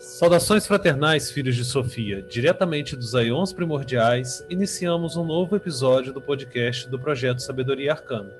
Saudações 0.00 0.66
fraternais, 0.66 1.30
filhos 1.30 1.56
de 1.56 1.64
Sofia. 1.64 2.22
Diretamente 2.22 2.96
dos 2.96 3.14
Aions 3.14 3.52
Primordiais, 3.52 4.44
iniciamos 4.48 5.16
um 5.16 5.24
novo 5.24 5.56
episódio 5.56 6.12
do 6.12 6.20
podcast 6.20 6.88
do 6.88 6.98
projeto 6.98 7.42
Sabedoria 7.42 7.92
Arcana, 7.92 8.32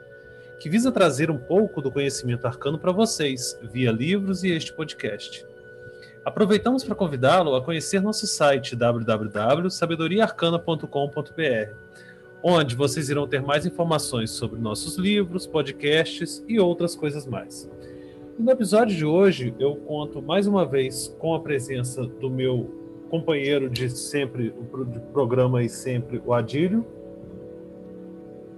que 0.60 0.68
visa 0.68 0.92
trazer 0.92 1.30
um 1.30 1.38
pouco 1.38 1.82
do 1.82 1.90
conhecimento 1.90 2.46
arcano 2.46 2.78
para 2.78 2.92
vocês, 2.92 3.58
via 3.62 3.90
livros 3.90 4.44
e 4.44 4.50
este 4.50 4.72
podcast. 4.72 5.47
Aproveitamos 6.24 6.82
para 6.84 6.94
convidá-lo 6.94 7.54
a 7.54 7.62
conhecer 7.62 8.00
nosso 8.00 8.26
site 8.26 8.74
www.sabedoriaarcana.com.br, 8.76 11.72
onde 12.42 12.74
vocês 12.74 13.08
irão 13.08 13.26
ter 13.26 13.40
mais 13.40 13.64
informações 13.64 14.30
sobre 14.30 14.60
nossos 14.60 14.96
livros, 14.96 15.46
podcasts 15.46 16.44
e 16.46 16.60
outras 16.60 16.94
coisas 16.94 17.26
mais. 17.26 17.70
E 18.38 18.42
no 18.42 18.50
episódio 18.50 18.94
de 18.96 19.04
hoje, 19.04 19.54
eu 19.58 19.76
conto 19.76 20.22
mais 20.22 20.46
uma 20.46 20.66
vez 20.66 21.14
com 21.18 21.34
a 21.34 21.40
presença 21.40 22.04
do 22.04 22.30
meu 22.30 22.74
companheiro 23.10 23.70
de 23.70 23.88
sempre, 23.88 24.54
de 24.90 25.00
programa 25.12 25.62
e 25.62 25.68
sempre, 25.68 26.20
o 26.24 26.34
Adílio. 26.34 26.86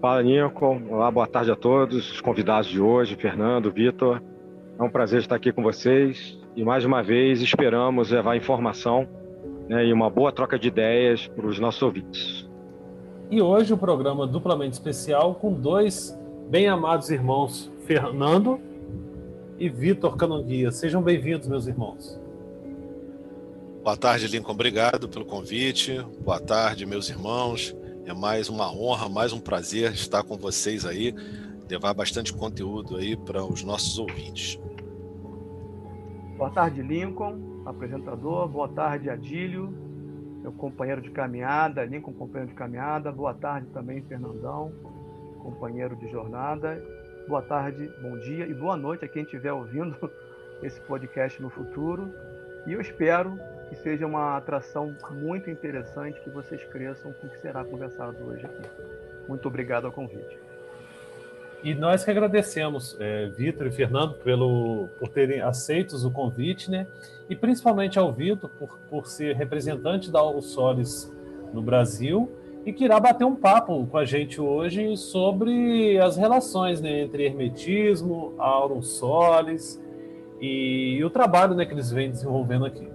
Fala, 0.01 0.23
Nico. 0.23 0.80
Olá, 0.88 1.10
boa 1.10 1.26
tarde 1.26 1.51
a 1.51 1.57
todos, 1.57 2.13
os 2.13 2.20
convidados 2.20 2.68
de 2.68 2.80
hoje, 2.80 3.16
Fernando, 3.16 3.70
Vitor. 3.70 4.23
É 4.79 4.82
um 4.82 4.90
prazer 4.90 5.20
estar 5.20 5.37
aqui 5.37 5.52
com 5.52 5.63
vocês 5.63 6.40
e 6.56 6.65
mais 6.65 6.84
uma 6.84 7.02
vez 7.02 7.40
esperamos 7.40 8.10
levar 8.10 8.37
informação 8.37 9.09
né, 9.68 9.87
e 9.87 9.93
uma 9.93 10.10
boa 10.10 10.32
troca 10.32 10.59
de 10.59 10.68
ideias 10.68 11.26
para 11.29 11.46
os 11.46 11.59
nossos 11.59 11.80
ouvintes. 11.82 12.48
E 13.30 13.40
hoje 13.40 13.73
o 13.73 13.76
um 13.76 13.79
programa 13.79 14.26
duplamente 14.26 14.73
especial 14.73 15.34
com 15.37 15.52
dois 15.52 16.18
bem 16.48 16.66
amados 16.66 17.10
irmãos, 17.10 17.70
Fernando 17.87 18.60
e 19.57 19.68
Vitor 19.68 20.16
Canonguia. 20.16 20.73
Sejam 20.73 21.01
bem-vindos, 21.01 21.46
meus 21.46 21.66
irmãos. 21.68 22.20
Boa 23.85 23.96
tarde, 23.96 24.26
Lincoln. 24.26 24.52
Obrigado 24.52 25.09
pelo 25.09 25.24
convite. 25.24 26.04
Boa 26.24 26.40
tarde, 26.40 26.85
meus 26.85 27.09
irmãos. 27.09 27.74
É 28.04 28.12
mais 28.12 28.48
uma 28.48 28.73
honra, 28.74 29.09
mais 29.09 29.32
um 29.32 29.38
prazer 29.38 29.92
estar 29.92 30.24
com 30.24 30.37
vocês 30.37 30.85
aí, 30.85 31.14
levar 31.68 31.95
bastante 31.95 32.32
conteúdo 32.32 32.96
aí 32.96 33.16
para 33.16 33.45
os 33.45 33.62
nossos 33.62 33.98
ouvintes. 33.98 34.59
Boa 36.41 36.51
tarde, 36.51 36.80
Lincoln, 36.80 37.65
apresentador. 37.66 38.49
Boa 38.49 38.66
tarde, 38.66 39.10
Adílio, 39.10 39.69
meu 40.41 40.51
companheiro 40.51 41.02
de 41.02 41.10
caminhada. 41.10 41.85
Lincoln, 41.85 42.15
companheiro 42.15 42.49
de 42.49 42.55
caminhada. 42.55 43.13
Boa 43.13 43.35
tarde 43.35 43.66
também, 43.74 44.01
Fernandão, 44.01 44.73
companheiro 45.43 45.95
de 45.97 46.09
jornada. 46.09 46.82
Boa 47.29 47.43
tarde, 47.43 47.93
bom 48.01 48.16
dia 48.21 48.47
e 48.47 48.55
boa 48.55 48.74
noite 48.74 49.05
a 49.05 49.09
quem 49.09 49.23
estiver 49.24 49.52
ouvindo 49.52 49.95
esse 50.65 50.80
podcast 50.80 51.43
no 51.43 51.51
futuro. 51.51 52.10
E 52.66 52.73
eu 52.73 52.80
espero 52.80 53.38
que 53.69 53.77
seja 53.77 54.07
uma 54.07 54.38
atração 54.38 54.97
muito 55.10 55.51
interessante, 55.51 56.19
que 56.23 56.30
vocês 56.30 56.65
cresçam 56.65 57.13
com 57.13 57.27
o 57.27 57.30
que 57.30 57.38
será 57.38 57.63
conversado 57.66 58.16
hoje 58.25 58.47
aqui. 58.47 58.66
Muito 59.29 59.47
obrigado 59.47 59.85
ao 59.85 59.93
convite. 59.93 60.49
E 61.63 61.75
nós 61.75 62.05
que 62.05 62.11
agradecemos, 62.11 62.97
é, 62.99 63.27
Vitor 63.27 63.66
e 63.66 63.71
Fernando, 63.71 64.15
pelo, 64.15 64.88
por 64.98 65.09
terem 65.09 65.41
aceitos 65.43 66.04
o 66.04 66.10
convite, 66.10 66.71
né? 66.71 66.87
E 67.28 67.37
principalmente 67.37 67.98
ao 67.98 68.12
Vitor, 68.12 68.48
por, 68.50 68.78
por 68.88 69.06
ser 69.06 69.37
representante 69.37 70.10
da 70.10 70.19
Auro 70.19 70.41
Solis 70.41 71.12
no 71.53 71.60
Brasil 71.60 72.31
e 72.65 72.72
que 72.72 72.84
irá 72.84 73.00
bater 73.00 73.25
um 73.25 73.34
papo 73.34 73.87
com 73.87 73.97
a 73.97 74.04
gente 74.04 74.41
hoje 74.41 74.97
sobre 74.97 75.99
as 75.99 76.16
relações 76.16 76.81
né, 76.81 77.03
entre 77.03 77.25
hermetismo, 77.25 78.34
Aurum 78.38 78.82
Solis 78.82 79.81
e, 80.41 80.97
e 80.97 81.04
o 81.04 81.10
trabalho 81.10 81.54
né, 81.54 81.65
que 81.65 81.72
eles 81.72 81.91
vêm 81.91 82.10
desenvolvendo 82.10 82.66
aqui. 82.66 82.88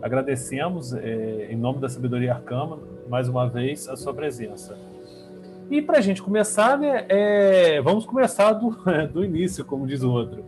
Agradecemos, 0.00 0.92
é, 0.94 1.48
em 1.50 1.56
nome 1.56 1.80
da 1.80 1.88
Sabedoria 1.88 2.34
Arcana, 2.34 2.78
mais 3.08 3.28
uma 3.28 3.48
vez, 3.48 3.88
a 3.88 3.96
sua 3.96 4.12
presença. 4.12 4.76
E 5.70 5.80
para 5.80 5.98
a 5.98 6.00
gente 6.00 6.22
começar, 6.22 6.78
né, 6.78 7.06
é, 7.08 7.80
vamos 7.80 8.04
começar 8.04 8.52
do, 8.52 8.76
do 9.12 9.24
início, 9.24 9.64
como 9.64 9.86
diz 9.86 10.02
o 10.02 10.10
outro. 10.10 10.44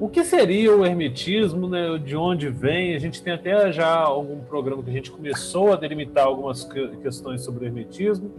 O 0.00 0.08
que 0.08 0.24
seria 0.24 0.74
o 0.74 0.84
hermetismo, 0.84 1.68
né, 1.68 1.98
de 1.98 2.16
onde 2.16 2.48
vem? 2.48 2.94
A 2.94 2.98
gente 2.98 3.22
tem 3.22 3.34
até 3.34 3.70
já 3.70 3.92
algum 3.92 4.40
programa 4.40 4.82
que 4.82 4.88
a 4.88 4.92
gente 4.92 5.10
começou 5.10 5.74
a 5.74 5.76
delimitar 5.76 6.24
algumas 6.24 6.64
questões 7.02 7.42
sobre 7.42 7.64
o 7.64 7.68
hermetismo, 7.68 8.30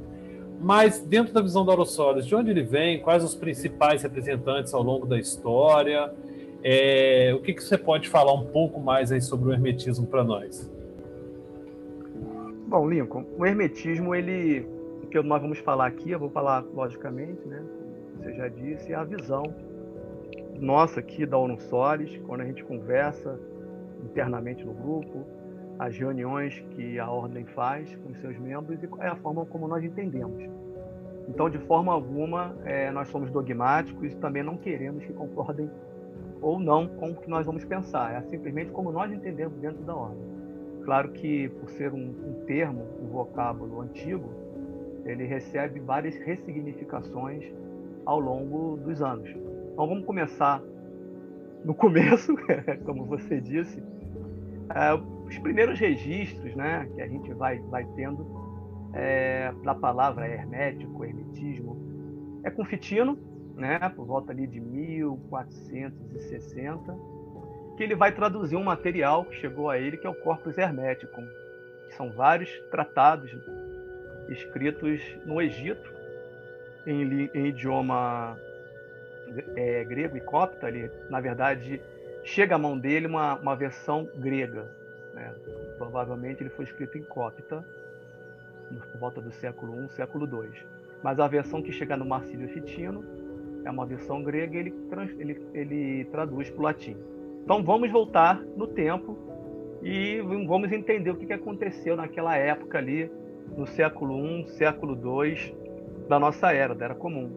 mas 0.60 1.00
dentro 1.00 1.34
da 1.34 1.42
visão 1.42 1.64
da 1.64 1.72
Orosolis, 1.72 2.26
de 2.26 2.36
onde 2.36 2.50
ele 2.50 2.64
vem, 2.64 3.00
quais 3.00 3.24
os 3.24 3.36
principais 3.36 4.02
representantes 4.02 4.74
ao 4.74 4.82
longo 4.82 5.06
da 5.06 5.20
história, 5.20 6.12
é, 6.64 7.32
o 7.36 7.42
que, 7.42 7.54
que 7.54 7.64
você 7.64 7.78
pode 7.78 8.10
falar 8.10 8.34
um 8.34 8.46
pouco 8.46 8.80
mais 8.80 9.12
aí 9.12 9.22
sobre 9.22 9.50
o 9.50 9.54
hermetismo 9.54 10.08
para 10.08 10.24
nós? 10.24 10.70
Bom, 12.68 12.90
Lincoln, 12.90 13.26
o 13.38 13.46
hermetismo 13.46 14.16
ele 14.16 14.66
que 15.12 15.22
nós 15.22 15.42
vamos 15.42 15.60
falar 15.60 15.88
aqui, 15.88 16.12
eu 16.12 16.20
vou 16.20 16.30
falar 16.30 16.64
logicamente, 16.74 17.46
né? 17.46 17.62
Você 18.18 18.34
já 18.34 18.48
disse, 18.48 18.94
é 18.94 18.96
a 18.96 19.04
visão 19.04 19.44
nossa 20.58 21.00
aqui 21.00 21.26
da 21.26 21.38
ONU 21.38 21.60
Solis, 21.60 22.18
quando 22.26 22.42
a 22.42 22.46
gente 22.46 22.64
conversa 22.64 23.38
internamente 24.04 24.64
no 24.64 24.74
grupo, 24.74 25.26
as 25.78 25.98
reuniões 25.98 26.64
que 26.72 26.98
a 26.98 27.10
ordem 27.10 27.46
faz 27.46 27.94
com 27.98 28.14
seus 28.16 28.38
membros 28.38 28.82
e 28.82 28.90
é 29.00 29.08
a 29.08 29.16
forma 29.18 29.46
como 29.46 29.68
nós 29.68 29.84
entendemos. 29.84 30.44
Então, 31.28 31.50
de 31.50 31.58
forma 31.60 31.92
alguma, 31.92 32.56
é, 32.64 32.92
nós 32.92 33.08
somos 33.10 33.30
dogmáticos 33.32 34.14
e 34.14 34.16
também 34.18 34.44
não 34.44 34.58
queremos 34.58 35.04
que 35.04 35.14
concordem 35.14 35.70
ou 36.42 36.60
não 36.60 36.88
com 36.88 37.12
o 37.12 37.16
que 37.16 37.30
nós 37.30 37.46
vamos 37.46 37.66
pensar. 37.66 38.14
É 38.14 38.22
simplesmente 38.30 38.72
como 38.72 38.92
nós 38.92 39.12
entendemos 39.12 39.60
dentro 39.60 39.84
da 39.84 39.96
ordem. 39.96 40.24
Claro 40.84 41.12
que, 41.12 41.50
por 41.50 41.70
ser 41.70 41.92
um, 41.94 42.10
um 42.10 42.46
termo, 42.46 42.86
um 43.02 43.08
vocábulo 43.08 43.82
antigo, 43.82 44.41
ele 45.06 45.26
recebe 45.26 45.80
várias 45.80 46.16
ressignificações 46.18 47.44
ao 48.06 48.20
longo 48.20 48.76
dos 48.78 49.02
anos. 49.02 49.30
Então 49.30 49.88
vamos 49.88 50.06
começar 50.06 50.62
no 51.64 51.74
começo, 51.74 52.36
como 52.86 53.06
você 53.06 53.40
disse, 53.40 53.82
é, 54.74 54.94
os 55.28 55.38
primeiros 55.40 55.80
registros, 55.80 56.56
né, 56.56 56.90
que 56.96 57.02
a 57.02 57.08
gente 57.08 57.34
vai 57.34 57.60
vai 57.60 57.86
tendo 57.96 58.26
é, 58.94 59.54
da 59.64 59.74
palavra 59.74 60.28
hermético, 60.28 61.06
hermetismo, 61.06 61.78
é 62.44 62.50
com 62.50 62.66
Fitino, 62.66 63.18
né, 63.56 63.78
por 63.96 64.06
volta 64.06 64.32
ali 64.32 64.48
de 64.48 64.60
1460, 64.60 66.98
que 67.78 67.84
ele 67.84 67.96
vai 67.96 68.12
traduzir 68.12 68.56
um 68.56 68.64
material 68.64 69.26
que 69.26 69.36
chegou 69.36 69.70
a 69.70 69.78
ele 69.78 69.98
que 69.98 70.08
é 70.08 70.10
o 70.10 70.16
Corpus 70.16 70.58
Hermeticum, 70.58 71.24
que 71.88 71.94
são 71.96 72.12
vários 72.12 72.50
tratados 72.72 73.32
escritos 74.30 75.02
no 75.26 75.42
Egito, 75.42 75.92
em, 76.86 77.30
em 77.34 77.48
idioma 77.48 78.38
é, 79.56 79.84
grego 79.84 80.18
e 80.18 80.22
copta. 80.22 80.68
Ele, 80.68 80.92
na 81.10 81.20
verdade, 81.20 81.82
chega 82.24 82.56
à 82.56 82.58
mão 82.58 82.78
dele 82.78 83.08
uma, 83.08 83.36
uma 83.36 83.56
versão 83.56 84.08
grega. 84.16 84.70
Né? 85.14 85.34
Provavelmente 85.78 86.42
ele 86.42 86.50
foi 86.50 86.66
escrito 86.66 86.98
em 86.98 87.04
copta, 87.04 87.66
por 88.92 89.00
volta 89.00 89.22
do 89.22 89.32
século 89.32 89.86
I, 89.86 89.90
século 89.90 90.26
II. 90.26 90.52
Mas 91.04 91.20
a 91.20 91.28
versão 91.28 91.62
que 91.62 91.72
chega 91.72 91.98
no 91.98 92.06
Marcílio 92.06 92.48
Fitino 92.50 93.04
é 93.66 93.70
uma 93.70 93.86
versão 93.86 94.24
grega 94.24 94.56
e 94.56 94.60
ele, 94.60 94.74
ele, 95.20 95.48
ele 95.54 96.06
traduz 96.06 96.50
para 96.50 96.60
o 96.60 96.64
latim. 96.64 96.98
Então 97.44 97.64
vamos 97.64 97.92
voltar 97.92 98.40
no 98.56 98.68
tempo 98.68 99.18
e 99.82 100.22
vamos 100.22 100.72
entender 100.72 101.10
o 101.10 101.16
que 101.16 101.34
aconteceu 101.34 101.96
naquela 101.96 102.38
época 102.38 102.78
ali 102.78 103.12
no 103.56 103.68
século 103.68 104.26
I, 104.26 104.48
século 104.50 104.96
II 104.96 105.56
da 106.08 106.20
nossa 106.20 106.52
era, 106.52 106.74
da 106.74 106.86
Era 106.86 106.96
Comum. 106.96 107.30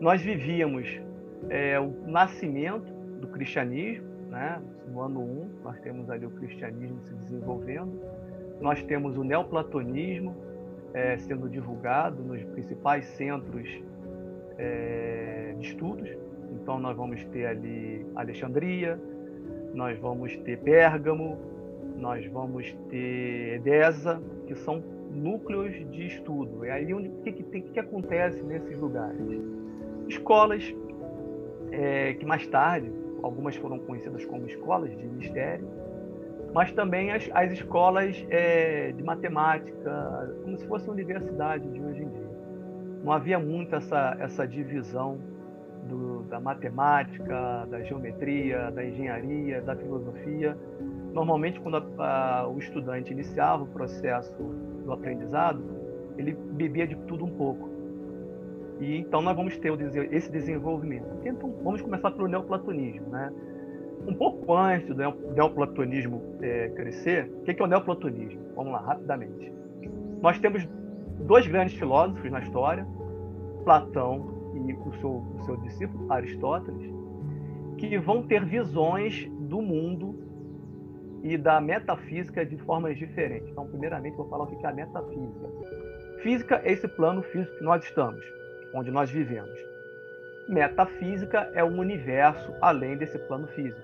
Nós 0.00 0.20
vivíamos 0.20 1.00
é, 1.48 1.78
o 1.80 1.92
nascimento 2.06 2.92
do 3.20 3.28
cristianismo, 3.28 4.06
né? 4.28 4.60
no 4.88 5.00
ano 5.00 5.20
1, 5.20 5.50
nós 5.64 5.80
temos 5.80 6.10
ali 6.10 6.26
o 6.26 6.30
cristianismo 6.30 7.00
se 7.02 7.14
desenvolvendo, 7.14 8.00
nós 8.60 8.82
temos 8.82 9.16
o 9.16 9.24
neoplatonismo 9.24 10.34
é, 10.94 11.18
sendo 11.18 11.48
divulgado 11.48 12.22
nos 12.22 12.42
principais 12.44 13.04
centros 13.06 13.68
é, 14.58 15.54
de 15.58 15.66
estudos. 15.66 16.08
Então, 16.52 16.78
nós 16.78 16.96
vamos 16.96 17.22
ter 17.26 17.46
ali 17.46 18.06
Alexandria, 18.14 18.98
nós 19.74 19.98
vamos 19.98 20.36
ter 20.38 20.58
Pérgamo, 20.58 21.38
nós 21.98 22.26
vamos 22.26 22.72
ter 22.88 23.56
Edesa, 23.56 24.22
que 24.46 24.54
são 24.54 24.82
núcleos 25.16 25.72
de 25.90 26.06
estudo. 26.06 26.64
É 26.64 26.72
aí 26.72 26.92
onde, 26.94 27.08
o 27.08 27.22
que, 27.22 27.32
que, 27.32 27.60
que 27.60 27.80
acontece 27.80 28.42
nesses 28.42 28.78
lugares? 28.78 29.18
Escolas 30.08 30.74
é, 31.72 32.14
que 32.14 32.24
mais 32.24 32.46
tarde, 32.46 32.90
algumas 33.22 33.56
foram 33.56 33.78
conhecidas 33.78 34.24
como 34.26 34.46
escolas 34.46 34.90
de 34.96 35.06
mistério, 35.06 35.68
mas 36.54 36.72
também 36.72 37.12
as, 37.12 37.28
as 37.34 37.52
escolas 37.52 38.24
é, 38.30 38.92
de 38.92 39.02
matemática, 39.02 40.34
como 40.42 40.56
se 40.56 40.66
fosse 40.66 40.88
universidade 40.88 41.68
de 41.68 41.80
hoje 41.80 42.02
em 42.02 42.08
dia. 42.08 42.30
Não 43.02 43.12
havia 43.12 43.38
muito 43.38 43.74
essa, 43.76 44.16
essa 44.20 44.46
divisão 44.46 45.18
do, 45.88 46.22
da 46.24 46.40
matemática, 46.40 47.66
da 47.70 47.80
geometria, 47.82 48.70
da 48.70 48.84
engenharia, 48.84 49.60
da 49.60 49.76
filosofia. 49.76 50.56
Normalmente, 51.16 51.58
quando 51.60 51.78
a, 51.78 52.40
a, 52.40 52.46
o 52.46 52.58
estudante 52.58 53.10
iniciava 53.10 53.62
o 53.62 53.66
processo 53.66 54.30
do 54.84 54.92
aprendizado, 54.92 55.64
ele 56.18 56.34
bebia 56.34 56.86
de 56.86 56.94
tudo 56.94 57.24
um 57.24 57.30
pouco. 57.30 57.70
E 58.80 58.98
então 58.98 59.22
nós 59.22 59.34
vamos 59.34 59.56
ter 59.56 59.72
esse 60.12 60.30
desenvolvimento. 60.30 61.06
Então, 61.24 61.54
vamos 61.64 61.80
começar 61.80 62.10
pelo 62.10 62.28
neoplatonismo, 62.28 63.08
né? 63.08 63.32
Um 64.06 64.12
pouco 64.12 64.54
antes 64.54 64.86
do 64.88 64.94
neoplatonismo 65.34 66.20
é, 66.42 66.68
crescer, 66.68 67.32
o 67.40 67.44
que 67.44 67.62
é 67.62 67.64
o 67.64 67.66
neoplatonismo? 67.66 68.38
Vamos 68.54 68.72
lá, 68.72 68.80
rapidamente. 68.80 69.50
Nós 70.20 70.38
temos 70.38 70.68
dois 71.20 71.46
grandes 71.46 71.74
filósofos 71.78 72.30
na 72.30 72.40
história, 72.40 72.86
Platão 73.64 74.52
e 74.54 74.74
o 74.74 74.92
seu, 75.00 75.10
o 75.10 75.42
seu 75.46 75.56
discípulo, 75.62 76.12
Aristóteles, 76.12 76.92
que 77.78 77.96
vão 77.96 78.22
ter 78.22 78.44
visões 78.44 79.26
do 79.48 79.62
mundo 79.62 80.25
e 81.26 81.36
da 81.36 81.60
metafísica 81.60 82.46
de 82.46 82.56
formas 82.58 82.96
diferentes. 82.96 83.48
Então, 83.50 83.66
primeiramente, 83.66 84.16
vou 84.16 84.28
falar 84.28 84.44
o 84.44 84.46
que 84.46 84.64
é 84.64 84.68
a 84.68 84.72
metafísica. 84.72 85.48
Física 86.22 86.60
é 86.64 86.70
esse 86.70 86.86
plano 86.86 87.20
físico 87.20 87.56
que 87.58 87.64
nós 87.64 87.82
estamos, 87.82 88.24
onde 88.72 88.92
nós 88.92 89.10
vivemos. 89.10 89.58
Metafísica 90.48 91.50
é 91.52 91.64
o 91.64 91.66
universo 91.66 92.54
além 92.60 92.96
desse 92.96 93.18
plano 93.18 93.48
físico. 93.48 93.82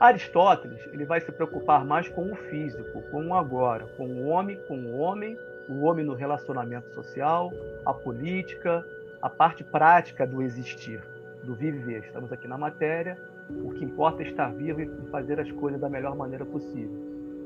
Aristóteles 0.00 0.84
ele 0.92 1.04
vai 1.04 1.20
se 1.20 1.30
preocupar 1.30 1.84
mais 1.84 2.08
com 2.08 2.32
o 2.32 2.34
físico, 2.34 3.02
com 3.02 3.28
o 3.28 3.34
agora, 3.34 3.86
com 3.96 4.06
o 4.06 4.26
homem, 4.26 4.56
com 4.66 4.78
o 4.78 4.98
homem, 4.98 5.38
o 5.68 5.84
homem 5.84 6.04
no 6.04 6.14
relacionamento 6.14 6.92
social, 6.92 7.52
a 7.84 7.94
política, 7.94 8.84
a 9.22 9.30
parte 9.30 9.62
prática 9.62 10.26
do 10.26 10.42
existir, 10.42 11.00
do 11.44 11.54
viver. 11.54 12.04
Estamos 12.04 12.32
aqui 12.32 12.48
na 12.48 12.58
matéria, 12.58 13.16
o 13.50 13.70
que 13.70 13.84
importa 13.84 14.22
é 14.22 14.26
estar 14.26 14.52
vivo 14.54 14.80
e 14.80 14.88
fazer 15.10 15.38
as 15.40 15.50
coisas 15.52 15.80
da 15.80 15.88
melhor 15.88 16.16
maneira 16.16 16.44
possível. 16.44 16.96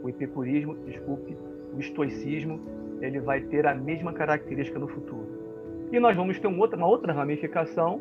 O 0.03 0.09
epicurismo, 0.09 0.77
desculpe, 0.87 1.37
o 1.75 1.79
estoicismo, 1.79 2.61
ele 3.01 3.21
vai 3.21 3.41
ter 3.43 3.67
a 3.67 3.75
mesma 3.75 4.13
característica 4.13 4.79
no 4.79 4.89
futuro. 4.89 5.29
E 5.93 5.99
nós 5.99 6.17
vamos 6.17 6.39
ter 6.39 6.47
um 6.47 6.65
uma 6.65 6.87
outra 6.87 7.13
ramificação, 7.13 8.01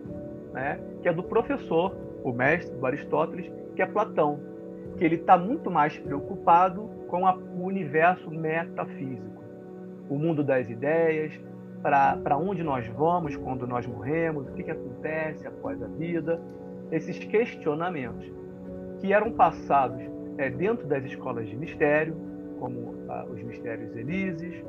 né, 0.54 0.80
que 1.02 1.10
é 1.10 1.14
do 1.14 1.24
professor, 1.24 1.96
o 2.24 2.32
mestre 2.32 2.76
do 2.76 2.86
Aristóteles, 2.86 3.52
que 3.76 3.82
é 3.82 3.86
Platão, 3.86 4.40
que 4.98 5.04
ele 5.04 5.16
está 5.16 5.38
muito 5.38 5.72
mais 5.72 5.98
preocupado 5.98 6.90
com 7.08 7.26
a, 7.26 7.36
o 7.36 7.64
universo 7.64 8.30
metafísico, 8.30 9.44
o 10.10 10.18
mundo 10.18 10.44
das 10.44 10.70
ideias, 10.70 11.32
para 11.82 12.38
onde 12.38 12.62
nós 12.62 12.86
vamos 12.88 13.36
quando 13.38 13.66
nós 13.66 13.88
morremos, 13.88 14.48
o 14.48 14.52
que, 14.52 14.64
que 14.64 14.72
acontece 14.72 15.48
após 15.48 15.82
a 15.82 15.88
vida, 15.88 16.40
esses 16.92 17.18
questionamentos 17.20 18.32
que 19.00 19.14
eram 19.14 19.32
passados 19.32 20.02
é, 20.38 20.50
dentro 20.50 20.88
das 20.88 21.04
escolas 21.06 21.48
de 21.48 21.56
mistério, 21.56 22.16
como 22.60 22.96
ah, 23.10 23.26
os 23.32 23.42
mistérios 23.42 23.96
Elises, 23.96 24.64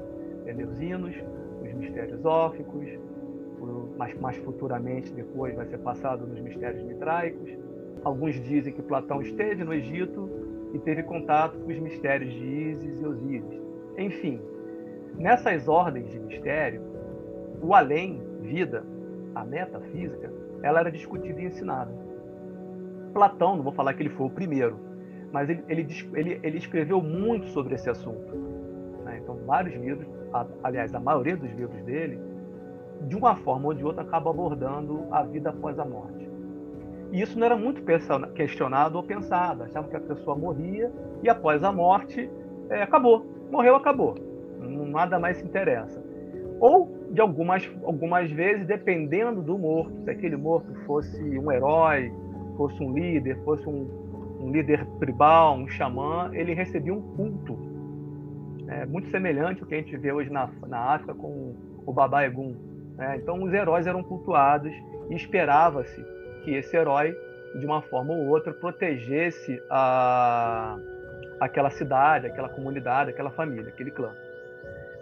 Eleusinos, 0.46 1.14
os 1.62 1.72
mistérios 1.74 2.24
óficos, 2.24 2.86
mais, 3.96 4.18
mais 4.18 4.36
futuramente 4.38 5.12
depois 5.12 5.54
vai 5.54 5.66
ser 5.66 5.78
passado 5.78 6.26
nos 6.26 6.40
mistérios 6.40 6.82
mitraicos. 6.84 7.50
Alguns 8.02 8.34
dizem 8.42 8.72
que 8.72 8.80
Platão 8.80 9.20
esteve 9.20 9.62
no 9.62 9.74
Egito 9.74 10.30
e 10.72 10.78
teve 10.78 11.02
contato 11.02 11.58
com 11.58 11.70
os 11.70 11.78
mistérios 11.78 12.32
de 12.32 12.46
Ísis 12.46 13.00
e 13.00 13.06
Osíris. 13.06 13.60
Enfim, 13.98 14.40
nessas 15.18 15.68
ordens 15.68 16.10
de 16.10 16.18
mistério, 16.18 16.82
o 17.62 17.74
além, 17.74 18.22
vida, 18.40 18.82
a 19.34 19.44
metafísica, 19.44 20.32
ela 20.62 20.80
era 20.80 20.90
discutida 20.90 21.40
e 21.40 21.44
ensinada. 21.44 21.92
Platão, 23.12 23.56
não 23.56 23.62
vou 23.62 23.72
falar 23.72 23.94
que 23.94 24.02
ele 24.02 24.10
foi 24.10 24.26
o 24.26 24.30
primeiro, 24.30 24.78
mas 25.32 25.48
ele, 25.48 25.64
ele, 25.68 25.86
ele, 26.14 26.40
ele 26.42 26.58
escreveu 26.58 27.00
muito 27.00 27.46
sobre 27.48 27.74
esse 27.74 27.88
assunto. 27.88 28.34
Né? 29.04 29.20
Então, 29.22 29.36
vários 29.46 29.74
livros, 29.80 30.06
aliás, 30.62 30.94
a 30.94 31.00
maioria 31.00 31.36
dos 31.36 31.50
livros 31.52 31.82
dele, 31.84 32.18
de 33.02 33.16
uma 33.16 33.36
forma 33.36 33.68
ou 33.68 33.74
de 33.74 33.84
outra, 33.84 34.02
acaba 34.02 34.30
abordando 34.30 35.06
a 35.10 35.22
vida 35.22 35.50
após 35.50 35.78
a 35.78 35.84
morte. 35.84 36.28
E 37.12 37.20
isso 37.20 37.38
não 37.38 37.46
era 37.46 37.56
muito 37.56 37.82
questionado 38.34 38.96
ou 38.96 39.02
pensado. 39.02 39.64
Achavam 39.64 39.90
que 39.90 39.96
a 39.96 40.00
pessoa 40.00 40.36
morria 40.36 40.92
e 41.22 41.28
após 41.28 41.64
a 41.64 41.72
morte, 41.72 42.30
é, 42.68 42.82
acabou. 42.82 43.26
Morreu, 43.50 43.74
acabou. 43.74 44.14
Nada 44.60 45.18
mais 45.18 45.38
se 45.38 45.44
interessa. 45.44 46.00
Ou 46.60 46.88
de 47.10 47.20
algumas, 47.20 47.68
algumas 47.82 48.30
vezes, 48.30 48.66
dependendo 48.66 49.42
do 49.42 49.58
morto, 49.58 49.92
se 50.04 50.10
aquele 50.10 50.36
morto 50.36 50.72
fosse 50.86 51.20
um 51.38 51.50
herói, 51.50 52.12
fosse 52.60 52.82
um 52.82 52.92
líder, 52.92 53.38
fosse 53.42 53.66
um, 53.66 53.88
um 54.38 54.52
líder 54.52 54.84
tribal, 54.98 55.56
um 55.56 55.66
xamã, 55.66 56.28
ele 56.34 56.52
recebia 56.52 56.92
um 56.92 57.00
culto. 57.00 57.58
É, 58.68 58.84
muito 58.84 59.08
semelhante 59.08 59.62
ao 59.62 59.66
que 59.66 59.74
a 59.74 59.78
gente 59.78 59.96
vê 59.96 60.12
hoje 60.12 60.28
na, 60.28 60.50
na 60.68 60.78
África 60.78 61.14
com 61.14 61.54
o 61.86 61.90
Baba 61.90 62.22
Egum. 62.22 62.54
Né? 62.98 63.16
Então, 63.16 63.42
os 63.42 63.54
heróis 63.54 63.86
eram 63.86 64.02
cultuados 64.02 64.70
e 65.08 65.14
esperava-se 65.14 66.04
que 66.44 66.50
esse 66.52 66.76
herói, 66.76 67.16
de 67.58 67.64
uma 67.64 67.80
forma 67.80 68.12
ou 68.12 68.26
outra, 68.26 68.52
protegesse 68.52 69.58
a, 69.70 70.78
aquela 71.40 71.70
cidade, 71.70 72.26
aquela 72.26 72.50
comunidade, 72.50 73.08
aquela 73.08 73.30
família, 73.30 73.70
aquele 73.70 73.90
clã. 73.90 74.10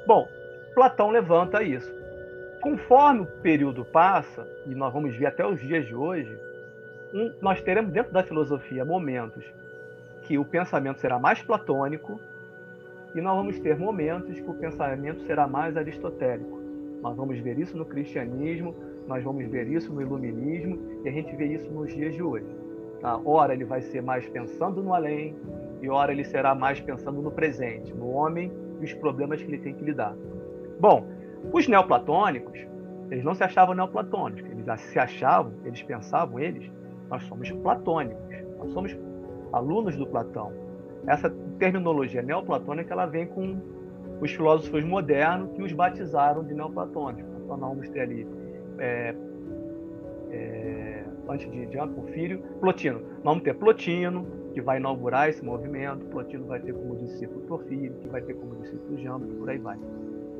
Bom, 0.06 0.28
Platão 0.76 1.10
levanta 1.10 1.60
isso. 1.64 1.92
Conforme 2.60 3.22
o 3.22 3.26
período 3.42 3.84
passa, 3.84 4.46
e 4.64 4.76
nós 4.76 4.92
vamos 4.92 5.16
ver 5.16 5.26
até 5.26 5.44
os 5.44 5.60
dias 5.60 5.84
de 5.86 5.94
hoje, 5.94 6.47
nós 7.40 7.60
teremos 7.60 7.92
dentro 7.92 8.12
da 8.12 8.22
filosofia 8.22 8.84
momentos 8.84 9.44
que 10.22 10.38
o 10.38 10.44
pensamento 10.44 11.00
será 11.00 11.18
mais 11.18 11.42
platônico 11.42 12.20
e 13.14 13.20
nós 13.20 13.36
vamos 13.36 13.58
ter 13.58 13.76
momentos 13.78 14.38
que 14.38 14.50
o 14.50 14.54
pensamento 14.54 15.22
será 15.22 15.46
mais 15.46 15.76
aristotélico. 15.76 16.60
Nós 17.00 17.16
vamos 17.16 17.38
ver 17.38 17.58
isso 17.58 17.76
no 17.76 17.84
cristianismo, 17.84 18.74
nós 19.06 19.24
vamos 19.24 19.46
ver 19.48 19.66
isso 19.68 19.92
no 19.92 20.02
iluminismo 20.02 20.78
e 21.04 21.08
a 21.08 21.12
gente 21.12 21.34
vê 21.34 21.46
isso 21.46 21.70
nos 21.70 21.94
dias 21.94 22.14
de 22.14 22.22
hoje. 22.22 22.46
Tá? 23.00 23.18
Ora 23.24 23.54
ele 23.54 23.64
vai 23.64 23.80
ser 23.80 24.02
mais 24.02 24.28
pensando 24.28 24.82
no 24.82 24.92
além 24.92 25.34
e 25.80 25.88
ora 25.88 26.12
ele 26.12 26.24
será 26.24 26.54
mais 26.54 26.80
pensando 26.80 27.22
no 27.22 27.30
presente, 27.30 27.94
no 27.94 28.10
homem 28.10 28.52
e 28.80 28.84
os 28.84 28.92
problemas 28.94 29.40
que 29.40 29.48
ele 29.48 29.58
tem 29.58 29.72
que 29.72 29.84
lidar. 29.84 30.14
Bom, 30.78 31.06
os 31.52 31.66
neoplatônicos, 31.66 32.58
eles 33.10 33.24
não 33.24 33.34
se 33.34 33.42
achavam 33.42 33.74
neoplatônicos, 33.74 34.44
eles 34.50 34.80
se 34.82 34.98
achavam, 34.98 35.52
eles 35.64 35.82
pensavam, 35.82 36.38
eles, 36.38 36.70
nós 37.08 37.22
somos 37.24 37.50
platônicos, 37.50 38.22
nós 38.58 38.72
somos 38.72 38.96
alunos 39.52 39.96
do 39.96 40.06
Platão. 40.06 40.52
Essa 41.06 41.30
terminologia 41.58 42.22
neoplatônica, 42.22 42.92
ela 42.92 43.06
vem 43.06 43.26
com 43.26 43.58
os 44.20 44.30
filósofos 44.32 44.84
modernos 44.84 45.50
que 45.52 45.62
os 45.62 45.72
batizaram 45.72 46.44
de 46.44 46.54
neoplatônicos. 46.54 47.24
Então, 47.44 47.56
vamos 47.56 47.88
ter 47.88 48.00
ali, 48.00 48.26
é, 48.78 49.14
é, 50.30 51.04
antes 51.28 51.50
de, 51.50 51.66
de 51.66 51.76
Porfírio, 51.76 52.42
Plotino. 52.60 53.00
Vamos 53.24 53.42
ter 53.42 53.54
Plotino, 53.54 54.26
que 54.52 54.60
vai 54.60 54.78
inaugurar 54.78 55.28
esse 55.28 55.42
movimento. 55.44 56.04
Plotino 56.06 56.46
vai 56.46 56.60
ter 56.60 56.74
como 56.74 56.96
discípulo 56.96 57.40
Porfírio, 57.46 57.94
que 58.00 58.08
vai 58.08 58.20
ter 58.20 58.34
como 58.34 58.56
discípulo 58.56 58.98
Jambres, 58.98 59.32
por 59.34 59.48
aí 59.48 59.58
vai. 59.58 59.78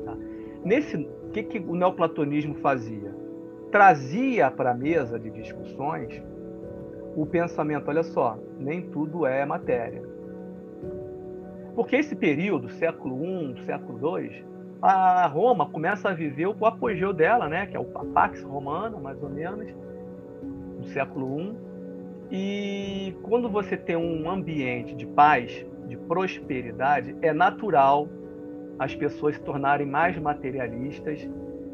Tá? 0.05 0.15
Nesse, 0.63 0.97
o 0.97 1.29
que, 1.31 1.43
que 1.43 1.59
o 1.59 1.73
neoplatonismo 1.73 2.55
fazia? 2.55 3.15
Trazia 3.71 4.51
para 4.51 4.71
a 4.71 4.73
mesa 4.73 5.19
de 5.19 5.29
discussões 5.29 6.21
o 7.21 7.25
pensamento, 7.25 7.89
olha 7.89 8.03
só, 8.03 8.37
nem 8.57 8.81
tudo 8.81 9.25
é 9.25 9.45
matéria. 9.45 10.01
Porque 11.75 11.97
esse 11.97 12.15
período, 12.15 12.69
século 12.69 13.25
I, 13.25 13.65
século 13.65 14.17
II, 14.17 14.45
a 14.81 15.27
Roma 15.27 15.69
começa 15.69 16.09
a 16.09 16.13
viver 16.13 16.47
o 16.47 16.65
apogeu 16.65 17.11
dela, 17.11 17.49
né, 17.49 17.65
que 17.65 17.75
é 17.75 17.79
o 17.79 17.83
Pax 17.83 18.41
Romana, 18.41 18.97
mais 18.97 19.21
ou 19.21 19.29
menos, 19.29 19.67
do 20.77 20.87
século 20.87 21.41
I. 21.41 21.55
E 22.31 23.15
quando 23.23 23.49
você 23.49 23.75
tem 23.75 23.97
um 23.97 24.29
ambiente 24.29 24.95
de 24.95 25.05
paz, 25.05 25.65
de 25.87 25.97
prosperidade, 25.97 27.17
é 27.21 27.33
natural 27.33 28.07
as 28.77 28.95
pessoas 28.95 29.35
se 29.35 29.41
tornarem 29.41 29.85
mais 29.85 30.17
materialistas 30.17 31.29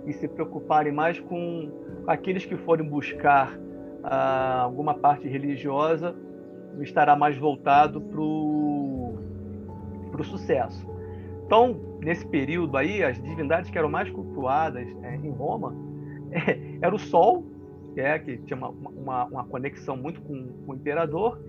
e 0.08 0.14
se 0.14 0.28
preocuparem 0.28 0.92
mais 0.92 1.20
com 1.20 1.70
aqueles 2.08 2.46
que 2.46 2.58
forem 2.58 2.88
buscar 2.88 3.60
alguma 4.08 4.94
parte 4.94 5.28
religiosa, 5.28 6.16
estará 6.82 7.16
mais 7.16 7.38
voltado 7.38 8.02
para 8.02 8.22
o 8.22 9.18
sucesso. 10.24 10.86
Então, 11.46 11.80
nesse 12.02 12.26
período 12.26 12.76
aí, 12.78 13.04
as 13.04 13.22
divindades 13.22 13.70
que 13.70 13.78
eram 13.78 13.90
mais 13.90 14.10
cultuadas 14.10 14.88
é, 15.04 15.16
em 15.16 15.30
Roma 15.32 15.76
é, 16.32 16.58
era 16.82 16.94
o 16.94 17.00
Sol, 17.00 17.46
que, 17.94 18.02
é, 18.02 18.18
que 18.20 18.38
tinha 18.38 18.58
uma, 18.58 18.70
uma, 18.70 19.26
uma 19.26 19.44
conexão 19.46 19.96
muito 19.96 20.22
com, 20.22 20.48
com, 20.66 20.72
o 20.72 20.76
imperador, 20.76 21.40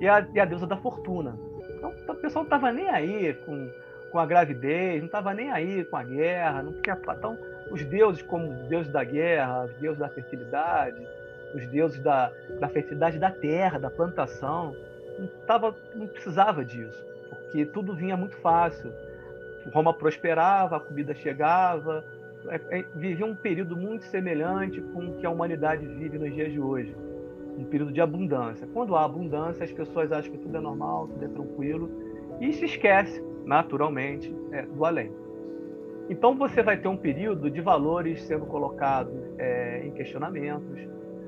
e 0.00 0.08
a, 0.08 0.26
e 0.34 0.40
a 0.40 0.44
deusa 0.44 0.66
da 0.66 0.76
fortuna, 0.76 1.38
Então 1.76 2.14
o 2.14 2.18
pessoal 2.18 2.44
não 2.44 2.48
estava 2.48 2.72
nem 2.72 2.88
aí 2.88 3.32
com, 3.46 3.70
com 4.10 4.18
a 4.18 4.26
gravidez, 4.26 4.98
não 4.98 5.06
estava 5.06 5.32
nem 5.32 5.50
aí 5.50 5.84
com 5.84 5.96
a 5.96 6.02
guerra, 6.02 6.62
não 6.62 6.82
tinha, 6.82 6.98
então 7.16 7.38
os 7.70 7.84
deuses 7.84 8.22
como 8.22 8.52
deuses 8.68 8.92
da 8.92 9.04
guerra, 9.04 9.68
deuses 9.80 9.98
da 9.98 10.08
fertilidade, 10.08 11.00
os 11.54 11.66
deuses 11.68 12.00
da, 12.00 12.32
da 12.58 12.68
fertilidade 12.68 13.18
da 13.18 13.30
terra, 13.30 13.78
da 13.78 13.90
plantação, 13.90 14.74
não, 15.18 15.28
tava, 15.46 15.74
não 15.94 16.06
precisava 16.06 16.64
disso, 16.64 17.04
porque 17.28 17.64
tudo 17.66 17.94
vinha 17.94 18.16
muito 18.16 18.36
fácil. 18.38 18.92
Roma 19.72 19.94
prosperava, 19.94 20.76
a 20.76 20.80
comida 20.80 21.14
chegava, 21.14 22.04
é, 22.48 22.80
é, 22.80 22.84
vivia 22.94 23.24
um 23.24 23.34
período 23.34 23.76
muito 23.76 24.04
semelhante 24.06 24.80
com 24.80 25.06
o 25.06 25.14
que 25.14 25.26
a 25.26 25.30
humanidade 25.30 25.86
vive 25.86 26.18
nos 26.18 26.34
dias 26.34 26.52
de 26.52 26.60
hoje. 26.60 26.94
Um 27.56 27.64
período 27.64 27.92
de 27.92 28.00
abundância. 28.00 28.66
Quando 28.74 28.96
há 28.96 29.04
abundância, 29.04 29.64
as 29.64 29.72
pessoas 29.72 30.12
acham 30.12 30.32
que 30.32 30.38
tudo 30.38 30.56
é 30.56 30.60
normal, 30.60 31.08
tudo 31.08 31.24
é 31.24 31.28
tranquilo, 31.28 31.90
e 32.40 32.52
se 32.52 32.64
esquece, 32.64 33.22
naturalmente, 33.44 34.34
é, 34.50 34.62
do 34.62 34.84
além. 34.84 35.10
Então 36.10 36.36
você 36.36 36.62
vai 36.62 36.76
ter 36.76 36.88
um 36.88 36.96
período 36.96 37.50
de 37.50 37.60
valores 37.60 38.22
sendo 38.24 38.44
colocados 38.44 39.14
é, 39.38 39.86
em 39.86 39.92
questionamentos, 39.92 40.78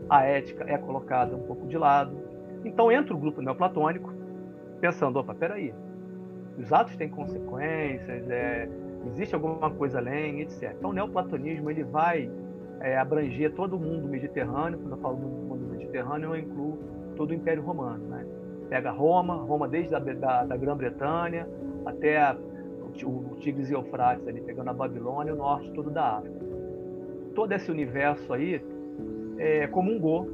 a 0.08 0.22
ética 0.24 0.64
é 0.68 0.78
colocada 0.78 1.36
um 1.36 1.42
pouco 1.42 1.66
de 1.66 1.76
lado. 1.76 2.16
Então 2.64 2.90
entra 2.90 3.14
o 3.14 3.18
grupo 3.18 3.40
neoplatônico 3.40 4.12
pensando, 4.80 5.18
opa, 5.18 5.34
peraí, 5.34 5.72
os 6.58 6.72
atos 6.72 6.96
têm 6.96 7.08
consequências, 7.08 8.28
é, 8.30 8.68
existe 9.06 9.34
alguma 9.34 9.70
coisa 9.70 9.98
além, 9.98 10.40
etc. 10.40 10.74
Então 10.78 10.90
o 10.90 10.92
neoplatonismo 10.92 11.70
ele 11.70 11.84
vai 11.84 12.30
é, 12.80 12.96
abranger 12.98 13.52
todo 13.54 13.76
o 13.76 13.78
mundo 13.78 14.08
mediterrâneo, 14.08 14.78
quando 14.78 14.92
eu 14.92 14.98
falo 14.98 15.16
do 15.16 15.26
mundo 15.26 15.66
mediterrâneo 15.70 16.34
eu 16.34 16.36
incluo 16.36 16.78
todo 17.16 17.30
o 17.30 17.34
Império 17.34 17.62
Romano. 17.62 18.04
Né? 18.06 18.26
Pega 18.68 18.90
Roma, 18.90 19.34
Roma 19.34 19.68
desde 19.68 19.94
a 19.94 19.98
da, 19.98 20.44
da 20.44 20.56
Grã-Bretanha 20.56 21.48
até 21.84 22.20
a, 22.20 22.36
o 23.04 23.36
Tigres 23.36 23.70
e 23.70 23.74
Eufrates, 23.74 24.26
ali, 24.26 24.40
pegando 24.40 24.70
a 24.70 24.72
Babilônia 24.72 25.34
o 25.34 25.36
norte 25.36 25.70
todo 25.72 25.90
da 25.90 26.18
África. 26.18 26.36
Todo 27.34 27.52
esse 27.52 27.70
universo 27.70 28.32
aí 28.32 28.62
é, 29.38 29.66
comungou, 29.66 30.28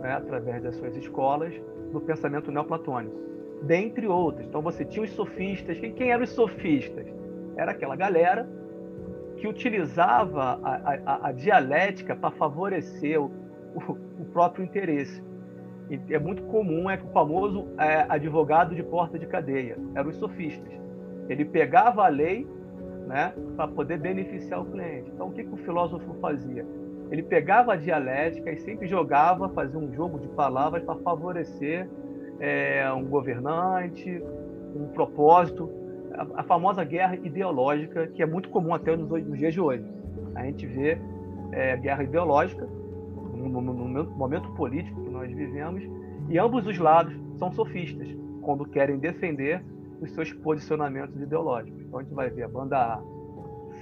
né, 0.00 0.12
através 0.12 0.62
das 0.62 0.76
suas 0.76 0.96
escolas, 0.96 1.54
do 1.92 2.00
pensamento 2.00 2.50
neoplatônico, 2.50 3.16
dentre 3.62 4.06
outros. 4.06 4.46
Então 4.46 4.60
você 4.60 4.84
tinha 4.84 5.04
os 5.04 5.10
sofistas. 5.10 5.78
Quem, 5.78 5.92
quem 5.92 6.10
eram 6.10 6.24
os 6.24 6.30
sofistas? 6.30 7.06
Era 7.56 7.72
aquela 7.72 7.96
galera 7.96 8.48
que 9.36 9.46
utilizava 9.46 10.58
a, 10.62 10.98
a, 11.06 11.28
a 11.28 11.32
dialética 11.32 12.16
para 12.16 12.30
favorecer 12.32 13.20
o, 13.20 13.30
o, 13.74 13.92
o, 14.20 14.24
próprio 14.32 14.64
interesse. 14.64 15.22
E 15.90 16.14
é 16.14 16.18
muito 16.18 16.42
comum, 16.44 16.88
é 16.88 16.96
que 16.96 17.04
o 17.04 17.10
famoso 17.10 17.68
é, 17.78 18.06
advogado 18.08 18.74
de 18.74 18.82
porta 18.82 19.18
de 19.18 19.26
cadeia, 19.26 19.76
eram 19.94 20.08
os 20.08 20.16
sofistas. 20.16 20.72
Ele 21.28 21.44
pegava 21.44 22.04
a 22.04 22.08
lei 22.08 22.46
né, 23.06 23.34
para 23.56 23.68
poder 23.68 23.98
beneficiar 23.98 24.62
o 24.62 24.64
cliente. 24.64 25.10
Então, 25.12 25.28
o 25.28 25.32
que, 25.32 25.44
que 25.44 25.52
o 25.52 25.56
filósofo 25.58 26.14
fazia? 26.20 26.64
Ele 27.14 27.22
pegava 27.22 27.74
a 27.74 27.76
dialética 27.76 28.50
e 28.50 28.58
sempre 28.58 28.88
jogava, 28.88 29.48
fazia 29.50 29.78
um 29.78 29.94
jogo 29.94 30.18
de 30.18 30.26
palavras 30.26 30.82
para 30.82 30.96
favorecer 30.96 31.88
é, 32.40 32.92
um 32.92 33.04
governante, 33.04 34.20
um 34.74 34.88
propósito, 34.88 35.70
a, 36.12 36.40
a, 36.40 36.42
famosa 36.42 36.82
guerra 36.82 37.14
ideológica, 37.14 38.08
que 38.08 38.20
é 38.20 38.26
muito 38.26 38.48
comum 38.48 38.74
até 38.74 38.96
nos, 38.96 39.08
nos 39.08 39.38
dias 39.38 39.54
de 39.54 39.60
hoje. 39.60 39.84
A 40.34 40.42
gente 40.42 40.66
vê 40.66 40.98
é, 41.52 41.76
guerra 41.76 42.02
ideológica 42.02 42.66
no, 43.32 43.60
no, 43.60 43.72
no 43.72 44.10
momento 44.10 44.50
político 44.54 45.00
que 45.04 45.10
nós 45.10 45.32
vivemos, 45.32 45.84
e 46.28 46.36
ambos 46.36 46.66
os 46.66 46.76
lados 46.80 47.14
são 47.38 47.52
sofistas, 47.52 48.08
quando 48.42 48.64
querem 48.64 48.98
defender 48.98 49.62
os 50.00 50.10
seus 50.10 50.32
posicionamentos 50.32 51.14
ideológicos. 51.20 51.80
Então 51.80 52.00
a 52.00 52.02
gente 52.02 52.12
vai 52.12 52.28
ver 52.28 52.42
a 52.42 52.48
banda 52.48 52.76
A 52.76 53.00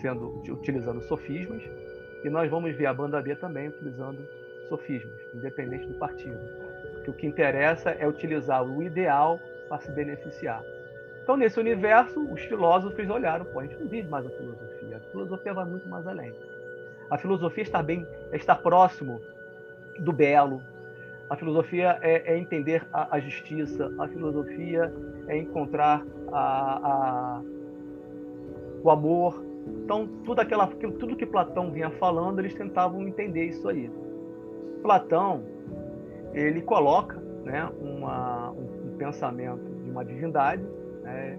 sendo 0.03 0.39
utilizando 0.51 1.01
sofismas 1.05 1.63
e 2.23 2.31
nós 2.31 2.51
vamos 2.51 2.75
ver 2.75 2.87
a 2.87 2.95
banda 2.95 3.21
B 3.21 3.35
também 3.37 3.69
utilizando 3.69 4.19
sofismas, 4.69 5.21
independente 5.35 5.87
do 5.87 5.95
partido. 5.95 6.39
Que 7.05 7.11
o 7.11 7.15
que 7.15 7.27
interessa 7.27 7.91
é 7.91 8.07
utilizar 8.07 8.65
o 8.65 8.83
ideal 8.83 9.41
para 9.69 9.81
se 9.81 9.91
beneficiar. 9.91 10.63
Então, 11.23 11.37
nesse 11.37 11.59
universo, 11.59 12.21
os 12.21 12.41
filósofos 12.43 13.09
olharam, 13.09 13.45
pô, 13.45 13.61
a 13.61 13.63
gente 13.65 13.79
não 13.79 13.89
vive 13.89 14.09
mais 14.09 14.27
a 14.27 14.31
filosofia. 14.31 14.97
A 14.97 15.11
filosofia 15.11 15.55
vai 15.55 15.65
muito 15.65 15.89
mais 15.89 16.07
além. 16.07 16.33
A 17.11 17.19
filosofia 17.19 17.63
está 17.63 17.83
bem, 17.83 18.07
está 18.33 18.55
próximo 18.55 19.21
do 19.99 20.13
belo. 20.13 20.63
A 21.31 21.37
filosofia 21.37 21.99
é, 22.03 22.33
é 22.33 22.39
entender 22.39 22.87
a, 22.93 23.17
a, 23.17 23.21
justiça. 23.21 23.93
A 23.99 24.09
filosofia 24.09 24.93
é 25.29 25.37
encontrar 25.39 26.05
a, 26.33 26.89
a, 26.91 27.43
o 28.83 28.91
amor, 28.91 29.45
então, 29.67 30.09
tudo, 30.25 30.41
aquela, 30.41 30.67
tudo 30.67 31.17
que 31.17 31.27
Platão 31.27 31.71
vinha 31.71 31.91
falando, 31.91 32.39
eles 32.39 32.55
tentavam 32.55 33.07
entender 33.07 33.45
isso 33.45 33.69
aí. 33.69 33.91
Platão, 34.83 35.43
ele 36.33 36.63
coloca 36.63 37.21
né, 37.45 37.69
uma, 37.81 38.51
um, 38.51 38.97
pensamento 38.97 39.63
de 39.85 39.91
uma 39.91 40.05
divindade, 40.05 40.63
né, 41.03 41.39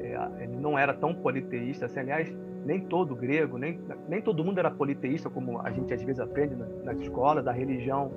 é, 0.00 0.42
ele 0.42 0.56
não 0.56 0.78
era 0.78 0.92
tão 0.94 1.14
politeísta, 1.14 1.86
assim, 1.86 2.00
aliás, 2.00 2.32
nem 2.64 2.80
todo 2.80 3.14
grego, 3.14 3.58
nem, 3.58 3.80
nem 4.08 4.20
todo 4.20 4.44
mundo 4.44 4.58
era 4.58 4.70
politeísta, 4.70 5.30
como 5.30 5.60
a 5.60 5.70
gente 5.70 5.92
às 5.94 6.02
vezes 6.02 6.20
aprende 6.20 6.56
nas, 6.84 6.98
escolas, 6.98 7.46
a 7.46 7.52
religião 7.52 8.10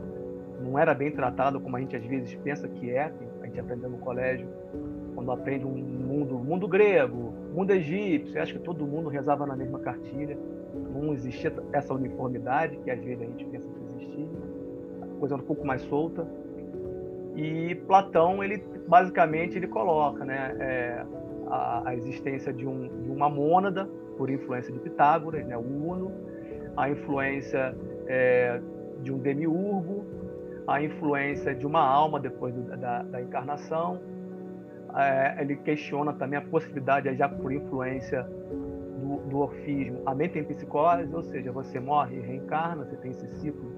não 0.62 0.78
era 0.78 0.94
bem 0.94 1.12
tratada 1.12 1.60
como 1.60 1.78
a 1.78 1.80
gente 1.80 1.96
às 1.96 2.04
vezes 2.04 2.36
pensa 2.36 2.68
que 2.68 2.90
é, 2.90 3.14
a 3.42 3.46
gente 3.46 3.60
aprendeu 3.60 3.90
no 3.90 3.98
colégio, 4.00 4.48
quando 5.16 5.32
aprende 5.32 5.66
um 5.66 5.76
mundo, 5.76 6.38
mundo 6.40 6.68
grego, 6.68 7.34
mundo 7.50 7.72
egípcio, 7.72 8.42
acho 8.42 8.54
que 8.54 8.60
todo 8.60 8.86
mundo 8.86 9.10
rezava 9.10 9.46
na 9.46 9.56
mesma 9.56 9.80
cartilha, 9.80 10.38
não 10.94 11.14
existia 11.14 11.54
essa 11.74 11.94
uniformidade 11.94 12.78
que 12.78 12.92
às 12.92 13.00
vezes 13.04 13.22
a 13.22 13.26
gente 13.26 13.46
pensa 13.46 13.68
que 13.68 13.84
existia, 13.84 14.28
a 15.02 15.20
coisa 15.20 15.36
era 15.36 15.44
um 15.44 15.46
pouco 15.46 15.66
mais 15.66 15.82
solta. 15.84 16.28
E 17.36 17.76
Platão, 17.88 18.44
ele 18.44 18.64
basicamente 18.88 19.58
ele 19.58 19.68
coloca, 19.68 20.26
né, 20.26 20.56
é, 20.60 21.06
a, 21.48 21.90
a, 21.90 21.96
existência 21.96 22.52
de, 22.52 22.68
um, 22.68 22.88
de, 23.04 23.12
uma 23.12 23.30
mônada 23.30 23.90
por 24.18 24.30
influência 24.30 24.74
de 24.74 24.80
Pitágoras, 24.80 25.46
né, 25.46 25.56
o 25.56 25.62
Uno, 25.62 26.12
a 26.76 26.90
influência 26.90 27.76
é, 28.08 28.60
de 29.02 29.14
um 29.14 29.18
demiurgo, 29.18 30.06
a 30.68 30.82
influência 30.82 31.54
de 31.56 31.66
uma 31.66 31.82
alma 31.82 32.20
depois 32.20 32.54
do, 32.54 32.64
da, 32.78 33.04
da 33.04 33.22
encarnação, 33.22 34.00
é, 34.96 35.42
ele 35.42 35.56
questiona 35.58 36.14
também 36.14 36.40
a 36.40 36.42
possibilidade, 36.42 37.14
já 37.16 37.28
por 37.28 37.52
influência 37.52 38.24
do, 38.24 39.18
do 39.30 39.40
orfismo, 39.40 40.02
a 40.06 40.14
metempsicose, 40.14 41.14
ou 41.14 41.24
seja, 41.24 41.52
você 41.52 41.80
morre 41.80 42.18
e 42.18 42.22
reencarna, 42.22 42.86
você 42.86 42.96
tem 42.98 43.12
esse 43.12 43.28
ciclo 43.40 43.72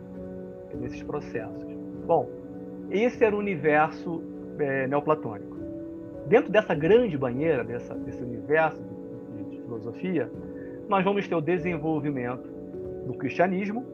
nesses 0.79 1.03
processos. 1.03 1.65
Bom, 2.05 2.29
esse 2.89 3.23
era 3.23 3.35
o 3.35 3.39
universo 3.39 4.21
é, 4.59 4.87
neoplatônico. 4.87 5.57
Dentro 6.27 6.51
dessa 6.51 6.73
grande 6.73 7.17
banheira, 7.17 7.63
dessa, 7.63 7.93
desse 7.95 8.21
universo 8.23 8.81
de, 9.35 9.43
de 9.55 9.61
filosofia, 9.61 10.31
nós 10.87 11.03
vamos 11.03 11.27
ter 11.27 11.35
o 11.35 11.41
desenvolvimento 11.41 12.49
do 13.05 13.13
cristianismo, 13.13 13.85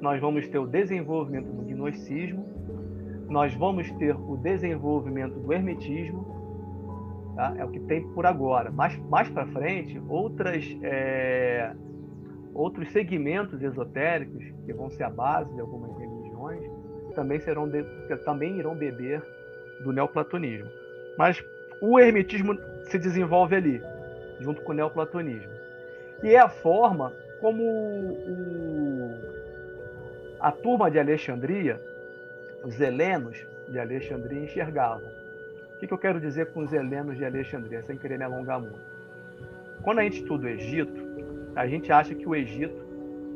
nós 0.00 0.20
vamos 0.20 0.48
ter 0.48 0.58
o 0.58 0.66
desenvolvimento 0.66 1.46
do 1.46 1.62
gnosticismo, 1.62 2.46
nós 3.28 3.54
vamos 3.54 3.90
ter 3.92 4.14
o 4.14 4.36
desenvolvimento 4.36 5.38
do 5.38 5.52
hermetismo, 5.52 7.32
tá? 7.34 7.54
é 7.58 7.64
o 7.64 7.68
que 7.68 7.80
tem 7.80 8.06
por 8.08 8.26
agora. 8.26 8.70
Mais, 8.70 8.96
mais 9.08 9.28
para 9.28 9.46
frente, 9.46 10.00
outras, 10.08 10.64
é, 10.82 11.74
outros 12.54 12.90
segmentos 12.92 13.62
esotéricos, 13.62 14.44
que 14.64 14.72
vão 14.72 14.90
ser 14.90 15.04
a 15.04 15.10
base 15.10 15.52
de 15.54 15.60
algumas 15.60 15.96
religiões, 15.98 16.62
também, 17.14 17.40
serão 17.40 17.68
de, 17.68 17.82
também 18.24 18.58
irão 18.58 18.74
beber 18.74 19.22
do 19.82 19.92
neoplatonismo. 19.92 20.70
Mas 21.18 21.42
o 21.80 21.98
hermetismo 21.98 22.56
se 22.84 22.98
desenvolve 22.98 23.56
ali, 23.56 23.82
junto 24.40 24.62
com 24.62 24.72
o 24.72 24.74
neoplatonismo. 24.74 25.52
E 26.22 26.34
é 26.34 26.38
a 26.38 26.48
forma 26.48 27.12
como 27.40 27.62
o, 27.62 29.10
a 30.40 30.52
turma 30.52 30.90
de 30.90 30.98
Alexandria 30.98 31.80
os 32.64 32.80
helenos 32.80 33.36
de 33.68 33.78
Alexandria 33.78 34.42
enxergavam. 34.42 35.08
O 35.74 35.78
que, 35.78 35.92
eu 35.92 35.98
quero 35.98 36.20
dizer 36.20 36.52
com 36.52 36.60
os 36.64 36.72
helenos 36.72 37.16
de 37.16 37.24
Alexandria, 37.24 37.82
sem 37.82 37.98
querer 37.98 38.18
me 38.18 38.24
alongar 38.24 38.60
muito? 38.60 38.80
Quando 39.82 39.98
a 39.98 40.02
gente 40.02 40.22
estuda 40.22 40.46
o 40.46 40.48
Egito, 40.48 41.00
a 41.54 41.66
gente 41.66 41.92
acha 41.92 42.14
que 42.14 42.26
o 42.26 42.34
Egito, 42.34 42.84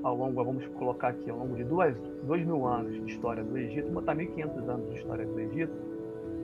ao 0.03 0.17
longo, 0.17 0.43
vamos 0.43 0.67
colocar 0.69 1.09
aqui, 1.09 1.29
ao 1.29 1.37
longo 1.37 1.55
de 1.55 1.65
duas, 1.65 1.95
dois 2.23 2.45
mil 2.45 2.67
anos 2.67 2.95
de 2.95 3.13
história 3.13 3.45
do 3.45 3.57
Egito, 3.57 3.91
botar 3.91 4.15
1.500 4.15 4.69
anos 4.69 4.91
de 4.91 4.99
história 4.99 5.27
do 5.27 5.39
Egito, 5.39 5.73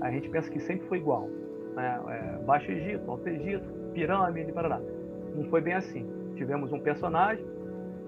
a 0.00 0.10
gente 0.10 0.28
pensa 0.28 0.50
que 0.50 0.60
sempre 0.60 0.86
foi 0.86 0.98
igual. 0.98 1.28
Né? 1.74 2.00
É, 2.08 2.44
Baixo 2.44 2.70
Egito, 2.70 3.10
Alto 3.10 3.28
Egito, 3.28 3.64
pirâmide, 3.94 4.52
parará. 4.52 4.80
Não 5.34 5.44
foi 5.44 5.60
bem 5.60 5.74
assim. 5.74 6.06
Tivemos 6.36 6.72
um 6.72 6.80
personagem, 6.80 7.44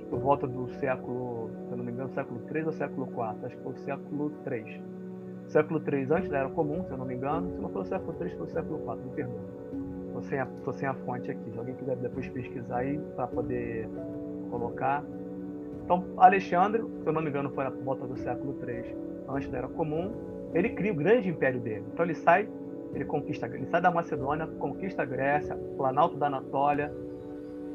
por 0.08 0.18
volta 0.18 0.46
do 0.46 0.68
século, 0.80 1.50
se 1.68 1.76
não 1.76 1.84
me 1.84 1.92
engano, 1.92 2.10
século 2.10 2.40
3 2.48 2.66
ou 2.66 2.72
século 2.72 3.06
4, 3.08 3.46
acho 3.46 3.56
que 3.56 3.62
foi 3.62 3.72
o 3.72 3.76
século 3.76 4.30
3. 4.44 4.80
século 5.46 5.82
III 5.86 6.06
antes 6.10 6.30
da 6.30 6.38
Era 6.38 6.48
Comum, 6.50 6.84
se 6.84 6.90
eu 6.90 6.98
não 6.98 7.06
me 7.06 7.14
engano. 7.14 7.50
Se 7.52 7.60
não 7.60 7.68
for 7.68 7.82
o 7.82 7.84
século 7.84 8.14
III, 8.20 8.30
foi 8.36 8.46
o 8.46 8.50
século 8.50 8.78
IV, 8.78 9.04
me 9.04 9.10
perdoa. 9.14 9.40
Estou 10.06 10.22
sem, 10.22 10.40
a, 10.40 10.48
sem 10.72 10.88
a 10.88 10.94
fonte 10.94 11.30
aqui. 11.30 11.50
Se 11.50 11.58
alguém 11.58 11.74
quiser 11.74 11.96
depois 11.96 12.28
pesquisar 12.28 12.78
aí 12.78 12.98
para 13.14 13.26
poder 13.26 13.88
colocar. 14.50 15.04
Então, 15.84 16.04
Alexandre, 16.16 16.82
se 16.82 17.06
eu 17.06 17.12
não 17.12 17.22
me 17.22 17.28
engano, 17.28 17.50
foi 17.50 17.64
na 17.64 17.70
volta 17.70 18.06
do 18.06 18.16
século 18.16 18.56
III, 18.66 18.96
antes 19.28 19.50
da 19.50 19.58
Era 19.58 19.68
Comum. 19.68 20.12
Ele 20.54 20.70
cria 20.70 20.92
o 20.92 20.94
grande 20.94 21.28
império 21.28 21.60
dele. 21.60 21.84
Então 21.92 22.04
ele 22.04 22.14
sai, 22.14 22.48
ele 22.94 23.04
conquista, 23.04 23.46
ele 23.46 23.66
sai 23.66 23.82
da 23.82 23.90
Macedônia, 23.90 24.46
conquista 24.58 25.02
a 25.02 25.04
Grécia, 25.04 25.54
Planalto 25.76 26.16
da 26.16 26.26
Anatólia, 26.26 26.92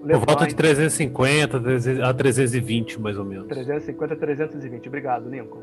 por 0.03 0.25
volta 0.25 0.45
de 0.45 0.55
350 0.55 1.57
a 2.03 2.13
320, 2.13 2.99
mais 2.99 3.17
ou 3.17 3.23
menos. 3.23 3.47
350 3.47 4.13
a 4.13 4.17
320, 4.17 4.87
obrigado, 4.87 5.29
Lincoln. 5.29 5.61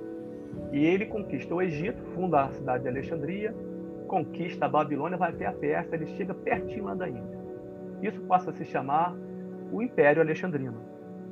E 0.72 0.84
ele 0.84 1.06
conquista 1.06 1.54
o 1.54 1.60
Egito, 1.60 2.02
funda 2.14 2.44
a 2.44 2.50
cidade 2.50 2.84
de 2.84 2.88
Alexandria, 2.88 3.54
conquista 4.06 4.66
a 4.66 4.68
Babilônia, 4.68 5.18
vai 5.18 5.30
até 5.30 5.46
a 5.46 5.52
Pérsia, 5.52 5.94
ele 5.94 6.06
chega 6.16 6.32
pertinho 6.32 6.84
lá 6.84 6.94
da 6.94 7.08
Índia. 7.08 7.38
Isso 8.02 8.20
passa 8.22 8.50
a 8.50 8.52
se 8.54 8.64
chamar 8.64 9.14
o 9.70 9.82
Império 9.82 10.22
Alexandrino, 10.22 10.80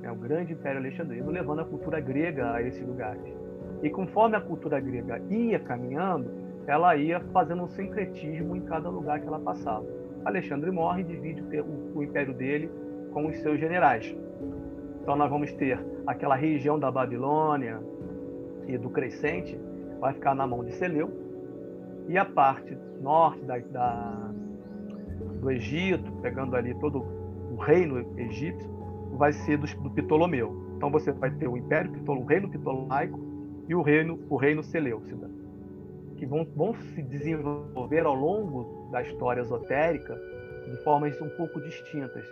é 0.02 0.10
o 0.10 0.16
grande 0.16 0.52
Império 0.52 0.78
Alexandrino, 0.78 1.30
levando 1.30 1.60
a 1.60 1.64
cultura 1.64 2.00
grega 2.00 2.52
a 2.52 2.62
esses 2.62 2.86
lugares. 2.86 3.22
E 3.82 3.88
conforme 3.88 4.36
a 4.36 4.40
cultura 4.40 4.78
grega 4.80 5.20
ia 5.30 5.58
caminhando, 5.58 6.30
ela 6.66 6.94
ia 6.96 7.20
fazendo 7.32 7.62
um 7.62 7.68
sincretismo 7.68 8.54
em 8.54 8.60
cada 8.60 8.88
lugar 8.90 9.20
que 9.20 9.26
ela 9.26 9.38
passava. 9.38 9.86
Alexandre 10.24 10.70
morre 10.70 11.00
e 11.00 11.04
divide 11.04 11.42
o 11.94 12.02
império 12.02 12.34
dele 12.34 12.70
com 13.12 13.26
os 13.26 13.36
seus 13.38 13.58
generais. 13.58 14.14
Então 15.02 15.16
nós 15.16 15.30
vamos 15.30 15.52
ter 15.52 15.78
aquela 16.06 16.34
região 16.34 16.78
da 16.78 16.90
Babilônia 16.90 17.80
e 18.66 18.76
do 18.76 18.90
Crescente, 18.90 19.58
vai 20.00 20.12
ficar 20.12 20.34
na 20.34 20.46
mão 20.46 20.64
de 20.64 20.72
Seleu, 20.72 21.10
e 22.08 22.16
a 22.16 22.24
parte 22.24 22.76
norte 23.00 23.44
da, 23.44 23.58
da, 23.58 24.30
do 25.40 25.50
Egito, 25.50 26.10
pegando 26.22 26.56
ali 26.56 26.74
todo 26.74 27.04
o 27.50 27.56
reino 27.56 28.04
egípcio, 28.18 28.68
vai 29.12 29.32
ser 29.32 29.58
do, 29.58 29.66
do 29.66 29.90
Ptolomeu. 29.90 30.74
Então 30.76 30.90
você 30.90 31.10
vai 31.12 31.30
ter 31.30 31.48
o 31.48 31.56
Império 31.56 31.90
Ptolomeu, 31.90 32.24
o 32.24 32.28
reino 32.28 32.50
Ptolomaico 32.50 33.20
e 33.68 33.74
o 33.74 33.82
reino, 33.82 34.18
o 34.28 34.36
reino 34.36 34.62
Seleucida, 34.62 35.30
que 36.16 36.26
vão, 36.26 36.46
vão 36.56 36.74
se 36.74 37.02
desenvolver 37.02 38.06
ao 38.06 38.14
longo 38.14 38.90
da 38.90 39.02
história 39.02 39.40
esotérica 39.40 40.14
de 40.64 40.76
formas 40.84 41.20
um 41.20 41.28
pouco 41.30 41.60
distintas 41.60 42.24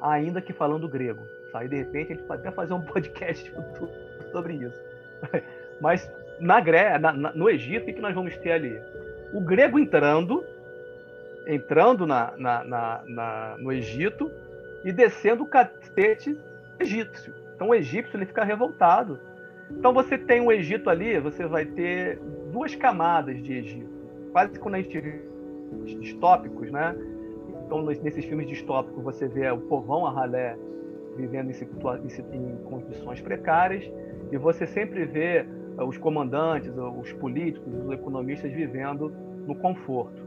ainda 0.00 0.40
que 0.40 0.52
falando 0.52 0.88
grego. 0.88 1.26
Aí, 1.54 1.68
de 1.68 1.76
repente, 1.76 2.12
a 2.12 2.16
gente 2.16 2.26
pode 2.26 2.40
até 2.40 2.50
fazer 2.50 2.74
um 2.74 2.80
podcast 2.82 3.52
sobre 4.30 4.54
isso. 4.54 4.80
Mas 5.80 6.10
na, 6.40 6.60
Gré 6.60 6.98
na, 6.98 7.12
na, 7.12 7.32
no 7.32 7.48
Egito, 7.48 7.90
o 7.90 7.94
que 7.94 8.00
nós 8.00 8.14
vamos 8.14 8.36
ter 8.38 8.52
ali? 8.52 8.80
O 9.32 9.40
grego 9.40 9.78
entrando, 9.78 10.44
entrando 11.46 12.06
na, 12.06 12.32
na, 12.36 13.56
no 13.58 13.72
Egito 13.72 14.30
e 14.84 14.92
descendo 14.92 15.42
o 15.42 15.46
cacete 15.46 16.38
egípcio. 16.78 17.34
Então 17.54 17.68
o 17.68 17.74
egípcio 17.74 18.16
ele 18.16 18.26
fica 18.26 18.44
revoltado. 18.44 19.18
Então 19.70 19.92
você 19.92 20.16
tem 20.16 20.40
o 20.40 20.52
Egito 20.52 20.88
ali, 20.88 21.18
você 21.18 21.46
vai 21.46 21.64
ter 21.64 22.18
duas 22.52 22.74
camadas 22.74 23.42
de 23.42 23.52
Egito. 23.52 23.98
Quase 24.32 24.58
quando 24.58 24.76
a 24.76 24.80
gente 24.80 25.28
distópicos, 26.00 26.70
né? 26.70 26.94
Então, 27.68 27.82
nesses 27.82 28.24
filmes 28.24 28.48
distópicos, 28.48 29.04
você 29.04 29.28
vê 29.28 29.50
o 29.50 29.58
povão, 29.58 30.06
a 30.06 30.10
ralé, 30.10 30.56
vivendo 31.14 31.50
em, 31.50 32.56
condições 32.64 33.20
precárias, 33.20 33.84
e 34.32 34.38
você 34.38 34.66
sempre 34.66 35.04
vê 35.04 35.44
eh, 35.76 35.84
os 35.84 35.98
comandantes, 35.98 36.72
os 36.74 37.12
políticos, 37.12 37.70
os 37.84 37.92
economistas 37.92 38.50
vivendo 38.50 39.12
no 39.46 39.54
conforto. 39.54 40.18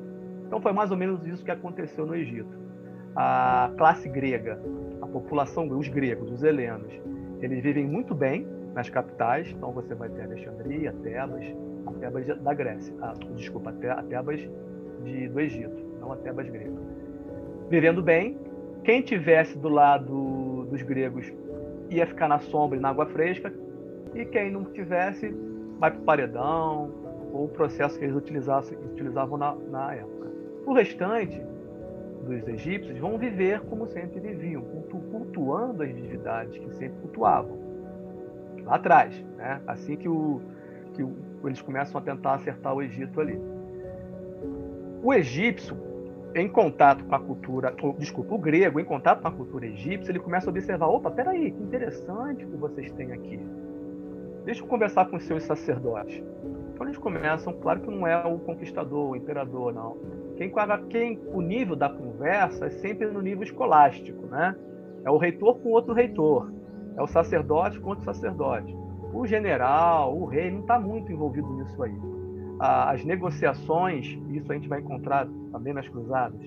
Então, 0.46 0.62
foi 0.62 0.72
mais 0.72 0.92
ou 0.92 0.98
menos 0.98 1.26
isso 1.26 1.44
que 1.44 1.50
aconteceu 1.50 2.06
no 2.06 2.14
Egito. 2.14 2.56
A 3.16 3.72
classe 3.76 4.08
grega, 4.08 4.62
a 5.02 5.08
população, 5.08 5.68
os 5.76 5.88
gregos, 5.88 6.32
os 6.32 6.44
helenos, 6.44 6.94
eles 7.42 7.64
vivem 7.64 7.88
muito 7.88 8.14
bem 8.14 8.46
nas 8.76 8.88
capitais. 8.88 9.50
Então, 9.50 9.72
você 9.72 9.96
vai 9.96 10.10
ter 10.10 10.22
Alexandria, 10.22 10.94
Tebas, 11.02 11.44
a 11.88 11.92
Tebas 11.94 12.40
da 12.44 12.54
Grécia, 12.54 12.94
ah, 13.02 13.14
desculpa, 13.36 13.72
a 13.72 14.04
Tebas 14.04 14.48
de, 15.04 15.28
do 15.28 15.40
Egito, 15.40 15.76
não 16.00 16.14
a 16.14 16.18
Tebas 16.18 16.48
grega 16.48 17.01
vivendo 17.72 18.04
bem. 18.04 18.38
Quem 18.84 19.02
tivesse 19.02 19.58
do 19.58 19.70
lado 19.70 20.68
dos 20.70 20.82
gregos 20.82 21.32
ia 21.90 22.06
ficar 22.06 22.28
na 22.28 22.40
sombra 22.40 22.78
e 22.78 22.82
na 22.82 22.90
água 22.90 23.06
fresca, 23.06 23.52
e 24.14 24.26
quem 24.26 24.52
não 24.52 24.66
tivesse 24.66 25.34
vai 25.80 25.90
para 25.90 26.00
o 26.00 26.04
paredão 26.04 26.92
ou 27.32 27.46
o 27.46 27.48
processo 27.48 27.98
que 27.98 28.04
eles 28.04 28.16
utilizavam, 28.16 29.38
na, 29.38 29.56
na 29.70 29.94
época. 29.94 30.28
O 30.66 30.74
restante 30.74 31.42
dos 32.26 32.46
egípcios 32.48 32.98
vão 33.00 33.18
viver 33.18 33.62
como 33.62 33.88
sempre 33.88 34.20
viviam, 34.20 34.62
cultuando 35.10 35.82
as 35.82 35.96
divindades 35.96 36.58
que 36.58 36.74
sempre 36.76 37.00
cultuavam. 37.02 37.58
Lá 38.66 38.76
atrás, 38.76 39.16
né? 39.38 39.62
assim 39.66 39.96
que, 39.96 40.10
o, 40.10 40.42
que 40.94 41.04
o, 41.04 41.16
eles 41.46 41.62
começam 41.62 42.00
a 42.00 42.04
tentar 42.04 42.34
acertar 42.34 42.76
o 42.76 42.82
Egito 42.82 43.20
ali. 43.22 43.40
O 45.02 45.14
egípcio 45.14 45.91
em 46.34 46.48
contato 46.48 47.04
com 47.04 47.16
a 47.16 47.20
cultura, 47.20 47.76
ou, 47.82 47.94
desculpa, 47.94 48.36
o 48.36 48.38
grego, 48.38 48.80
em 48.80 48.86
contato 48.86 49.22
com 49.22 49.28
a 49.28 49.32
cultura 49.32 49.66
egípcia, 49.66 50.12
ele 50.12 50.20
começa 50.20 50.50
a 50.50 50.52
observar: 50.52 50.88
opa, 50.88 51.12
peraí, 51.12 51.52
que 51.52 51.62
interessante 51.62 52.46
que 52.46 52.56
vocês 52.56 52.92
têm 52.94 53.12
aqui. 53.12 53.40
Deixa 54.46 54.62
eu 54.62 54.68
conversar 54.68 55.06
com 55.10 55.18
os 55.18 55.24
seus 55.24 55.44
sacerdotes. 55.44 56.24
Então 56.74 56.88
eles 56.88 56.98
começam, 56.98 57.54
claro 57.54 57.82
que 57.82 57.92
não 57.92 58.08
é 58.08 58.26
o 58.26 58.40
conquistador, 58.40 59.12
o 59.12 59.16
imperador, 59.16 59.74
não. 59.74 59.98
Quem, 60.36 60.52
quem 60.90 61.20
o 61.28 61.42
nível 61.42 61.76
da 61.76 61.90
conversa 61.90 62.66
é 62.66 62.70
sempre 62.70 63.08
no 63.08 63.22
nível 63.22 63.44
escolástico, 63.44 64.26
né? 64.26 64.56
É 65.04 65.12
o 65.12 65.18
reitor 65.18 65.60
com 65.60 65.70
outro 65.70 65.94
reitor, 65.94 66.52
é 66.98 67.02
o 67.02 67.08
sacerdote 67.08 67.80
com 67.80 67.90
outro 67.90 68.06
sacerdote. 68.06 68.76
O 69.14 69.28
general, 69.28 70.18
o 70.18 70.26
rei, 70.26 70.50
não 70.50 70.62
está 70.62 70.80
muito 70.80 71.12
envolvido 71.12 71.48
nisso 71.54 71.84
aí 71.84 72.21
as 72.62 73.04
negociações, 73.04 74.06
isso 74.30 74.52
a 74.52 74.56
gente 74.56 74.70
vai 74.70 74.80
encontrar 74.80 75.28
também 75.52 75.74
nas 75.74 75.88
cruzadas, 75.90 76.40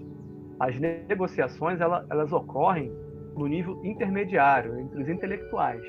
as 0.60 0.78
negociações 0.78 1.80
elas, 1.80 2.08
elas 2.08 2.32
ocorrem 2.32 2.92
no 3.36 3.48
nível 3.48 3.84
intermediário, 3.84 4.78
entre 4.78 5.02
os 5.02 5.08
intelectuais. 5.08 5.82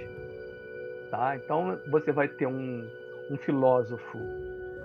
Tá? 1.12 1.36
Então 1.36 1.80
você 1.92 2.12
vai 2.12 2.28
ter 2.28 2.48
um, 2.48 2.90
um 3.30 3.38
filósofo 3.38 4.18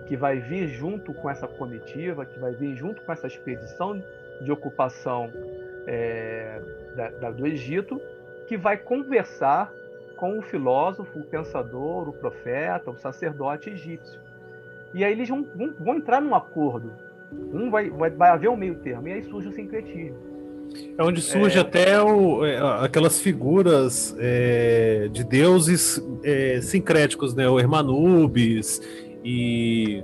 que 0.07 0.17
vai 0.17 0.41
vir 0.41 0.69
junto 0.69 1.15
com 1.15 1.31
essa 1.31 1.49
comitiva, 1.49 2.27
que 2.27 2.39
vai 2.39 2.53
vir 2.53 2.77
junto 2.77 3.01
com 3.03 3.11
essa 3.11 3.27
expedição 3.27 4.03
de 4.43 4.53
ocupação 4.53 5.31
é, 5.87 6.61
da, 6.95 7.11
da, 7.11 7.31
do 7.31 7.47
Egito, 7.47 7.99
que 8.47 8.59
vai 8.59 8.77
conversar 8.77 9.73
com 10.17 10.39
o 10.39 10.43
filósofo, 10.43 11.19
o 11.19 11.25
pensador, 11.25 12.09
o 12.09 12.13
profeta, 12.13 12.91
o 12.91 12.97
sacerdote 12.97 13.71
egípcio. 13.71 14.21
E 14.95 15.05
aí 15.05 15.13
eles 15.13 15.29
vão, 15.29 15.47
vão, 15.55 15.75
vão 15.79 15.95
entrar 15.97 16.21
num 16.21 16.35
acordo. 16.35 16.93
Um 17.53 17.71
vai, 17.71 17.91
vai, 17.91 18.11
vai 18.11 18.31
haver 18.31 18.51
um 18.51 18.57
meio 18.57 18.77
termo. 18.77 19.09
E 19.09 19.13
aí 19.13 19.23
surge 19.23 19.49
o 19.49 19.53
sincretismo. 19.53 20.31
É 20.97 21.03
onde 21.03 21.21
surge 21.21 21.59
é... 21.59 21.61
até 21.61 22.01
o, 22.01 22.45
é, 22.45 22.59
aquelas 22.85 23.21
figuras 23.21 24.17
é, 24.19 25.09
de 25.13 25.25
deuses 25.25 26.03
é, 26.23 26.61
sincréticos, 26.61 27.35
né? 27.35 27.49
O 27.49 27.59
Hermanubis 27.59 28.81
e 29.25 30.03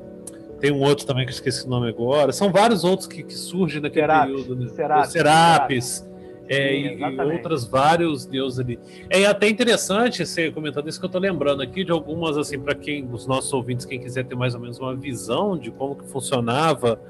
tem 0.60 0.72
um 0.72 0.80
outro 0.80 1.06
também 1.06 1.24
que 1.24 1.30
eu 1.30 1.34
esqueci 1.34 1.66
o 1.66 1.70
nome 1.70 1.88
agora. 1.88 2.32
São 2.32 2.50
vários 2.50 2.82
outros 2.82 3.06
que, 3.06 3.22
que 3.22 3.34
surgem 3.34 3.80
naquele 3.80 4.06
Serapis, 4.06 4.34
período. 4.34 4.56
Né? 4.56 4.68
Serapis, 4.68 5.12
Serapis. 5.12 6.08
É, 6.48 6.68
Sim, 6.68 6.98
e, 7.02 7.20
outras 7.32 7.64
vários 7.64 8.24
deuses 8.24 8.58
ali. 8.58 8.78
É 9.10 9.26
até 9.26 9.48
interessante 9.48 10.24
você 10.24 10.50
comentando 10.50 10.88
isso 10.88 10.98
que 10.98 11.04
eu 11.04 11.08
estou 11.08 11.20
lembrando 11.20 11.62
aqui 11.62 11.84
de 11.84 11.90
algumas 11.90 12.36
assim 12.36 12.58
para 12.58 12.74
quem 12.74 13.08
os 13.10 13.26
nossos 13.26 13.52
ouvintes 13.52 13.84
quem 13.84 13.98
quiser 13.98 14.24
ter 14.24 14.36
mais 14.36 14.54
ou 14.54 14.60
menos 14.60 14.78
uma 14.78 14.94
visão 14.94 15.58
de 15.58 15.70
como 15.70 15.96
que 15.96 16.06
funcionava 16.06 17.00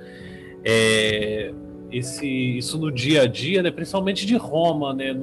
é, 0.64 1.52
esse 1.92 2.26
isso 2.26 2.78
no 2.78 2.90
dia 2.90 3.22
a 3.22 3.26
dia, 3.26 3.62
né? 3.62 3.70
Principalmente 3.70 4.26
de 4.26 4.36
Roma, 4.36 4.94
né? 4.94 5.14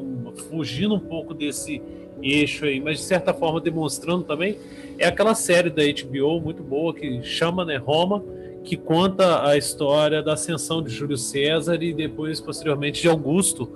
fugindo 0.50 0.96
um 0.96 1.00
pouco 1.00 1.34
desse 1.34 1.82
eixo 2.22 2.66
aí, 2.66 2.80
mas 2.80 3.00
de 3.00 3.04
certa 3.04 3.34
forma 3.34 3.60
demonstrando 3.60 4.24
também 4.24 4.58
é 4.98 5.06
aquela 5.08 5.36
série 5.36 5.70
da 5.70 5.84
HBO 5.84 6.40
muito 6.40 6.64
boa 6.64 6.94
que 6.94 7.22
chama 7.22 7.66
né 7.66 7.76
Roma 7.76 8.24
que 8.64 8.78
conta 8.78 9.46
a 9.46 9.58
história 9.58 10.24
da 10.24 10.34
ascensão 10.34 10.82
de 10.82 10.90
Júlio 10.90 11.18
César 11.18 11.82
e 11.84 11.94
depois, 11.94 12.40
posteriormente, 12.40 13.02
de 13.02 13.10
Augusto 13.10 13.70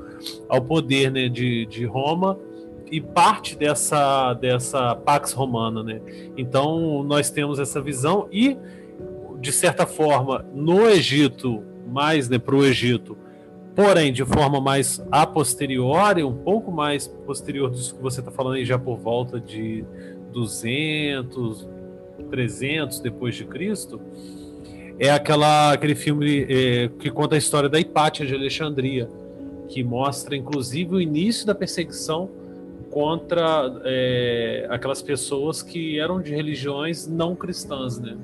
ao 0.47 0.61
poder 0.61 1.11
né, 1.11 1.27
de, 1.27 1.65
de 1.65 1.85
Roma 1.85 2.39
e 2.89 3.01
parte 3.01 3.55
dessa, 3.57 4.33
dessa 4.33 4.95
Pax 4.95 5.33
Romana. 5.33 5.83
Né? 5.83 6.01
Então, 6.37 7.03
nós 7.03 7.29
temos 7.29 7.59
essa 7.59 7.81
visão 7.81 8.27
e, 8.31 8.57
de 9.39 9.51
certa 9.51 9.85
forma, 9.85 10.45
no 10.53 10.87
Egito, 10.89 11.63
mais 11.87 12.29
né, 12.29 12.37
para 12.37 12.55
o 12.55 12.65
Egito, 12.65 13.17
porém, 13.75 14.11
de 14.11 14.25
forma 14.25 14.59
mais 14.59 15.05
a 15.11 15.25
posteriori, 15.25 16.23
um 16.23 16.35
pouco 16.35 16.71
mais 16.71 17.07
posterior 17.07 17.69
disso 17.69 17.95
que 17.95 18.01
você 18.01 18.21
está 18.21 18.31
falando 18.31 18.55
aí, 18.55 18.65
já 18.65 18.79
por 18.79 18.97
volta 18.97 19.39
de 19.39 19.85
200, 20.31 21.67
300 22.29 22.99
depois 22.99 23.35
de 23.35 23.45
Cristo, 23.45 24.01
é 24.99 25.11
aquela, 25.11 25.73
aquele 25.73 25.95
filme 25.95 26.45
é, 26.49 26.89
que 26.99 27.09
conta 27.09 27.35
a 27.35 27.37
história 27.37 27.69
da 27.69 27.79
Hipátia 27.79 28.25
de 28.25 28.33
Alexandria, 28.33 29.09
que 29.67 29.83
mostra 29.83 30.35
inclusive 30.35 30.95
o 30.95 31.01
início 31.01 31.45
da 31.45 31.53
perseguição 31.53 32.29
contra 32.89 33.71
é, 33.83 34.65
aquelas 34.69 35.01
pessoas 35.01 35.61
que 35.61 35.99
eram 35.99 36.21
de 36.21 36.33
religiões 36.33 37.07
não 37.07 37.35
cristãs, 37.35 37.99
né? 37.99 38.17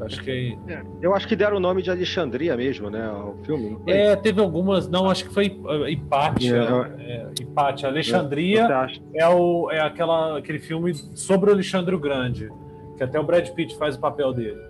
Acho 0.00 0.22
que 0.22 0.56
é, 0.68 0.82
eu 1.00 1.14
acho 1.14 1.26
que 1.26 1.34
deram 1.34 1.56
o 1.56 1.60
nome 1.60 1.82
de 1.82 1.90
Alexandria 1.90 2.56
mesmo, 2.56 2.90
né? 2.90 3.10
O 3.10 3.42
filme. 3.44 3.78
É, 3.86 4.14
teve 4.14 4.40
algumas. 4.40 4.88
Não, 4.88 5.08
acho 5.08 5.24
que 5.24 5.34
foi 5.34 5.58
Hipátia. 5.88 6.56
É, 6.98 7.12
é, 7.12 7.30
Hipátia. 7.40 7.88
Alexandria 7.88 8.68
é, 9.14 9.26
o, 9.28 9.70
é 9.70 9.80
aquela, 9.80 10.38
aquele 10.38 10.58
filme 10.58 10.94
sobre 10.94 11.50
o 11.50 11.52
Alexandre 11.52 11.94
o 11.94 11.98
Grande, 11.98 12.50
que 12.96 13.02
até 13.02 13.18
o 13.18 13.24
Brad 13.24 13.48
Pitt 13.50 13.76
faz 13.76 13.96
o 13.96 13.98
papel 13.98 14.32
dele. 14.32 14.60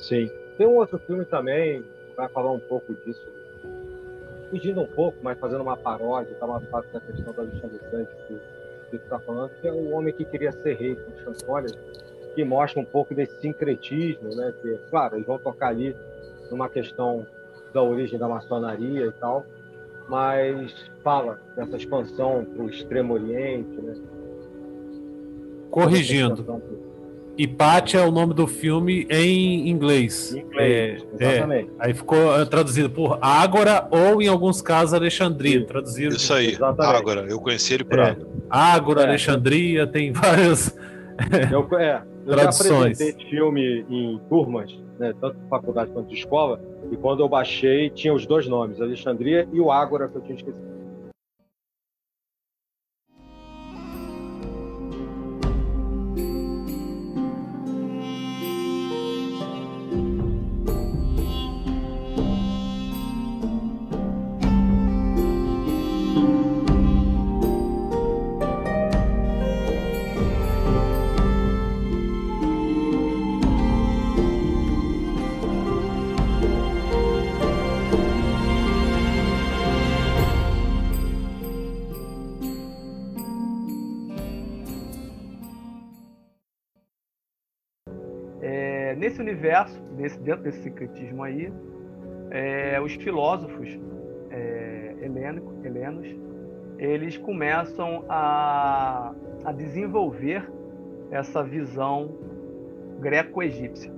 Sim. 0.00 0.30
Tem 0.56 0.66
um 0.66 0.76
outro 0.76 0.98
filme 0.98 1.24
também, 1.24 1.84
vai 2.16 2.28
falar 2.28 2.52
um 2.52 2.58
pouco 2.58 2.92
disso, 3.04 3.26
fugindo 4.50 4.80
um 4.80 4.86
pouco, 4.86 5.18
mas 5.22 5.38
fazendo 5.38 5.62
uma 5.62 5.76
paródia, 5.76 6.34
tá 6.38 6.46
uma 6.46 6.60
parte 6.60 6.92
da 6.92 7.00
questão 7.00 7.32
do 7.32 7.40
Alexandre 7.40 7.80
Grande 7.90 8.08
que 8.26 8.40
você 8.90 8.96
está 8.96 9.18
falando, 9.20 9.50
que 9.60 9.68
é 9.68 9.72
o 9.72 9.90
homem 9.90 10.12
que 10.12 10.24
queria 10.24 10.52
ser 10.52 10.74
rei 10.76 10.96
com 10.96 11.18
Champollion, 11.24 11.72
que 12.34 12.44
mostra 12.44 12.80
um 12.80 12.84
pouco 12.84 13.14
desse 13.14 13.40
sincretismo, 13.40 14.34
né? 14.34 14.52
Que, 14.60 14.78
claro, 14.90 15.16
eles 15.16 15.26
vão 15.26 15.38
tocar 15.38 15.68
ali 15.68 15.94
numa 16.50 16.68
questão 16.68 17.26
da 17.72 17.82
origem 17.82 18.18
da 18.18 18.28
maçonaria 18.28 19.06
e 19.06 19.12
tal, 19.12 19.46
mas 20.08 20.90
fala 21.02 21.40
dessa 21.54 21.76
expansão 21.76 22.44
para 22.44 22.62
o 22.64 22.68
Extremo 22.68 23.14
Oriente, 23.14 23.80
né? 23.80 23.94
Corrigindo. 25.70 26.44
Hipátia 27.42 28.00
é 28.00 28.06
o 28.06 28.10
nome 28.10 28.34
do 28.34 28.46
filme 28.46 29.06
em 29.08 29.68
inglês. 29.70 30.34
Em 30.34 30.40
inglês, 30.40 31.06
é, 31.18 31.24
é. 31.24 31.28
exatamente. 31.32 31.70
É, 31.70 31.72
aí 31.78 31.94
ficou 31.94 32.38
eh, 32.38 32.44
traduzido 32.44 32.90
por 32.90 33.18
Ágora 33.22 33.88
ou, 33.90 34.20
em 34.20 34.28
alguns 34.28 34.60
casos, 34.60 34.92
Alexandria. 34.92 35.64
Traduzido 35.64 36.16
Isso 36.16 36.34
aí, 36.34 36.48
exatamente. 36.48 36.96
Ágora. 36.96 37.26
Eu 37.28 37.40
conheci 37.40 37.72
ele 37.72 37.84
por 37.84 37.98
é. 37.98 38.10
Ágora. 38.10 38.28
Ágora, 38.50 39.00
é. 39.00 39.06
Alexandria, 39.06 39.86
tem 39.86 40.12
várias 40.12 40.76
eu, 41.50 41.78
é, 41.78 42.02
eu 42.26 42.32
traduções. 42.34 42.68
já 42.68 42.78
apresentei 42.78 43.30
filme 43.30 43.86
em 43.88 44.20
turmas, 44.28 44.70
né, 44.98 45.14
tanto 45.18 45.38
de 45.38 45.48
faculdade 45.48 45.90
quanto 45.92 46.08
de 46.08 46.16
escola, 46.16 46.60
e 46.92 46.96
quando 46.96 47.20
eu 47.20 47.28
baixei, 47.28 47.88
tinha 47.88 48.12
os 48.12 48.26
dois 48.26 48.46
nomes, 48.46 48.82
Alexandria 48.82 49.48
e 49.50 49.60
o 49.60 49.72
Ágora, 49.72 50.08
que 50.08 50.16
eu 50.16 50.20
tinha 50.20 50.36
esquecido. 50.36 50.79
Universo, 89.18 89.80
desse, 89.96 90.20
dentro 90.20 90.42
desse 90.42 90.62
sincretismo 90.62 91.22
aí, 91.22 91.50
é, 92.30 92.78
os 92.80 92.94
filósofos 92.94 93.80
é, 94.30 94.96
helênico, 95.00 95.54
helenos, 95.64 96.06
eles 96.78 97.16
começam 97.16 98.04
a, 98.08 99.14
a 99.44 99.52
desenvolver 99.52 100.50
essa 101.10 101.42
visão 101.42 102.16
greco-egípcia. 103.00 103.92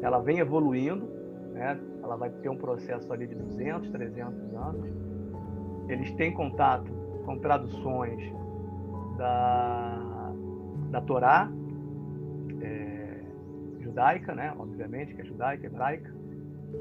Ela 0.00 0.18
vem 0.18 0.38
evoluindo, 0.38 1.06
né? 1.52 1.78
ela 2.02 2.16
vai 2.16 2.30
ter 2.30 2.48
um 2.48 2.56
processo 2.56 3.12
ali 3.12 3.26
de 3.26 3.34
200, 3.34 3.90
300 3.90 4.54
anos. 4.54 4.90
Eles 5.88 6.10
têm 6.12 6.32
contato 6.32 6.90
com 7.24 7.38
traduções 7.38 8.20
da, 9.16 10.32
da 10.90 11.00
Torá, 11.02 11.50
judaica, 13.92 14.34
né? 14.34 14.54
Obviamente, 14.58 15.14
que 15.14 15.20
é 15.20 15.24
judaica, 15.24 15.66
hebraica. 15.66 16.10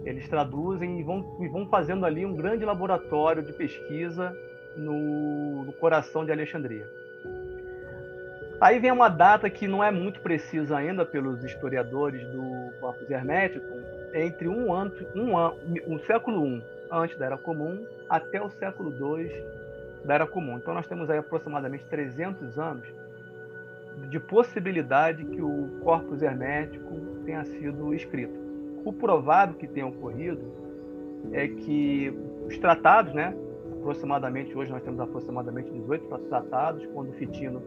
Eles 0.05 0.27
traduzem 0.29 0.99
e 0.99 1.03
vão, 1.03 1.37
e 1.41 1.47
vão 1.49 1.67
fazendo 1.67 2.05
ali 2.05 2.25
um 2.25 2.33
grande 2.33 2.63
laboratório 2.63 3.43
de 3.43 3.51
pesquisa 3.51 4.35
no, 4.77 5.65
no 5.65 5.73
coração 5.73 6.23
de 6.23 6.31
Alexandria. 6.31 6.87
Aí 8.59 8.79
vem 8.79 8.91
uma 8.91 9.09
data 9.09 9.49
que 9.49 9.67
não 9.67 9.83
é 9.83 9.91
muito 9.91 10.21
precisa 10.21 10.77
ainda 10.77 11.03
pelos 11.03 11.43
historiadores 11.43 12.25
do 12.27 12.71
Corpus 12.79 13.09
Hermético, 13.09 13.65
entre 14.13 14.47
um 14.47 14.71
ano, 14.71 14.93
um 15.15 15.37
ano, 15.37 15.57
um 15.87 15.99
século 15.99 16.45
I 16.45 16.63
antes 16.91 17.17
da 17.17 17.25
Era 17.25 17.37
Comum 17.37 17.85
até 18.07 18.41
o 18.41 18.49
século 18.51 18.91
II 18.91 19.29
da 20.05 20.13
Era 20.13 20.27
Comum. 20.27 20.57
Então 20.57 20.73
nós 20.73 20.87
temos 20.87 21.09
aí 21.09 21.17
aproximadamente 21.17 21.85
300 21.85 22.57
anos 22.59 22.85
de 24.09 24.19
possibilidade 24.19 25.23
que 25.25 25.41
o 25.41 25.79
corpus 25.81 26.21
hermético 26.21 26.95
tenha 27.25 27.43
sido 27.45 27.93
escrito. 27.93 28.39
O 28.83 28.91
provável 28.91 29.55
que 29.55 29.67
tenha 29.67 29.87
ocorrido 29.87 30.41
é 31.31 31.47
que 31.47 32.13
os 32.47 32.57
tratados, 32.57 33.13
né, 33.13 33.35
aproximadamente, 33.79 34.57
hoje 34.57 34.71
nós 34.71 34.83
temos 34.83 34.99
aproximadamente 34.99 35.71
18 35.71 36.07
tratados, 36.29 36.85
quando 36.93 37.13
Fitino 37.13 37.61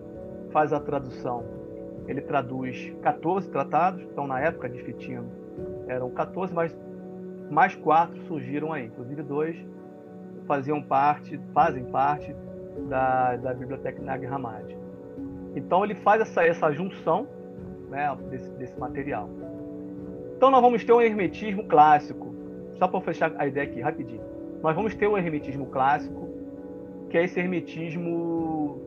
faz 0.50 0.72
a 0.72 0.80
tradução, 0.80 1.44
ele 2.06 2.20
traduz 2.20 2.92
14 3.02 3.50
tratados, 3.50 4.02
então 4.02 4.26
na 4.26 4.40
época 4.40 4.68
de 4.68 4.82
Fitino 4.82 5.26
eram 5.86 6.10
14, 6.10 6.52
mas 6.52 6.76
mais 7.50 7.74
quatro 7.76 8.20
surgiram 8.26 8.72
aí, 8.72 8.86
inclusive 8.86 9.22
dois 9.22 9.56
faziam 10.46 10.82
parte, 10.82 11.40
fazem 11.52 11.84
parte 11.86 12.34
da, 12.88 13.36
da 13.36 13.54
Biblioteca 13.54 14.00
Nag 14.02 14.26
Hammadi. 14.26 14.76
Então 15.54 15.84
ele 15.84 15.94
faz 15.94 16.20
essa, 16.20 16.44
essa 16.44 16.72
junção 16.72 17.26
né, 17.88 18.16
desse, 18.30 18.50
desse 18.52 18.78
material. 18.78 19.28
Então 20.36 20.50
nós 20.50 20.60
vamos 20.60 20.84
ter 20.84 20.92
um 20.92 21.00
hermetismo 21.00 21.64
clássico. 21.64 22.34
Só 22.78 22.88
para 22.88 23.00
fechar 23.00 23.32
a 23.38 23.46
ideia 23.46 23.66
aqui, 23.66 23.80
rapidinho. 23.80 24.22
Nós 24.62 24.74
vamos 24.74 24.94
ter 24.94 25.06
um 25.06 25.16
hermetismo 25.16 25.66
clássico, 25.66 26.28
que 27.08 27.16
é 27.16 27.24
esse 27.24 27.38
hermetismo 27.38 28.80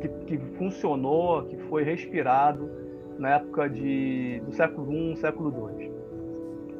que, 0.00 0.08
que 0.26 0.38
funcionou, 0.56 1.44
que 1.44 1.56
foi 1.68 1.82
respirado 1.82 2.70
na 3.18 3.36
época 3.36 3.68
de, 3.68 4.40
do 4.46 4.52
século 4.52 4.92
I, 4.92 5.16
século 5.16 5.52
II, 5.78 5.90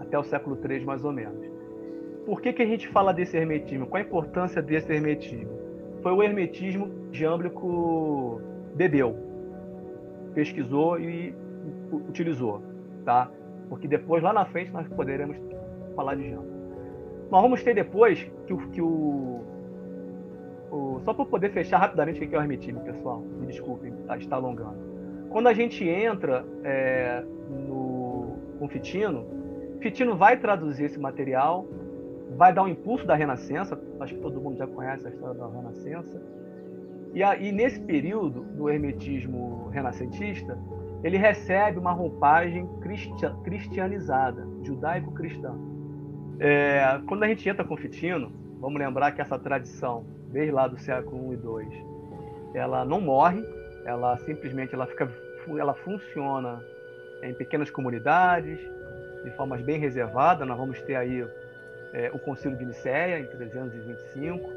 até 0.00 0.18
o 0.18 0.22
século 0.22 0.58
III 0.62 0.84
mais 0.84 1.04
ou 1.04 1.12
menos. 1.12 1.50
Por 2.24 2.40
que, 2.40 2.52
que 2.52 2.62
a 2.62 2.66
gente 2.66 2.88
fala 2.88 3.12
desse 3.12 3.36
hermetismo? 3.36 3.86
Qual 3.86 4.00
a 4.00 4.06
importância 4.06 4.62
desse 4.62 4.92
hermetismo? 4.92 5.50
Foi 6.02 6.12
o 6.12 6.22
hermetismo 6.22 6.90
jâmblico 7.12 8.40
bebeu, 8.74 9.16
pesquisou 10.34 10.98
e 10.98 11.34
utilizou, 12.08 12.62
tá? 13.04 13.30
Porque 13.68 13.86
depois, 13.86 14.22
lá 14.22 14.32
na 14.32 14.44
frente, 14.44 14.72
nós 14.72 14.86
poderemos 14.88 15.36
falar 15.94 16.16
de 16.16 16.30
Jamba. 16.30 16.48
Nós 17.30 17.42
vamos 17.42 17.62
ter 17.62 17.74
depois 17.74 18.30
que 18.46 18.52
o... 18.52 18.58
Que 18.70 18.82
o, 18.82 19.40
o 20.70 21.00
só 21.04 21.14
para 21.14 21.24
poder 21.24 21.50
fechar 21.50 21.78
rapidamente 21.78 22.22
o 22.22 22.28
que 22.28 22.34
é 22.34 22.38
o 22.38 22.42
hermetismo, 22.42 22.80
pessoal. 22.80 23.20
Me 23.20 23.46
desculpem, 23.46 23.92
tá, 24.06 24.16
está 24.16 24.36
alongando. 24.36 24.78
Quando 25.30 25.46
a 25.46 25.52
gente 25.52 25.88
entra 25.88 26.44
é, 26.64 27.22
no, 27.48 28.34
com 28.58 28.68
Fitino, 28.68 29.24
Fitino 29.80 30.16
vai 30.16 30.36
traduzir 30.36 30.84
esse 30.84 30.98
material, 30.98 31.66
vai 32.36 32.52
dar 32.52 32.64
um 32.64 32.68
impulso 32.68 33.06
da 33.06 33.14
Renascença, 33.14 33.80
acho 34.00 34.14
que 34.14 34.20
todo 34.20 34.40
mundo 34.40 34.56
já 34.56 34.66
conhece 34.66 35.06
a 35.06 35.10
história 35.10 35.34
da 35.38 35.46
Renascença, 35.46 36.20
e, 37.14 37.22
e 37.22 37.52
nesse 37.52 37.80
período 37.80 38.42
do 38.42 38.68
hermetismo 38.68 39.68
renascentista, 39.72 40.58
ele 41.02 41.16
recebe 41.16 41.78
uma 41.78 41.92
roupagem 41.92 42.68
cristianizada, 43.44 44.46
judaico-cristã. 44.62 45.54
É, 46.38 47.00
quando 47.06 47.22
a 47.22 47.28
gente 47.28 47.48
entra 47.48 47.64
com 47.64 47.76
Fitino, 47.76 48.32
vamos 48.60 48.78
lembrar 48.78 49.12
que 49.12 49.20
essa 49.20 49.38
tradição, 49.38 50.04
desde 50.30 50.52
lá 50.52 50.68
do 50.68 50.78
século 50.78 51.32
I 51.32 51.36
e 51.36 51.74
II, 51.74 51.84
ela 52.54 52.84
não 52.84 53.00
morre, 53.00 53.42
ela 53.84 54.16
simplesmente 54.18 54.74
ela 54.74 54.86
fica, 54.86 55.10
ela 55.58 55.74
funciona 55.74 56.62
em 57.22 57.34
pequenas 57.34 57.70
comunidades, 57.70 58.58
de 59.24 59.30
formas 59.32 59.60
bem 59.62 59.78
reservadas. 59.78 60.46
Nós 60.46 60.56
vamos 60.56 60.80
ter 60.82 60.96
aí 60.96 61.26
é, 61.92 62.10
o 62.12 62.18
Concílio 62.18 62.56
de 62.56 62.64
Nicéia, 62.64 63.18
em 63.20 63.26
325, 63.26 64.50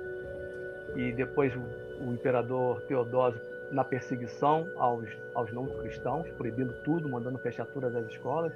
e 0.96 1.12
depois 1.12 1.54
o 2.02 2.12
imperador 2.12 2.82
Teodósio 2.82 3.42
na 3.72 3.84
perseguição 3.84 4.68
aos, 4.78 5.10
aos 5.34 5.52
não 5.52 5.66
cristãos, 5.66 6.30
proibindo 6.38 6.74
tudo, 6.84 7.10
mandando 7.10 7.40
fechar 7.40 7.66
todas 7.66 7.96
as 7.96 8.06
escolas. 8.08 8.54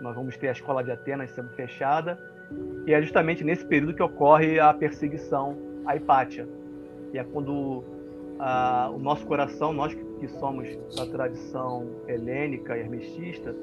Nós 0.00 0.14
vamos 0.14 0.36
ter 0.36 0.48
a 0.48 0.52
escola 0.52 0.84
de 0.84 0.90
Atenas 0.90 1.30
sendo 1.30 1.48
fechada, 1.50 2.18
e 2.86 2.92
é 2.92 3.00
justamente 3.00 3.44
nesse 3.44 3.64
período 3.64 3.94
que 3.94 4.02
ocorre 4.02 4.58
a 4.58 4.72
perseguição 4.74 5.56
à 5.86 5.96
Hipátia. 5.96 6.46
E 7.12 7.18
é 7.18 7.24
quando 7.24 7.84
ah, 8.38 8.90
o 8.92 8.98
nosso 8.98 9.26
coração, 9.26 9.72
nós 9.72 9.94
que 9.94 10.28
somos 10.28 10.68
da 10.94 11.06
tradição 11.06 11.86
helênica 12.06 12.76
e 12.76 12.80
hermetista, 12.80 13.54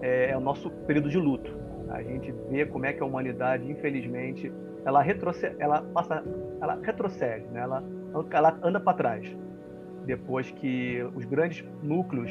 é, 0.00 0.30
é, 0.30 0.36
o 0.36 0.40
nosso 0.40 0.70
período 0.70 1.08
de 1.08 1.18
luto. 1.18 1.54
A 1.88 2.02
gente 2.02 2.32
vê 2.50 2.64
como 2.64 2.86
é 2.86 2.92
que 2.92 3.02
a 3.02 3.06
humanidade, 3.06 3.70
infelizmente, 3.70 4.52
ela 4.84 5.02
retrocede, 5.02 5.54
ela 5.58 5.82
passa, 5.82 6.24
ela 6.60 6.78
retrocede, 6.82 7.46
né? 7.48 7.60
ela, 7.60 7.84
ela 8.32 8.58
anda 8.62 8.80
para 8.80 8.96
trás 8.96 9.42
depois 10.04 10.50
que 10.50 11.02
os 11.14 11.24
grandes 11.24 11.64
núcleos 11.82 12.30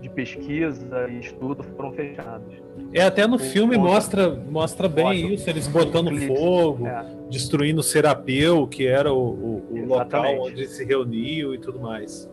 de 0.00 0.08
pesquisa 0.10 1.08
e 1.08 1.18
estudo 1.18 1.62
foram 1.62 1.92
fechados. 1.92 2.54
É, 2.92 3.02
até 3.02 3.26
no 3.26 3.38
filme 3.38 3.76
mostra, 3.76 4.30
mostra 4.30 4.88
bem 4.88 5.04
mostra 5.04 5.34
isso, 5.34 5.50
eles 5.50 5.66
botando 5.66 6.14
fogo, 6.26 6.86
é. 6.86 7.06
destruindo 7.30 7.80
o 7.80 7.82
Serapeu, 7.82 8.66
que 8.66 8.86
era 8.86 9.12
o, 9.12 9.16
o, 9.16 9.66
o 9.70 9.86
local 9.86 10.42
onde 10.42 10.66
se 10.66 10.84
reuniu 10.84 11.54
e 11.54 11.58
tudo 11.58 11.80
mais. 11.80 12.30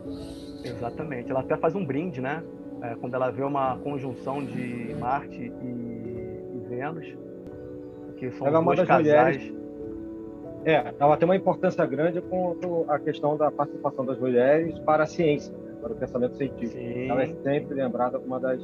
Exatamente. 0.62 1.30
Ela 1.30 1.40
até 1.40 1.56
faz 1.56 1.74
um 1.74 1.84
brinde, 1.84 2.20
né? 2.20 2.42
É, 2.82 2.94
quando 2.96 3.14
ela 3.14 3.30
vê 3.30 3.42
uma 3.42 3.76
conjunção 3.78 4.44
de 4.44 4.94
Marte 4.98 5.36
e, 5.40 5.66
e 5.66 6.68
Vênus, 6.68 7.06
que 8.18 8.30
são 8.32 8.46
ela 8.46 8.60
dois 8.60 8.82
casais. 8.82 9.38
Mulheres 9.38 9.61
é, 10.64 10.94
ela 10.98 11.16
tem 11.16 11.28
uma 11.28 11.36
importância 11.36 11.84
grande 11.86 12.20
com 12.20 12.84
a 12.88 12.98
questão 12.98 13.36
da 13.36 13.50
participação 13.50 14.04
das 14.04 14.18
mulheres 14.18 14.78
para 14.80 15.04
a 15.04 15.06
ciência, 15.06 15.52
né, 15.52 15.74
para 15.80 15.92
o 15.92 15.96
pensamento 15.96 16.36
científico. 16.36 16.80
Sim. 16.80 17.08
Ela 17.08 17.22
é 17.22 17.26
sempre 17.26 17.74
lembrada 17.74 18.18
como 18.18 18.32
uma 18.32 18.40
das 18.40 18.62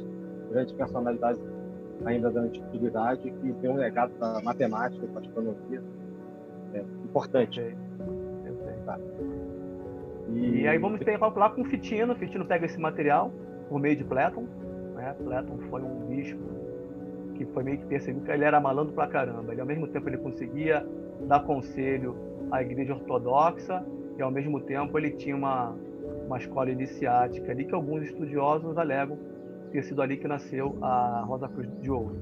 grandes 0.49 0.73
personalidades 0.73 1.41
ainda 2.05 2.31
da 2.31 2.41
antiguidade 2.41 3.29
que 3.29 3.53
tem 3.53 3.69
um 3.69 3.75
legado 3.75 4.17
da 4.17 4.41
matemática 4.41 5.05
e 5.05 5.09
da 5.09 5.19
astronomia 5.19 5.83
é, 6.73 6.79
importante. 7.03 7.75
Tá. 8.85 8.97
E... 10.29 10.61
e... 10.61 10.67
aí 10.67 10.77
vamos 10.77 10.99
ter 11.01 11.17
lá 11.17 11.49
com 11.49 11.61
o 11.61 11.65
Fitino. 11.65 12.13
O 12.13 12.15
Fitino 12.15 12.45
pega 12.45 12.65
esse 12.65 12.79
material 12.79 13.31
por 13.67 13.79
meio 13.79 13.95
de 13.95 14.03
Platon. 14.03 14.45
Né? 14.95 15.15
Platon 15.23 15.57
foi 15.69 15.81
um 15.81 16.07
bispo 16.07 16.39
que 17.35 17.45
foi 17.45 17.63
meio 17.63 17.77
que 17.77 17.85
percebido 17.85 18.29
ele 18.31 18.43
era 18.43 18.59
malandro 18.59 18.93
pra 18.93 19.07
caramba. 19.07 19.51
Ele 19.51 19.61
ao 19.61 19.67
mesmo 19.67 19.87
tempo 19.87 20.07
ele 20.09 20.17
conseguia 20.17 20.85
dar 21.27 21.41
conselho 21.41 22.15
à 22.51 22.61
igreja 22.61 22.93
ortodoxa 22.93 23.83
e 24.17 24.21
ao 24.21 24.31
mesmo 24.31 24.59
tempo 24.61 24.97
ele 24.97 25.11
tinha 25.11 25.35
uma, 25.35 25.75
uma 26.25 26.37
escola 26.37 26.69
iniciática 26.69 27.51
ali 27.51 27.65
que 27.65 27.73
alguns 27.73 28.03
estudiosos 28.03 28.77
alegam 28.77 29.17
ter 29.71 29.83
sido 29.83 30.01
ali 30.01 30.17
que 30.17 30.27
nasceu 30.27 30.77
a 30.81 31.23
Rosa 31.25 31.47
Cruz 31.47 31.69
de 31.81 31.91
Ouro. 31.91 32.15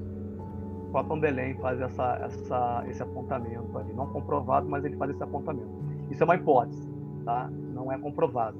O 0.88 0.90
próprio 0.90 1.20
Belém 1.20 1.54
faz 1.58 1.80
essa, 1.80 2.16
essa, 2.22 2.84
esse 2.88 3.02
apontamento 3.02 3.76
ali, 3.76 3.92
não 3.92 4.06
comprovado, 4.06 4.68
mas 4.68 4.84
ele 4.84 4.96
faz 4.96 5.10
esse 5.10 5.22
apontamento. 5.22 5.68
Isso 6.10 6.22
é 6.22 6.24
uma 6.24 6.36
hipótese, 6.36 6.88
tá? 7.24 7.50
não 7.78 7.92
é 7.92 7.98
comprovado. 7.98 8.58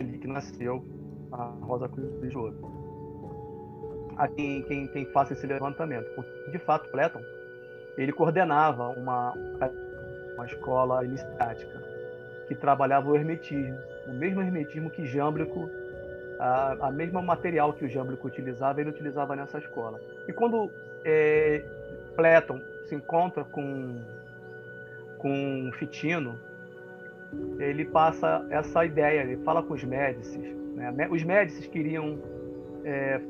Ali 0.00 0.18
que 0.18 0.26
nasceu 0.26 0.84
a 1.30 1.44
Rosa 1.62 1.88
Cruz 1.88 2.30
de 2.30 2.36
Ouro. 2.36 2.56
A 4.16 4.28
quem, 4.28 4.62
quem, 4.64 5.06
faça 5.12 5.32
esse 5.32 5.46
levantamento. 5.46 6.06
De 6.50 6.58
fato, 6.58 6.90
Platon 6.90 7.20
ele 7.96 8.12
coordenava 8.12 8.88
uma, 8.88 9.34
uma 10.34 10.46
escola 10.46 11.04
iniciática 11.04 11.82
que 12.48 12.54
trabalhava 12.54 13.10
o 13.10 13.16
hermetismo, 13.16 13.78
o 14.06 14.12
mesmo 14.12 14.42
hermetismo 14.42 14.90
que 14.90 15.06
Jâmblico, 15.06 15.70
a, 16.38 16.88
a 16.88 16.90
mesma 16.90 17.22
material 17.22 17.72
que 17.72 17.84
o 17.84 17.88
Jâmblico 17.88 18.26
utilizava, 18.26 18.80
ele 18.80 18.90
utilizava 18.90 19.36
nessa 19.36 19.58
escola. 19.58 20.00
E 20.26 20.32
quando 20.32 20.70
é, 21.04 21.64
Platon 22.16 22.60
se 22.86 22.94
encontra 22.94 23.44
com, 23.44 23.96
com 25.18 25.70
Fitino, 25.78 26.38
ele 27.58 27.84
passa 27.84 28.44
essa 28.50 28.84
ideia, 28.84 29.22
ele 29.22 29.36
fala 29.38 29.62
com 29.62 29.74
os 29.74 29.84
Médicis. 29.84 30.54
Né? 30.74 31.08
Os 31.10 31.22
Médicis 31.22 31.66
queriam 31.66 32.18
é, 32.84 33.20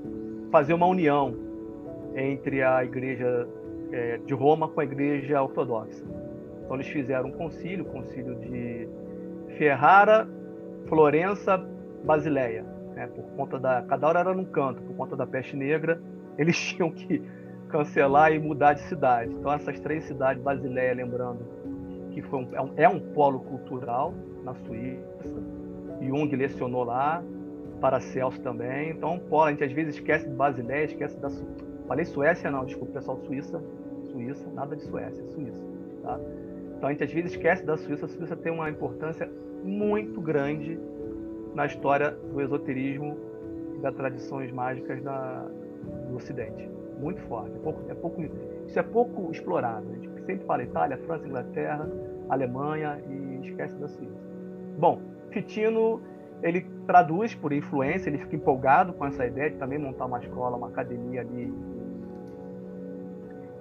fazer 0.51 0.75
uma 0.75 0.87
união 0.87 1.37
entre 2.15 2.63
a 2.63 2.85
igreja 2.85 3.47
é, 3.93 4.19
de 4.19 4.35
Roma 4.35 4.69
com 4.69 4.81
a 4.81 4.85
Igreja 4.85 5.43
Ortodoxa. 5.43 6.05
Então 6.65 6.77
eles 6.77 6.89
fizeram 6.89 7.29
um 7.29 7.33
concílio, 7.33 7.85
o 7.85 7.89
concílio 7.89 8.35
de 8.37 8.89
Ferrara, 9.59 10.27
Florença, 10.89 11.63
Basileia. 12.05 12.65
Né? 12.95 13.07
Por 13.09 13.25
conta 13.37 13.59
da, 13.59 13.83
cada 13.83 14.09
hora 14.09 14.21
era 14.21 14.35
num 14.35 14.45
canto, 14.45 14.83
por 14.83 14.97
conta 14.97 15.17
da 15.17 15.27
peste 15.27 15.57
negra, 15.57 16.01
eles 16.39 16.57
tinham 16.57 16.91
que 16.91 17.23
cancelar 17.69 18.33
e 18.33 18.39
mudar 18.39 18.75
de 18.75 18.81
cidade. 18.83 19.33
Então 19.33 19.53
essas 19.53 19.79
três 19.81 20.05
cidades, 20.05 20.43
Basileia, 20.43 20.95
lembrando 20.95 21.41
que 22.13 22.23
foi 22.23 22.41
um, 22.41 22.49
é, 22.53 22.61
um, 22.61 22.73
é 22.77 22.89
um 22.89 23.01
polo 23.13 23.41
cultural 23.41 24.13
na 24.45 24.55
Suíça, 24.55 25.03
Jung 26.01 26.35
lecionou 26.35 26.85
lá, 26.85 27.23
Paracelso 27.81 28.41
também. 28.41 28.91
Então, 28.91 29.19
polo, 29.19 29.45
a 29.45 29.51
gente 29.51 29.65
às 29.65 29.73
vezes 29.73 29.95
esquece 29.95 30.29
de 30.29 30.35
Basileia, 30.35 30.85
esquece 30.85 31.19
da 31.19 31.29
Falei 31.87 32.05
Suécia, 32.05 32.51
não, 32.51 32.65
desculpa, 32.65 32.95
pessoal, 32.95 33.19
Suíça, 33.19 33.63
Suíça, 34.13 34.49
nada 34.53 34.77
de 34.77 34.83
Suécia, 34.83 35.25
Suíça. 35.25 35.63
Tá? 36.03 36.21
Então 36.77 36.89
a 36.89 36.93
gente 36.93 37.05
às 37.05 37.13
vezes 37.13 37.33
esquece 37.33 37.65
da 37.65 37.77
Suíça. 37.77 38.07
A 38.07 38.09
Suíça 38.09 38.37
tem 38.37 38.53
uma 38.53 38.69
importância 38.69 39.31
muito 39.65 40.21
grande 40.21 40.79
na 41.55 41.67
história 41.67 42.11
do 42.11 42.41
esoterismo 42.41 43.17
e 43.77 43.79
das 43.81 43.95
tradições 43.95 44.51
mágicas 44.53 45.03
da, 45.03 45.47
do 46.09 46.17
Ocidente. 46.17 46.69
Muito 46.99 47.21
forte. 47.23 47.55
É 47.55 47.59
pouco, 47.59 47.91
é 47.91 47.95
pouco, 47.95 48.23
isso 48.67 48.79
é 48.79 48.83
pouco 48.83 49.31
explorado. 49.31 49.87
A 49.91 49.95
gente 49.95 50.25
sempre 50.25 50.47
fala 50.47 50.63
Itália, 50.63 50.97
França, 50.99 51.27
Inglaterra, 51.27 51.89
Alemanha 52.29 53.01
e 53.09 53.47
esquece 53.47 53.75
da 53.77 53.89
Suíça. 53.89 54.21
Bom, 54.79 55.01
Fitino 55.31 56.01
ele 56.43 56.67
traduz 56.87 57.35
por 57.35 57.53
influência, 57.53 58.11
ele 58.11 58.19
fica 58.19 58.35
empolgado 58.35 58.93
com 58.93 59.07
essa 59.07 59.25
ideia 59.25 59.51
de 59.51 59.57
também 59.57 59.79
montar 59.79 60.07
uma 60.07 60.19
escola, 60.19 60.57
uma 60.57 60.69
academia 60.69 61.21
ali 61.21 61.55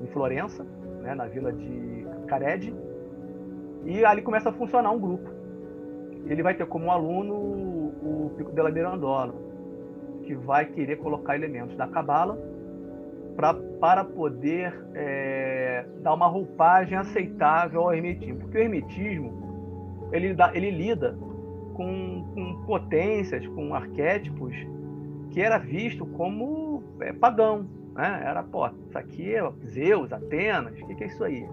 em 0.01 0.07
Florença, 0.07 0.65
né, 1.01 1.15
na 1.15 1.25
vila 1.25 1.51
de 1.51 2.05
Cared, 2.27 2.73
e 3.85 4.05
ali 4.05 4.21
começa 4.21 4.49
a 4.49 4.53
funcionar 4.53 4.91
um 4.91 4.99
grupo. 4.99 5.29
Ele 6.25 6.43
vai 6.43 6.53
ter 6.53 6.65
como 6.67 6.91
aluno 6.91 7.33
o 7.33 8.31
Pico 8.37 8.51
della 8.51 8.71
Mirandola, 8.71 9.33
que 10.23 10.35
vai 10.35 10.65
querer 10.65 10.97
colocar 10.97 11.35
elementos 11.35 11.75
da 11.75 11.87
Cabala 11.87 12.37
para 13.79 14.03
poder 14.03 14.73
é, 14.93 15.85
dar 16.01 16.13
uma 16.13 16.27
roupagem 16.27 16.97
aceitável 16.97 17.81
ao 17.81 17.93
hermetismo. 17.93 18.39
Porque 18.41 18.57
o 18.57 18.61
hermetismo 18.61 20.09
ele, 20.11 20.33
dá, 20.33 20.51
ele 20.53 20.69
lida 20.69 21.17
com, 21.73 22.25
com 22.33 22.63
potências, 22.65 23.45
com 23.47 23.73
arquétipos 23.73 24.53
que 25.31 25.41
era 25.41 25.57
visto 25.57 26.05
como 26.05 26.83
é, 26.99 27.13
pagão, 27.13 27.65
né? 27.93 28.23
Era, 28.25 28.43
pô, 28.43 28.67
isso 28.67 28.97
aqui 28.97 29.35
é 29.35 29.51
Zeus, 29.65 30.11
Atenas, 30.11 30.73
o 30.79 30.87
que, 30.87 30.95
que, 30.95 31.03
é 31.03 31.07
isso 31.07 31.23
aí? 31.23 31.47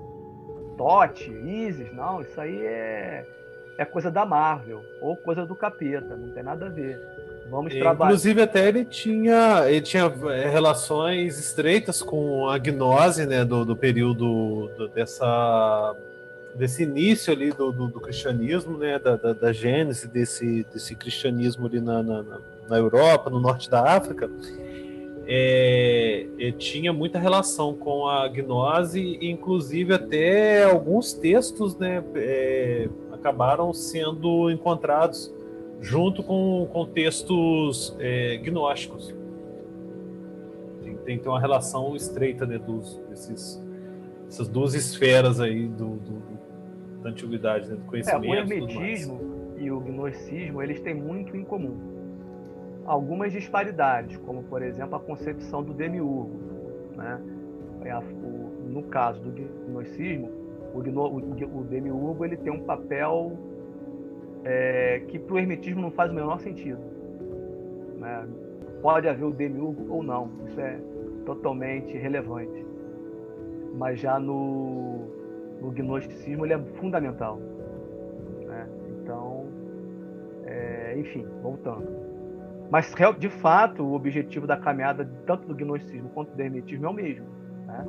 Tote, 0.77 1.31
Isis, 1.31 1.93
não, 1.93 2.21
isso 2.21 2.41
aí 2.41 2.57
é, 2.65 3.27
é 3.79 3.85
coisa 3.85 4.11
da 4.11 4.25
Marvel, 4.25 4.83
ou 5.01 5.17
coisa 5.17 5.45
do 5.45 5.55
capeta, 5.55 6.17
não 6.17 6.31
tem 6.31 6.43
nada 6.43 6.67
a 6.67 6.69
ver. 6.69 7.01
Vamos 7.51 7.75
trabalhar. 7.75 8.11
Inclusive, 8.11 8.43
até 8.43 8.69
ele 8.69 8.85
tinha, 8.85 9.65
ele 9.69 9.81
tinha 9.81 10.13
é, 10.31 10.49
relações 10.49 11.39
estreitas 11.39 12.03
com 12.03 12.49
a 12.49 12.59
gnose, 12.59 13.27
né, 13.27 13.45
do, 13.45 13.65
do 13.65 13.75
período 13.75 14.69
do, 14.77 14.89
dessa 14.89 15.97
desse 16.55 16.83
início 16.83 17.33
ali 17.33 17.53
do, 17.53 17.71
do, 17.71 17.87
do 17.87 18.01
cristianismo, 18.01 18.77
né, 18.77 18.99
da, 18.99 19.15
da, 19.15 19.33
da, 19.33 19.53
gênese 19.53 20.09
desse, 20.09 20.67
desse 20.73 20.95
cristianismo 20.97 21.67
ali 21.67 21.81
na, 21.81 22.03
na, 22.03 22.25
na 22.69 22.77
Europa, 22.77 23.31
no 23.31 23.39
norte 23.39 23.71
da 23.71 23.97
África, 23.97 24.29
é, 25.31 26.27
é, 26.39 26.53
tinha 26.53 26.91
muita 26.91 27.19
relação 27.19 27.75
com 27.75 28.09
a 28.09 28.27
gnose 28.29 29.19
inclusive 29.21 29.93
até 29.93 30.65
alguns 30.65 31.13
textos 31.13 31.77
né, 31.77 32.03
é, 32.15 32.89
acabaram 33.13 33.75
sendo 33.75 34.51
encontrados 34.51 35.31
junto 35.83 36.23
com, 36.23 36.67
com 36.73 36.87
textos 36.87 37.95
é, 38.01 38.39
gnósticos. 38.39 39.15
Tem, 40.83 40.97
tem, 40.97 41.19
tem 41.19 41.29
uma 41.31 41.39
relação 41.39 41.95
estreita 41.95 42.47
né, 42.47 42.59
dos, 42.59 42.97
desses, 43.11 43.63
essas 44.27 44.49
duas 44.49 44.75
esferas 44.75 45.41
aí 45.41 45.69
do, 45.69 45.97
do 45.97 46.39
da 47.03 47.11
antiguidade, 47.11 47.69
né, 47.69 47.77
do 47.77 47.85
conhecimento. 47.85 48.25
É, 48.25 48.29
o 48.29 48.35
hermetismo 48.35 49.21
e 49.59 49.71
o 49.71 49.79
gnosticismo 49.79 50.63
eles 50.63 50.81
têm 50.81 50.95
muito 50.95 51.37
em 51.37 51.45
comum 51.45 51.77
algumas 52.89 53.31
disparidades, 53.33 54.17
como 54.17 54.43
por 54.45 54.63
exemplo 54.63 54.97
a 54.97 55.01
concepção 55.01 55.63
do 55.63 55.75
demiurgo. 55.75 56.41
Né? 56.97 57.21
É 57.85 57.93
no 58.67 58.83
caso 58.85 59.21
do 59.21 59.31
gnosticismo, 59.31 60.31
o, 60.75 60.79
o, 60.79 61.61
o, 61.61 61.65
demiurgo 61.65 62.25
ele 62.25 62.37
tem 62.37 62.53
um 62.53 62.65
papel 62.65 63.33
é, 64.45 65.03
que 65.09 65.19
para 65.19 65.35
o 65.35 65.39
hermetismo 65.39 65.81
não 65.81 65.91
faz 65.91 66.11
o 66.11 66.15
menor 66.15 66.41
sentido. 66.41 66.81
Né? 67.99 68.27
Pode 68.81 69.09
haver 69.09 69.25
o 69.25 69.33
demiurgo 69.33 69.93
ou 69.93 70.03
não, 70.03 70.31
isso 70.47 70.61
é 70.61 70.79
totalmente 71.27 71.97
relevante. 71.97 72.67
Mas 73.75 74.01
já 74.01 74.19
no, 74.19 75.07
no 75.61 75.71
gnosticismo 75.71 76.47
ele 76.47 76.55
é 76.55 76.59
fundamental. 76.81 77.39
Né? 78.47 78.67
Então, 79.03 79.47
é, 80.45 80.95
enfim, 80.99 81.27
voltando. 81.43 82.18
Mas, 82.71 82.93
de 83.19 83.31
fato, 83.31 83.83
o 83.83 83.95
objetivo 83.95 84.47
da 84.47 84.57
caminhada, 84.57 85.09
tanto 85.27 85.49
do 85.49 85.55
gnosticismo 85.55 86.11
quanto 86.11 86.35
do 86.35 86.41
hermetismo, 86.41 86.87
é 86.87 86.89
o 86.89 86.93
mesmo. 86.93 87.27
Né? 87.67 87.87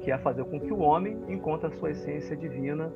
Que 0.00 0.10
é 0.10 0.18
fazer 0.18 0.44
com 0.44 0.58
que 0.58 0.72
o 0.72 0.78
homem 0.78 1.18
encontre 1.28 1.66
a 1.66 1.70
sua 1.72 1.90
essência 1.90 2.34
divina, 2.34 2.90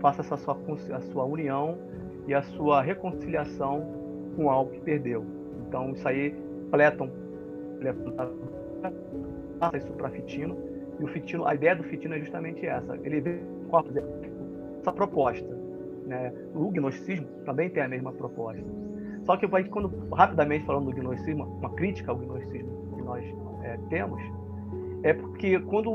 faça 0.00 0.22
essa 0.22 0.36
sua, 0.36 0.58
a 0.94 1.00
sua 1.00 1.24
união 1.24 1.78
e 2.26 2.34
a 2.34 2.42
sua 2.42 2.82
reconciliação 2.82 3.86
com 4.34 4.50
algo 4.50 4.72
que 4.72 4.80
perdeu. 4.80 5.24
Então, 5.68 5.90
isso 5.90 6.06
aí, 6.06 6.34
Platon, 6.70 7.10
passa 9.60 9.76
isso 9.76 9.92
para 9.92 10.10
Fitino, 10.10 10.56
e 10.98 11.04
o 11.04 11.06
Fitino, 11.06 11.46
a 11.46 11.54
ideia 11.54 11.76
do 11.76 11.84
Fitino 11.84 12.14
é 12.14 12.18
justamente 12.18 12.66
essa. 12.66 12.96
Ele 13.04 13.20
vê 13.20 13.40
essa 14.80 14.92
proposta. 14.92 15.48
Né? 16.06 16.32
O 16.54 16.70
gnosticismo 16.70 17.26
também 17.44 17.70
tem 17.70 17.82
a 17.82 17.88
mesma 17.88 18.12
proposta 18.12 18.62
só 19.24 19.36
que 19.36 19.46
quando, 19.46 20.08
rapidamente 20.12 20.64
falando 20.64 20.86
do 20.86 20.92
gnosticismo, 20.92 21.44
uma 21.44 21.70
crítica 21.70 22.10
ao 22.10 22.18
gnosticismo 22.18 22.96
que 22.96 23.02
nós 23.02 23.24
é, 23.62 23.78
temos, 23.88 24.20
é 25.02 25.12
porque 25.12 25.60
quando 25.60 25.90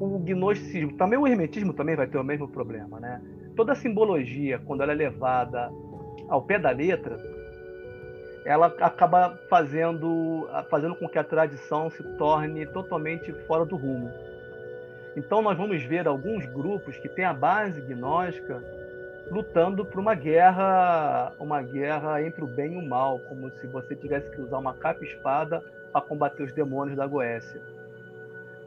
o 0.00 0.18
gnosticismo, 0.18 0.94
também 0.94 1.18
o 1.18 1.26
hermetismo 1.26 1.72
também 1.72 1.94
vai 1.94 2.06
ter 2.06 2.18
o 2.18 2.24
mesmo 2.24 2.48
problema, 2.48 2.98
né? 2.98 3.22
Toda 3.54 3.72
a 3.72 3.76
simbologia, 3.76 4.58
quando 4.58 4.82
ela 4.82 4.92
é 4.92 4.94
levada 4.94 5.70
ao 6.28 6.42
pé 6.42 6.58
da 6.58 6.70
letra, 6.70 7.16
ela 8.44 8.66
acaba 8.80 9.38
fazendo, 9.48 10.48
fazendo 10.68 10.96
com 10.96 11.08
que 11.08 11.18
a 11.18 11.24
tradição 11.24 11.88
se 11.90 12.02
torne 12.16 12.66
totalmente 12.66 13.32
fora 13.46 13.64
do 13.64 13.76
rumo. 13.76 14.10
Então 15.16 15.42
nós 15.42 15.56
vamos 15.56 15.82
ver 15.84 16.08
alguns 16.08 16.44
grupos 16.46 16.96
que 16.98 17.08
têm 17.08 17.24
a 17.24 17.34
base 17.34 17.80
gnóstica 17.82 18.62
lutando 19.32 19.82
por 19.86 19.98
uma 19.98 20.14
guerra, 20.14 21.32
uma 21.40 21.62
guerra 21.62 22.22
entre 22.22 22.44
o 22.44 22.46
bem 22.46 22.74
e 22.74 22.76
o 22.76 22.86
mal, 22.86 23.18
como 23.20 23.50
se 23.52 23.66
você 23.66 23.96
tivesse 23.96 24.30
que 24.30 24.42
usar 24.42 24.58
uma 24.58 24.74
capa 24.74 25.02
espada 25.02 25.62
para 25.90 26.02
combater 26.02 26.42
os 26.42 26.52
demônios 26.52 26.98
da 26.98 27.06
Goécia. 27.06 27.60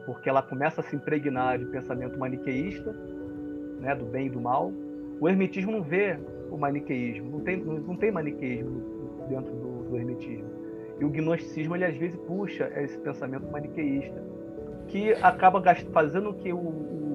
Porque 0.04 0.28
ela 0.28 0.42
começa 0.42 0.80
a 0.80 0.84
se 0.84 0.96
impregnar 0.96 1.58
de 1.58 1.66
pensamento 1.66 2.18
maniqueísta, 2.18 2.92
né, 3.80 3.94
do 3.94 4.06
bem 4.06 4.26
e 4.26 4.30
do 4.30 4.40
mal. 4.40 4.72
O 5.20 5.28
hermetismo 5.28 5.70
não 5.70 5.82
vê 5.82 6.18
o 6.50 6.56
maniqueísmo, 6.56 7.30
não 7.30 7.40
tem, 7.40 7.56
não 7.62 7.96
tem 7.96 8.10
maniqueísmo 8.10 9.26
dentro 9.28 9.52
do, 9.52 9.88
do 9.88 9.96
hermetismo. 9.96 10.50
E 10.98 11.04
o 11.04 11.10
gnosticismo, 11.10 11.76
ele 11.76 11.84
às 11.84 11.96
vezes 11.96 12.16
puxa 12.26 12.72
esse 12.76 12.98
pensamento 12.98 13.46
maniqueísta, 13.52 14.20
que 14.88 15.12
acaba 15.22 15.62
fazendo 15.92 16.34
que 16.34 16.52
o 16.52 17.05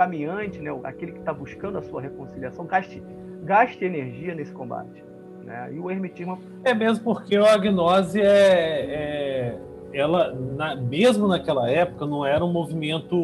caminhante, 0.00 0.58
né, 0.60 0.70
aquele 0.82 1.12
que 1.12 1.18
está 1.18 1.30
buscando 1.30 1.76
a 1.76 1.82
sua 1.82 2.00
reconciliação, 2.00 2.64
gaste, 2.64 3.02
gaste 3.42 3.84
energia 3.84 4.34
nesse 4.34 4.50
combate. 4.50 5.04
Né? 5.44 5.74
E 5.74 5.78
o 5.78 5.90
hermetismo. 5.90 6.38
É 6.64 6.72
mesmo 6.72 7.04
porque 7.04 7.36
a 7.36 7.54
gnose 7.58 8.18
é, 8.18 8.24
é 8.24 9.58
ela, 9.92 10.34
na, 10.56 10.74
mesmo 10.74 11.28
naquela 11.28 11.70
época, 11.70 12.06
não 12.06 12.24
era 12.24 12.42
um 12.42 12.50
movimento 12.50 13.14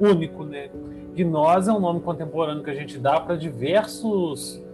único, 0.00 0.44
né? 0.44 0.70
Gnose 1.14 1.68
é 1.68 1.72
um 1.74 1.80
nome 1.80 2.00
contemporâneo 2.00 2.62
que 2.62 2.70
a 2.70 2.74
gente 2.74 2.98
dá 2.98 3.20
para 3.20 3.36
diversos 3.36 4.64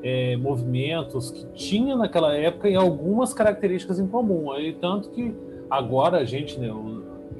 é, 0.00 0.36
movimentos 0.36 1.32
que 1.32 1.44
tinha 1.54 1.96
naquela 1.96 2.36
época 2.36 2.68
e 2.68 2.76
algumas 2.76 3.34
características 3.34 3.98
em 3.98 4.06
comum. 4.06 4.52
Aí, 4.52 4.74
tanto 4.74 5.10
que 5.10 5.34
agora 5.68 6.18
a 6.18 6.24
gente, 6.24 6.56
né, 6.60 6.72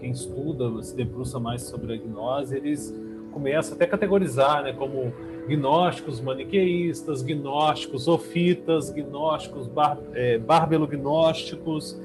quem 0.01 0.11
estuda, 0.11 0.83
se 0.83 0.96
debruça 0.96 1.38
mais 1.38 1.62
sobre 1.62 1.94
a 1.94 1.96
gnose, 1.96 2.57
eles 2.57 2.92
começa 3.33 3.75
até 3.75 3.85
a 3.85 3.88
categorizar, 3.88 4.62
né, 4.62 4.73
como 4.73 5.12
gnósticos 5.49 6.21
maniqueístas, 6.21 7.23
gnósticos 7.23 8.07
ofitas, 8.07 8.91
gnósticos 8.91 9.67
bar, 9.67 9.99
é, 10.12 10.38
barbelo-gnósticos 10.38 11.99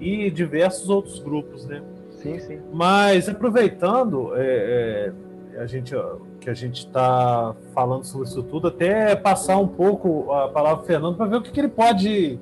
e 0.00 0.30
diversos 0.30 0.88
outros 0.88 1.18
grupos, 1.18 1.66
né? 1.66 1.82
Sim, 2.22 2.38
sim. 2.38 2.60
Mas 2.72 3.28
aproveitando 3.28 4.34
é, 4.36 5.12
é, 5.54 5.60
a 5.60 5.66
gente 5.66 5.94
que 6.40 6.50
a 6.50 6.54
gente 6.54 6.80
está 6.80 7.54
falando 7.72 8.04
sobre 8.04 8.28
isso 8.28 8.42
tudo, 8.42 8.68
até 8.68 9.16
passar 9.16 9.56
um 9.56 9.66
pouco 9.68 10.30
a 10.30 10.48
palavra 10.48 10.78
para 10.78 10.86
Fernando 10.86 11.16
para 11.16 11.26
ver 11.26 11.36
o 11.36 11.42
que, 11.42 11.50
que, 11.50 11.58
ele 11.58 11.68
pode 11.68 12.38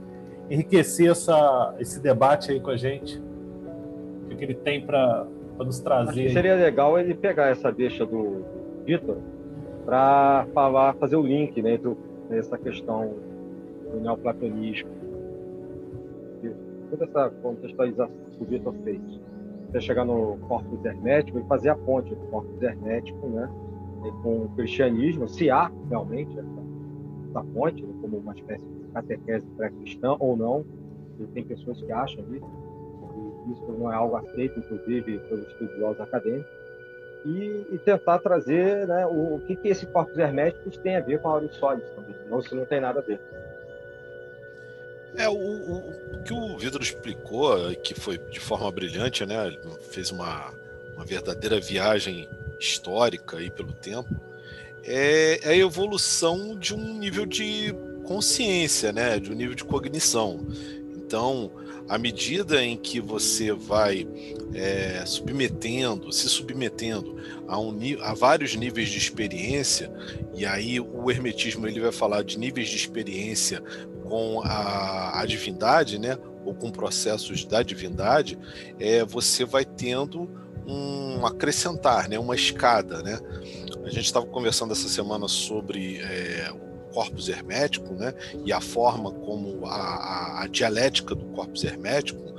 enriquecer 0.51 1.09
essa, 1.09 1.75
esse 1.79 2.01
debate 2.01 2.51
aí 2.51 2.59
com 2.59 2.71
a 2.71 2.77
gente, 2.77 3.23
o 4.25 4.29
que, 4.29 4.37
que 4.37 4.45
ele 4.45 4.55
tem 4.55 4.85
para 4.85 5.25
para 5.57 5.67
nos 5.67 5.81
trazer. 5.81 6.31
seria 6.31 6.55
legal 6.57 6.99
ele 6.99 7.15
pegar 7.15 7.49
essa 7.49 7.71
deixa 7.71 8.05
do 8.05 8.45
Vitor 8.85 9.17
para 9.85 10.47
falar, 10.53 10.95
fazer 10.95 11.17
o 11.17 11.23
link 11.23 11.61
né, 11.63 11.75
entre 11.75 11.97
essa 12.31 12.57
questão 12.57 13.15
do 13.91 14.01
neoplatonismo. 14.01 14.91
Toda 16.91 17.05
essa 17.05 17.31
contextualização 17.43 18.15
que 18.37 18.43
o 18.43 18.47
Vitor 18.47 18.75
fez. 18.85 19.01
Você 19.71 19.81
chegar 19.81 20.05
no 20.05 20.37
corpus 20.49 20.85
hermético 20.85 21.39
e 21.39 21.43
fazer 21.45 21.71
a 21.71 21.75
ponte 21.75 22.15
do 22.15 22.27
corpus 22.27 22.61
hermético 22.63 23.27
né, 23.29 23.49
com 24.23 24.45
o 24.45 24.49
cristianismo, 24.55 25.27
se 25.27 25.49
há 25.51 25.71
realmente 25.89 26.39
essa, 26.39 26.63
essa 27.31 27.45
ponte, 27.55 27.83
né, 27.83 27.95
como 28.03 28.19
uma 28.19 28.35
espécie 28.35 28.65
de 28.65 28.85
catequese 28.93 29.47
pré-cristã 29.57 30.17
ou 30.19 30.37
não. 30.37 30.65
Tem 31.35 31.45
pessoas 31.45 31.81
que 31.81 31.93
acham 31.93 32.25
isso 32.35 32.62
isso 33.51 33.73
não 33.73 33.93
é 33.93 33.95
algo 33.95 34.17
aceito, 34.17 34.59
inclusive, 34.59 35.19
pelos 35.29 35.47
estudiosos 35.49 36.01
acadêmicos, 36.01 36.51
e, 37.25 37.67
e 37.71 37.79
tentar 37.79 38.19
trazer 38.19 38.87
né, 38.87 39.07
o, 39.07 39.37
o, 39.37 39.43
que, 39.47 39.55
que 39.55 39.69
esse 39.69 39.87
corpos 39.87 40.19
herméticos 40.19 40.77
tem 40.79 40.97
a 40.97 41.01
ver 41.01 41.21
com 41.21 41.29
a 41.29 41.33
Aureus 41.33 41.55
Solis 41.57 41.85
também, 41.95 42.15
não, 42.29 42.41
isso 42.41 42.55
não 42.55 42.65
tem 42.65 42.81
nada 42.81 42.99
a 42.99 43.03
ver. 43.03 43.21
É, 45.15 45.29
o, 45.29 45.35
o, 45.35 45.91
o, 46.15 46.23
que 46.23 46.33
o 46.33 46.57
Vidro 46.57 46.83
explicou, 46.83 47.57
que 47.77 47.95
foi 47.95 48.19
de 48.19 48.41
forma 48.41 48.71
brilhante, 48.71 49.27
né? 49.27 49.57
Fez 49.91 50.11
uma, 50.11 50.53
uma 50.95 51.05
verdadeira 51.05 51.61
viagem 51.61 52.29
histórica 52.59 53.37
aí 53.37 53.51
pelo 53.51 53.73
tempo, 53.73 54.09
é, 54.85 55.39
é 55.43 55.51
a 55.51 55.57
evolução 55.57 56.57
de 56.59 56.75
um 56.75 56.99
nível 56.99 57.27
de 57.27 57.75
consciência, 58.05 58.91
né? 58.91 59.19
De 59.19 59.31
um 59.31 59.35
nível 59.35 59.55
de 59.55 59.65
cognição. 59.65 60.41
Então, 60.97 61.51
à 61.93 61.99
medida 61.99 62.65
em 62.65 62.75
que 62.75 62.99
você 63.03 63.53
vai 63.53 64.09
é, 64.55 65.05
submetendo, 65.05 66.11
se 66.11 66.27
submetendo 66.27 67.19
a, 67.47 67.61
um, 67.61 67.79
a 68.01 68.15
vários 68.15 68.55
níveis 68.55 68.89
de 68.89 68.97
experiência, 68.97 69.93
e 70.35 70.47
aí 70.47 70.81
o 70.81 71.11
hermetismo 71.11 71.67
ele 71.67 71.81
vai 71.81 71.93
falar 71.93 72.25
de 72.25 72.39
níveis 72.39 72.71
de 72.71 72.77
experiência 72.77 73.63
com 74.09 74.41
a, 74.43 75.21
a 75.21 75.27
divindade, 75.27 75.99
né, 75.99 76.17
ou 76.47 76.55
com 76.55 76.71
processos 76.71 77.45
da 77.45 77.63
divindade, 77.63 78.39
é, 78.81 79.05
você 79.05 79.45
vai 79.45 79.67
tendo 79.67 80.31
um 80.67 81.27
acrescentar, 81.27 82.09
né, 82.09 82.19
uma 82.19 82.35
escada, 82.35 83.03
né? 83.03 83.19
A 83.85 83.91
gente 83.91 84.07
estava 84.07 84.25
conversando 84.25 84.73
essa 84.73 84.89
semana 84.89 85.29
sobre 85.29 85.99
é, 85.99 86.51
corpus 86.93 87.29
hermético, 87.29 87.95
né, 87.95 88.15
e 88.45 88.53
a 88.53 88.61
forma 88.61 89.11
como 89.11 89.67
a, 89.67 89.75
a, 89.75 90.43
a 90.43 90.47
dialética 90.47 91.15
do 91.15 91.25
corpus 91.27 91.65
hermético 91.65 92.33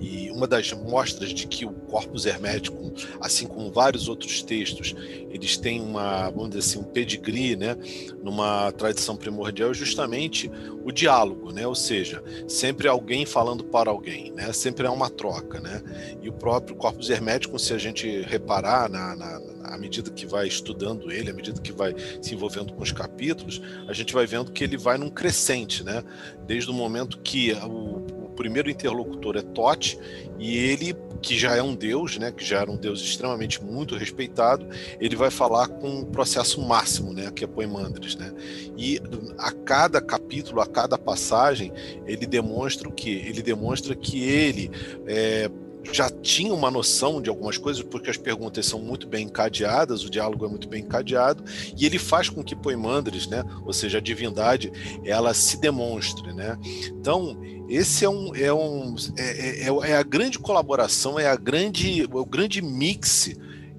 e 0.00 0.30
uma 0.30 0.46
das 0.46 0.72
mostras 0.72 1.30
de 1.30 1.46
que 1.46 1.64
o 1.64 1.70
corpus 1.70 2.26
hermético, 2.26 2.92
assim 3.20 3.46
como 3.46 3.70
vários 3.70 4.08
outros 4.08 4.42
textos, 4.42 4.94
eles 5.30 5.56
têm 5.56 5.80
uma, 5.80 6.30
vamos 6.30 6.50
dizer 6.50 6.60
assim, 6.60 6.78
um 6.78 6.84
pedigree, 6.84 7.56
né, 7.56 7.76
numa 8.22 8.72
tradição 8.72 9.16
primordial, 9.16 9.70
é 9.70 9.74
justamente 9.74 10.50
o 10.84 10.92
diálogo, 10.92 11.52
né, 11.52 11.66
ou 11.66 11.74
seja, 11.74 12.22
sempre 12.46 12.88
alguém 12.88 13.24
falando 13.24 13.64
para 13.64 13.90
alguém, 13.90 14.32
né, 14.32 14.52
sempre 14.52 14.86
é 14.86 14.90
uma 14.90 15.10
troca, 15.10 15.60
né, 15.60 15.82
e 16.22 16.28
o 16.28 16.32
próprio 16.32 16.76
corpus 16.76 17.10
hermético, 17.10 17.58
se 17.58 17.72
a 17.72 17.78
gente 17.78 18.22
reparar 18.22 18.88
na, 18.90 19.16
na, 19.16 19.40
à 19.64 19.78
medida 19.78 20.10
que 20.10 20.26
vai 20.26 20.46
estudando 20.46 21.10
ele, 21.10 21.30
à 21.30 21.34
medida 21.34 21.60
que 21.60 21.72
vai 21.72 21.94
se 22.20 22.34
envolvendo 22.34 22.72
com 22.72 22.82
os 22.82 22.92
capítulos, 22.92 23.60
a 23.88 23.92
gente 23.92 24.12
vai 24.12 24.26
vendo 24.26 24.52
que 24.52 24.62
ele 24.62 24.76
vai 24.76 24.96
num 24.96 25.10
crescente, 25.10 25.82
né, 25.82 26.02
desde 26.46 26.70
o 26.70 26.74
momento 26.74 27.18
que 27.18 27.52
o 27.52 28.15
primeiro 28.36 28.70
interlocutor 28.70 29.36
é 29.36 29.42
Tote, 29.42 29.98
e 30.38 30.56
ele, 30.56 30.94
que 31.20 31.36
já 31.36 31.56
é 31.56 31.62
um 31.62 31.74
deus, 31.74 32.18
né, 32.18 32.30
que 32.30 32.44
já 32.44 32.60
era 32.60 32.70
um 32.70 32.76
deus 32.76 33.00
extremamente 33.00 33.62
muito 33.64 33.96
respeitado, 33.96 34.66
ele 35.00 35.16
vai 35.16 35.30
falar 35.30 35.66
com 35.68 36.00
o 36.00 36.06
processo 36.06 36.60
máximo, 36.60 37.12
né, 37.12 37.30
que 37.34 37.42
é 37.42 37.46
Poimandres, 37.46 38.14
né? 38.16 38.32
E 38.76 39.00
a 39.38 39.50
cada 39.50 40.00
capítulo, 40.00 40.60
a 40.60 40.66
cada 40.66 40.98
passagem, 40.98 41.72
ele 42.06 42.26
demonstra 42.26 42.88
o 42.88 42.92
que? 42.92 43.10
Ele 43.10 43.42
demonstra 43.42 43.94
que 43.94 44.22
ele 44.22 44.70
é, 45.06 45.50
já 45.92 46.10
tinha 46.10 46.52
uma 46.52 46.70
noção 46.70 47.20
de 47.20 47.28
algumas 47.28 47.58
coisas, 47.58 47.82
porque 47.82 48.10
as 48.10 48.16
perguntas 48.16 48.66
são 48.66 48.80
muito 48.80 49.06
bem 49.06 49.26
encadeadas, 49.26 50.04
o 50.04 50.10
diálogo 50.10 50.44
é 50.44 50.48
muito 50.48 50.68
bem 50.68 50.82
encadeado, 50.82 51.44
e 51.76 51.86
ele 51.86 51.98
faz 51.98 52.28
com 52.28 52.42
que 52.42 52.54
Poimandres, 52.54 53.26
né, 53.26 53.44
ou 53.64 53.72
seja, 53.72 53.98
a 53.98 54.00
divindade, 54.00 54.72
ela 55.04 55.32
se 55.34 55.60
demonstre. 55.60 56.32
Né? 56.32 56.58
Então, 56.88 57.36
esse 57.68 58.04
é 58.04 58.08
um, 58.08 58.34
é, 58.34 58.52
um 58.52 58.94
é, 59.16 59.68
é, 59.68 59.90
é 59.90 59.96
a 59.96 60.02
grande 60.02 60.38
colaboração, 60.38 61.18
é 61.18 61.26
a 61.26 61.36
grande, 61.36 62.02
é 62.02 62.06
o 62.16 62.24
grande 62.24 62.62
mix 62.62 63.30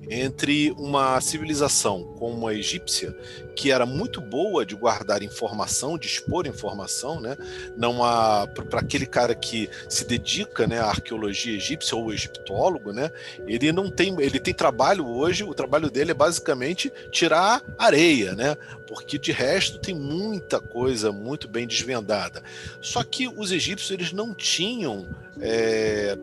entre 0.09 0.71
uma 0.77 1.19
civilização 1.19 2.15
como 2.17 2.47
a 2.47 2.53
egípcia, 2.53 3.13
que 3.57 3.71
era 3.71 3.87
muito 3.87 4.21
boa 4.21 4.63
de 4.63 4.75
guardar 4.75 5.23
informação, 5.23 5.97
de 5.97 6.05
expor 6.05 6.45
informação, 6.45 7.19
né? 7.19 7.35
Não 7.75 7.97
para 8.69 8.79
aquele 8.79 9.07
cara 9.07 9.33
que 9.33 9.67
se 9.89 10.05
dedica, 10.05 10.67
né, 10.67 10.79
à 10.79 10.85
arqueologia 10.85 11.55
egípcia 11.55 11.97
ou 11.97 12.13
egiptólogo, 12.13 12.93
né? 12.93 13.11
Ele 13.47 13.71
não 13.71 13.89
tem, 13.89 14.15
ele 14.21 14.39
tem 14.39 14.53
trabalho 14.53 15.07
hoje. 15.07 15.43
O 15.43 15.55
trabalho 15.55 15.89
dele 15.89 16.11
é 16.11 16.13
basicamente 16.13 16.93
tirar 17.09 17.63
areia, 17.79 18.35
né? 18.35 18.55
Porque 18.87 19.17
de 19.17 19.31
resto 19.31 19.79
tem 19.79 19.95
muita 19.95 20.59
coisa 20.59 21.11
muito 21.11 21.47
bem 21.47 21.65
desvendada. 21.65 22.43
Só 22.79 23.03
que 23.03 23.27
os 23.27 23.51
egípcios 23.51 23.89
eles 23.89 24.13
não 24.13 24.35
tinham 24.35 25.09
é, 25.41 26.15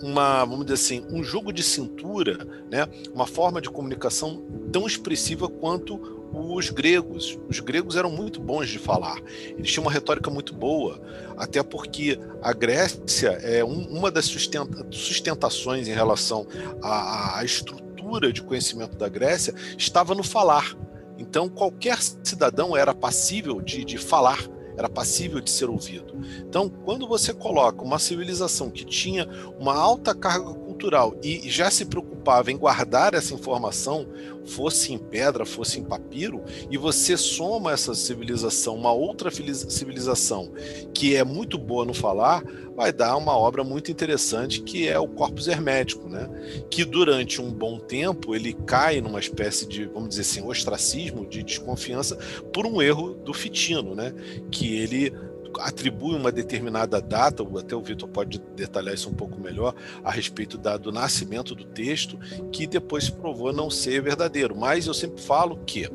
uma, 0.00 0.42
vamos 0.46 0.64
dizer 0.64 0.74
assim, 0.74 1.06
um 1.10 1.22
jogo 1.22 1.52
de 1.52 1.62
cintura, 1.62 2.38
né? 2.70 2.88
uma 3.14 3.26
forma 3.26 3.60
de 3.60 3.68
comunicação 3.68 4.42
tão 4.72 4.86
expressiva 4.86 5.48
quanto 5.48 6.21
os 6.32 6.70
gregos. 6.70 7.38
Os 7.48 7.60
gregos 7.60 7.96
eram 7.96 8.10
muito 8.10 8.40
bons 8.40 8.68
de 8.68 8.78
falar. 8.78 9.20
Eles 9.46 9.70
tinham 9.70 9.84
uma 9.84 9.92
retórica 9.92 10.30
muito 10.30 10.54
boa, 10.54 11.00
até 11.36 11.62
porque 11.62 12.18
a 12.40 12.52
Grécia 12.52 13.30
é 13.42 13.64
um, 13.64 13.88
uma 13.88 14.10
das 14.10 14.26
sustenta, 14.26 14.86
sustentações 14.90 15.88
em 15.88 15.92
relação 15.92 16.46
à, 16.82 17.38
à 17.38 17.44
estrutura 17.44 18.32
de 18.32 18.42
conhecimento 18.42 18.96
da 18.96 19.08
Grécia 19.08 19.54
estava 19.76 20.14
no 20.14 20.22
falar. 20.22 20.76
Então, 21.18 21.48
qualquer 21.48 21.98
cidadão 22.00 22.76
era 22.76 22.94
passível 22.94 23.60
de, 23.60 23.84
de 23.84 23.98
falar 23.98 24.48
era 24.76 24.88
passível 24.88 25.40
de 25.40 25.50
ser 25.50 25.68
ouvido. 25.68 26.14
Então, 26.38 26.68
quando 26.68 27.06
você 27.06 27.32
coloca 27.32 27.82
uma 27.82 27.98
civilização 27.98 28.70
que 28.70 28.84
tinha 28.84 29.28
uma 29.58 29.74
alta 29.74 30.14
carga 30.14 30.54
cultural 30.82 31.14
e 31.22 31.48
já 31.48 31.70
se 31.70 31.84
preocupava 31.84 32.50
em 32.50 32.58
guardar 32.58 33.14
essa 33.14 33.34
informação, 33.34 34.06
fosse 34.44 34.92
em 34.92 34.98
pedra, 34.98 35.46
fosse 35.46 35.78
em 35.78 35.84
papiro, 35.84 36.42
e 36.68 36.76
você 36.76 37.16
soma 37.16 37.72
essa 37.72 37.94
civilização, 37.94 38.74
uma 38.74 38.92
outra 38.92 39.30
civilização 39.30 40.50
que 40.92 41.14
é 41.14 41.22
muito 41.22 41.56
boa 41.56 41.84
no 41.84 41.94
falar, 41.94 42.42
vai 42.74 42.92
dar 42.92 43.16
uma 43.16 43.36
obra 43.36 43.62
muito 43.62 43.92
interessante 43.92 44.62
que 44.62 44.88
é 44.88 44.98
o 44.98 45.06
Corpus 45.06 45.46
Hermético, 45.46 46.08
né? 46.08 46.28
Que 46.70 46.84
durante 46.84 47.40
um 47.40 47.52
bom 47.52 47.78
tempo 47.78 48.34
ele 48.34 48.54
cai 48.66 49.00
numa 49.00 49.20
espécie 49.20 49.68
de, 49.68 49.84
vamos 49.86 50.08
dizer 50.10 50.22
assim, 50.22 50.42
ostracismo, 50.42 51.26
de 51.26 51.42
desconfiança 51.42 52.16
por 52.52 52.66
um 52.66 52.82
erro 52.82 53.14
do 53.14 53.32
Fitino, 53.32 53.94
né? 53.94 54.12
Que 54.50 54.76
ele 54.76 55.12
atribui 55.58 56.14
uma 56.14 56.32
determinada 56.32 57.00
data, 57.00 57.42
até 57.58 57.74
o 57.74 57.82
Vitor 57.82 58.08
pode 58.08 58.38
detalhar 58.56 58.94
isso 58.94 59.08
um 59.08 59.14
pouco 59.14 59.40
melhor, 59.40 59.74
a 60.04 60.10
respeito 60.10 60.56
da, 60.58 60.76
do 60.76 60.92
nascimento 60.92 61.54
do 61.54 61.64
texto, 61.64 62.18
que 62.50 62.66
depois 62.66 63.04
se 63.04 63.12
provou 63.12 63.52
não 63.52 63.70
ser 63.70 64.02
verdadeiro. 64.02 64.56
Mas 64.56 64.86
eu 64.86 64.94
sempre 64.94 65.20
falo 65.22 65.58
que, 65.66 65.88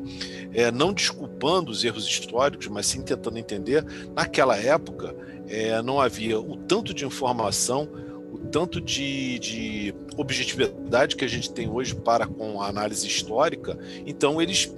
é, 0.52 0.70
não 0.70 0.92
desculpando 0.92 1.70
os 1.70 1.84
erros 1.84 2.06
históricos, 2.06 2.68
mas 2.68 2.86
sim 2.86 3.02
tentando 3.02 3.38
entender, 3.38 3.84
naquela 4.14 4.56
época 4.56 5.14
é, 5.48 5.80
não 5.82 6.00
havia 6.00 6.38
o 6.38 6.56
tanto 6.56 6.92
de 6.92 7.04
informação, 7.04 7.88
o 8.30 8.38
tanto 8.38 8.80
de, 8.80 9.38
de 9.38 9.94
objetividade 10.16 11.16
que 11.16 11.24
a 11.24 11.28
gente 11.28 11.50
tem 11.50 11.68
hoje 11.68 11.94
para 11.94 12.26
com 12.26 12.60
a 12.60 12.68
análise 12.68 13.06
histórica, 13.06 13.78
então 14.06 14.40
eles 14.40 14.72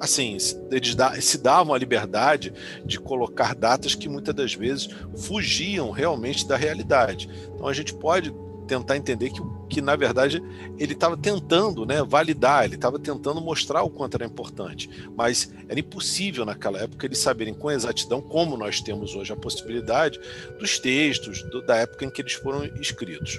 assim, 0.00 0.36
eles 0.70 0.96
se 1.20 1.38
davam 1.38 1.74
a 1.74 1.78
liberdade 1.78 2.52
de 2.84 2.98
colocar 2.98 3.54
datas 3.54 3.94
que 3.94 4.08
muitas 4.08 4.34
das 4.34 4.54
vezes 4.54 4.88
fugiam 5.16 5.90
realmente 5.90 6.46
da 6.46 6.56
realidade. 6.56 7.28
Então 7.54 7.66
a 7.66 7.72
gente 7.72 7.94
pode 7.94 8.34
tentar 8.66 8.96
entender 8.96 9.30
que, 9.30 9.40
que 9.68 9.80
na 9.80 9.94
verdade, 9.96 10.42
ele 10.78 10.92
estava 10.92 11.16
tentando 11.16 11.84
né, 11.86 12.02
validar, 12.02 12.64
ele 12.64 12.74
estava 12.74 12.98
tentando 12.98 13.40
mostrar 13.40 13.82
o 13.82 13.90
quanto 13.90 14.16
era 14.16 14.24
importante. 14.24 14.88
Mas 15.16 15.52
era 15.68 15.78
impossível 15.78 16.44
naquela 16.44 16.78
época 16.80 17.06
eles 17.06 17.18
saberem 17.18 17.54
com 17.54 17.70
exatidão, 17.70 18.20
como 18.20 18.56
nós 18.56 18.80
temos 18.80 19.14
hoje 19.14 19.32
a 19.32 19.36
possibilidade, 19.36 20.18
dos 20.58 20.78
textos 20.78 21.42
do, 21.50 21.64
da 21.64 21.76
época 21.76 22.04
em 22.04 22.10
que 22.10 22.22
eles 22.22 22.32
foram 22.32 22.64
escritos. 22.80 23.38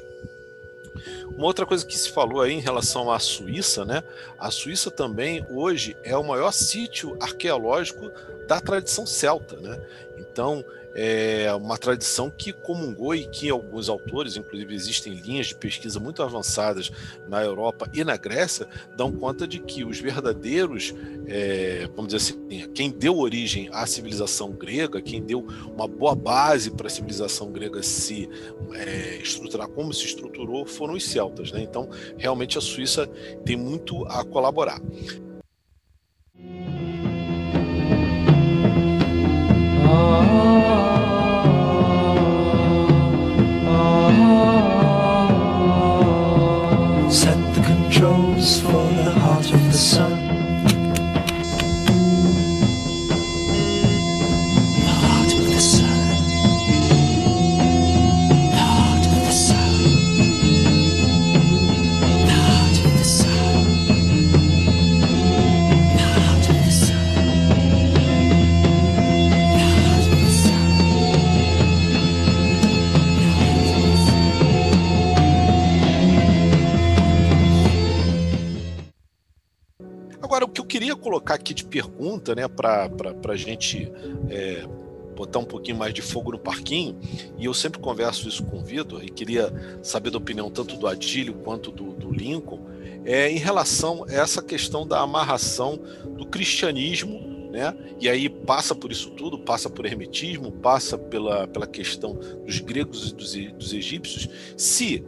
Uma 1.35 1.45
outra 1.45 1.65
coisa 1.65 1.85
que 1.85 1.97
se 1.97 2.09
falou 2.09 2.41
aí 2.41 2.53
em 2.53 2.59
relação 2.59 3.11
à 3.11 3.19
Suíça, 3.19 3.85
né? 3.85 4.03
A 4.39 4.49
Suíça 4.51 4.89
também 4.89 5.45
hoje 5.49 5.95
é 6.03 6.15
o 6.15 6.23
maior 6.23 6.51
sítio 6.51 7.17
arqueológico 7.19 8.11
da 8.47 8.59
tradição 8.59 9.05
celta, 9.05 9.57
né? 9.57 9.79
Então, 10.17 10.63
é 10.95 11.53
uma 11.53 11.77
tradição 11.77 12.29
que 12.29 12.53
comungou 12.53 13.13
e 13.13 13.27
que 13.27 13.49
alguns 13.49 13.89
autores, 13.89 14.37
inclusive 14.37 14.73
existem 14.73 15.13
linhas 15.13 15.47
de 15.47 15.55
pesquisa 15.55 15.99
muito 15.99 16.23
avançadas 16.23 16.89
na 17.27 17.43
Europa 17.43 17.89
e 17.93 18.03
na 18.03 18.15
Grécia, 18.15 18.65
dão 18.95 19.11
conta 19.11 19.45
de 19.45 19.59
que 19.59 19.83
os 19.83 19.99
verdadeiros, 19.99 20.95
é, 21.27 21.89
vamos 21.95 22.13
dizer 22.13 22.33
assim, 22.33 22.69
quem 22.73 22.89
deu 22.89 23.17
origem 23.17 23.69
à 23.73 23.85
civilização 23.85 24.51
grega, 24.51 25.01
quem 25.01 25.21
deu 25.21 25.45
uma 25.75 25.87
boa 25.87 26.15
base 26.15 26.71
para 26.71 26.87
a 26.87 26.89
civilização 26.89 27.51
grega 27.51 27.83
se 27.83 28.29
é, 28.73 29.17
estruturar 29.17 29.67
como 29.67 29.93
se 29.93 30.05
estruturou, 30.05 30.65
foram 30.65 30.93
os 30.93 31.03
celtas. 31.03 31.51
Né? 31.51 31.61
Então, 31.61 31.89
realmente 32.17 32.57
a 32.57 32.61
Suíça 32.61 33.05
tem 33.43 33.57
muito 33.57 34.05
a 34.05 34.23
colaborar. 34.23 34.79
chose 47.99 48.59
for 48.59 48.89
the 49.05 49.11
heart 49.11 49.49
of 49.53 49.63
the 49.67 49.71
sun. 49.71 50.14
Colocar 80.95 81.35
aqui 81.35 81.53
de 81.53 81.65
pergunta, 81.65 82.35
né, 82.35 82.47
para 82.47 82.89
a 83.27 83.35
gente 83.35 83.91
é, 84.29 84.65
botar 85.15 85.39
um 85.39 85.45
pouquinho 85.45 85.77
mais 85.77 85.93
de 85.93 86.01
fogo 86.01 86.31
no 86.31 86.39
parquinho, 86.39 86.97
e 87.37 87.45
eu 87.45 87.53
sempre 87.53 87.79
converso 87.79 88.27
isso 88.27 88.43
com 88.43 88.57
o 88.57 88.63
Vitor, 88.63 89.03
e 89.03 89.09
queria 89.09 89.53
saber 89.81 90.11
da 90.11 90.17
opinião 90.17 90.49
tanto 90.49 90.75
do 90.77 90.87
Adílio 90.87 91.33
quanto 91.35 91.71
do, 91.71 91.93
do 91.93 92.11
Lincoln, 92.11 92.59
é, 93.05 93.29
em 93.29 93.37
relação 93.37 94.05
a 94.07 94.13
essa 94.13 94.41
questão 94.41 94.85
da 94.85 94.99
amarração 94.99 95.79
do 96.17 96.25
cristianismo 96.25 97.35
né? 97.55 97.73
E 98.01 98.09
aí 98.09 98.27
passa 98.27 98.75
por 98.75 98.91
isso 98.91 99.11
tudo, 99.11 99.39
passa 99.39 99.69
por 99.69 99.85
hermetismo, 99.85 100.51
passa 100.51 100.97
pela, 100.97 101.47
pela 101.47 101.65
questão 101.65 102.19
dos 102.45 102.59
gregos 102.59 103.11
e 103.11 103.15
dos, 103.15 103.33
dos 103.33 103.73
egípcios. 103.73 104.27
Se 104.57 105.05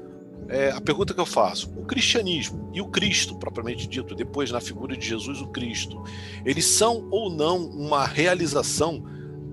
é, 0.49 0.71
a 0.71 0.81
pergunta 0.81 1.13
que 1.13 1.19
eu 1.19 1.25
faço: 1.25 1.69
o 1.77 1.85
cristianismo 1.85 2.69
e 2.73 2.81
o 2.81 2.87
Cristo, 2.87 3.37
propriamente 3.37 3.87
dito, 3.87 4.15
depois 4.15 4.51
na 4.51 4.61
figura 4.61 4.95
de 4.95 5.05
Jesus, 5.05 5.41
o 5.41 5.47
Cristo, 5.47 6.03
eles 6.45 6.65
são 6.65 7.07
ou 7.11 7.29
não 7.29 7.65
uma 7.65 8.05
realização 8.05 9.03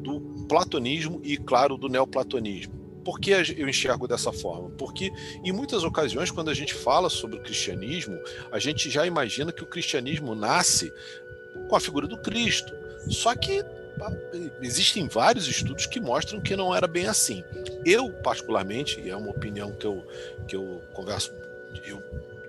do 0.02 0.20
platonismo 0.48 1.20
e, 1.22 1.36
claro, 1.36 1.76
do 1.76 1.88
neoplatonismo? 1.88 2.74
Por 3.04 3.20
que 3.20 3.30
eu 3.30 3.68
enxergo 3.68 4.08
dessa 4.08 4.32
forma? 4.32 4.70
Porque 4.70 5.12
em 5.44 5.52
muitas 5.52 5.84
ocasiões, 5.84 6.30
quando 6.30 6.48
a 6.48 6.54
gente 6.54 6.72
fala 6.72 7.10
sobre 7.10 7.36
o 7.36 7.42
cristianismo, 7.42 8.18
a 8.50 8.58
gente 8.58 8.88
já 8.88 9.06
imagina 9.06 9.52
que 9.52 9.62
o 9.62 9.66
cristianismo 9.66 10.34
nasce 10.34 10.90
com 11.68 11.76
a 11.76 11.80
figura 11.80 12.06
do 12.06 12.16
Cristo. 12.22 12.72
Só 13.10 13.34
que 13.34 13.62
existem 14.60 15.08
vários 15.08 15.46
estudos 15.46 15.86
que 15.86 16.00
mostram 16.00 16.40
que 16.40 16.56
não 16.56 16.74
era 16.74 16.86
bem 16.86 17.06
assim. 17.06 17.44
Eu, 17.84 18.10
particularmente, 18.10 19.00
e 19.00 19.10
é 19.10 19.16
uma 19.16 19.30
opinião 19.30 19.72
que 19.72 19.86
eu, 19.86 20.04
que 20.48 20.56
eu 20.56 20.82
converso, 20.92 21.32
eu 21.86 22.02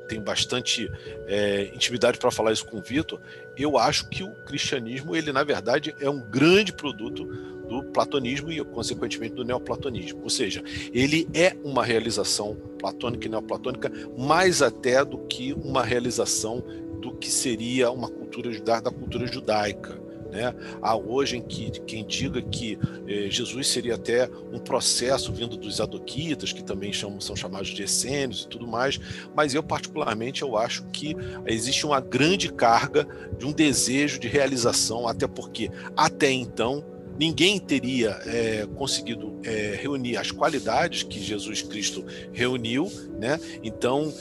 tenho 0.07 0.21
bastante 0.21 0.91
é, 1.27 1.71
intimidade 1.73 2.17
para 2.17 2.31
falar 2.31 2.51
isso 2.51 2.65
com 2.65 2.77
o 2.77 2.81
Vitor, 2.81 3.19
eu 3.57 3.77
acho 3.77 4.07
que 4.09 4.23
o 4.23 4.31
cristianismo, 4.45 5.15
ele 5.15 5.31
na 5.31 5.43
verdade 5.43 5.95
é 5.99 6.09
um 6.09 6.19
grande 6.19 6.71
produto 6.71 7.25
do 7.67 7.83
platonismo 7.83 8.51
e, 8.51 8.63
consequentemente, 8.63 9.33
do 9.33 9.43
neoplatonismo. 9.43 10.21
Ou 10.23 10.29
seja, 10.29 10.63
ele 10.93 11.27
é 11.33 11.55
uma 11.63 11.83
realização 11.83 12.55
platônica 12.77 13.25
e 13.25 13.29
neoplatônica 13.29 13.91
mais 14.17 14.61
até 14.61 15.03
do 15.03 15.17
que 15.19 15.53
uma 15.53 15.83
realização 15.83 16.63
do 17.01 17.13
que 17.13 17.29
seria 17.29 17.91
uma 17.91 18.07
cultura 18.07 18.51
judaica, 18.51 18.81
da 18.83 18.91
cultura 18.91 19.27
judaica. 19.27 20.04
Né? 20.35 20.53
Há 20.81 20.97
hoje 20.97 21.37
em 21.37 21.41
que 21.41 21.71
quem 21.87 22.05
diga 22.05 22.41
que 22.41 22.77
eh, 23.07 23.27
Jesus 23.29 23.67
seria 23.69 23.95
até 23.95 24.29
um 24.51 24.59
processo 24.59 25.31
vindo 25.31 25.55
dos 25.55 25.79
adoquitas, 25.79 26.51
que 26.51 26.61
também 26.61 26.91
chamam, 26.91 27.21
são 27.21 27.37
chamados 27.37 27.69
de 27.69 27.83
essênios 27.83 28.43
e 28.43 28.47
tudo 28.49 28.67
mais, 28.67 28.99
mas 29.33 29.55
eu 29.55 29.63
particularmente 29.63 30.41
eu 30.41 30.57
acho 30.57 30.83
que 30.87 31.15
existe 31.45 31.85
uma 31.85 32.01
grande 32.01 32.51
carga 32.51 33.07
de 33.39 33.45
um 33.45 33.53
desejo 33.53 34.19
de 34.19 34.27
realização, 34.27 35.07
até 35.07 35.25
porque 35.25 35.71
até 35.95 36.29
então 36.29 36.83
ninguém 37.17 37.57
teria 37.57 38.19
é, 38.25 38.67
conseguido 38.75 39.39
é, 39.45 39.79
reunir 39.81 40.17
as 40.17 40.31
qualidades 40.31 41.03
que 41.03 41.17
Jesus 41.17 41.61
Cristo 41.61 42.05
reuniu, 42.33 42.91
né? 43.17 43.39
Então 43.63 44.13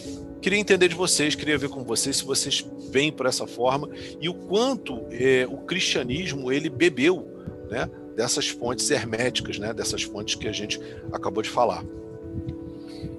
Queria 0.44 0.58
entender 0.58 0.88
de 0.88 0.94
vocês, 0.94 1.34
queria 1.34 1.56
ver 1.56 1.70
com 1.70 1.82
vocês 1.82 2.18
se 2.18 2.24
vocês 2.26 2.62
veem 2.90 3.10
por 3.10 3.24
essa 3.24 3.46
forma 3.46 3.88
e 4.20 4.28
o 4.28 4.34
quanto 4.34 5.06
é, 5.10 5.48
o 5.50 5.56
cristianismo 5.56 6.52
ele 6.52 6.68
bebeu, 6.68 7.26
né, 7.70 7.88
dessas 8.14 8.50
fontes 8.50 8.90
herméticas, 8.90 9.58
né, 9.58 9.72
dessas 9.72 10.02
fontes 10.02 10.34
que 10.34 10.46
a 10.46 10.52
gente 10.52 10.78
acabou 11.10 11.42
de 11.42 11.48
falar. 11.48 11.82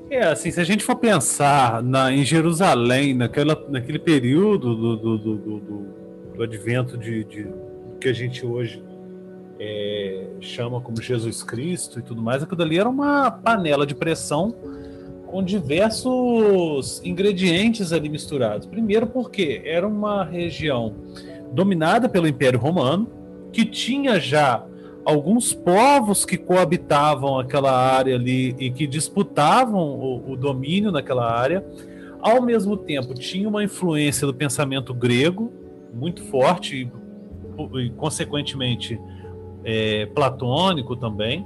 É, 0.07 0.27
assim, 0.27 0.51
se 0.51 0.61
a 0.61 0.63
gente 0.63 0.83
for 0.83 0.97
pensar 0.97 1.81
na, 1.81 2.13
em 2.13 2.23
Jerusalém, 2.23 3.15
naquela, 3.15 3.59
naquele 3.69 3.97
período 3.97 4.75
do, 4.75 4.95
do, 4.95 5.17
do, 5.17 5.37
do, 5.37 5.87
do 6.35 6.43
advento 6.43 6.95
de, 6.95 7.23
de 7.23 7.47
que 7.99 8.07
a 8.07 8.13
gente 8.13 8.45
hoje 8.45 8.83
é, 9.59 10.27
chama 10.39 10.79
como 10.79 11.01
Jesus 11.01 11.41
Cristo 11.41 11.97
e 11.97 12.03
tudo 12.03 12.21
mais, 12.21 12.43
aquilo 12.43 12.61
ali 12.61 12.77
era 12.77 12.87
uma 12.87 13.31
panela 13.31 13.83
de 13.83 13.95
pressão 13.95 14.53
com 15.35 15.43
diversos 15.43 17.01
ingredientes 17.03 17.91
ali 17.91 18.07
misturados. 18.07 18.65
Primeiro, 18.65 19.05
porque 19.05 19.61
era 19.65 19.85
uma 19.85 20.23
região 20.23 20.95
dominada 21.51 22.07
pelo 22.07 22.25
Império 22.25 22.57
Romano, 22.57 23.05
que 23.51 23.65
tinha 23.65 24.17
já 24.17 24.65
alguns 25.03 25.53
povos 25.53 26.23
que 26.23 26.37
coabitavam 26.37 27.37
aquela 27.37 27.69
área 27.69 28.15
ali 28.15 28.55
e 28.57 28.71
que 28.71 28.87
disputavam 28.87 29.81
o, 29.81 30.31
o 30.31 30.37
domínio 30.37 30.89
naquela 30.89 31.29
área. 31.29 31.65
Ao 32.21 32.41
mesmo 32.41 32.77
tempo, 32.77 33.13
tinha 33.13 33.49
uma 33.49 33.61
influência 33.61 34.25
do 34.25 34.33
pensamento 34.33 34.93
grego 34.93 35.51
muito 35.93 36.23
forte 36.23 36.89
e, 37.77 37.81
e 37.81 37.89
consequentemente, 37.89 38.97
é, 39.65 40.05
platônico 40.05 40.95
também. 40.95 41.45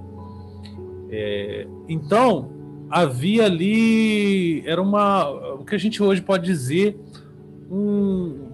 É, 1.09 1.65
então, 1.87 2.58
havia 2.89 3.45
ali 3.45 4.67
era 4.67 4.81
uma 4.81 5.29
o 5.53 5.63
que 5.63 5.75
a 5.75 5.79
gente 5.79 6.01
hoje 6.01 6.21
pode 6.21 6.45
dizer 6.45 6.99
um, 7.69 8.49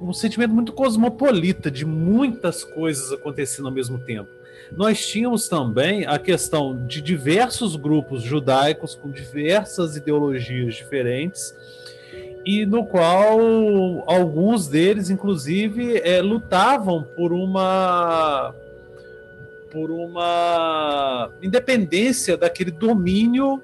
um 0.00 0.12
sentimento 0.12 0.52
muito 0.52 0.72
cosmopolita 0.72 1.70
de 1.70 1.84
muitas 1.84 2.64
coisas 2.64 3.12
acontecendo 3.12 3.66
ao 3.66 3.74
mesmo 3.74 3.98
tempo. 3.98 4.28
Nós 4.76 5.06
tínhamos 5.06 5.48
também 5.48 6.06
a 6.06 6.18
questão 6.18 6.86
de 6.86 7.00
diversos 7.00 7.76
grupos 7.76 8.22
judaicos 8.22 8.94
com 8.94 9.10
diversas 9.10 9.96
ideologias 9.96 10.74
diferentes 10.74 11.54
e 12.44 12.66
no 12.66 12.84
qual 12.86 13.38
alguns 14.06 14.66
deles, 14.66 15.10
inclusive, 15.10 15.98
é, 15.98 16.20
lutavam 16.20 17.04
por 17.16 17.32
uma 17.32 18.54
por 19.72 19.90
uma 19.90 21.30
independência 21.42 22.36
daquele 22.36 22.70
domínio 22.70 23.60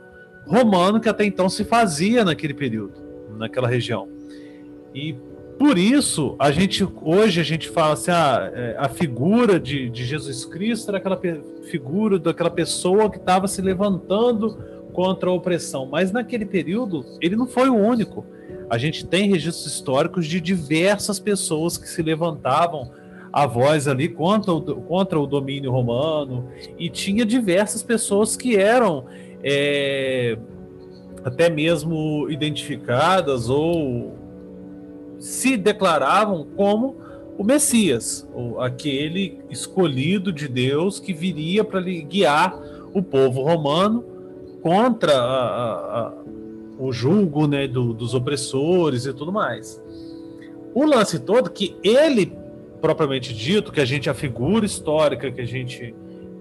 romano 0.47 0.99
que 0.99 1.09
até 1.09 1.25
então 1.25 1.51
se 1.51 1.65
fazia 1.65 2.25
naquele 2.25 2.55
período, 2.55 2.95
naquela 3.37 3.69
região. 3.69 4.09
E 4.95 5.15
por 5.59 5.77
isso, 5.77 6.35
a 6.39 6.51
gente 6.51 6.87
hoje 7.03 7.41
a 7.41 7.45
gente 7.45 7.69
fala 7.69 7.93
assim, 7.93 8.11
ah, 8.11 8.51
é, 8.55 8.77
a 8.79 8.89
figura 8.89 9.61
de, 9.61 9.91
de 9.91 10.05
Jesus 10.05 10.47
Cristo 10.47 10.89
era 10.89 10.99
aquela 10.99 11.21
figura 11.71 12.19
daquela 12.19 12.51
pessoa 12.51 13.11
que 13.11 13.19
estava 13.19 13.47
se 13.47 13.61
levantando 13.61 14.57
contra 14.93 15.29
a 15.29 15.33
opressão. 15.33 15.85
Mas 15.85 16.11
naquele 16.11 16.47
período, 16.47 17.05
ele 17.21 17.37
não 17.37 17.47
foi 17.47 17.69
o 17.69 17.75
único. 17.75 18.25
A 18.71 18.79
gente 18.79 19.05
tem 19.07 19.31
registros 19.31 19.67
históricos 19.67 20.27
de 20.27 20.41
diversas 20.41 21.19
pessoas 21.19 21.77
que 21.77 21.89
se 21.89 22.03
levantavam 22.03 22.91
a 23.43 23.47
voz 23.47 23.89
ali 23.89 24.09
contra 24.09 24.53
o, 24.53 24.62
contra 24.82 25.18
o 25.18 25.26
domínio 25.26 25.70
romano, 25.70 26.49
e 26.78 26.89
tinha 26.89 27.24
diversas 27.24 27.82
pessoas 27.82 28.36
que 28.36 28.57
eram 28.57 29.05
é, 29.43 30.39
até 31.24 31.49
mesmo 31.49 32.28
identificadas 32.30 33.49
ou 33.49 34.16
se 35.18 35.57
declaravam 35.57 36.47
como 36.57 36.97
o 37.36 37.45
Messias, 37.45 38.28
aquele 38.59 39.39
escolhido 39.49 40.32
de 40.32 40.49
Deus 40.49 40.99
que 40.99 41.12
viria 41.12 41.62
para 41.62 41.80
guiar 41.80 42.61
o 42.93 43.01
povo 43.01 43.43
romano 43.43 44.05
contra 44.61 45.16
a, 45.16 46.01
a, 46.01 46.12
o 46.78 46.93
julgo 46.93 47.47
né, 47.47 47.68
do, 47.68 47.93
dos 47.93 48.12
opressores 48.12 49.07
e 49.07 49.12
tudo 49.12 49.32
mais. 49.32 49.80
O 50.74 50.84
lance 50.84 51.18
todo 51.18 51.51
que 51.51 51.76
ele 51.82 52.38
propriamente 52.81 53.35
dito, 53.35 53.72
que 53.72 53.81
a 53.81 53.85
gente, 53.85 54.09
a 54.09 54.14
figura 54.14 54.64
histórica 54.64 55.31
que 55.31 55.41
a 55.41 55.47
gente 55.47 55.95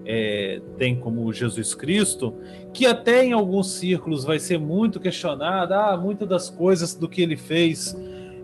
é, 0.04 0.60
tem 0.78 0.96
como 0.96 1.30
Jesus 1.32 1.74
Cristo, 1.74 2.34
que 2.72 2.86
até 2.86 3.24
em 3.24 3.32
alguns 3.32 3.72
círculos 3.72 4.24
vai 4.24 4.38
ser 4.38 4.58
muito 4.58 4.98
questionada, 4.98 5.76
ah, 5.76 5.96
muitas 5.96 6.28
das 6.28 6.48
coisas 6.48 6.94
do 6.94 7.08
que 7.08 7.20
ele 7.20 7.36
fez 7.36 7.96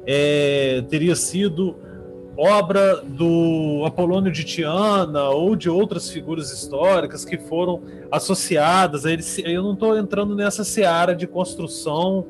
é, 0.07 0.85
teria 0.89 1.17
sido 1.17 1.77
obra 2.37 2.97
do 2.97 3.85
Apolônio 3.87 4.31
de 4.31 4.45
Tiana 4.45 5.29
ou 5.31 5.55
de 5.55 5.71
outras 5.71 6.11
figuras 6.11 6.53
históricas 6.53 7.25
que 7.25 7.39
foram 7.39 7.81
associadas 8.11 9.07
a 9.07 9.13
ele. 9.13 9.23
Eu 9.45 9.63
não 9.63 9.73
estou 9.73 9.97
entrando 9.97 10.35
nessa 10.35 10.65
seara 10.65 11.15
de 11.15 11.27
construção, 11.27 12.27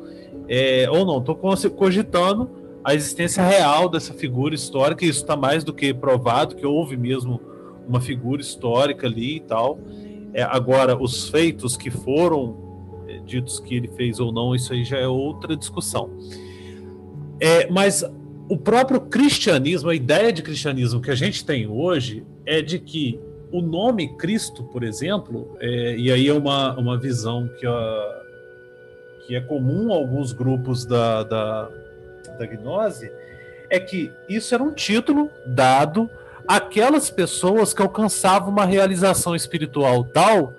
é, 0.47 0.87
ou 0.91 1.05
não, 1.07 1.19
estou 1.19 1.35
cogitando 1.71 2.64
a 2.85 2.95
existência 2.95 3.43
real 3.43 3.89
dessa 3.89 4.13
figura 4.13 4.55
histórica, 4.55 5.05
e 5.05 5.09
isso 5.09 5.23
está 5.23 5.35
mais 5.35 5.65
do 5.65 5.73
que 5.73 5.95
provado, 5.95 6.55
que 6.55 6.67
houve 6.67 6.97
mesmo 6.97 7.41
uma 7.89 8.01
figura 8.01 8.43
histórica 8.43 9.07
ali 9.07 9.37
e 9.37 9.41
tal. 9.41 9.79
É, 10.35 10.43
agora, 10.43 11.01
os 11.01 11.29
feitos 11.29 11.77
que 11.77 11.91
foram 11.91 13.03
é, 13.09 13.19
ditos 13.21 13.59
que 13.59 13.75
ele 13.75 13.89
fez 13.89 14.21
ou 14.21 14.31
não, 14.31 14.55
isso 14.55 14.73
aí 14.73 14.85
já 14.85 14.99
é 14.99 15.09
outra 15.09 15.57
discussão. 15.57 16.11
É, 17.41 17.71
mas 17.71 18.05
o 18.49 18.57
próprio 18.57 19.01
cristianismo, 19.01 19.89
a 19.89 19.95
ideia 19.95 20.31
de 20.33 20.43
cristianismo 20.43 21.01
que 21.01 21.11
a 21.11 21.15
gente 21.15 21.45
tem 21.45 21.67
hoje 21.67 22.25
é 22.45 22.61
de 22.61 22.79
que 22.79 23.19
o 23.51 23.63
nome 23.63 24.09
Cristo, 24.17 24.65
por 24.65 24.83
exemplo, 24.83 25.57
é, 25.61 25.97
e 25.97 26.11
aí 26.11 26.29
é 26.29 26.35
uma, 26.35 26.77
uma 26.77 26.99
visão 26.99 27.49
que, 27.59 27.67
a, 27.67 28.23
que 29.27 29.37
é 29.37 29.41
comum 29.41 29.93
a 29.93 29.97
alguns 29.97 30.33
grupos 30.33 30.85
da, 30.85 31.23
da 31.23 31.71
da 32.39 32.47
gnose 32.47 33.11
é 33.71 33.81
que 33.81 34.13
isso 34.29 34.55
era 34.55 34.63
um 34.63 34.73
título 34.73 35.31
dado 35.47 36.09
àquelas 36.47 37.11
pessoas 37.11 37.73
que 37.73 37.83
alcançavam 37.83 38.51
uma 38.51 38.65
realização 38.65 39.35
espiritual 39.35 40.05
tal 40.05 40.53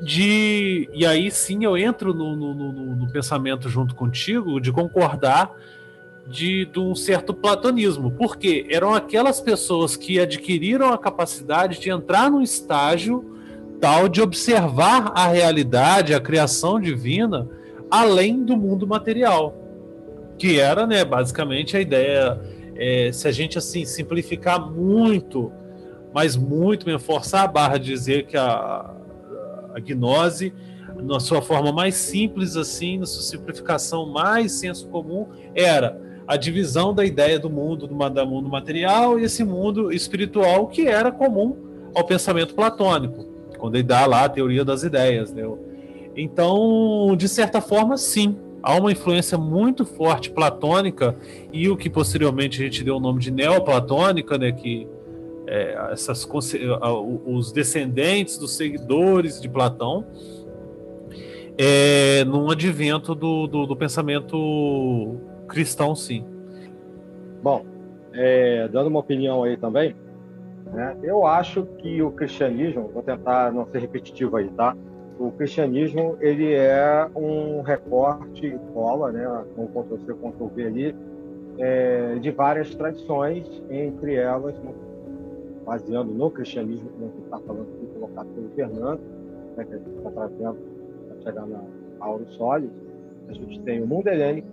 de. 0.00 0.88
E 0.92 1.04
aí 1.04 1.30
sim 1.30 1.64
eu 1.64 1.76
entro 1.76 2.14
no, 2.14 2.34
no, 2.34 2.54
no, 2.54 2.72
no 2.72 3.08
pensamento 3.10 3.68
junto 3.68 3.94
contigo 3.94 4.60
de 4.60 4.72
concordar 4.72 5.54
de, 6.26 6.66
de, 6.66 6.78
um 6.78 6.94
certo 6.94 7.32
platonismo, 7.32 8.10
porque 8.10 8.66
eram 8.70 8.94
aquelas 8.94 9.40
pessoas 9.40 9.96
que 9.96 10.20
adquiriram 10.20 10.92
a 10.92 10.98
capacidade 10.98 11.80
de 11.80 11.90
entrar 11.90 12.30
num 12.30 12.42
estágio 12.42 13.34
tal 13.80 14.08
de 14.08 14.20
observar 14.20 15.12
a 15.14 15.28
realidade, 15.28 16.12
a 16.12 16.20
criação 16.20 16.80
divina, 16.80 17.48
além 17.90 18.42
do 18.42 18.56
mundo 18.56 18.86
material 18.86 19.67
que 20.38 20.60
era, 20.60 20.86
né, 20.86 21.04
basicamente 21.04 21.76
a 21.76 21.80
ideia, 21.80 22.40
é, 22.76 23.10
se 23.12 23.26
a 23.26 23.32
gente 23.32 23.58
assim 23.58 23.84
simplificar 23.84 24.70
muito, 24.70 25.52
mas 26.14 26.36
muito 26.36 26.86
mesmo, 26.86 27.00
forçar 27.00 27.44
a 27.44 27.48
barra 27.48 27.76
de 27.76 27.86
dizer 27.86 28.26
que 28.26 28.36
a, 28.36 28.94
a 29.74 29.80
gnose, 29.80 30.54
na 31.02 31.20
sua 31.20 31.42
forma 31.42 31.72
mais 31.72 31.94
simples 31.96 32.56
assim, 32.56 32.98
na 32.98 33.06
sua 33.06 33.22
simplificação 33.22 34.06
mais 34.06 34.52
senso 34.52 34.88
comum, 34.88 35.26
era 35.54 36.00
a 36.26 36.36
divisão 36.36 36.94
da 36.94 37.04
ideia 37.04 37.38
do 37.38 37.48
mundo, 37.48 37.86
do, 37.86 37.94
do 37.94 38.26
mundo 38.26 38.48
material 38.48 39.18
e 39.18 39.24
esse 39.24 39.42
mundo 39.44 39.92
espiritual 39.92 40.66
que 40.66 40.86
era 40.86 41.10
comum 41.10 41.56
ao 41.94 42.04
pensamento 42.04 42.54
platônico, 42.54 43.26
quando 43.58 43.76
ele 43.76 43.84
dá 43.84 44.06
lá 44.06 44.24
a 44.24 44.28
teoria 44.28 44.64
das 44.64 44.82
ideias, 44.82 45.32
né? 45.32 45.42
Então, 46.14 47.14
de 47.16 47.28
certa 47.28 47.60
forma, 47.60 47.96
sim, 47.96 48.36
há 48.68 48.76
uma 48.76 48.92
influência 48.92 49.38
muito 49.38 49.86
forte 49.86 50.30
platônica 50.30 51.16
e 51.50 51.70
o 51.70 51.76
que 51.76 51.88
posteriormente 51.88 52.60
a 52.60 52.64
gente 52.66 52.84
deu 52.84 52.96
o 52.96 53.00
nome 53.00 53.18
de 53.18 53.30
neoplatônica, 53.30 54.36
né, 54.36 54.52
que 54.52 54.86
é, 55.46 55.72
essas, 55.90 56.28
os 57.24 57.50
descendentes 57.50 58.36
dos 58.36 58.54
seguidores 58.54 59.40
de 59.40 59.48
Platão, 59.48 60.04
é, 61.56 62.22
num 62.26 62.50
advento 62.50 63.14
do, 63.14 63.46
do, 63.46 63.64
do 63.64 63.74
pensamento 63.74 65.16
cristão, 65.48 65.96
sim. 65.96 66.26
Bom, 67.42 67.64
é, 68.12 68.68
dando 68.68 68.88
uma 68.88 69.00
opinião 69.00 69.44
aí 69.44 69.56
também, 69.56 69.96
né, 70.66 70.94
eu 71.02 71.26
acho 71.26 71.64
que 71.78 72.02
o 72.02 72.10
cristianismo, 72.10 72.90
vou 72.92 73.02
tentar 73.02 73.50
não 73.50 73.64
ser 73.64 73.78
repetitivo 73.78 74.36
aí, 74.36 74.50
tá? 74.50 74.76
O 75.18 75.32
cristianismo 75.32 76.16
ele 76.20 76.54
é 76.54 77.08
um 77.16 77.60
recorte 77.62 78.56
cola, 78.72 79.10
né, 79.10 79.44
com 79.56 79.66
Ctrl-C, 79.66 80.14
Ctrl-V 80.14 80.64
ali, 80.64 80.96
é, 81.58 82.14
de 82.20 82.30
várias 82.30 82.72
tradições, 82.74 83.44
entre 83.68 84.14
elas, 84.14 84.54
baseando 85.66 86.14
no 86.14 86.30
cristianismo, 86.30 86.88
como 86.90 87.06
a 87.06 87.08
gente 87.08 87.24
está 87.24 87.38
falando 87.40 87.68
aqui, 87.74 87.86
colocado 87.94 88.28
pelo 88.28 88.48
Fernando, 88.50 89.00
né, 89.56 89.64
que 89.64 89.74
a 89.74 89.78
gente 89.78 89.90
está 89.90 90.10
trazendo 90.10 90.56
para 91.08 91.20
chegar 91.22 91.46
na 91.46 91.62
Auro 91.98 92.26
Solis, 92.34 92.70
a 93.28 93.32
gente 93.32 93.60
tem 93.62 93.82
o 93.82 93.86
mundo 93.88 94.06
helênico 94.06 94.46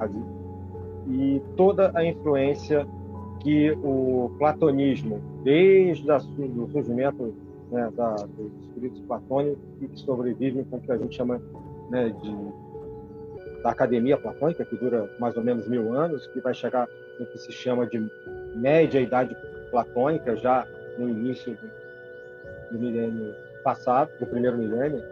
ali, 0.00 0.24
e 1.08 1.40
toda 1.56 1.92
a 1.94 2.04
influência 2.04 2.84
que 3.40 3.70
o 3.84 4.32
platonismo, 4.38 5.20
desde 5.44 6.10
o 6.10 6.68
surgimento 6.72 7.32
né, 7.70 7.90
da, 7.96 8.14
dos 8.14 8.52
espíritos 8.62 9.00
platônicos, 9.02 9.58
que 9.78 10.00
sobrevivem 10.00 10.64
com 10.64 10.76
o 10.76 10.80
que 10.80 10.92
a 10.92 10.96
gente 10.96 11.16
chama 11.16 11.40
né, 11.90 12.10
de 12.10 12.66
da 13.62 13.70
academia 13.70 14.16
platônica, 14.16 14.64
que 14.64 14.76
dura 14.76 15.10
mais 15.18 15.36
ou 15.36 15.42
menos 15.42 15.66
mil 15.66 15.92
anos, 15.92 16.26
que 16.28 16.40
vai 16.40 16.54
chegar 16.54 16.88
no 17.18 17.26
que 17.26 17.38
se 17.38 17.50
chama 17.50 17.84
de 17.86 17.98
média 18.54 19.00
idade 19.00 19.36
platônica, 19.72 20.36
já 20.36 20.66
no 20.96 21.08
início 21.08 21.56
do, 21.56 22.72
do 22.72 22.78
milênio 22.78 23.34
passado, 23.64 24.10
do 24.20 24.26
primeiro 24.26 24.56
milênio, 24.56 25.02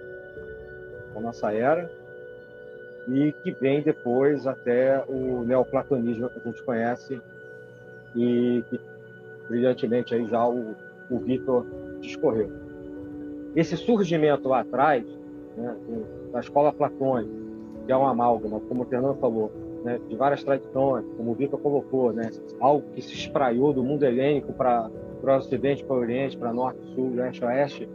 da 1.13 1.21
nossa 1.21 1.53
era, 1.53 1.91
e 3.09 3.33
que 3.43 3.51
vem 3.53 3.83
depois 3.83 4.47
até 4.47 5.03
o 5.09 5.43
neoplatonismo 5.45 6.31
que 6.31 6.39
a 6.39 6.43
gente 6.43 6.63
conhece 6.63 7.21
e 8.15 8.65
que 8.71 8.81
brilhantemente 9.49 10.15
aí 10.15 10.27
já 10.29 10.47
o, 10.47 10.77
o 11.11 11.19
Vitor 11.19 11.67
discorreu. 12.07 12.51
Esse 13.55 13.77
surgimento 13.77 14.49
lá 14.49 14.61
atrás, 14.61 15.05
né, 15.57 15.77
da 16.33 16.41
escola 16.41 16.73
platônica, 16.73 17.33
que 17.87 17.93
é 17.93 17.97
uma 17.97 18.11
amálgama, 18.11 18.61
como 18.61 18.83
o 18.83 18.87
Fernando 18.87 19.17
falou, 19.19 19.53
né, 19.85 20.01
de 20.09 20.17
várias 20.17 20.43
tradições, 20.43 21.05
como 21.17 21.31
o 21.31 21.35
Vitor 21.35 21.61
colocou, 21.61 22.13
né, 22.13 22.31
algo 22.59 22.85
que 22.95 23.03
se 23.03 23.13
espraiou 23.13 23.73
do 23.73 23.85
mundo 23.85 24.05
helênico 24.05 24.53
para 24.53 24.91
o 25.23 25.31
ocidente, 25.31 25.85
para 25.85 25.95
o 25.95 25.99
oriente, 25.99 26.37
para 26.37 26.53
norte, 26.53 26.81
sul, 26.95 27.15
leste, 27.15 27.45
oeste, 27.45 27.89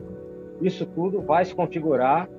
isso 0.61 0.85
tudo 0.85 1.21
vai 1.21 1.43
se 1.43 1.55
configurar 1.55 2.29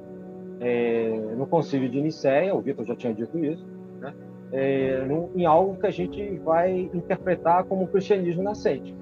é, 0.61 1.35
no 1.37 1.47
concílio 1.47 1.89
de 1.89 2.01
Nicéia, 2.01 2.55
o 2.55 2.61
Vitor 2.61 2.85
já 2.85 2.95
tinha 2.95 3.13
dito 3.13 3.39
isso, 3.39 3.67
né, 4.01 4.15
é, 4.53 5.05
no, 5.05 5.31
em 5.35 5.45
algo 5.45 5.77
que 5.79 5.87
a 5.87 5.91
gente 5.91 6.39
vai 6.39 6.91
interpretar 6.95 7.65
como 7.65 7.89
cristianismo 7.89 8.43
nascente. 8.43 8.95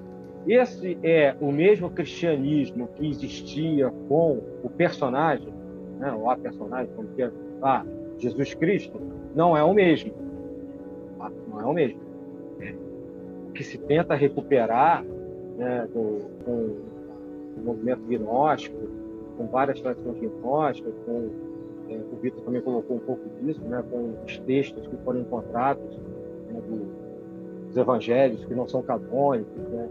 Esse 0.49 0.97
é 1.03 1.35
o 1.39 1.51
mesmo 1.51 1.91
cristianismo 1.91 2.87
que 2.95 3.07
existia 3.07 3.91
com 4.07 4.41
o 4.63 4.69
personagem, 4.71 5.53
né, 5.99 6.11
ou 6.11 6.27
a 6.27 6.35
personagem, 6.35 6.91
como 6.95 7.07
que 7.09 7.21
é, 7.21 7.31
ah, 7.61 7.85
Jesus 8.17 8.55
Cristo, 8.55 8.99
não 9.35 9.55
é 9.55 9.63
o 9.63 9.71
mesmo. 9.75 10.11
Ah, 11.19 11.29
não 11.47 11.61
é 11.61 11.65
o 11.65 11.73
mesmo. 11.73 11.99
O 13.47 13.51
que 13.51 13.63
se 13.63 13.77
tenta 13.77 14.15
recuperar 14.15 15.05
né, 15.55 15.87
do, 15.93 16.27
com 16.43 16.51
o 17.55 17.63
movimento 17.63 18.01
gnóstico, 18.07 18.75
com 19.37 19.45
várias 19.45 19.79
tradições 19.79 20.17
gnósticas, 20.17 20.95
com 21.05 21.29
é, 21.89 21.95
o 22.11 22.15
Vitor 22.23 22.43
também 22.43 22.61
colocou 22.61 22.97
um 22.97 23.01
pouco 23.01 23.21
disso, 23.39 23.61
né, 23.65 23.83
com 23.91 24.15
os 24.25 24.39
textos 24.39 24.87
que 24.87 24.97
foram 24.97 25.19
encontrados 25.19 25.95
né, 26.51 26.59
do, 26.67 27.67
dos 27.67 27.77
evangelhos 27.77 28.43
que 28.45 28.55
não 28.55 28.67
são 28.67 28.81
canônicos, 28.81 29.61
né, 29.69 29.87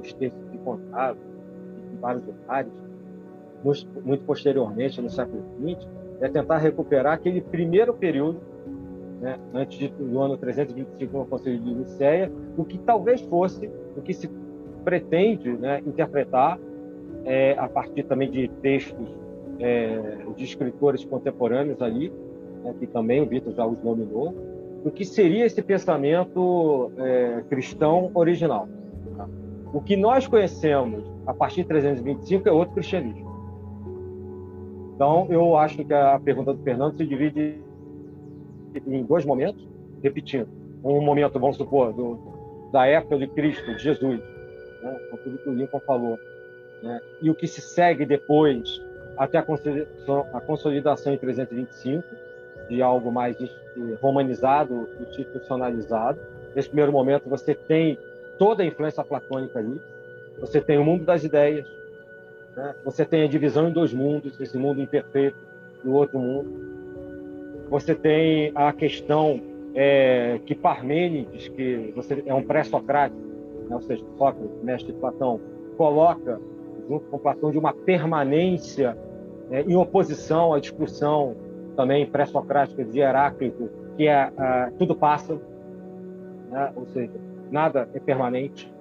os 0.00 0.12
textos 0.12 0.52
encontrados 0.52 1.20
em 1.92 1.96
vários 2.00 2.24
lugares, 2.24 2.72
muito 4.04 4.24
posteriormente, 4.24 5.00
no 5.00 5.10
século 5.10 5.42
XX, 5.60 5.88
é 6.20 6.28
tentar 6.28 6.58
recuperar 6.58 7.14
aquele 7.14 7.40
primeiro 7.40 7.94
período, 7.94 8.40
né, 9.20 9.38
antes 9.52 9.78
de, 9.78 9.88
do 9.88 10.20
ano 10.20 10.36
325 10.36 11.18
no 11.18 11.26
Conselho 11.26 11.58
de 11.58 11.74
Nicéia, 11.74 12.30
o 12.56 12.64
que 12.64 12.78
talvez 12.78 13.20
fosse 13.22 13.68
o 13.96 14.02
que 14.02 14.12
se 14.12 14.30
pretende 14.84 15.50
né, 15.50 15.82
interpretar 15.86 16.58
é, 17.24 17.52
a 17.58 17.68
partir 17.68 18.04
também 18.04 18.30
de 18.30 18.48
textos 18.62 19.08
é, 19.58 20.18
de 20.36 20.44
escritores 20.44 21.04
contemporâneos 21.04 21.82
ali, 21.82 22.12
né, 22.62 22.74
que 22.78 22.86
também 22.86 23.20
o 23.20 23.26
Vitor 23.26 23.52
já 23.54 23.66
os 23.66 23.82
nominou, 23.82 24.34
o 24.84 24.90
que 24.90 25.04
seria 25.04 25.44
esse 25.44 25.60
pensamento 25.60 26.92
é, 26.96 27.42
cristão 27.48 28.10
original. 28.14 28.68
O 29.72 29.80
que 29.80 29.96
nós 29.96 30.26
conhecemos 30.26 31.04
a 31.26 31.34
partir 31.34 31.62
de 31.62 31.68
325 31.68 32.48
é 32.48 32.52
outro 32.52 32.74
cristianismo. 32.74 33.28
Então, 34.94 35.26
eu 35.30 35.56
acho 35.56 35.84
que 35.84 35.94
a 35.94 36.18
pergunta 36.18 36.54
do 36.54 36.62
Fernando 36.62 36.96
se 36.96 37.06
divide 37.06 37.60
em 38.86 39.04
dois 39.04 39.24
momentos, 39.24 39.66
repetindo. 40.02 40.48
Um 40.82 41.00
momento, 41.00 41.38
vamos 41.38 41.56
supor, 41.56 41.92
do, 41.92 42.18
da 42.72 42.86
época 42.86 43.18
de 43.18 43.26
Cristo, 43.28 43.74
de 43.76 43.82
Jesus, 43.82 44.20
né, 44.82 44.98
com 45.10 45.16
tudo 45.18 45.38
que 45.38 45.48
o 45.48 45.54
Lincoln 45.54 45.80
falou, 45.80 46.18
né, 46.82 47.00
e 47.22 47.30
o 47.30 47.34
que 47.34 47.46
se 47.46 47.60
segue 47.60 48.06
depois 48.06 48.82
até 49.16 49.38
a 49.38 50.40
consolidação, 50.40 51.12
em 51.12 51.18
325 51.18 52.04
de 52.68 52.80
algo 52.80 53.10
mais 53.10 53.36
romanizado, 54.00 54.88
institucionalizado. 55.10 56.20
Nesse 56.54 56.68
primeiro 56.68 56.92
momento, 56.92 57.28
você 57.28 57.54
tem 57.54 57.98
toda 58.38 58.62
a 58.62 58.66
influência 58.66 59.04
platônica 59.04 59.58
ali. 59.58 59.80
Você 60.40 60.60
tem 60.60 60.78
o 60.78 60.84
mundo 60.84 61.04
das 61.04 61.24
ideias. 61.24 61.66
Né? 62.56 62.74
Você 62.84 63.04
tem 63.04 63.24
a 63.24 63.28
divisão 63.28 63.68
em 63.68 63.72
dois 63.72 63.92
mundos, 63.92 64.40
esse 64.40 64.56
mundo 64.56 64.80
imperfeito 64.80 65.36
e 65.84 65.88
o 65.88 65.92
outro 65.92 66.18
mundo. 66.18 66.50
Você 67.70 67.94
tem 67.94 68.52
a 68.54 68.72
questão 68.72 69.40
é, 69.74 70.40
que 70.46 70.54
Parmênides, 70.54 71.48
que 71.48 71.92
você 71.94 72.22
é 72.24 72.34
um 72.34 72.42
pré-socrático, 72.42 73.20
né? 73.68 73.74
ou 73.74 73.82
seja, 73.82 74.04
Sócrates, 74.16 74.62
mestre 74.62 74.92
Platão, 74.94 75.40
coloca 75.76 76.40
junto 76.88 77.06
com 77.08 77.18
Platão 77.18 77.50
de 77.50 77.58
uma 77.58 77.72
permanência 77.72 78.96
né, 79.50 79.62
em 79.62 79.76
oposição 79.76 80.54
à 80.54 80.60
discussão 80.60 81.36
também 81.76 82.06
pré-socrática 82.06 82.84
de 82.84 82.98
Heráclito, 82.98 83.70
que 83.96 84.08
é 84.08 84.28
uh, 84.28 84.72
tudo 84.78 84.96
passa, 84.96 85.38
né, 86.50 86.72
ou 86.74 86.86
seja, 86.86 87.12
nada 87.50 87.88
é 87.94 88.00
permanente. 88.00 88.72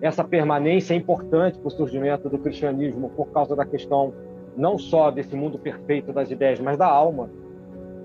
Essa 0.00 0.24
permanência 0.24 0.94
é 0.94 0.96
importante 0.96 1.58
para 1.58 1.68
o 1.68 1.70
surgimento 1.70 2.28
do 2.28 2.38
cristianismo 2.38 3.10
por 3.10 3.28
causa 3.28 3.54
da 3.54 3.64
questão 3.64 4.12
não 4.56 4.76
só 4.76 5.10
desse 5.10 5.34
mundo 5.36 5.58
perfeito 5.58 6.12
das 6.12 6.30
ideias, 6.30 6.60
mas 6.60 6.76
da 6.76 6.86
alma. 6.86 7.30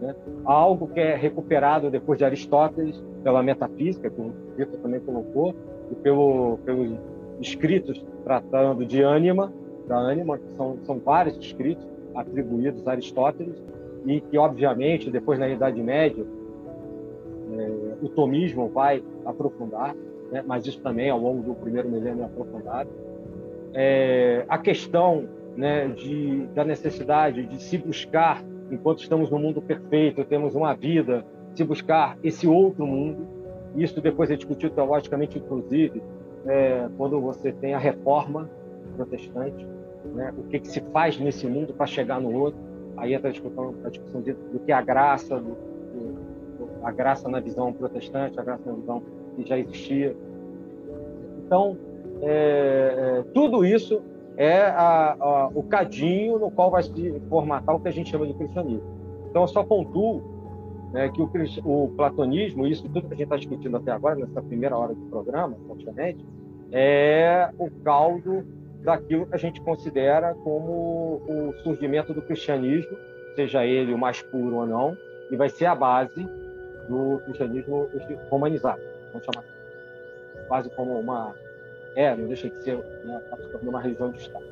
Né? 0.02 0.16
Algo 0.46 0.88
que 0.88 1.00
é 1.00 1.16
recuperado 1.16 1.90
depois 1.90 2.18
de 2.18 2.26
Aristóteles 2.26 3.04
pela 3.24 3.42
metafísica, 3.42 4.10
que 4.10 4.22
o 4.22 4.32
Vitor 4.56 4.80
também 4.80 5.00
colocou, 5.00 5.56
e 5.92 5.96
pelo, 5.96 6.60
pelos 6.66 6.98
escritos 7.40 8.06
tratando 8.24 8.86
de 8.86 9.02
ânima, 9.02 9.52
da 9.88 9.98
ânima, 9.98 10.38
que 10.38 10.52
são, 10.56 10.78
são 10.84 11.00
vários 11.00 11.38
escritos, 11.38 11.88
atribuídos 12.14 12.88
a 12.88 12.92
Aristóteles 12.92 13.62
e 14.06 14.22
que, 14.22 14.38
obviamente, 14.38 15.10
depois 15.10 15.40
na 15.40 15.48
Idade 15.50 15.82
Média, 15.82 16.26
é, 17.58 17.96
o 18.02 18.10
tomismo 18.10 18.70
vai 18.70 19.04
aprofundar, 19.26 19.96
né? 20.32 20.44
mas 20.46 20.66
isso 20.66 20.82
também 20.82 21.10
ao 21.10 21.20
longo 21.20 21.44
do 21.44 21.54
primeiro 21.56 21.90
milênio 21.90 22.24
é 22.24 22.26
aprofundado. 22.26 22.90
É, 23.74 24.46
a 24.48 24.58
questão 24.58 25.28
né, 25.56 25.88
de, 25.88 26.46
da 26.54 26.64
necessidade 26.64 27.46
de 27.46 27.62
se 27.62 27.78
buscar, 27.78 28.44
enquanto 28.72 29.00
estamos 29.00 29.30
no 29.30 29.40
mundo 29.40 29.62
perfeito, 29.62 30.24
temos 30.24 30.56
uma 30.56 30.74
vida, 30.74 31.26
se 31.56 31.64
buscar 31.64 32.18
esse 32.24 32.48
outro 32.48 32.86
mundo. 32.86 33.28
Isso 33.76 34.00
depois 34.00 34.30
é 34.30 34.36
discutido 34.36 34.74
teologicamente, 34.74 35.38
inclusive, 35.38 36.02
é, 36.46 36.88
quando 36.98 37.20
você 37.20 37.52
tem 37.52 37.74
a 37.74 37.80
reforma 37.80 38.50
protestante, 38.96 39.68
né? 40.14 40.34
o 40.38 40.44
que, 40.44 40.60
que, 40.60 40.68
se 40.68 40.82
faz 40.92 41.20
nesse 41.20 41.48
mundo 41.48 41.74
para 41.74 41.86
chegar 41.86 42.22
no 42.22 42.34
outro. 42.34 42.60
Aí 42.96 43.14
entra 43.14 43.30
a 43.30 43.32
discussão, 43.32 43.76
a 43.84 43.90
discussão 43.90 44.22
de, 44.22 44.34
do 44.34 44.60
que 44.60 44.72
é 44.72 44.76
a 44.76 44.82
graça, 44.82 45.38
do, 45.38 45.52
do, 45.52 46.70
a 46.84 46.92
graça 46.92 47.28
na 47.30 47.40
visão 47.40 47.72
protestante, 47.74 48.40
a 48.40 48.44
graça 48.44 48.64
na 48.66 48.76
visão 48.76 49.04
que 49.38 49.48
já 49.48 49.58
existia. 49.58 50.16
Então, 51.46 51.78
é, 52.22 53.20
é, 53.20 53.24
tudo 53.34 53.64
isso 53.64 54.02
é 54.36 54.62
a, 54.62 55.16
a, 55.20 55.48
o 55.54 55.64
cadinho 55.64 56.38
no 56.38 56.52
qual 56.52 56.70
vai 56.70 56.84
se 56.84 57.22
formatar 57.30 57.76
o 57.76 57.80
que 57.80 57.88
a 57.88 57.92
gente 57.92 58.10
chama 58.10 58.28
de 58.28 58.34
cristianismo. 58.34 58.84
Então, 59.30 59.44
eu 59.44 59.48
só 59.48 59.64
pontuo 59.64 60.22
né, 60.92 61.10
que 61.10 61.22
o, 61.22 61.30
o, 61.66 61.90
platonismo, 61.96 62.66
isso 62.68 62.84
tudo 62.84 63.08
que 63.08 63.14
a 63.14 63.18
gente 63.18 63.24
está 63.24 63.38
discutindo 63.38 63.78
até 63.78 63.92
agora, 63.92 64.16
nessa 64.16 64.42
primeira 64.42 64.78
hora 64.78 64.94
do 64.94 65.06
programa, 65.10 65.56
praticamente, 65.68 66.26
é 66.72 67.50
o 67.58 67.70
caldo 67.84 68.46
daquilo 68.84 69.26
que 69.26 69.36
a 69.36 69.38
gente 69.38 69.62
considera 69.62 70.34
como 70.44 71.22
o 71.28 71.54
surgimento 71.64 72.14
do 72.14 72.22
cristianismo, 72.22 72.96
seja 73.36 73.66
ele 73.66 73.94
o 73.94 73.98
mais 73.98 74.22
puro 74.22 74.58
ou 74.58 74.66
não, 74.66 74.98
e 75.32 75.36
vai 75.36 75.50
ser 75.50 75.66
a 75.66 75.76
base 75.76 76.26
do 76.88 77.20
cristianismo 77.26 77.88
romanizado, 78.30 78.82
vamos 79.20 79.26
chamar 79.26 79.44
quase 80.48 80.70
como 80.72 81.00
uma 81.00 81.36
é, 81.96 82.16
não 82.16 82.28
deixa 82.28 82.50
de 82.50 82.64
ser 82.64 82.78
né, 83.04 83.22
uma 83.62 83.82
religião 83.82 84.12
de 84.12 84.20
Estado. 84.20 84.46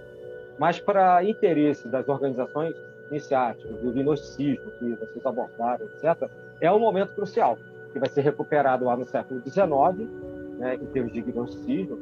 Mas 0.57 0.79
para 0.79 1.23
interesse 1.23 1.87
das 1.87 2.07
organizações 2.07 2.75
iniciáticas, 3.11 3.79
do 3.81 3.91
gnosticismo 3.91 4.71
que 4.71 4.95
vocês 4.95 5.25
abordaram, 5.25 5.85
etc., 5.85 6.29
é 6.59 6.71
um 6.71 6.79
momento 6.79 7.13
crucial, 7.13 7.57
que 7.93 7.99
vai 7.99 8.09
ser 8.09 8.21
recuperado 8.21 8.85
lá 8.85 8.97
no 8.97 9.05
século 9.05 9.41
XIX, 9.41 10.09
né, 10.57 10.75
em 10.75 10.85
termos 10.87 11.13
de 11.13 11.21
gnosticismo, 11.21 11.99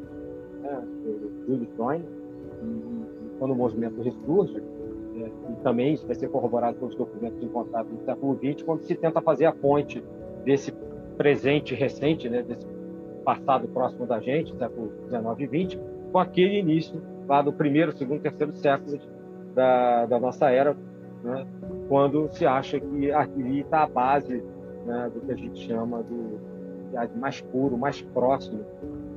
né, 0.62 0.82
Júlio 1.46 1.68
quando 3.38 3.52
o 3.52 3.56
movimento 3.56 4.02
ressurge, 4.02 4.62
né, 4.62 5.30
e 5.50 5.64
também 5.64 5.94
isso 5.94 6.06
vai 6.06 6.16
ser 6.16 6.30
corroborado 6.30 6.78
pelos 6.78 6.96
documentos 6.96 7.44
encontrados 7.44 7.92
no 7.92 8.06
século 8.06 8.38
XX, 8.38 8.64
quando 8.64 8.82
se 8.84 8.96
tenta 8.96 9.20
fazer 9.20 9.46
a 9.46 9.52
ponte 9.52 10.02
desse 10.46 10.72
presente 11.18 11.76
recente, 11.76 12.30
né, 12.30 12.42
desse 12.42 12.68
passado 13.24 13.68
próximo 13.68 14.06
da 14.06 14.20
gente, 14.20 14.56
século 14.58 14.92
XIX 15.08 15.52
e 15.52 15.68
XX, 15.68 15.82
com 16.12 16.20
aquele 16.20 16.60
início 16.60 17.02
lá 17.28 17.42
do 17.42 17.54
primeiro, 17.54 17.96
segundo, 17.98 18.22
terceiro 18.22 18.54
século 18.54 19.00
da, 19.56 20.06
da 20.06 20.20
nossa 20.20 20.50
era, 20.50 20.76
né, 21.24 21.48
quando 21.88 22.28
se 22.30 22.46
acha 22.46 22.80
que 22.80 23.12
ali 23.12 23.62
está 23.62 23.84
a 23.84 23.88
base 23.88 24.44
né, 24.86 25.10
do 25.14 25.22
que 25.22 25.32
a 25.32 25.36
gente 25.36 25.60
chama 25.66 26.04
do 26.04 26.54
mais 27.16 27.42
puro, 27.42 27.78
mais 27.78 28.02
próximo 28.02 28.60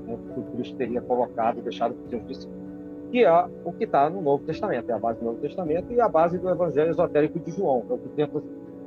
né, 0.07 0.16
que 0.34 0.57
Cristo 0.57 0.76
teria 0.76 1.01
colocado, 1.01 1.61
deixado 1.61 1.94
para 1.94 2.05
os 2.05 2.11
seus 2.11 2.26
discípulos, 2.26 2.66
que 3.11 3.24
é 3.24 3.49
o 3.64 3.72
que 3.72 3.84
está 3.84 4.09
no 4.09 4.22
Novo 4.22 4.44
Testamento, 4.44 4.90
é 4.90 4.94
a 4.94 4.99
base 4.99 5.18
do 5.20 5.26
Novo 5.26 5.40
Testamento 5.40 5.92
e 5.92 6.01
a 6.01 6.09
base 6.09 6.38
do 6.38 6.49
Evangelho 6.49 6.90
esotérico 6.90 7.38
de 7.40 7.51
João, 7.51 7.84
é 7.88 7.92
o 7.92 7.99
que 7.99 8.09
tenta 8.11 8.42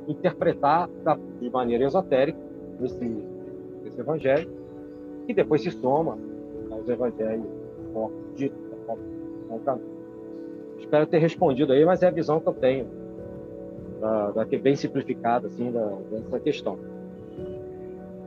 interpretar 0.08 0.88
de 1.40 1.50
maneira 1.50 1.84
esotérica 1.84 2.49
esse, 2.84 3.24
esse 3.86 4.00
Evangelho, 4.00 4.50
que 5.26 5.34
depois 5.34 5.62
se 5.62 5.70
soma 5.70 6.18
aos 6.70 6.88
Evangelhos 6.88 7.46
ditos. 8.36 8.58
Espero 10.78 11.06
ter 11.06 11.18
respondido 11.18 11.72
aí, 11.72 11.84
mas 11.84 12.02
é 12.02 12.08
a 12.08 12.10
visão 12.10 12.40
que 12.40 12.48
eu 12.48 12.54
tenho 12.54 12.86
da, 14.00 14.30
da 14.30 14.44
bem 14.44 14.74
simplificada 14.74 15.46
assim 15.46 15.70
da, 15.70 15.86
dessa 16.10 16.40
questão. 16.40 16.78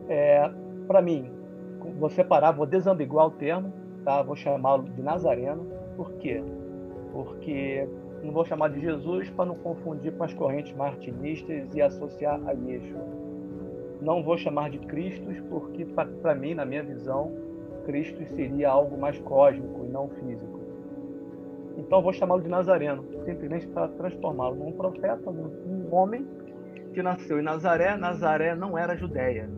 É, 0.08 0.50
para 0.88 1.02
mim, 1.02 1.30
vou 1.98 2.10
separar, 2.10 2.52
vou 2.52 2.66
desambiguar 2.66 3.28
o 3.28 3.32
termo, 3.32 3.74
tá? 4.06 4.22
Vou 4.22 4.36
chamá-lo 4.36 4.84
de 4.84 5.02
Nazareno. 5.02 5.66
Por 5.98 6.12
quê? 6.14 6.44
Porque 7.12 7.88
não 8.24 8.32
vou 8.32 8.46
chamar 8.46 8.70
de 8.70 8.80
Jesus 8.80 9.30
para 9.32 9.46
não 9.46 9.56
confundir 9.56 10.14
com 10.14 10.24
as 10.24 10.34
correntes 10.34 10.76
martinistas 10.76 11.74
e 11.74 11.82
associar 11.82 12.40
a 12.46 12.52
Yeshua. 12.52 13.23
Não 14.04 14.22
vou 14.22 14.38
chamar 14.38 14.70
de 14.70 14.80
Cristos, 14.80 15.40
porque 15.50 15.86
para 15.86 16.36
mim, 16.36 16.54
na 16.54 16.66
minha 16.66 16.84
visão, 16.84 17.32
Cristo 17.86 18.22
seria 18.36 18.70
algo 18.70 18.98
mais 18.98 19.18
cósmico 19.20 19.86
e 19.86 19.88
não 19.88 20.10
físico. 20.10 20.60
Então 21.78 22.02
vou 22.02 22.12
chamá-lo 22.12 22.42
de 22.42 22.50
Nazareno, 22.50 23.06
simplesmente 23.24 23.66
para 23.68 23.88
transformá-lo 23.88 24.58
num 24.58 24.74
profeta, 24.74 25.32
num 25.32 25.88
homem 25.96 26.28
que 26.94 27.02
nasceu 27.02 27.40
em 27.40 27.44
Nazaré. 27.44 27.96
Nazaré 27.96 28.54
não 28.54 28.78
era 28.78 28.94
Judéia. 28.98 29.50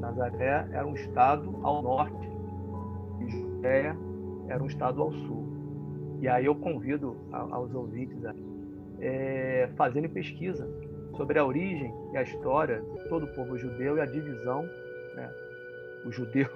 Nazaré 0.00 0.66
era 0.72 0.84
um 0.84 0.94
estado 0.94 1.54
ao 1.62 1.82
norte 1.82 2.28
e 3.20 3.30
Judéia 3.30 3.96
era 4.48 4.60
um 4.60 4.66
estado 4.66 5.00
ao 5.00 5.12
sul. 5.12 5.46
E 6.20 6.26
aí 6.26 6.46
eu 6.46 6.54
convido 6.56 7.16
aos 7.30 7.72
ouvintes 7.72 8.24
a 8.24 8.34
é, 9.00 9.68
fazerem 9.76 10.08
pesquisa 10.08 10.68
sobre 11.16 11.38
a 11.38 11.44
origem 11.44 11.92
e 12.12 12.16
a 12.16 12.22
história 12.22 12.80
de 12.80 13.08
todo 13.08 13.24
o 13.24 13.34
povo 13.34 13.56
judeu 13.56 13.96
e 13.96 14.00
a 14.00 14.06
divisão, 14.06 14.68
né? 15.14 15.32
o 16.04 16.12
judeu 16.12 16.48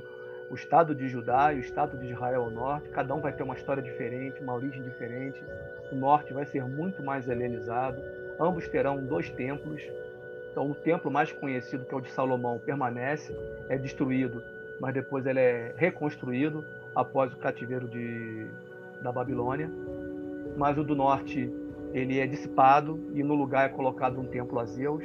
o 0.51 0.55
Estado 0.57 0.95
de 0.95 1.09
Judá 1.09 1.53
e 1.53 1.59
o 1.59 1.61
Estado 1.61 1.97
de 1.97 2.11
Israel 2.11 2.43
ao 2.43 2.51
norte, 2.51 2.89
cada 2.89 3.15
um 3.15 3.21
vai 3.21 3.33
ter 3.33 3.45
uma 3.45 3.55
história 3.55 3.81
diferente, 3.81 4.43
uma 4.43 4.55
origem 4.55 4.83
diferente. 4.83 5.41
O 5.93 5.95
norte 5.95 6.33
vai 6.33 6.45
ser 6.45 6.65
muito 6.65 7.03
mais 7.05 7.29
helenizado. 7.29 8.03
Ambos 8.39 8.67
terão 8.67 8.99
dois 8.99 9.31
templos. 9.31 9.81
Então, 10.51 10.69
o 10.69 10.75
templo 10.75 11.09
mais 11.09 11.31
conhecido, 11.31 11.85
que 11.85 11.95
é 11.95 11.97
o 11.97 12.01
de 12.01 12.11
Salomão, 12.11 12.59
permanece, 12.59 13.33
é 13.69 13.79
destruído, 13.79 14.43
mas 14.81 14.93
depois 14.93 15.25
ele 15.25 15.39
é 15.39 15.73
reconstruído 15.77 16.65
após 16.97 17.33
o 17.33 17.37
cativeiro 17.37 17.87
de, 17.87 18.49
da 19.01 19.13
Babilônia. 19.13 19.71
Mas 20.57 20.77
o 20.77 20.83
do 20.83 20.97
norte, 20.97 21.49
ele 21.93 22.19
é 22.19 22.27
dissipado 22.27 23.01
e 23.15 23.23
no 23.23 23.35
lugar 23.35 23.67
é 23.67 23.69
colocado 23.69 24.21
um 24.21 24.27
templo 24.27 24.59
a 24.59 24.65
Zeus. 24.65 25.05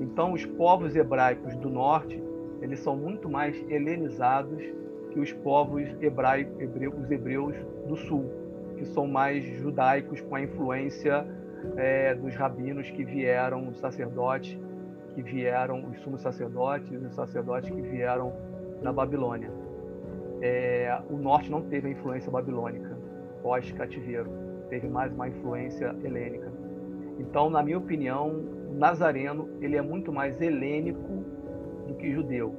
Então, 0.00 0.32
os 0.32 0.44
povos 0.44 0.94
hebraicos 0.96 1.54
do 1.56 1.68
norte 1.68 2.22
eles 2.64 2.80
são 2.80 2.96
muito 2.96 3.28
mais 3.28 3.54
helenizados 3.70 4.62
que 5.10 5.20
os 5.20 5.32
povos 5.32 5.86
hebraicos, 6.00 6.54
os 6.98 7.10
hebreus 7.10 7.54
do 7.86 7.94
sul, 7.94 8.24
que 8.78 8.86
são 8.86 9.06
mais 9.06 9.44
judaicos 9.44 10.20
com 10.22 10.34
a 10.34 10.40
influência 10.40 11.26
é, 11.76 12.14
dos 12.14 12.34
rabinos 12.34 12.90
que 12.90 13.04
vieram, 13.04 13.68
os 13.68 13.78
sacerdotes 13.78 14.58
que 15.14 15.22
vieram, 15.22 15.86
os 15.90 16.00
sumos 16.00 16.22
sacerdotes 16.22 16.90
e 16.90 16.96
os 16.96 17.14
sacerdotes 17.14 17.70
que 17.70 17.80
vieram 17.82 18.32
na 18.82 18.92
Babilônia. 18.92 19.50
É, 20.40 20.98
o 21.10 21.16
norte 21.16 21.50
não 21.50 21.62
teve 21.62 21.88
a 21.88 21.90
influência 21.90 22.30
babilônica 22.30 22.96
pós-cativeiro, 23.42 24.30
teve 24.74 24.88
mais 24.88 25.12
uma 25.12 25.28
influência 25.28 25.94
helênica. 26.02 26.50
Então, 27.20 27.48
na 27.48 27.62
minha 27.62 27.78
opinião, 27.78 28.44
o 28.72 28.74
Nazareno 28.74 29.48
ele 29.60 29.76
é 29.76 29.82
muito 29.82 30.12
mais 30.12 30.40
helênico 30.40 31.24
do 31.86 31.94
que 31.94 32.10
judeu. 32.10 32.52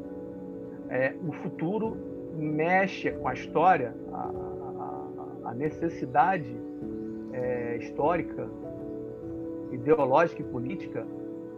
É, 0.90 1.14
o 1.28 1.34
futuro 1.34 1.98
mexe 2.38 3.12
com 3.12 3.28
a 3.28 3.34
história, 3.34 3.94
a, 4.14 4.32
a, 5.44 5.50
a 5.50 5.54
necessidade 5.54 6.56
é, 7.34 7.78
histórica, 7.82 8.48
ideológica 9.74 10.42
e 10.42 10.46
política 10.46 11.06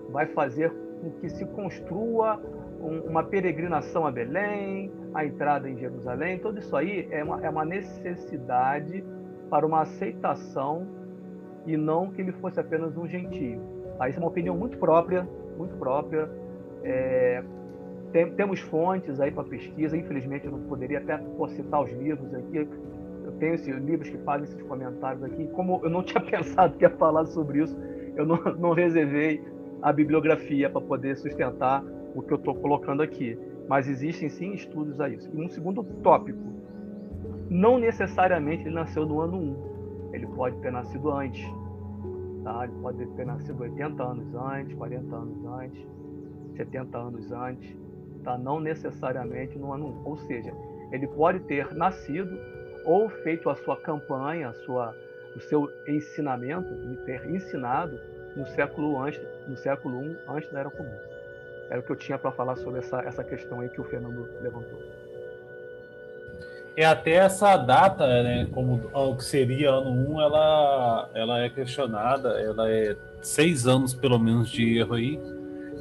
vai 0.10 0.26
fazer 0.26 0.72
com 1.02 1.12
que 1.20 1.30
se 1.30 1.46
construa 1.46 2.42
um, 2.82 3.02
uma 3.02 3.24
peregrinação 3.24 4.08
a 4.08 4.12
Belém, 4.12 4.92
a 5.14 5.24
entrada 5.24 5.70
em 5.70 5.78
Jerusalém, 5.78 6.40
tudo 6.40 6.58
isso 6.58 6.76
aí 6.76 7.08
é 7.12 7.24
uma, 7.24 7.46
é 7.46 7.50
uma 7.50 7.66
necessidade 7.66 9.04
para 9.50 9.66
uma 9.66 9.82
aceitação 9.82 10.88
e 11.66 11.76
não 11.76 12.12
que 12.12 12.22
ele 12.22 12.32
fosse 12.34 12.60
apenas 12.60 12.96
um 12.98 13.08
gentio. 13.08 13.62
Aí 14.00 14.12
isso 14.12 14.20
é 14.20 14.24
uma 14.24 14.30
opinião 14.30 14.56
muito 14.56 14.78
própria, 14.78 15.28
muito 15.58 15.76
própria, 15.76 16.30
é, 16.84 17.44
tem, 18.12 18.32
temos 18.32 18.60
fontes 18.60 19.20
aí 19.20 19.32
para 19.32 19.44
pesquisa, 19.44 19.98
infelizmente 19.98 20.46
eu 20.46 20.52
não 20.52 20.62
poderia 20.62 21.00
até 21.00 21.20
citar 21.50 21.84
os 21.84 21.92
livros 21.92 22.34
aqui. 22.34 22.68
Eu 23.26 23.32
tenho 23.34 23.56
esses 23.56 23.76
livros 23.76 24.10
que 24.10 24.18
fazem 24.20 24.46
esses 24.46 24.62
comentários 24.64 25.24
aqui. 25.24 25.48
Como 25.48 25.82
eu 25.84 25.90
não 25.90 26.02
tinha 26.04 26.22
pensado 26.22 26.78
que 26.78 26.86
ia 26.86 26.90
falar 26.90 27.26
sobre 27.26 27.64
isso, 27.64 27.78
eu 28.16 28.26
não, 28.26 28.38
não 28.58 28.72
reservei 28.72 29.44
a 29.82 29.92
bibliografia 29.92 30.70
para 30.70 30.82
poder 30.82 31.18
sustentar 31.18 31.84
o 32.16 32.22
que 32.22 32.32
eu 32.32 32.38
estou 32.38 32.56
colocando 32.56 33.04
aqui. 33.04 33.38
Mas 33.68 33.88
existem 33.88 34.30
sim 34.30 34.54
estudos 34.54 35.02
a 35.02 35.10
isso. 35.10 35.30
E 35.34 35.42
um 35.44 35.50
segundo 35.50 35.84
tópico, 35.84 36.40
não 37.50 37.78
necessariamente 37.78 38.64
ele 38.64 38.76
nasceu 38.76 39.06
no 39.06 39.22
ano 39.22 39.38
1. 39.38 40.14
Ele 40.14 40.28
pode 40.28 40.58
ter 40.58 40.72
nascido 40.72 41.12
antes. 41.12 41.46
Tá? 42.44 42.64
Ele 42.64 42.74
pode 42.82 43.06
ter 43.06 43.26
nascido 43.26 43.62
80 43.62 44.04
anos 44.04 44.36
antes, 44.36 44.74
40 44.76 45.16
anos 45.16 45.46
antes, 45.46 45.88
70 46.56 46.98
anos 46.98 47.32
antes 47.32 47.78
tá? 48.28 48.38
não 48.38 48.60
necessariamente 48.60 49.58
no 49.58 49.72
ano 49.72 49.88
1. 49.88 50.06
Ou 50.06 50.18
seja, 50.18 50.52
ele 50.92 51.08
pode 51.08 51.40
ter 51.42 51.74
nascido 51.74 52.38
ou 52.86 53.10
feito 53.10 53.50
a 53.50 53.56
sua 53.56 53.78
campanha, 53.78 54.50
a 54.50 54.54
sua, 54.54 54.94
o 55.36 55.40
seu 55.40 55.70
ensinamento, 55.88 56.74
de 56.88 56.98
ter 57.06 57.26
ensinado 57.30 57.98
no 58.36 58.46
século 58.48 59.02
antes, 59.02 59.22
no 59.48 59.58
século 59.58 60.04
I 60.04 60.18
antes 60.28 60.52
da 60.52 60.60
Era 60.60 60.70
Comum. 60.70 60.98
Era 61.70 61.80
o 61.80 61.84
que 61.84 61.92
eu 61.92 61.96
tinha 61.96 62.18
para 62.18 62.32
falar 62.32 62.56
sobre 62.58 62.80
essa, 62.80 63.02
essa 63.02 63.24
questão 63.24 63.60
aí 63.60 63.70
que 63.70 63.82
o 63.82 63.84
Fernando 63.84 64.28
levantou. 64.42 64.80
É 66.78 66.86
até 66.86 67.14
essa 67.14 67.58
data, 67.58 68.06
né, 68.22 68.48
como 68.52 68.80
o 68.94 69.16
que 69.16 69.24
seria 69.26 69.72
ano 69.72 70.14
1, 70.14 70.22
ela, 70.22 71.10
ela 71.16 71.40
é 71.40 71.50
questionada, 71.50 72.40
ela 72.40 72.70
é 72.70 72.96
seis 73.20 73.66
anos 73.66 73.96
pelo 73.96 74.20
menos 74.20 74.48
de 74.48 74.78
erro 74.78 74.94
aí, 74.94 75.20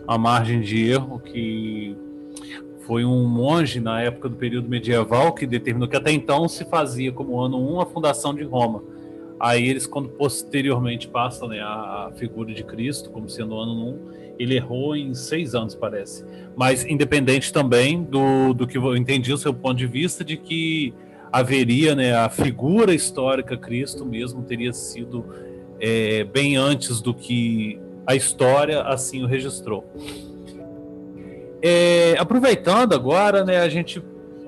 a 0.09 0.17
margem 0.17 0.63
de 0.63 0.91
erro 0.91 1.19
que 1.19 1.95
foi 2.87 3.05
um 3.05 3.29
monge 3.29 3.79
na 3.79 4.01
época 4.01 4.31
do 4.31 4.37
período 4.37 4.71
medieval 4.71 5.35
que 5.35 5.47
determinou 5.47 5.87
que 5.87 5.97
até 5.97 6.11
então 6.11 6.49
se 6.49 6.65
fazia 6.65 7.13
como 7.13 7.39
ano 7.43 7.59
1 7.75 7.81
a 7.83 7.87
fundação 7.87 8.35
de 8.35 8.45
Roma. 8.45 8.83
Aí 9.39 9.69
eles, 9.69 9.87
quando 9.87 10.09
posteriormente 10.09 11.09
passam 11.09 11.49
né, 11.49 11.61
a, 11.61 12.11
figura 12.17 12.55
de 12.55 12.65
Cristo 12.65 13.11
como 13.11 13.29
sendo 13.29 13.55
ano 13.59 13.73
1, 13.75 14.26
ele 14.39 14.57
errou 14.57 14.95
em 14.97 15.15
seis 15.15 15.55
anos, 15.55 15.75
parece. 15.75 16.25
Mas 16.57 16.85
independente 16.85 17.53
também 17.53 18.03
do, 18.03 18.53
do 18.55 18.67
que 18.67 18.79
eu 18.79 18.97
entendi 18.97 19.33
o 19.33 19.39
seu 19.39 19.53
ponto 19.53 19.77
de 19.77 19.87
vista 19.87 20.25
de 20.25 20.37
que 20.37 20.95
haveria, 21.33 21.95
né, 21.95 22.15
a 22.15 22.29
figura 22.29 22.95
histórica 22.95 23.57
Cristo 23.57 24.05
mesmo 24.05 24.43
teria 24.43 24.73
sido 24.73 25.25
é, 25.79 26.25
bem 26.25 26.57
antes 26.57 27.01
do 27.01 27.13
que 27.13 27.79
a 28.07 28.15
história 28.15 28.83
assim 28.83 29.23
o 29.23 29.27
registrou. 29.27 29.85
É, 31.61 32.15
aproveitando 32.19 32.95
agora, 32.95 33.45
né, 33.45 33.59
a 33.59 33.69
gente 33.69 34.03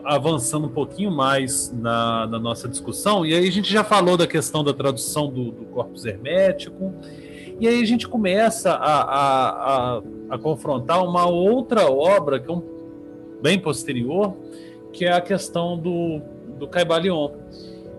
avançando 0.04 0.66
um 0.66 0.70
pouquinho 0.70 1.10
mais 1.10 1.70
na, 1.70 2.26
na, 2.26 2.38
nossa 2.38 2.66
discussão, 2.66 3.26
e 3.26 3.34
aí 3.34 3.46
a 3.46 3.52
gente 3.52 3.70
já 3.70 3.84
falou 3.84 4.16
da 4.16 4.26
questão 4.26 4.64
da 4.64 4.72
tradução 4.72 5.28
do, 5.28 5.50
do 5.50 5.64
corpus 5.66 6.06
hermético, 6.06 6.94
e 7.60 7.66
aí 7.66 7.82
a 7.82 7.86
gente 7.86 8.06
começa 8.06 8.72
a, 8.72 9.02
a, 9.02 9.48
a, 9.96 10.02
a 10.30 10.38
confrontar 10.38 11.04
uma 11.04 11.26
outra 11.26 11.90
obra, 11.90 12.38
que 12.38 12.50
é 12.50 12.54
um, 12.54 12.62
bem 13.42 13.58
posterior, 13.58 14.36
que 14.92 15.04
é 15.04 15.12
a 15.12 15.20
questão 15.20 15.76
do, 15.76 16.20
do 16.58 16.68
Caibalion. 16.68 17.30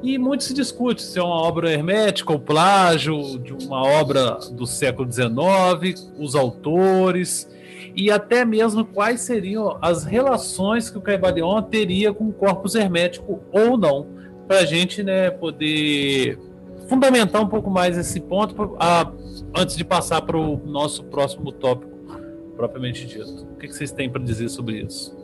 E 0.01 0.18
muito 0.18 0.45
se 0.45 0.53
discute 0.53 1.01
se 1.01 1.20
é 1.20 1.24
uma 1.24 1.41
obra 1.41 1.72
hermética 1.72 2.32
ou 2.32 2.39
plágio 2.39 3.38
de 3.38 3.51
uma 3.51 3.84
obra 3.84 4.39
do 4.51 4.66
século 4.66 5.12
XIX, 5.12 6.10
os 6.18 6.36
autores 6.36 7.49
e 7.95 8.10
até 8.10 8.45
mesmo 8.45 8.86
quais 8.86 9.22
seriam 9.22 9.78
as 9.82 10.05
relações 10.05 10.89
que 10.89 10.97
o 10.97 11.01
Caibalion 11.01 11.62
teria 11.64 12.14
com 12.14 12.30
o 12.30 12.34
corpus 12.34 12.76
hermético 12.76 13.41
ou 13.51 13.78
não, 13.78 14.07
para 14.47 14.60
a 14.60 14.66
gente 14.66 15.03
né, 15.03 15.30
poder 15.30 16.39
fundamentar 16.90 17.42
um 17.42 17.48
pouco 17.48 17.70
mais 17.70 17.98
esse 17.98 18.20
ponto 18.20 18.76
a, 18.80 19.12
antes 19.56 19.78
de 19.78 19.86
passar 19.86 20.22
para 20.24 20.36
o 20.36 20.58
nosso 20.58 21.04
próximo 21.06 21.52
tópico 21.52 22.00
propriamente 22.56 23.08
dito. 23.08 23.46
O 23.46 23.56
que, 23.56 23.68
que 23.68 23.74
vocês 23.74 23.92
têm 23.92 24.10
para 24.10 24.22
dizer 24.22 24.50
sobre 24.50 24.82
isso? 24.82 25.18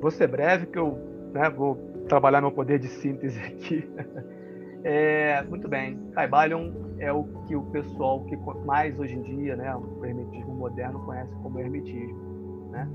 Vou 0.00 0.10
ser 0.10 0.28
breve, 0.28 0.66
que 0.66 0.78
eu 0.78 0.96
né, 1.34 1.50
vou 1.50 1.74
trabalhar 2.08 2.40
meu 2.40 2.52
poder 2.52 2.78
de 2.78 2.88
síntese 2.88 3.38
aqui. 3.40 3.86
É, 4.84 5.42
muito 5.42 5.66
bem. 5.66 5.98
Caibalion 6.12 6.72
é 7.00 7.12
o 7.12 7.24
que 7.48 7.56
o 7.56 7.62
pessoal 7.62 8.24
que 8.26 8.36
mais 8.64 8.96
hoje 8.96 9.12
em 9.16 9.22
dia, 9.22 9.56
né, 9.56 9.74
o 9.74 10.04
hermetismo 10.04 10.54
moderno 10.54 11.00
conhece 11.00 11.34
como 11.42 11.58
hermetismo, 11.58 12.70
né? 12.70 12.88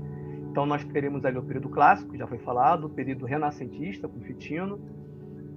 Então 0.50 0.64
nós 0.64 0.82
teremos 0.86 1.26
ali 1.26 1.36
o 1.36 1.42
período 1.42 1.68
clássico, 1.68 2.16
já 2.16 2.26
foi 2.26 2.38
falado, 2.38 2.86
o 2.86 2.90
período 2.90 3.26
renascentista 3.26 4.08
com 4.08 4.18
Fitino. 4.20 4.80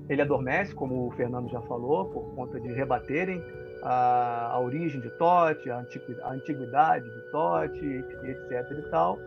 Ele 0.09 0.21
adormece, 0.21 0.73
como 0.73 1.07
o 1.07 1.11
Fernando 1.11 1.49
já 1.49 1.61
falou, 1.61 2.05
por 2.05 2.33
conta 2.33 2.59
de 2.59 2.71
rebaterem 2.71 3.43
a, 3.81 4.51
a 4.53 4.59
origem 4.59 4.99
de 5.01 5.09
Tote, 5.09 5.69
a, 5.69 5.83
a 6.23 6.31
antiguidade 6.31 7.09
de 7.09 7.21
Tote, 7.31 8.05
etc 8.23 8.71
e 8.71 8.81
tal. 8.89 9.19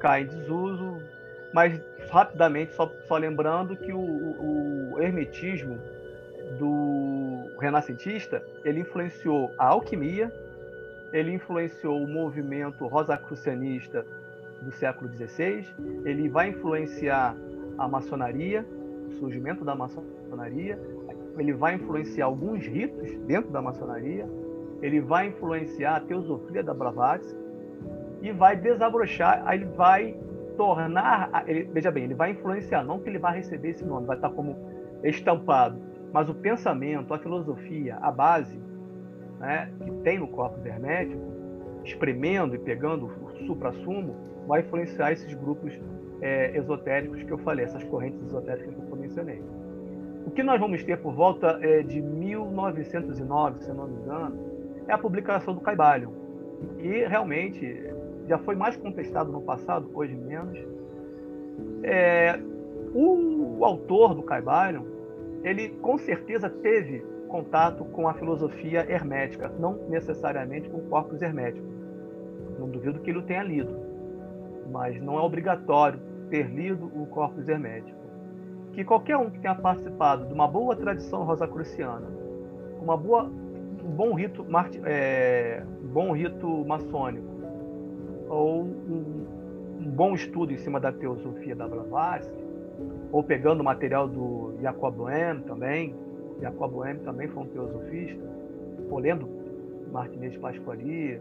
Cai 0.00 0.22
em 0.22 0.26
desuso, 0.26 0.98
mas 1.52 1.80
rapidamente, 2.10 2.74
só, 2.74 2.90
só 3.06 3.16
lembrando 3.16 3.76
que 3.76 3.92
o, 3.92 4.00
o, 4.00 4.92
o 4.94 5.00
hermetismo 5.00 5.78
do 6.58 7.50
renascentista, 7.60 8.42
ele 8.64 8.80
influenciou 8.80 9.52
a 9.58 9.66
alquimia, 9.68 10.32
ele 11.12 11.32
influenciou 11.32 12.02
o 12.02 12.08
movimento 12.08 12.86
rosacrucianista 12.86 14.04
do 14.62 14.72
século 14.72 15.10
XVI, 15.12 15.66
ele 16.04 16.28
vai 16.28 16.48
influenciar 16.48 17.36
a 17.78 17.88
maçonaria, 17.88 18.66
surgimento 19.22 19.64
da 19.64 19.74
maçonaria, 19.76 20.76
ele 21.38 21.52
vai 21.52 21.76
influenciar 21.76 22.26
alguns 22.26 22.66
ritos 22.66 23.14
dentro 23.20 23.52
da 23.52 23.62
maçonaria, 23.62 24.28
ele 24.82 25.00
vai 25.00 25.28
influenciar 25.28 25.96
a 25.96 26.00
teosofia 26.00 26.62
da 26.62 26.74
Blavatsky 26.74 27.38
e 28.20 28.32
vai 28.32 28.56
desabrochar, 28.56 29.44
ele 29.54 29.66
vai 29.66 30.16
tornar, 30.56 31.44
ele, 31.46 31.64
veja 31.72 31.90
bem, 31.90 32.04
ele 32.04 32.14
vai 32.14 32.32
influenciar, 32.32 32.82
não 32.82 32.98
que 32.98 33.08
ele 33.08 33.18
vai 33.18 33.36
receber 33.36 33.70
esse 33.70 33.84
nome, 33.84 34.06
vai 34.06 34.16
estar 34.16 34.30
como 34.30 34.56
estampado, 35.04 35.80
mas 36.12 36.28
o 36.28 36.34
pensamento, 36.34 37.14
a 37.14 37.18
filosofia, 37.18 37.96
a 38.02 38.10
base 38.10 38.60
né, 39.38 39.72
que 39.84 39.90
tem 40.02 40.18
no 40.18 40.26
corpo 40.26 40.58
hermético, 40.66 41.22
espremendo 41.84 42.54
e 42.54 42.58
pegando 42.58 43.06
o 43.06 43.46
supra-sumo, 43.46 44.16
vai 44.46 44.60
influenciar 44.60 45.12
esses 45.12 45.32
grupos 45.34 45.78
é, 46.20 46.56
esotéricos 46.56 47.22
que 47.22 47.30
eu 47.30 47.38
falei, 47.38 47.64
essas 47.64 47.82
correntes 47.84 48.22
esotéricas 48.22 48.74
que 48.74 48.90
eu 48.90 48.96
mencionei. 48.96 49.42
O 50.26 50.30
que 50.30 50.42
nós 50.42 50.60
vamos 50.60 50.82
ter 50.84 50.98
por 50.98 51.12
volta 51.12 51.58
é, 51.60 51.82
de 51.82 52.00
1909, 52.00 53.64
se 53.64 53.72
não 53.72 53.88
me 53.88 54.00
engano, 54.00 54.38
é 54.86 54.92
a 54.92 54.98
publicação 54.98 55.54
do 55.54 55.60
Caibalion. 55.60 56.12
E 56.78 57.04
realmente 57.06 57.92
já 58.28 58.38
foi 58.38 58.54
mais 58.54 58.76
contestado 58.76 59.32
no 59.32 59.40
passado, 59.42 59.90
hoje 59.92 60.14
menos. 60.14 60.58
É, 61.82 62.38
o, 62.94 63.58
o, 63.58 63.64
autor 63.64 64.14
do 64.14 64.22
Caibalion, 64.22 64.84
ele 65.42 65.70
com 65.80 65.98
certeza 65.98 66.48
teve 66.48 67.04
contato 67.28 67.84
com 67.86 68.06
a 68.06 68.14
filosofia 68.14 68.86
hermética, 68.88 69.48
não 69.58 69.74
necessariamente 69.88 70.68
com 70.68 70.78
o 70.78 70.82
corpus 70.82 71.20
hermético. 71.20 71.66
Não 72.62 72.70
duvido 72.70 73.00
que 73.00 73.10
ele 73.10 73.20
tenha 73.22 73.42
lido, 73.42 73.76
mas 74.70 75.00
não 75.02 75.18
é 75.18 75.20
obrigatório 75.20 75.98
ter 76.30 76.46
lido 76.48 76.86
o 76.94 77.06
corpus 77.06 77.48
hermético. 77.48 77.98
Que 78.72 78.84
qualquer 78.84 79.16
um 79.16 79.28
que 79.28 79.40
tenha 79.40 79.56
participado 79.56 80.26
de 80.26 80.32
uma 80.32 80.46
boa 80.46 80.76
tradição 80.76 81.24
rosacruciana, 81.24 82.06
uma 82.80 82.96
boa, 82.96 83.24
um 83.24 83.90
bom 83.90 84.14
rito, 84.14 84.46
é, 84.84 85.64
bom 85.92 86.12
rito 86.12 86.64
maçônico, 86.64 87.26
ou 88.28 88.62
um, 88.62 89.26
um 89.80 89.90
bom 89.90 90.14
estudo 90.14 90.52
em 90.52 90.58
cima 90.58 90.78
da 90.78 90.92
teosofia 90.92 91.56
da 91.56 91.66
Blavatsky, 91.66 92.44
ou 93.10 93.24
pegando 93.24 93.60
o 93.60 93.64
material 93.64 94.06
do 94.06 94.54
Jacob 94.62 94.94
Boehme 94.94 95.42
também, 95.42 95.96
Jacob 96.40 96.70
Boehme 96.70 97.00
também 97.00 97.26
foi 97.26 97.42
um 97.42 97.46
teosofista, 97.46 98.24
ou 98.88 98.98
lendo 99.00 99.28
Martinez 99.90 100.36
Pasquali, 100.38 101.20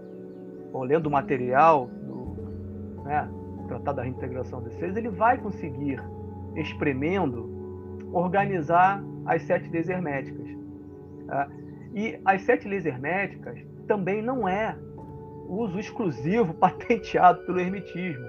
ou 0.73 0.83
lendo 0.83 1.07
o 1.07 1.11
material 1.11 1.87
do 1.87 3.03
né, 3.03 3.29
Tratado 3.67 3.97
da 3.97 4.03
Reintegração 4.03 4.61
dos 4.61 4.73
Seres, 4.75 4.95
ele 4.95 5.09
vai 5.09 5.37
conseguir, 5.37 6.01
espremendo, 6.55 7.49
organizar 8.11 9.01
as 9.25 9.41
sete 9.43 9.69
leis 9.69 9.87
herméticas. 9.87 10.47
Tá? 11.25 11.49
E 11.93 12.19
as 12.25 12.41
sete 12.41 12.67
leis 12.67 12.85
herméticas 12.85 13.59
também 13.87 14.21
não 14.21 14.47
é 14.47 14.75
uso 15.47 15.79
exclusivo 15.79 16.53
patenteado 16.59 17.41
pelo 17.45 17.59
hermetismo. 17.59 18.25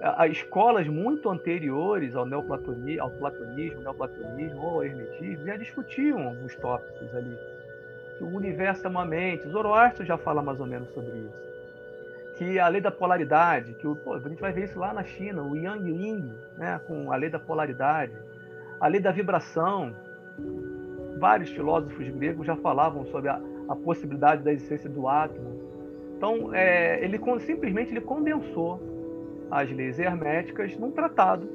As 0.00 0.32
escolas 0.32 0.88
muito 0.88 1.30
anteriores 1.30 2.16
ao 2.16 2.26
neoplatonismo, 2.26 3.02
ao 3.02 3.10
platonismo, 3.10 3.82
neoplatonismo 3.82 4.60
ou 4.60 4.70
ao 4.70 4.84
hermetismo 4.84 5.46
já 5.46 5.56
discutiam 5.56 6.26
alguns 6.26 6.56
tópicos 6.56 7.14
ali. 7.14 7.36
O 8.22 8.36
universo 8.36 8.86
é 8.86 8.90
uma 8.90 9.04
mente. 9.04 9.48
Zoroastro 9.48 10.04
já 10.04 10.16
fala 10.16 10.42
mais 10.42 10.60
ou 10.60 10.66
menos 10.66 10.88
sobre 10.94 11.10
isso. 11.10 11.42
Que 12.38 12.58
a 12.58 12.68
lei 12.68 12.80
da 12.80 12.90
polaridade, 12.90 13.74
que 13.74 13.86
o, 13.86 13.94
pô, 13.94 14.14
a 14.14 14.18
gente 14.18 14.40
vai 14.40 14.52
ver 14.52 14.64
isso 14.64 14.78
lá 14.78 14.92
na 14.92 15.04
China, 15.04 15.42
o 15.42 15.56
Yang 15.56 15.90
Ying, 15.90 16.32
né, 16.56 16.80
com 16.86 17.12
a 17.12 17.16
lei 17.16 17.28
da 17.28 17.38
polaridade, 17.38 18.12
a 18.80 18.86
lei 18.86 19.00
da 19.00 19.12
vibração. 19.12 19.94
Vários 21.18 21.50
filósofos 21.50 22.08
gregos 22.08 22.46
já 22.46 22.56
falavam 22.56 23.04
sobre 23.06 23.28
a, 23.28 23.40
a 23.68 23.76
possibilidade 23.76 24.42
da 24.42 24.52
existência 24.52 24.88
do 24.88 25.06
átomo 25.06 25.62
então, 26.22 26.54
é, 26.54 27.04
ele 27.04 27.18
simplesmente 27.40 27.90
ele 27.90 28.00
condensou 28.00 28.80
as 29.50 29.68
leis 29.72 29.98
herméticas 29.98 30.78
num 30.78 30.92
tratado 30.92 31.48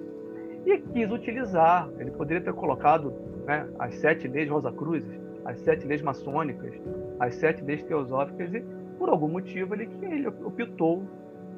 e 0.66 0.78
quis 0.78 1.10
utilizar. 1.10 1.88
Ele 1.98 2.12
poderia 2.12 2.44
ter 2.44 2.52
colocado 2.52 3.14
né, 3.46 3.66
as 3.80 3.96
sete 3.96 4.28
leis 4.28 4.50
Rosacruzes, 4.50 5.10
as 5.48 5.60
sete 5.62 5.88
leis 5.88 6.02
maçônicas, 6.02 6.74
as 7.20 7.34
sete 7.36 7.64
leis 7.64 7.82
teosóficas 7.84 8.54
e, 8.54 8.60
por 9.00 9.10
algum 9.10 9.30
motivo, 9.30 9.74
ele, 9.74 9.90
ele 10.02 10.28
optou 10.28 11.04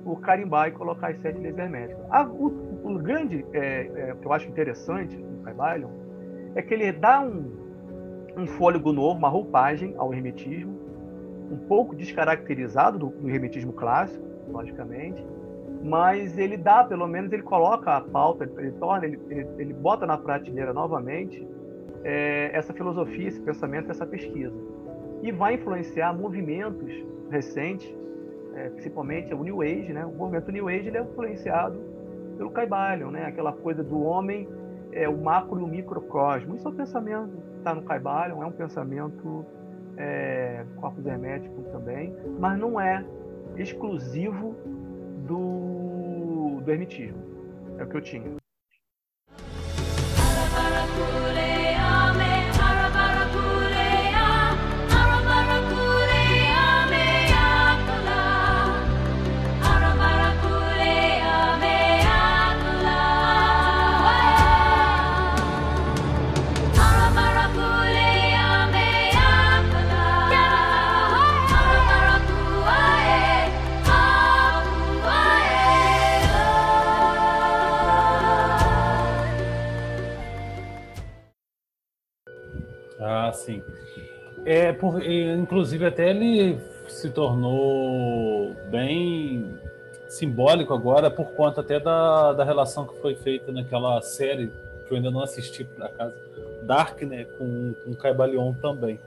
por 0.03 0.21
carimbar 0.21 0.69
e 0.69 0.71
colocar 0.71 1.09
as 1.09 1.19
sete 1.19 1.39
leis 1.39 1.57
herméticas. 1.57 2.05
A, 2.11 2.23
o, 2.23 2.47
o, 2.83 2.99
grande 2.99 3.43
é, 3.51 3.89
é, 3.95 4.15
que 4.15 4.25
eu 4.25 4.31
acho 4.31 4.47
interessante 4.47 5.17
no 5.17 5.43
Caibalion 5.43 5.89
é 6.53 6.61
que 6.61 6.73
ele 6.73 6.91
dá 6.91 7.19
um, 7.19 7.51
um 8.37 8.45
fôlego 8.45 8.93
novo, 8.93 9.17
uma 9.17 9.29
roupagem 9.29 9.95
ao 9.97 10.13
hermetismo, 10.13 10.77
um 11.51 11.57
pouco 11.57 11.95
descaracterizado 11.95 12.99
do, 12.99 13.07
do 13.07 13.29
hermetismo 13.29 13.73
clássico, 13.73 14.23
logicamente, 14.51 15.25
mas 15.83 16.37
ele 16.37 16.57
dá, 16.57 16.83
pelo 16.83 17.07
menos 17.07 17.31
ele 17.31 17.41
coloca 17.41 17.97
a 17.97 18.01
pauta, 18.01 18.49
ele 18.57 18.71
torna, 18.73 19.05
ele, 19.05 19.19
ele, 19.29 19.47
ele 19.57 19.73
bota 19.73 20.05
na 20.05 20.17
prateleira 20.17 20.73
novamente 20.73 21.47
é, 22.03 22.51
essa 22.53 22.73
filosofia, 22.73 23.27
esse 23.27 23.41
pensamento, 23.41 23.91
essa 23.91 24.05
pesquisa. 24.05 24.55
E 25.21 25.31
vai 25.31 25.55
influenciar 25.55 26.13
movimentos 26.13 26.91
recentes, 27.29 27.93
é, 28.55 28.69
principalmente 28.69 29.33
o 29.33 29.43
New 29.43 29.61
Age, 29.61 29.91
né? 29.93 30.05
O 30.05 30.11
movimento 30.11 30.51
New 30.51 30.67
Age 30.67 30.95
é 30.95 31.01
influenciado 31.01 31.79
pelo 32.37 32.51
Caibalion, 32.51 33.11
né? 33.11 33.25
Aquela 33.25 33.51
coisa 33.51 33.83
do 33.83 34.01
homem, 34.01 34.47
é, 34.91 35.07
o 35.09 35.17
macro 35.17 35.59
e 35.59 35.63
o 35.63 35.67
microcosmo. 35.67 36.55
Isso 36.55 36.67
é 36.67 36.71
um 36.71 36.75
pensamento 36.75 37.49
está 37.59 37.75
no 37.75 37.83
Caibalion, 37.83 38.41
é 38.41 38.45
um 38.45 38.51
pensamento 38.51 39.45
é, 39.97 40.65
corpus 40.77 41.05
hermético 41.05 41.61
também, 41.71 42.15
mas 42.39 42.57
não 42.57 42.79
é 42.79 43.05
exclusivo 43.57 44.55
do, 45.27 46.61
do 46.63 46.71
hermetismo. 46.71 47.21
É 47.77 47.83
o 47.83 47.87
que 47.87 47.97
eu 47.97 48.01
tinha. 48.01 48.39
É, 84.49 84.73
por, 84.73 84.99
inclusive, 85.05 85.85
até 85.85 86.09
ele 86.09 86.57
se 86.87 87.11
tornou 87.11 88.55
bem 88.71 89.45
simbólico 90.07 90.73
agora 90.73 91.11
por 91.11 91.33
conta 91.33 91.61
até 91.61 91.79
da, 91.79 92.33
da 92.33 92.43
relação 92.43 92.87
que 92.87 92.99
foi 92.99 93.13
feita 93.13 93.51
naquela 93.51 94.01
série 94.01 94.51
que 94.87 94.91
eu 94.91 94.97
ainda 94.97 95.11
não 95.11 95.21
assisti 95.21 95.63
por 95.63 95.85
acaso, 95.85 96.15
Dark, 96.63 96.99
né, 97.03 97.25
com, 97.37 97.75
com 97.85 97.93
Caibalion 97.93 98.53
também. 98.53 98.99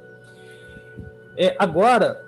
É, 1.36 1.56
agora, 1.58 2.22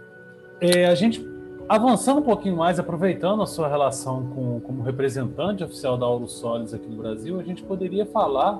é, 0.60 0.86
a 0.86 0.94
gente 0.96 1.24
avançando 1.68 2.18
um 2.18 2.24
pouquinho 2.24 2.56
mais, 2.56 2.80
aproveitando 2.80 3.44
a 3.44 3.46
sua 3.46 3.68
relação 3.68 4.26
com, 4.34 4.58
como 4.58 4.82
representante 4.82 5.62
oficial 5.62 5.96
da 5.96 6.04
Auro 6.04 6.26
Solis 6.26 6.74
aqui 6.74 6.88
no 6.88 6.96
Brasil, 6.96 7.38
a 7.38 7.44
gente 7.44 7.62
poderia 7.62 8.04
falar 8.06 8.58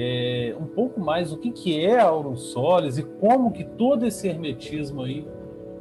é, 0.00 0.54
um 0.60 0.64
pouco 0.64 1.00
mais 1.00 1.32
o 1.32 1.36
que, 1.36 1.50
que 1.50 1.84
é 1.84 1.98
a 1.98 2.12
Solis 2.36 2.98
e 2.98 3.02
como 3.02 3.50
que 3.50 3.64
todo 3.64 4.06
esse 4.06 4.28
hermetismo 4.28 5.02
aí 5.02 5.26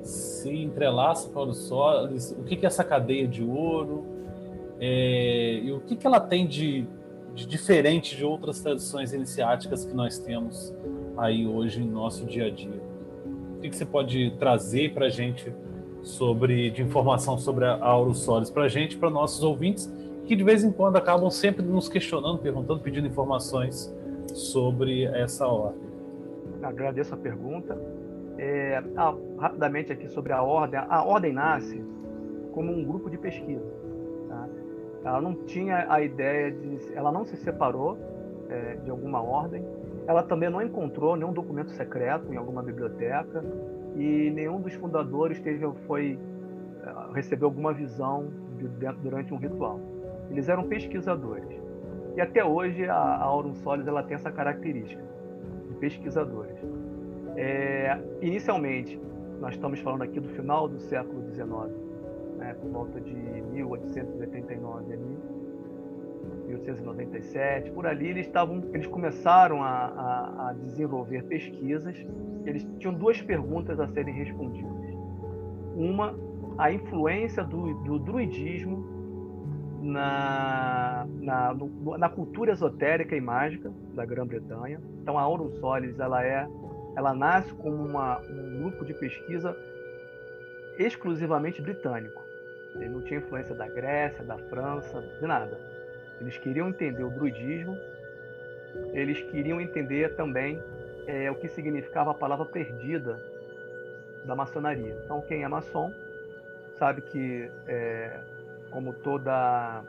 se 0.02 0.50
entrelaça 0.50 1.30
com 1.30 1.44
a 1.44 1.54
Solis, 1.54 2.32
o 2.32 2.44
que, 2.44 2.56
que 2.56 2.66
é 2.66 2.68
essa 2.68 2.84
cadeia 2.84 3.28
de 3.28 3.44
ouro 3.44 4.06
é, 4.80 5.60
e 5.64 5.72
o 5.72 5.82
que, 5.82 5.96
que 5.96 6.08
ela 6.08 6.20
tem 6.20 6.48
de, 6.48 6.88
de 7.36 7.46
diferente 7.46 8.18
de 8.18 8.26
outras 8.26 8.60
tradições 8.60 9.14
iniciáticas 9.14 9.86
que 9.86 9.94
nós 9.94 10.18
temos 10.18 10.74
aí 11.16 11.46
hoje 11.46 11.84
em 11.84 11.88
nosso 11.88 12.26
dia 12.26 12.48
a 12.48 12.50
dia. 12.50 12.82
O 13.56 13.60
que, 13.62 13.70
que 13.70 13.76
você 13.76 13.86
pode 13.86 14.32
trazer 14.40 14.96
para 14.96 15.06
a 15.06 15.10
gente 15.10 15.54
sobre 16.02 16.72
de 16.72 16.82
informação 16.82 17.38
sobre 17.38 17.66
a 17.66 17.80
Solis 18.16 18.50
para 18.50 18.64
a 18.64 18.68
gente, 18.68 18.98
para 18.98 19.12
nossos 19.12 19.44
ouvintes, 19.44 19.94
que 20.26 20.36
de 20.36 20.44
vez 20.44 20.64
em 20.64 20.72
quando 20.72 20.96
acabam 20.96 21.30
sempre 21.30 21.64
nos 21.64 21.88
questionando, 21.88 22.40
perguntando, 22.40 22.80
pedindo 22.80 23.06
informações 23.06 23.96
sobre 24.34 25.06
essa 25.06 25.48
ordem? 25.48 25.88
Agradeço 26.62 27.14
a 27.14 27.18
pergunta. 27.18 27.78
É, 28.38 28.84
ah, 28.96 29.16
rapidamente 29.40 29.92
aqui 29.92 30.08
sobre 30.08 30.34
a 30.34 30.42
ordem. 30.42 30.80
A 30.80 31.04
ordem 31.04 31.34
nasce 31.34 31.84
como 32.54 32.72
um 32.72 32.84
grupo 32.84 33.10
de 33.10 33.18
pesquisa. 33.18 33.72
Tá? 34.28 34.48
Ela 35.06 35.22
não 35.22 35.34
tinha 35.46 35.86
a 35.92 36.02
ideia 36.02 36.52
de. 36.52 36.94
Ela 36.94 37.12
não 37.12 37.26
se 37.26 37.38
separou 37.38 37.98
é, 38.50 38.76
de 38.76 38.90
alguma 38.90 39.22
ordem. 39.22 39.64
Ela 40.08 40.24
também 40.24 40.50
não 40.50 40.62
encontrou 40.62 41.16
nenhum 41.16 41.34
documento 41.34 41.72
secreto 41.72 42.32
em 42.32 42.38
alguma 42.38 42.64
biblioteca 42.64 43.44
e 43.96 44.32
nenhum 44.32 44.62
dos 44.62 44.74
fundadores 44.74 45.40
teve, 45.40 45.68
foi 45.86 46.18
é, 46.84 47.14
recebeu 47.14 47.48
alguma 47.48 47.74
visão 47.74 48.28
de, 48.58 48.68
durante 49.02 49.34
um 49.34 49.38
ritual. 49.38 49.80
Eles 50.30 50.50
eram 50.50 50.64
pesquisadores. 50.64 51.57
E 52.18 52.22
até 52.22 52.44
hoje 52.44 52.84
a, 52.90 53.22
Aurum 53.22 53.54
Solis 53.54 53.86
ela 53.86 54.02
tem 54.02 54.16
essa 54.16 54.32
característica 54.32 55.04
de 55.70 55.76
pesquisadores. 55.76 56.58
É, 57.36 57.96
inicialmente, 58.24 59.00
nós 59.40 59.54
estamos 59.54 59.80
falando 59.82 60.02
aqui 60.02 60.20
do 60.20 60.28
final 60.30 60.68
do 60.68 60.80
século 60.80 61.22
XIX, 61.32 61.48
né, 62.40 62.56
por 62.56 62.72
volta 62.72 63.00
de 63.00 63.14
1889 63.14 64.94
ali, 64.94 65.18
1897, 66.48 67.70
por 67.70 67.86
ali 67.86 68.08
eles 68.08 68.26
estavam, 68.26 68.64
eles 68.74 68.88
começaram 68.88 69.62
a, 69.62 69.70
a, 69.70 70.50
a 70.50 70.54
desenvolver 70.54 71.24
pesquisas. 71.26 71.96
Eles 72.48 72.66
tinham 72.80 72.96
duas 72.96 73.22
perguntas 73.22 73.80
a 73.80 73.88
serem 73.90 74.16
respondidas. 74.16 74.72
Uma, 75.76 76.18
a 76.58 76.72
influência 76.72 77.44
do, 77.44 77.76
do 77.84 78.00
druidismo 78.00 78.97
na, 79.82 81.08
na, 81.22 81.56
na 81.98 82.10
cultura 82.10 82.52
esotérica 82.52 83.16
e 83.16 83.22
mágica 83.22 83.72
da 83.94 84.06
Grã-Bretanha. 84.06 84.82
Então 85.02 85.18
a 85.18 85.22
Aurum 85.22 85.52
Solis 85.60 86.00
ela 86.00 86.24
é, 86.26 86.48
ela 86.96 87.14
nasce 87.14 87.54
como 87.56 87.76
uma, 87.86 88.20
um 88.20 88.60
grupo 88.60 88.86
de 88.86 88.94
pesquisa 88.94 89.56
exclusivamente 90.78 91.62
britânico. 91.62 92.22
Ele 92.76 92.90
não 92.90 93.02
tinha 93.02 93.20
influência 93.20 93.56
da 93.56 93.68
Grécia, 93.68 94.24
da 94.24 94.38
França, 94.38 95.02
de 95.02 95.26
nada. 95.26 95.58
Eles 96.20 96.38
queriam 96.38 96.70
entender 96.70 97.04
o 97.04 97.10
druidismo, 97.10 97.78
eles 98.94 99.22
queriam 99.32 99.60
entender 99.62 100.16
também 100.16 100.62
é, 101.08 101.32
o 101.32 101.36
que 101.36 101.48
significava 101.48 102.12
a 102.12 102.14
palavra 102.14 102.46
perdida 102.46 103.20
da 104.26 104.36
maçonaria. 104.36 105.00
Então, 105.04 105.22
quem 105.22 105.44
é 105.44 105.48
maçom 105.48 105.92
sabe 106.78 107.02
que 107.02 107.50
é, 107.68 108.20
como 108.72 108.94
toda 108.94 109.84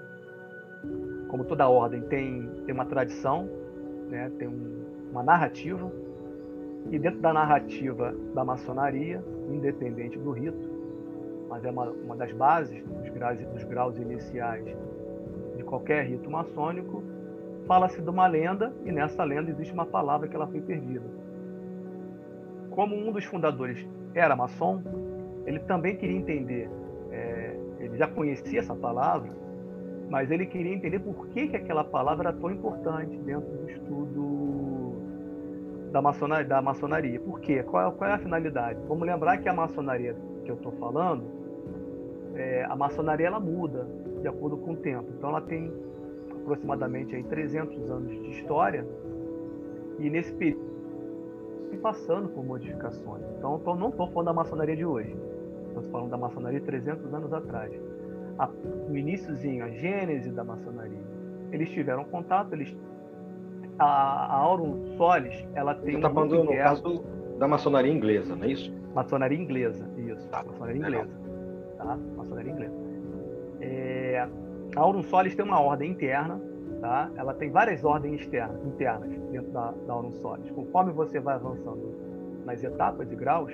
como 1.28 1.44
toda 1.44 1.68
ordem 1.68 2.00
tem, 2.02 2.48
tem 2.64 2.74
uma 2.74 2.86
tradição, 2.86 3.48
né? 4.08 4.30
tem 4.38 4.48
um, 4.48 5.08
uma 5.10 5.22
narrativa, 5.22 5.90
e 6.90 6.98
dentro 6.98 7.20
da 7.20 7.32
narrativa 7.32 8.14
da 8.34 8.44
maçonaria, 8.44 9.22
independente 9.50 10.18
do 10.18 10.30
rito, 10.30 10.58
mas 11.48 11.64
é 11.64 11.70
uma, 11.70 11.90
uma 11.90 12.16
das 12.16 12.32
bases 12.32 12.82
dos 12.82 13.08
graus, 13.10 13.38
dos 13.38 13.64
graus 13.64 13.98
iniciais 13.98 14.64
de 15.56 15.62
qualquer 15.64 16.06
rito 16.06 16.30
maçônico, 16.30 17.02
fala-se 17.66 18.00
de 18.00 18.08
uma 18.08 18.26
lenda, 18.26 18.72
e 18.84 18.92
nessa 18.92 19.22
lenda 19.24 19.50
existe 19.50 19.74
uma 19.74 19.86
palavra 19.86 20.28
que 20.28 20.36
ela 20.36 20.46
foi 20.46 20.60
perdida. 20.60 21.04
Como 22.70 22.96
um 22.96 23.12
dos 23.12 23.24
fundadores 23.24 23.86
era 24.14 24.34
maçom, 24.34 24.82
ele 25.44 25.58
também 25.60 25.96
queria 25.96 26.16
entender 26.16 26.70
ele 27.80 27.96
já 27.96 28.08
conhecia 28.08 28.60
essa 28.60 28.74
palavra, 28.74 29.30
mas 30.10 30.30
ele 30.30 30.46
queria 30.46 30.74
entender 30.74 30.98
por 30.98 31.28
que, 31.28 31.48
que 31.48 31.56
aquela 31.56 31.84
palavra 31.84 32.28
era 32.28 32.38
tão 32.38 32.50
importante 32.50 33.16
dentro 33.18 33.48
do 33.48 33.70
estudo 33.70 34.92
da 35.92 36.02
maçonaria. 36.02 36.46
Da 36.46 36.62
maçonaria. 36.62 37.20
Por 37.20 37.40
quê? 37.40 37.62
Qual 37.62 37.88
é, 37.88 37.92
qual 37.92 38.10
é 38.10 38.14
a 38.14 38.18
finalidade? 38.18 38.80
Vamos 38.88 39.06
lembrar 39.06 39.38
que 39.38 39.48
a 39.48 39.52
maçonaria 39.52 40.16
que 40.44 40.50
eu 40.50 40.56
estou 40.56 40.72
falando, 40.72 41.24
é, 42.34 42.64
a 42.64 42.74
maçonaria 42.74 43.26
ela 43.26 43.40
muda 43.40 43.86
de 44.20 44.28
acordo 44.28 44.56
com 44.56 44.72
o 44.72 44.76
tempo. 44.76 45.06
Então 45.16 45.30
ela 45.30 45.40
tem 45.40 45.72
aproximadamente 46.40 47.14
aí 47.14 47.22
300 47.22 47.90
anos 47.90 48.10
de 48.10 48.30
história 48.30 48.86
e 49.98 50.08
nesse 50.08 50.32
período 50.34 50.68
passando 51.82 52.28
por 52.30 52.44
modificações. 52.44 53.22
Então, 53.36 53.58
então 53.60 53.76
não 53.76 53.90
estou 53.90 54.08
falando 54.08 54.26
da 54.26 54.32
maçonaria 54.32 54.74
de 54.74 54.84
hoje 54.84 55.14
estamos 55.78 55.88
falando 55.88 56.10
da 56.10 56.16
maçonaria 56.16 56.60
300 56.60 57.12
anos 57.14 57.32
atrás. 57.32 57.72
A, 58.38 58.48
o 58.88 58.96
iníciozinho, 58.96 59.64
a 59.64 59.70
gênese 59.70 60.30
da 60.30 60.44
maçonaria. 60.44 61.00
Eles 61.50 61.70
tiveram 61.70 62.04
contato, 62.04 62.52
eles 62.52 62.76
a, 63.78 63.84
a 63.84 64.36
Aurum 64.36 64.96
Solis, 64.96 65.46
ela 65.54 65.74
tem 65.74 65.92
Você 65.92 65.96
está 65.96 66.10
falando 66.10 66.44
no 66.44 66.56
caso 66.56 66.82
do, 66.82 67.38
da 67.38 67.46
maçonaria 67.46 67.92
inglesa, 67.92 68.34
não 68.34 68.44
é 68.44 68.50
isso? 68.50 68.72
Maçonaria 68.94 69.38
inglesa, 69.38 69.88
isso. 69.96 70.28
Tá, 70.28 70.42
maçonaria 70.42 70.82
legal. 70.82 71.04
inglesa. 71.04 71.20
Tá? 71.76 71.98
Maçonaria 72.16 72.52
inglesa. 72.52 72.74
É, 73.60 74.28
a 74.74 74.80
Aurum 74.80 75.02
Solis 75.02 75.34
tem 75.34 75.44
uma 75.44 75.60
ordem 75.60 75.92
interna, 75.92 76.40
tá? 76.80 77.10
Ela 77.16 77.34
tem 77.34 77.50
várias 77.50 77.84
ordens 77.84 78.20
externas, 78.20 78.64
internas 78.64 79.10
dentro 79.30 79.50
da, 79.52 79.72
da 79.86 79.92
Aurum 79.92 80.12
Solis. 80.14 80.50
Conforme 80.50 80.92
você 80.92 81.20
vai 81.20 81.36
avançando 81.36 81.94
nas 82.44 82.62
etapas 82.62 83.10
e 83.12 83.16
graus, 83.16 83.52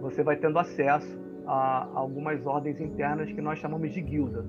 você 0.00 0.22
vai 0.22 0.36
tendo 0.36 0.58
acesso 0.58 1.21
a 1.46 1.88
algumas 1.94 2.44
ordens 2.46 2.80
internas 2.80 3.30
que 3.32 3.40
nós 3.40 3.58
chamamos 3.58 3.92
de 3.92 4.00
guilda. 4.00 4.44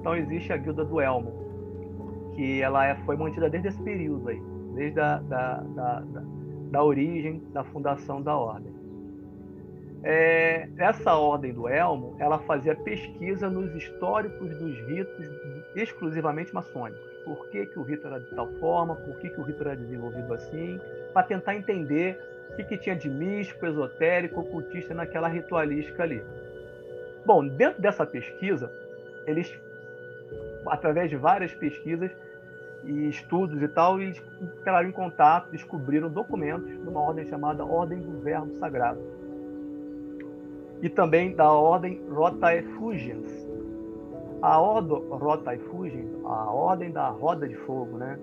Então 0.00 0.16
existe 0.16 0.52
a 0.52 0.56
guilda 0.56 0.84
do 0.84 1.00
Elmo, 1.00 1.32
que 2.34 2.60
ela 2.60 2.86
é, 2.86 2.94
foi 3.04 3.16
mantida 3.16 3.48
desde 3.48 3.68
esse 3.68 3.82
período 3.82 4.28
aí, 4.28 4.42
desde 4.74 5.00
a 5.00 5.18
da, 5.18 5.60
da, 5.60 6.00
da, 6.00 6.22
da 6.70 6.84
origem 6.84 7.42
da 7.52 7.64
fundação 7.64 8.20
da 8.20 8.36
ordem. 8.36 8.74
É, 10.02 10.68
essa 10.76 11.14
ordem 11.14 11.54
do 11.54 11.66
Elmo, 11.66 12.14
ela 12.18 12.38
fazia 12.40 12.76
pesquisa 12.76 13.48
nos 13.48 13.74
históricos 13.74 14.50
dos 14.58 14.78
ritos 14.86 15.26
exclusivamente 15.74 16.52
maçônicos. 16.52 17.02
Por 17.24 17.48
que, 17.48 17.64
que 17.64 17.78
o 17.78 17.82
rito 17.82 18.06
era 18.06 18.20
de 18.20 18.34
tal 18.36 18.46
forma, 18.60 18.94
por 18.96 19.16
que, 19.18 19.30
que 19.30 19.40
o 19.40 19.42
rito 19.42 19.62
era 19.62 19.74
desenvolvido 19.74 20.34
assim, 20.34 20.78
para 21.14 21.22
tentar 21.22 21.56
entender 21.56 22.20
o 22.54 22.56
que, 22.56 22.62
que 22.64 22.78
tinha 22.78 22.94
de 22.94 23.10
místico, 23.10 23.66
esotérico, 23.66 24.40
ocultista 24.40 24.94
naquela 24.94 25.26
ritualística 25.26 26.04
ali. 26.04 26.22
Bom, 27.26 27.44
dentro 27.46 27.82
dessa 27.82 28.06
pesquisa, 28.06 28.70
eles, 29.26 29.52
através 30.66 31.10
de 31.10 31.16
várias 31.16 31.52
pesquisas 31.52 32.12
e 32.84 33.08
estudos 33.08 33.60
e 33.60 33.66
tal, 33.66 34.00
eles 34.00 34.22
entraram 34.40 34.88
em 34.88 34.92
contato, 34.92 35.50
descobriram 35.50 36.08
documentos 36.08 36.68
de 36.68 36.88
uma 36.88 37.00
ordem 37.00 37.26
chamada 37.26 37.64
Ordem 37.64 37.98
do 37.98 38.20
Verbo 38.20 38.54
Sagrado. 38.58 39.00
E 40.80 40.88
também 40.88 41.34
da 41.34 41.50
Ordem 41.50 42.00
Rotae 42.08 42.62
Fugiens. 42.62 43.48
A 44.42 44.60
Ordem 44.60 45.02
Rotae 45.08 45.58
Fugiens, 45.58 46.10
a 46.24 46.52
Ordem 46.52 46.92
da 46.92 47.08
Roda 47.08 47.48
de 47.48 47.56
Fogo, 47.56 47.96
né? 47.96 48.16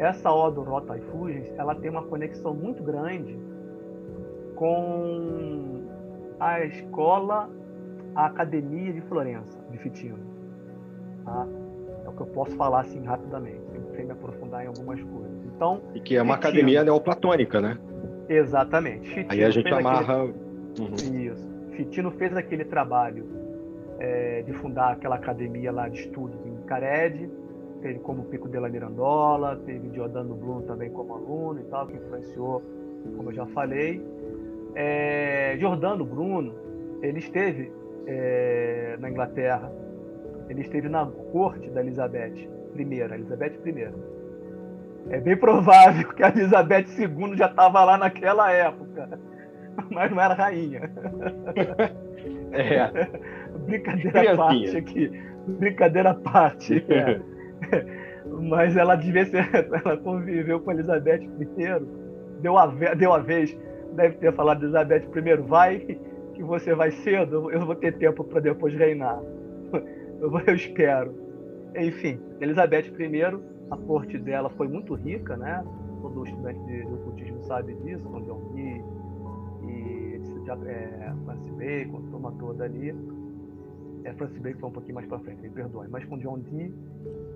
Essa 0.00 0.30
Ordem 0.30 0.64
Rotae 0.64 0.98
Fugiens, 1.12 1.52
ela 1.58 1.74
tem 1.74 1.90
uma 1.90 2.02
conexão 2.02 2.54
muito 2.54 2.82
grande 2.82 3.38
com 4.56 5.82
a 6.40 6.64
escola, 6.64 7.50
a 8.14 8.24
Academia 8.24 8.94
de 8.94 9.02
Florença, 9.02 9.58
de 9.70 9.76
Fitino. 9.76 10.18
Tá? 11.22 11.46
É 12.06 12.08
o 12.08 12.12
que 12.12 12.22
eu 12.22 12.26
posso 12.28 12.56
falar 12.56 12.80
assim 12.80 13.04
rapidamente, 13.04 13.60
sem 13.94 14.06
me 14.06 14.12
aprofundar 14.12 14.64
em 14.64 14.68
algumas 14.68 15.02
coisas. 15.02 15.44
Então, 15.54 15.82
e 15.94 16.00
que 16.00 16.16
é 16.16 16.22
uma 16.22 16.36
Fitino, 16.36 16.50
academia 16.50 16.82
neoplatônica, 16.82 17.60
né? 17.60 17.78
Exatamente. 18.26 19.06
Fitino 19.06 19.32
Aí 19.32 19.44
a 19.44 19.50
gente 19.50 19.68
amarra. 19.68 20.24
Aquele... 20.24 20.38
Uhum. 20.80 21.30
Isso. 21.30 21.50
Fitino 21.72 22.10
fez 22.12 22.34
aquele 22.34 22.64
trabalho 22.64 23.26
é, 23.98 24.40
de 24.46 24.52
fundar 24.54 24.92
aquela 24.92 25.16
academia 25.16 25.70
lá 25.70 25.90
de 25.90 26.00
estudos 26.00 26.40
em 26.46 26.56
Cared, 26.64 27.30
teve 27.80 27.98
como 28.00 28.24
Pico 28.24 28.48
della 28.48 28.68
Mirandola, 28.68 29.56
teve 29.64 29.90
Giordano 29.92 30.34
Bruno 30.34 30.62
também 30.62 30.90
como 30.90 31.14
aluno 31.14 31.60
e 31.60 31.64
tal, 31.64 31.86
que 31.86 31.96
influenciou, 31.96 32.62
como 33.16 33.30
eu 33.30 33.34
já 33.34 33.46
falei. 33.46 34.02
É, 34.74 35.56
Giordano 35.58 36.04
Bruno, 36.04 36.54
ele 37.02 37.18
esteve 37.18 37.72
é, 38.06 38.96
na 39.00 39.10
Inglaterra, 39.10 39.70
ele 40.48 40.60
esteve 40.60 40.88
na 40.88 41.06
corte 41.32 41.68
da 41.70 41.80
Elizabeth 41.80 42.48
I, 42.76 43.00
Elizabeth 43.00 43.58
I. 43.66 43.88
É 45.10 45.20
bem 45.20 45.36
provável 45.36 46.08
que 46.12 46.22
a 46.22 46.28
Elizabeth 46.28 46.86
II 46.98 47.36
já 47.36 47.46
estava 47.46 47.84
lá 47.84 47.98
naquela 47.98 48.52
época, 48.52 49.18
mas 49.90 50.10
não 50.10 50.20
era 50.20 50.34
rainha. 50.34 50.90
É. 52.52 52.90
Brincadeira 53.66 54.32
à 54.32 54.36
parte 54.36 54.76
aqui. 54.76 55.22
Brincadeira 55.46 56.10
à 56.10 56.14
parte. 56.14 56.84
É. 56.88 57.20
mas 58.48 58.76
ela 58.76 58.96
devia 58.96 59.24
ser. 59.26 59.48
Ela 59.84 59.96
conviveu 59.96 60.60
com 60.60 60.70
a 60.70 60.74
Elizabeth 60.74 61.22
I, 61.22 62.40
deu 62.40 62.58
a, 62.58 62.66
deu 62.66 63.12
a 63.12 63.18
vez 63.18 63.56
deve 63.94 64.16
ter 64.16 64.32
falado 64.32 64.58
de 64.58 64.64
Elizabeth 64.66 65.08
primeiro, 65.10 65.42
vai 65.44 65.78
que 66.34 66.42
você 66.42 66.74
vai 66.74 66.90
cedo, 66.90 67.50
eu 67.50 67.66
vou 67.66 67.74
ter 67.74 67.92
tempo 67.98 68.24
para 68.24 68.40
depois 68.40 68.74
reinar. 68.74 69.20
Eu, 70.20 70.30
eu 70.46 70.54
espero. 70.54 71.14
Enfim, 71.74 72.20
Elizabeth 72.42 72.92
I, 72.98 73.22
a 73.70 73.76
corte 73.78 74.18
dela 74.18 74.50
foi 74.50 74.68
muito 74.68 74.92
rica, 74.92 75.34
né? 75.34 75.64
Todo 76.02 76.26
estudante 76.26 76.62
de, 76.66 76.82
ocultismo 76.82 77.42
sabe 77.44 77.72
disso, 77.76 78.06
com 78.06 78.20
John 78.20 78.52
Dee 78.52 78.84
e 79.66 80.20
é, 80.66 81.12
Francis 81.24 81.50
Bacon, 81.54 82.02
a 82.06 82.10
turma 82.10 82.32
toda 82.38 82.64
ali. 82.64 82.94
É, 84.04 84.12
Francis 84.14 84.38
Bacon 84.38 84.68
um 84.68 84.72
pouquinho 84.72 84.94
mais 84.94 85.06
para 85.06 85.18
frente, 85.20 85.42
me 85.42 85.50
perdoe, 85.50 85.88
mas 85.88 86.04
com 86.04 86.18
John 86.18 86.38
Dee. 86.38 86.74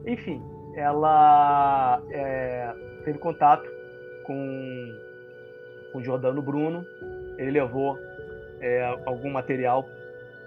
Enfim, 0.07 0.43
ela 0.77 2.03
é, 2.11 2.75
teve 3.05 3.19
contato 3.19 3.69
com 4.25 4.35
com 5.93 6.03
Jordano 6.03 6.43
Bruno, 6.43 6.85
ele 7.39 7.53
levou 7.53 7.97
é, 8.61 8.83
algum 9.07 9.31
material 9.31 9.89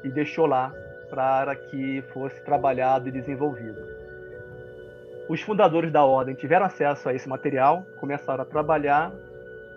e 0.03 0.09
deixou 0.09 0.45
lá 0.45 0.74
para 1.09 1.55
que 1.55 2.03
fosse 2.13 2.43
trabalhado 2.43 3.07
e 3.07 3.11
desenvolvido. 3.11 3.80
Os 5.30 5.41
fundadores 5.41 5.89
da 5.89 6.03
ordem 6.03 6.36
tiveram 6.36 6.65
acesso 6.65 7.07
a 7.07 7.13
esse 7.13 7.30
material, 7.30 7.86
começaram 7.97 8.43
a 8.43 8.45
trabalhar. 8.45 9.13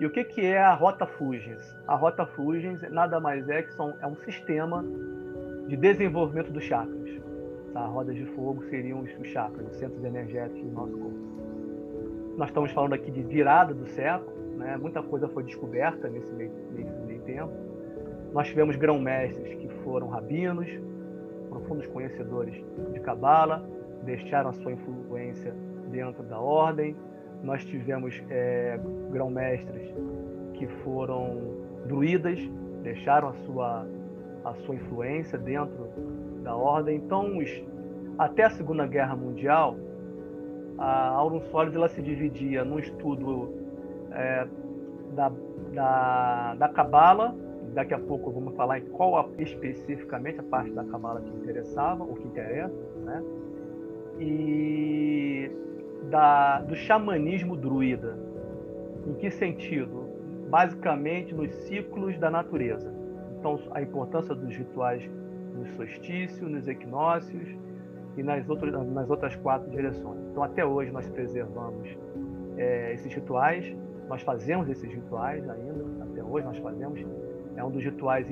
E 0.01 0.07
o 0.07 0.11
que, 0.11 0.25
que 0.25 0.41
é 0.45 0.59
a 0.59 0.75
Rota 0.75 1.07
Fugens? 1.07 1.77
A 1.87 1.95
Rota 1.95 2.27
Fugens 2.27 2.81
nada 2.91 3.21
mais 3.21 3.49
é 3.49 3.63
que 3.63 3.73
são, 3.75 3.95
é 4.01 4.07
um 4.09 4.17
sistema 4.17 4.85
de 5.71 5.77
desenvolvimento 5.77 6.51
dos 6.51 6.65
chakras. 6.65 7.23
Tá? 7.73 7.81
A 7.81 7.87
roda 7.87 8.13
de 8.13 8.25
fogo 8.27 8.65
seriam 8.65 9.01
os 9.03 9.29
chakras, 9.29 9.69
os 9.69 9.77
centros 9.77 10.03
energéticos 10.03 10.63
do 10.65 10.73
nosso 10.73 10.99
corpo. 10.99 11.19
Nós 12.37 12.49
estamos 12.49 12.73
falando 12.73 12.95
aqui 12.95 13.09
de 13.09 13.23
virada 13.23 13.73
do 13.73 13.87
século, 13.87 14.33
né? 14.57 14.77
Muita 14.77 15.01
coisa 15.01 15.29
foi 15.29 15.45
descoberta 15.45 16.09
nesse 16.09 16.33
meio, 16.33 16.51
nesse 16.75 17.01
meio 17.07 17.21
tempo. 17.21 17.53
Nós 18.33 18.49
tivemos 18.49 18.75
grão-mestres 18.75 19.55
que 19.55 19.69
foram 19.85 20.09
rabinos, 20.09 20.69
profundos 21.49 21.87
conhecedores 21.87 22.55
de 22.93 23.01
Cabala, 23.01 23.65
deixaram 24.03 24.51
a 24.51 24.53
sua 24.53 24.73
influência 24.73 25.55
dentro 25.89 26.25
da 26.25 26.41
ordem. 26.41 26.97
Nós 27.45 27.65
tivemos 27.65 28.21
é, 28.29 28.81
grão-mestres 29.13 29.95
que 30.55 30.67
foram 30.83 31.39
druidas, 31.87 32.41
deixaram 32.83 33.29
a 33.29 33.35
sua, 33.35 33.87
a 34.45 34.55
sua 34.55 34.75
influência 34.75 35.39
dentro 35.39 35.89
da 36.43 36.55
ordem. 36.55 36.97
Então, 36.97 37.39
até 38.19 38.45
a 38.45 38.51
Segunda 38.51 38.87
Guerra 38.87 39.17
Mundial, 39.17 39.77
a 40.79 41.09
Aurum 41.09 41.41
Solis 41.51 41.75
ela 41.75 41.89
se 41.89 42.01
dividia 42.01 42.65
num 42.65 42.79
estudo 42.79 43.53
é, 44.13 44.47
da, 45.15 45.33
da, 45.75 46.55
da 46.55 46.69
daqui 47.75 47.95
a 47.95 47.99
pouco 47.99 48.31
vamos 48.31 48.55
falar 48.57 48.79
em 48.79 48.87
qual 48.87 49.17
a, 49.17 49.29
especificamente 49.39 50.41
a 50.41 50.43
parte 50.43 50.73
da 50.73 50.85
Cabala 50.85 51.21
que 51.21 51.31
interessava, 51.31 52.03
ou 52.03 52.15
que 52.15 52.27
interessa, 52.27 52.75
né? 53.05 53.23
E 54.19 55.51
da, 56.11 56.61
do 56.63 56.75
xamanismo 56.75 57.57
druida. 57.57 58.19
Em 59.07 59.15
que 59.15 59.31
sentido? 59.31 60.09
Basicamente 60.49 61.35
nos 61.35 61.51
ciclos 61.67 62.19
da 62.19 62.31
natureza. 62.31 63.00
Então, 63.41 63.59
a 63.73 63.83
importância 63.83 64.35
dos 64.35 64.55
rituais 64.55 65.03
nos 65.55 65.69
solstícios, 65.71 66.49
nos 66.49 66.69
equinócios 66.69 67.49
e 68.17 68.23
nas 68.23 68.49
outras, 68.49 68.73
nas 68.89 69.11
outras 69.11 69.35
quatro 69.37 69.69
direções. 69.71 70.21
Então, 70.31 70.43
até 70.43 70.65
hoje, 70.65 70.93
nós 70.93 71.09
preservamos 71.09 71.89
é, 72.57 72.95
esses 72.95 73.13
rituais 73.13 73.75
nós 74.11 74.23
fazemos 74.23 74.69
esses 74.69 74.93
rituais 74.93 75.49
ainda, 75.49 75.85
até 76.03 76.21
hoje 76.21 76.45
nós 76.45 76.59
fazemos. 76.59 77.01
É 77.55 77.63
um 77.63 77.71
dos 77.71 77.85
rituais 77.85 78.27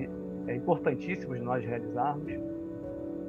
é, 0.48 0.56
importantíssimos 0.56 1.38
de 1.38 1.44
nós 1.44 1.64
realizarmos. 1.64 2.32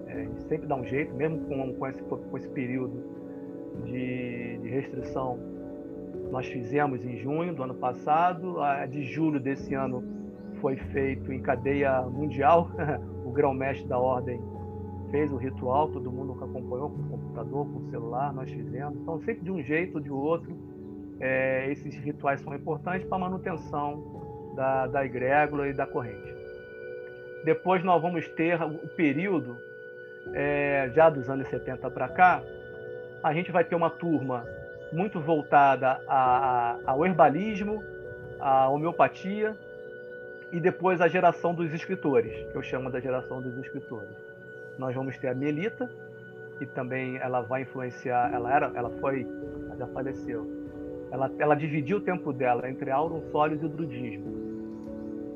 É, 0.07 0.13
a 0.13 0.17
gente 0.23 0.41
sempre 0.45 0.67
dá 0.67 0.75
um 0.75 0.83
jeito, 0.83 1.13
mesmo 1.13 1.41
com, 1.41 1.71
com, 1.75 1.87
esse, 1.87 2.01
com 2.01 2.37
esse 2.37 2.49
período 2.49 3.03
de, 3.85 4.57
de 4.57 4.67
restrição. 4.67 5.37
Nós 6.31 6.47
fizemos 6.47 7.05
em 7.05 7.17
junho 7.17 7.53
do 7.53 7.61
ano 7.61 7.75
passado, 7.75 8.59
a 8.61 8.87
de 8.87 9.03
julho 9.03 9.39
desse 9.39 9.75
ano 9.75 10.03
foi 10.61 10.75
feito 10.75 11.31
em 11.31 11.41
cadeia 11.41 12.01
mundial. 12.01 12.69
o 13.25 13.31
grão-mestre 13.31 13.87
da 13.87 13.97
ordem 13.97 14.41
fez 15.11 15.31
o 15.31 15.37
ritual, 15.37 15.89
todo 15.89 16.11
mundo 16.11 16.33
acompanhou 16.33 16.89
com 16.89 17.01
o 17.01 17.09
computador, 17.09 17.65
com 17.65 17.79
o 17.79 17.89
celular, 17.89 18.33
nós 18.33 18.49
fizemos. 18.49 18.99
Então, 18.99 19.19
sempre 19.21 19.43
de 19.43 19.51
um 19.51 19.61
jeito 19.61 19.95
ou 19.95 20.01
de 20.01 20.11
outro, 20.11 20.55
é, 21.19 21.71
esses 21.71 21.95
rituais 21.95 22.41
são 22.41 22.53
importantes 22.53 23.07
para 23.07 23.17
a 23.17 23.21
manutenção 23.21 24.53
da, 24.55 24.87
da 24.87 25.05
egrégora 25.05 25.67
e 25.69 25.73
da 25.73 25.85
corrente. 25.85 26.35
Depois 27.43 27.83
nós 27.83 28.01
vamos 28.01 28.27
ter 28.29 28.61
o 28.61 28.87
período, 28.95 29.57
é, 30.33 30.91
já 30.93 31.09
dos 31.09 31.29
anos 31.29 31.47
70 31.47 31.89
para 31.89 32.07
cá, 32.09 32.43
a 33.23 33.33
gente 33.33 33.51
vai 33.51 33.63
ter 33.63 33.75
uma 33.75 33.89
turma 33.89 34.45
muito 34.91 35.19
voltada 35.19 36.01
a, 36.07 36.77
a, 36.87 36.91
ao 36.91 37.05
herbalismo, 37.05 37.83
à 38.39 38.69
homeopatia 38.69 39.55
e 40.51 40.59
depois 40.59 41.01
a 41.01 41.07
geração 41.07 41.53
dos 41.53 41.73
escritores, 41.73 42.33
que 42.51 42.55
eu 42.55 42.61
chamo 42.61 42.89
da 42.89 42.99
geração 42.99 43.41
dos 43.41 43.57
escritores. 43.57 44.09
Nós 44.77 44.95
vamos 44.95 45.17
ter 45.17 45.27
a 45.27 45.35
Melita, 45.35 45.89
que 46.57 46.65
também 46.65 47.17
ela 47.17 47.41
vai 47.41 47.61
influenciar, 47.61 48.33
ela 48.33 48.53
era, 48.53 48.71
ela 48.75 48.89
foi, 48.99 49.27
ela 49.65 49.77
já 49.77 49.87
faleceu, 49.87 50.47
ela, 51.11 51.31
ela 51.39 51.55
dividiu 51.55 51.97
o 51.97 52.01
tempo 52.01 52.31
dela 52.33 52.69
entre 52.69 52.91
Auron 52.91 53.21
Solis 53.31 53.61
e 53.61 53.65
o 53.65 53.69
Drudismo. 53.69 54.39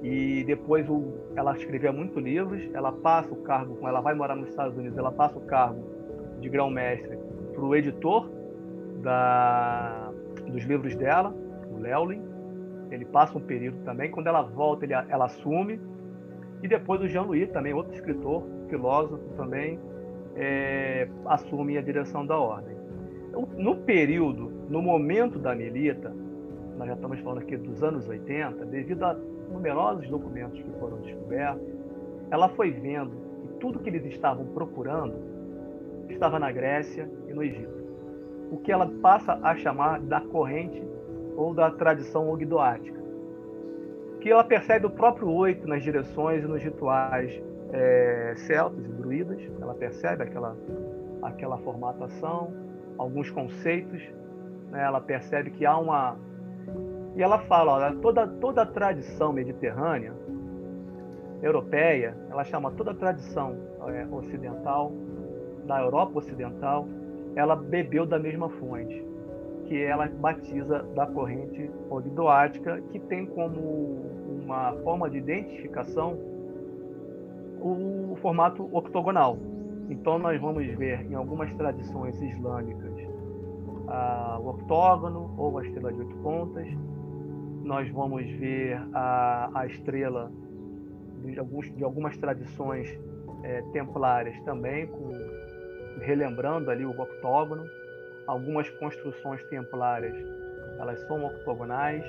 E 0.04 0.44
depois 0.44 0.88
o, 0.90 1.14
ela 1.36 1.56
escrevia 1.56 1.92
muitos 1.92 2.22
livros, 2.22 2.62
ela 2.74 2.92
passa 2.92 3.34
o 3.34 3.38
cargo, 3.38 3.88
ela 3.88 4.02
vai 4.02 4.14
morar 4.14 4.36
nos 4.36 4.50
Estados 4.50 4.78
Unidos, 4.78 4.98
ela 4.98 5.12
passa 5.12 5.38
o 5.38 5.42
cargo 5.42 5.82
de 6.42 6.50
grão-mestre 6.50 7.18
para 7.54 7.64
o 7.64 7.74
editor 7.74 8.30
da, 9.02 10.12
dos 10.46 10.64
livros 10.66 10.96
dela, 10.96 11.34
o 11.72 11.80
Leolin. 11.80 12.33
Ele 12.92 13.06
passa 13.06 13.38
um 13.38 13.42
período 13.42 13.78
também. 13.84 14.12
Quando 14.12 14.28
ela 14.28 14.42
volta, 14.42 14.86
ele, 14.86 14.94
ela 14.94 15.26
assume. 15.26 15.80
E 16.62 16.68
depois 16.68 17.02
o 17.02 17.08
Jean-Louis, 17.08 17.50
também 17.52 17.74
outro 17.74 17.94
escritor, 17.94 18.44
filósofo 18.70 19.24
também, 19.36 19.80
é, 20.36 21.08
assume 21.26 21.78
a 21.78 21.82
direção 21.82 22.26
da 22.26 22.38
ordem. 22.38 22.76
No 23.58 23.78
período, 23.78 24.52
no 24.70 24.82
momento 24.82 25.40
da 25.40 25.56
Melita, 25.56 26.14
nós 26.78 26.88
já 26.88 26.94
estamos 26.94 27.20
falando 27.20 27.40
aqui 27.40 27.58
dos 27.58 27.84
anos 27.84 28.08
80, 28.08 28.66
devido 28.66 29.04
a 29.04 29.18
numerosos 29.52 30.08
documentos 30.10 30.62
que 30.62 30.72
foram 30.80 30.98
descobertos, 30.98 31.68
ela 32.32 32.50
foi 32.50 32.72
vendo 32.72 33.12
que 33.42 33.48
tudo 33.60 33.80
que 33.80 33.90
eles 33.90 34.06
estavam 34.06 34.46
procurando 34.48 35.16
estava 36.10 36.40
na 36.40 36.52
Grécia 36.52 37.10
e 37.28 37.34
no 37.34 37.44
Egito. 37.44 37.84
O 38.52 38.58
que 38.58 38.72
ela 38.72 38.92
passa 39.02 39.40
a 39.42 39.56
chamar 39.56 40.00
da 40.00 40.22
corrente 40.22 40.82
ou 41.36 41.54
da 41.54 41.72
tradição 41.72 42.30
ogdoática. 42.30 43.02
Que 44.22 44.32
ela 44.32 44.44
percebe 44.44 44.86
o 44.86 44.90
próprio 44.90 45.30
oito 45.30 45.68
nas 45.68 45.84
direções 45.84 46.44
e 46.44 46.48
nos 46.48 46.64
rituais 46.64 47.42
é, 47.72 48.34
celtas 48.38 48.86
e 48.86 48.90
druidas, 48.90 49.42
ela 49.60 49.74
percebe 49.74 50.24
aquela, 50.24 50.56
aquela 51.22 51.58
formatação, 51.58 52.54
alguns 52.98 53.30
conceitos, 53.32 54.02
né? 54.70 54.84
ela 54.84 55.02
percebe 55.02 55.52
que 55.52 55.66
há 55.66 55.78
uma. 55.78 56.16
E 57.16 57.24
ela 57.24 57.40
fala: 57.40 57.74
olha, 57.74 57.96
toda, 57.96 58.28
toda 58.28 58.62
a 58.62 58.66
tradição 58.66 59.34
mediterrânea, 59.34 60.14
europeia, 61.42 62.16
ela 62.30 62.44
chama 62.44 62.72
toda 62.72 62.92
a 62.92 62.94
tradição 62.94 63.58
é, 63.88 64.06
ocidental, 64.12 64.92
da 65.66 65.82
Europa 65.82 66.20
Ocidental, 66.20 66.88
ela 67.36 67.56
bebeu 67.56 68.06
da 68.06 68.20
mesma 68.20 68.50
fonte, 68.50 69.06
que 69.68 69.82
ela 69.82 70.08
batiza 70.08 70.84
da 70.96 71.06
corrente 71.08 71.70
ogdoática, 71.90 72.82
que 72.92 73.00
tem 73.00 73.26
como 73.26 74.02
uma 74.44 74.74
forma 74.84 75.10
de 75.10 75.18
identificação 75.18 76.18
o 77.62 78.18
formato 78.22 78.70
octogonal. 78.76 79.38
Então, 79.90 80.20
nós 80.20 80.40
vamos 80.40 80.66
ver 80.76 81.06
em 81.10 81.16
algumas 81.16 81.54
tradições 81.54 82.22
islâmicas 82.22 82.94
a, 83.88 84.38
o 84.40 84.50
octógono 84.50 85.34
ou 85.38 85.58
a 85.58 85.66
estrela 85.66 85.94
de 85.94 86.00
oito 86.00 86.16
pontas. 86.18 86.68
Nós 87.64 87.90
vamos 87.90 88.26
ver 88.32 88.82
a, 88.94 89.50
a 89.54 89.66
estrela 89.68 90.32
de, 91.24 91.40
alguns, 91.40 91.74
de 91.76 91.84
algumas 91.84 92.18
tradições 92.18 93.00
é, 93.44 93.62
templárias 93.72 94.40
também, 94.42 94.88
com, 94.88 95.12
relembrando 96.02 96.70
ali 96.70 96.86
o 96.86 96.90
octógono. 96.90 97.64
Algumas 98.26 98.70
construções 98.72 99.44
templárias 99.46 100.16
elas 100.80 101.00
são 101.02 101.24
octogonais. 101.26 102.04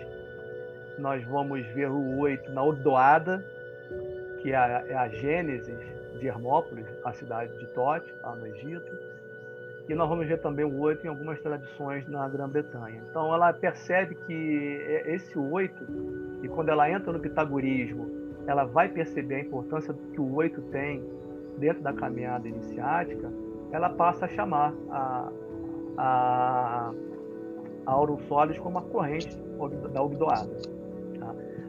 Nós 0.98 1.22
vamos 1.24 1.64
ver 1.68 1.88
o 1.90 2.18
oito 2.18 2.50
na 2.52 2.62
Odoada, 2.62 3.44
que 4.40 4.52
é 4.52 4.56
a, 4.56 4.84
é 4.86 4.94
a 4.94 5.08
Gênesis 5.08 5.78
de 6.18 6.26
Hermópolis, 6.26 6.86
a 7.04 7.12
cidade 7.12 7.56
de 7.58 7.66
Tote, 7.68 8.12
lá 8.22 8.36
no 8.36 8.46
Egito. 8.46 8.90
E 9.88 9.94
nós 9.94 10.08
vamos 10.08 10.26
ver 10.26 10.40
também 10.40 10.64
o 10.64 10.80
oito 10.80 11.04
em 11.04 11.08
algumas 11.08 11.38
tradições 11.40 12.08
na 12.08 12.26
Grã-Bretanha. 12.28 13.02
Então 13.10 13.34
ela 13.34 13.52
percebe 13.52 14.14
que 14.14 14.82
é, 14.86 15.14
esse 15.14 15.38
oito, 15.38 15.84
e 16.42 16.48
quando 16.48 16.70
ela 16.70 16.88
entra 16.88 17.12
no 17.12 17.20
pitagorismo, 17.20 18.10
ela 18.46 18.64
vai 18.64 18.88
perceber 18.88 19.36
a 19.36 19.40
importância 19.40 19.94
que 20.12 20.20
o 20.20 20.34
oito 20.36 20.62
tem 20.70 21.02
dentro 21.58 21.82
da 21.82 21.92
caminhada 21.92 22.48
iniciática, 22.48 23.30
ela 23.72 23.90
passa 23.90 24.24
a 24.24 24.28
chamar 24.28 24.72
a, 24.90 25.30
a, 25.96 26.92
a 27.86 28.06
como 28.60 28.78
a 28.78 28.82
corrente 28.82 29.36
da 29.92 30.02
Ogdoada. 30.02 30.50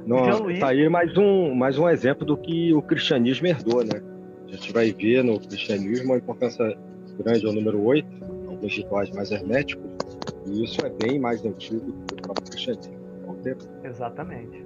Nossa, 0.06 0.44
tá 0.60 0.68
aí 0.68 0.88
mais 0.88 1.18
um, 1.18 1.56
mais 1.56 1.80
um 1.80 1.90
exemplo 1.90 2.26
do 2.26 2.38
que 2.38 2.72
o 2.74 2.82
cristianismo 2.82 3.48
herdou, 3.48 3.84
né? 3.84 4.02
A 4.48 4.52
gente 4.52 4.72
vai 4.72 4.92
ver 4.92 5.24
no 5.24 5.40
cristianismo 5.40 6.14
a 6.14 6.18
importância 6.18 6.78
grande 7.18 7.46
ao 7.48 7.54
número 7.54 7.84
8, 7.84 8.08
alguns 8.48 8.78
rituais 8.78 9.10
mais 9.12 9.32
herméticos, 9.32 9.84
e 10.46 10.64
isso 10.64 10.86
é 10.86 10.90
bem 10.90 11.20
mais 11.20 11.44
antigo 11.44 11.92
do 11.92 12.06
que 12.06 12.14
o 12.14 12.22
próprio 12.22 12.46
cristianismo. 12.52 12.96
Exatamente. 13.84 14.66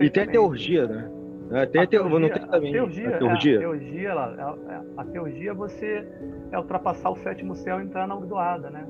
E 0.00 0.10
tem 0.10 0.22
a 0.24 0.26
teurgia, 0.26 0.86
né? 0.86 1.10
É, 1.50 1.66
tem 1.66 1.82
a, 1.82 1.86
teurgia, 1.86 2.18
não 2.18 2.28
tem 2.28 2.43
também 2.54 2.70
a 2.70 2.72
teurgia, 2.72 3.08
a 3.08 3.18
teurgia. 3.18 3.54
É, 3.54 3.56
a, 3.56 3.60
teurgia 3.60 4.08
ela, 4.08 4.56
é, 4.68 5.00
a, 5.00 5.04
teurgia 5.04 5.54
você 5.54 6.06
é 6.52 6.58
ultrapassar 6.58 7.10
o 7.10 7.16
sétimo 7.16 7.54
céu 7.54 7.80
e 7.80 7.84
entrar 7.84 8.06
na 8.06 8.14
doada, 8.16 8.70
né? 8.70 8.86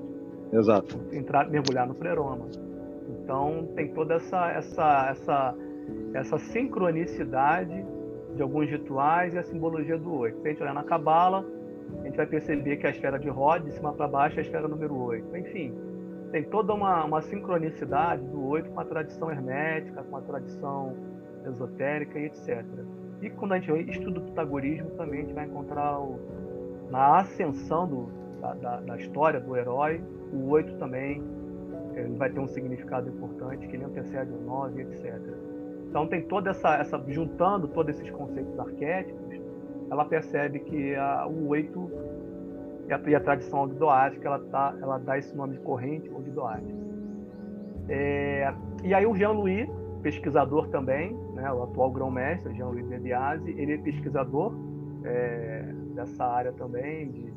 Exato. 0.53 1.01
Entrar, 1.13 1.49
mergulhar 1.49 1.87
no 1.87 1.95
pleroma. 1.95 2.47
Então 3.09 3.69
tem 3.75 3.89
toda 3.89 4.15
essa 4.15 4.51
essa 4.53 5.07
essa 5.11 5.55
essa 6.15 6.39
sincronicidade 6.39 7.85
de 8.35 8.43
alguns 8.43 8.69
rituais 8.69 9.35
e 9.35 9.39
a 9.39 9.43
simbologia 9.43 9.99
do 9.99 10.13
oito. 10.15 10.41
Se 10.41 10.49
a 10.49 10.51
gente 10.51 10.63
olhar 10.63 10.75
na 10.75 10.83
Cabala, 10.83 11.45
a 12.01 12.05
gente 12.05 12.17
vai 12.17 12.27
perceber 12.27 12.77
que 12.77 12.87
a 12.87 12.91
esfera 12.91 13.19
de 13.19 13.29
Rod, 13.29 13.65
de 13.65 13.73
cima 13.73 13.93
para 13.93 14.09
baixo, 14.09 14.37
é 14.37 14.41
a 14.41 14.43
esfera 14.43 14.67
número 14.67 14.97
8. 14.97 15.37
Enfim, 15.37 15.73
tem 16.33 16.43
toda 16.45 16.75
uma, 16.75 17.05
uma 17.05 17.23
sincronicidade 17.23 18.25
do 18.27 18.49
oito 18.49 18.69
com 18.71 18.81
a 18.81 18.85
tradição 18.85 19.31
hermética, 19.31 20.03
com 20.03 20.17
a 20.17 20.21
tradição 20.21 20.97
esotérica 21.47 22.19
e 22.19 22.25
etc. 22.27 22.65
E 23.25 23.31
quando 23.31 23.53
a 23.53 23.59
gente 23.59 23.91
estuda 23.91 24.21
o 24.21 24.23
pitagorismo, 24.23 24.91
também 24.91 25.21
a 25.21 25.23
gente 25.23 25.33
vai 25.33 25.47
encontrar 25.47 25.99
o, 25.99 26.21
na 26.91 27.21
ascensão 27.21 27.89
do, 27.89 28.09
da, 28.39 28.53
da, 28.53 28.81
da, 28.81 28.97
história 28.99 29.41
do 29.41 29.57
herói, 29.57 29.99
o 30.31 30.51
oito 30.51 30.75
também 30.75 31.23
ele 31.95 32.17
vai 32.19 32.29
ter 32.29 32.39
um 32.39 32.47
significado 32.47 33.09
importante, 33.09 33.67
que 33.67 33.77
ele 33.77 33.85
antecede 33.85 34.31
o 34.31 34.43
nove, 34.43 34.83
etc. 34.83 35.17
Então 35.89 36.07
tem 36.07 36.21
toda 36.21 36.51
essa, 36.51 36.77
essa 36.77 37.03
juntando 37.09 37.67
todos 37.69 37.97
esses 37.97 38.11
conceitos 38.11 38.59
arquétipos, 38.59 39.41
ela 39.91 40.05
percebe 40.05 40.59
que 40.59 40.95
a, 40.95 41.27
o 41.27 41.49
oito 41.49 41.91
e 42.87 42.93
a, 42.93 43.01
e 43.07 43.15
a 43.15 43.21
tradição 43.21 43.63
ogdoática 43.63 44.29
ela 44.29 44.39
tá, 44.51 44.77
ela 44.83 44.99
dá 44.99 45.17
esse 45.17 45.35
nome 45.35 45.55
de 45.55 45.61
corrente 45.61 46.11
ogdoática. 46.11 46.85
É, 47.89 48.53
e 48.83 48.93
aí 48.93 49.07
o 49.07 49.15
Jean-Louis, 49.15 49.67
pesquisador 50.03 50.69
também, 50.69 51.24
né, 51.45 51.53
o 51.53 51.63
atual 51.63 51.91
grão-mestre 51.91 52.55
Jean-Louis 52.55 52.87
Biase, 53.03 53.51
ele 53.51 53.75
é 53.75 53.79
pesquisador 53.79 54.55
é, 55.05 55.63
dessa 55.95 56.25
área 56.25 56.53
também 56.53 57.11
de 57.11 57.35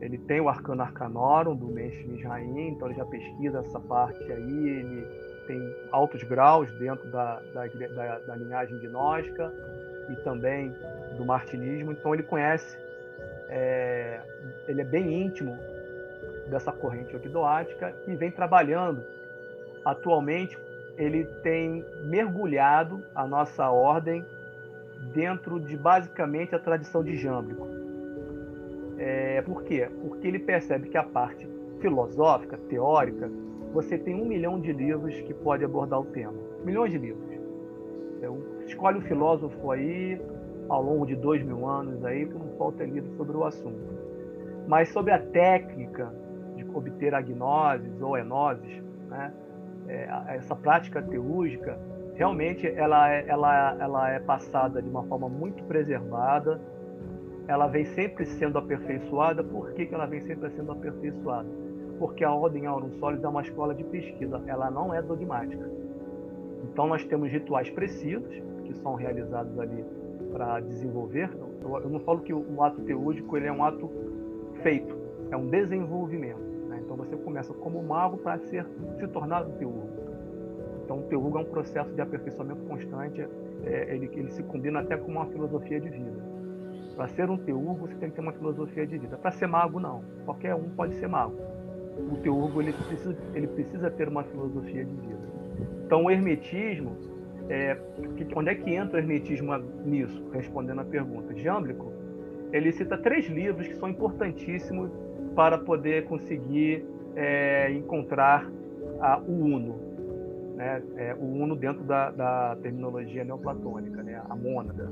ele 0.00 0.18
tem 0.18 0.38
o 0.38 0.50
Arcano 0.50 0.82
Arcanorum 0.82 1.56
do 1.56 1.68
Mensch 1.68 2.04
Mizraim, 2.04 2.68
então 2.68 2.88
ele 2.88 2.96
já 2.96 3.06
pesquisa 3.06 3.60
essa 3.60 3.80
parte 3.80 4.22
aí, 4.30 4.68
ele 4.68 5.06
tem 5.46 5.58
altos 5.90 6.22
graus 6.24 6.70
dentro 6.78 7.10
da, 7.10 7.40
da, 7.54 7.66
da, 7.66 8.18
da 8.18 8.36
linhagem 8.36 8.78
gnóstica 8.80 9.50
e 10.10 10.16
também 10.16 10.74
do 11.16 11.24
martinismo, 11.24 11.92
então 11.92 12.12
ele 12.12 12.24
conhece, 12.24 12.76
é, 13.48 14.20
ele 14.68 14.82
é 14.82 14.84
bem 14.84 15.24
íntimo 15.24 15.56
dessa 16.50 16.70
corrente 16.70 17.16
ogdoática 17.16 17.94
e 18.06 18.14
vem 18.14 18.30
trabalhando. 18.30 19.02
Atualmente, 19.86 20.58
ele 20.96 21.24
tem 21.42 21.84
mergulhado 22.04 23.02
a 23.14 23.26
nossa 23.26 23.70
ordem 23.70 24.24
dentro 25.12 25.60
de 25.60 25.76
basicamente 25.76 26.54
a 26.54 26.58
tradição 26.58 27.02
de 27.02 27.16
Jâmblico. 27.16 27.66
É, 28.96 29.42
por 29.42 29.62
quê? 29.64 29.88
Porque 30.02 30.28
ele 30.28 30.38
percebe 30.38 30.88
que 30.88 30.96
a 30.96 31.02
parte 31.02 31.48
filosófica, 31.80 32.56
teórica, 32.68 33.30
você 33.72 33.98
tem 33.98 34.14
um 34.14 34.24
milhão 34.24 34.60
de 34.60 34.72
livros 34.72 35.20
que 35.22 35.34
pode 35.34 35.64
abordar 35.64 36.00
o 36.00 36.04
tema. 36.04 36.32
Milhões 36.64 36.92
de 36.92 36.98
livros. 36.98 37.28
Então, 38.16 38.38
escolhe 38.64 38.98
um 38.98 39.02
filósofo 39.02 39.70
aí, 39.70 40.20
ao 40.68 40.82
longo 40.82 41.04
de 41.04 41.16
dois 41.16 41.42
mil 41.42 41.68
anos 41.68 42.04
aí, 42.04 42.24
que 42.24 42.32
não 42.32 42.56
falta 42.56 42.84
livro 42.84 43.10
sobre 43.16 43.36
o 43.36 43.44
assunto. 43.44 43.94
Mas 44.66 44.88
sobre 44.90 45.12
a 45.12 45.18
técnica 45.18 46.10
de 46.56 46.64
obter 46.72 47.14
agnoses 47.14 48.00
ou 48.00 48.16
enoses, 48.16 48.82
né? 49.08 49.32
É, 49.88 50.08
essa 50.36 50.56
prática 50.56 51.02
teúrgica, 51.02 51.78
realmente 52.14 52.66
ela 52.66 53.10
é, 53.10 53.24
ela, 53.28 53.76
ela 53.78 54.10
é 54.10 54.18
passada 54.18 54.80
de 54.80 54.88
uma 54.88 55.02
forma 55.04 55.28
muito 55.28 55.62
preservada, 55.64 56.60
ela 57.46 57.66
vem 57.66 57.84
sempre 57.84 58.24
sendo 58.24 58.58
aperfeiçoada. 58.58 59.44
Por 59.44 59.72
que, 59.72 59.86
que 59.86 59.94
ela 59.94 60.06
vem 60.06 60.20
sempre 60.22 60.50
sendo 60.50 60.72
aperfeiçoada? 60.72 61.48
porque 61.98 62.24
a 62.24 62.32
Ordem 62.32 62.66
Aurum 62.66 62.90
Solis 62.98 63.22
é 63.22 63.28
uma 63.28 63.42
escola 63.42 63.74
de 63.74 63.84
pesquisa, 63.84 64.42
ela 64.46 64.70
não 64.70 64.92
é 64.92 65.00
dogmática. 65.00 65.68
Então 66.64 66.86
nós 66.86 67.04
temos 67.04 67.30
rituais 67.30 67.70
precisos 67.70 68.28
que 68.64 68.74
são 68.74 68.94
realizados 68.94 69.58
ali 69.58 69.84
para 70.32 70.60
desenvolver. 70.60 71.30
Eu 71.62 71.88
não 71.88 72.00
falo 72.00 72.20
que 72.20 72.32
o 72.32 72.62
ato 72.62 72.80
teúdico 72.82 73.36
ele 73.36 73.46
é 73.46 73.52
um 73.52 73.64
ato 73.64 73.90
feito, 74.62 74.96
é 75.30 75.36
um 75.36 75.48
desenvolvimento. 75.48 76.53
Então 76.94 77.04
você 77.04 77.16
começa 77.16 77.52
como 77.52 77.82
mago 77.82 78.18
para 78.18 78.38
ser 78.38 78.64
se 78.98 79.08
tornar 79.08 79.44
um 79.44 79.50
teurgo. 79.52 79.88
Então 80.84 81.00
o 81.00 81.02
teurgo 81.02 81.38
é 81.38 81.40
um 81.40 81.46
processo 81.46 81.92
de 81.92 82.00
aperfeiçoamento 82.00 82.62
constante. 82.62 83.26
É, 83.64 83.94
ele, 83.94 84.08
ele 84.12 84.30
se 84.30 84.42
combina 84.44 84.80
até 84.80 84.96
com 84.96 85.10
uma 85.10 85.26
filosofia 85.26 85.80
de 85.80 85.88
vida. 85.88 86.22
Para 86.94 87.08
ser 87.08 87.28
um 87.28 87.36
teurgo, 87.36 87.74
você 87.88 87.94
tem 87.96 88.10
que 88.10 88.14
ter 88.14 88.20
uma 88.20 88.32
filosofia 88.32 88.86
de 88.86 88.96
vida. 88.98 89.16
Para 89.16 89.32
ser 89.32 89.48
mago, 89.48 89.80
não. 89.80 90.04
Qualquer 90.24 90.54
um 90.54 90.70
pode 90.70 90.94
ser 90.94 91.08
mago 91.08 91.34
o 91.96 92.16
teólogo 92.16 92.60
ele 92.60 92.72
precisa, 92.72 93.16
ele 93.34 93.46
precisa 93.46 93.90
ter 93.90 94.08
uma 94.08 94.24
filosofia 94.24 94.84
de 94.84 94.94
vida. 94.94 95.28
Então, 95.86 96.04
o 96.04 96.10
hermetismo, 96.10 96.96
é, 97.48 97.76
onde 98.34 98.50
é 98.50 98.54
que 98.54 98.74
entra 98.74 98.96
o 98.96 98.98
hermetismo 98.98 99.56
nisso? 99.84 100.22
Respondendo 100.32 100.80
a 100.80 100.84
pergunta. 100.84 101.34
Jâmblico, 101.36 101.92
ele 102.52 102.72
cita 102.72 102.98
três 102.98 103.26
livros 103.26 103.66
que 103.66 103.74
são 103.74 103.88
importantíssimos 103.88 104.90
para 105.34 105.58
poder 105.58 106.06
conseguir 106.06 106.84
é, 107.16 107.70
encontrar 107.72 108.50
a, 109.00 109.18
o 109.18 109.32
Uno, 109.32 109.76
né? 110.54 110.82
É, 110.96 111.14
o 111.14 111.24
Uno 111.24 111.56
dentro 111.56 111.82
da, 111.84 112.10
da, 112.10 112.56
terminologia 112.62 113.24
neoplatônica, 113.24 114.02
né? 114.02 114.20
a 114.28 114.36
mônada, 114.36 114.90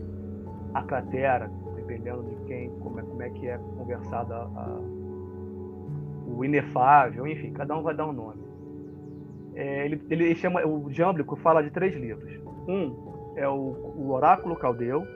a 0.74 0.82
cratera, 0.82 1.50
dependendo 1.76 2.22
de 2.22 2.36
quem, 2.46 2.70
como 2.80 3.00
é, 3.00 3.02
como 3.02 3.22
é 3.22 3.30
que 3.30 3.48
é 3.48 3.58
conversada 3.76 4.34
a, 4.34 4.78
o 6.26 6.44
inefável, 6.44 7.26
enfim, 7.26 7.52
cada 7.52 7.76
um 7.76 7.82
vai 7.82 7.94
dar 7.94 8.06
um 8.06 8.12
nome. 8.12 8.42
É, 9.54 9.84
ele, 9.84 10.00
ele 10.08 10.34
chama, 10.34 10.66
o 10.66 10.90
Jâmblico 10.90 11.36
fala 11.36 11.62
de 11.62 11.70
três 11.70 11.94
livros. 11.94 12.32
Um 12.66 13.34
é 13.36 13.46
o, 13.46 13.94
o 13.96 14.10
Oráculo 14.10 14.56
Caldeu, 14.56 15.06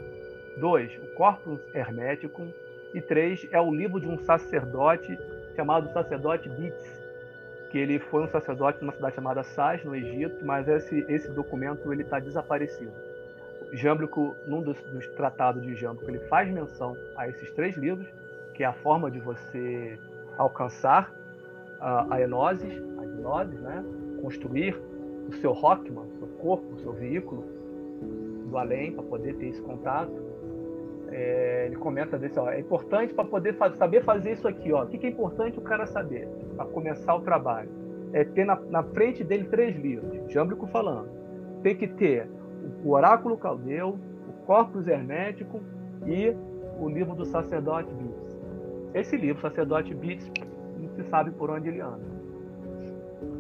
dois, 0.61 0.91
o 0.99 1.15
Corpus 1.17 1.61
Hermeticum, 1.75 2.51
e 2.95 3.01
três 3.01 3.47
é 3.51 3.61
o 3.61 3.73
livro 3.73 4.01
de 4.01 4.09
um 4.09 4.19
sacerdote 4.19 5.19
chamado 5.55 5.91
sacerdote 5.93 6.49
Bits, 6.49 7.07
que 7.71 7.79
ele 7.79 7.99
foi 7.99 8.23
um 8.23 8.29
sacerdote 8.29 8.81
numa 8.81 8.93
cidade 8.93 9.15
chamada 9.15 9.43
Sais, 9.43 9.85
no 9.85 9.95
Egito, 9.95 10.45
mas 10.45 10.69
esse, 10.69 11.05
esse 11.09 11.31
documento 11.31 11.93
ele 11.93 12.03
está 12.03 12.19
desaparecido. 12.19 12.93
Jâmblico, 13.73 14.37
num 14.47 14.63
dos, 14.63 14.81
dos, 14.85 15.07
tratados 15.09 15.63
de 15.63 15.75
Jâmblico, 15.75 16.11
ele 16.11 16.21
faz 16.29 16.49
menção 16.49 16.97
a 17.17 17.29
esses 17.29 17.51
três 17.53 17.77
livros, 17.77 18.07
que 18.55 18.63
é 18.63 18.67
a 18.67 18.73
forma 18.73 19.11
de 19.11 19.19
você 19.19 19.99
alcançar 20.39 21.13
a, 21.81 22.15
a 22.15 22.21
enoses, 22.21 22.73
a 22.99 23.45
né? 23.45 23.85
construir 24.23 24.77
o 25.29 25.33
seu 25.35 25.53
Rockman, 25.53 26.05
o 26.05 26.19
seu 26.19 26.29
corpo, 26.39 26.75
o 26.75 26.79
seu 26.79 26.93
veículo 26.93 27.45
do 28.49 28.57
além, 28.57 28.93
para 28.93 29.03
poder 29.03 29.35
ter 29.37 29.49
esse 29.49 29.61
contato. 29.63 30.13
É, 31.09 31.67
ele 31.67 31.77
comenta 31.77 32.19
desse, 32.19 32.39
ó, 32.39 32.51
é 32.51 32.61
importante 32.61 33.15
para 33.15 33.25
poder 33.25 33.55
fazer, 33.55 33.77
saber 33.77 34.05
fazer 34.05 34.33
isso 34.33 34.49
aqui, 34.49 34.73
ó. 34.73 34.85
O 34.85 34.87
que, 34.87 34.99
que 34.99 35.07
é 35.07 35.11
importante 35.11 35.59
o 35.59 35.63
cara 35.63 35.87
saber 35.87 36.29
para 36.57 36.65
começar 36.67 37.15
o 37.15 37.21
trabalho? 37.21 37.71
É 38.13 38.25
ter 38.25 38.45
na, 38.45 38.57
na 38.57 38.83
frente 38.83 39.23
dele 39.23 39.45
três 39.45 39.77
livros, 39.77 40.31
Jâmblico 40.33 40.67
falando. 40.67 41.09
Tem 41.63 41.77
que 41.77 41.87
ter 41.87 42.29
o 42.85 42.93
Oráculo 42.93 43.37
Caldeu, 43.37 43.99
o 44.29 44.33
Corpus 44.47 44.87
Hermético 44.87 45.61
e 46.07 46.35
o 46.81 46.89
livro 46.89 47.15
do 47.15 47.25
sacerdote 47.25 47.93
Bits. 47.95 48.37
Esse 48.95 49.17
livro, 49.17 49.43
Sacerdote 49.43 49.95
Bits, 49.95 50.31
não 50.79 50.89
se 50.91 51.03
sabe 51.05 51.31
por 51.31 51.51
onde 51.51 51.69
ele 51.69 51.81
anda. 51.81 52.17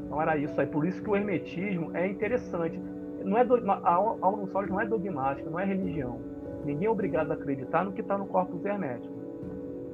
Então 0.05 0.21
era 0.21 0.37
isso 0.37 0.59
aí. 0.61 0.67
Por 0.67 0.87
isso 0.87 1.03
que 1.03 1.11
o 1.11 1.17
hermetismo 1.17 1.97
é 1.97 2.07
interessante. 2.07 2.79
Não 3.25 3.37
é 3.37 3.45
do, 3.45 3.57
a 3.71 3.95
Aulon 3.95 4.47
Solis 4.47 4.71
não 4.71 4.81
é 4.81 4.87
dogmática, 4.87 5.49
não 5.51 5.59
é 5.59 5.65
religião. 5.65 6.21
Ninguém 6.67 6.89
é 6.89 6.91
obrigado 6.91 7.31
a 7.31 7.35
acreditar 7.35 7.85
no 7.85 7.93
que 7.93 8.01
está 8.01 8.19
no 8.19 8.27
corpus 8.27 8.65
hermético. 8.65 9.15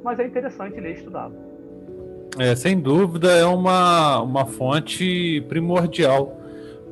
Mas 0.02 0.18
é 0.18 0.26
interessante 0.26 0.80
ler 0.80 0.90
e 0.90 0.94
estudá-lo. 0.94 1.34
É, 2.38 2.56
sem 2.56 2.80
dúvida, 2.80 3.30
é 3.30 3.44
uma, 3.44 4.22
uma 4.22 4.46
fonte 4.46 5.44
primordial 5.48 6.34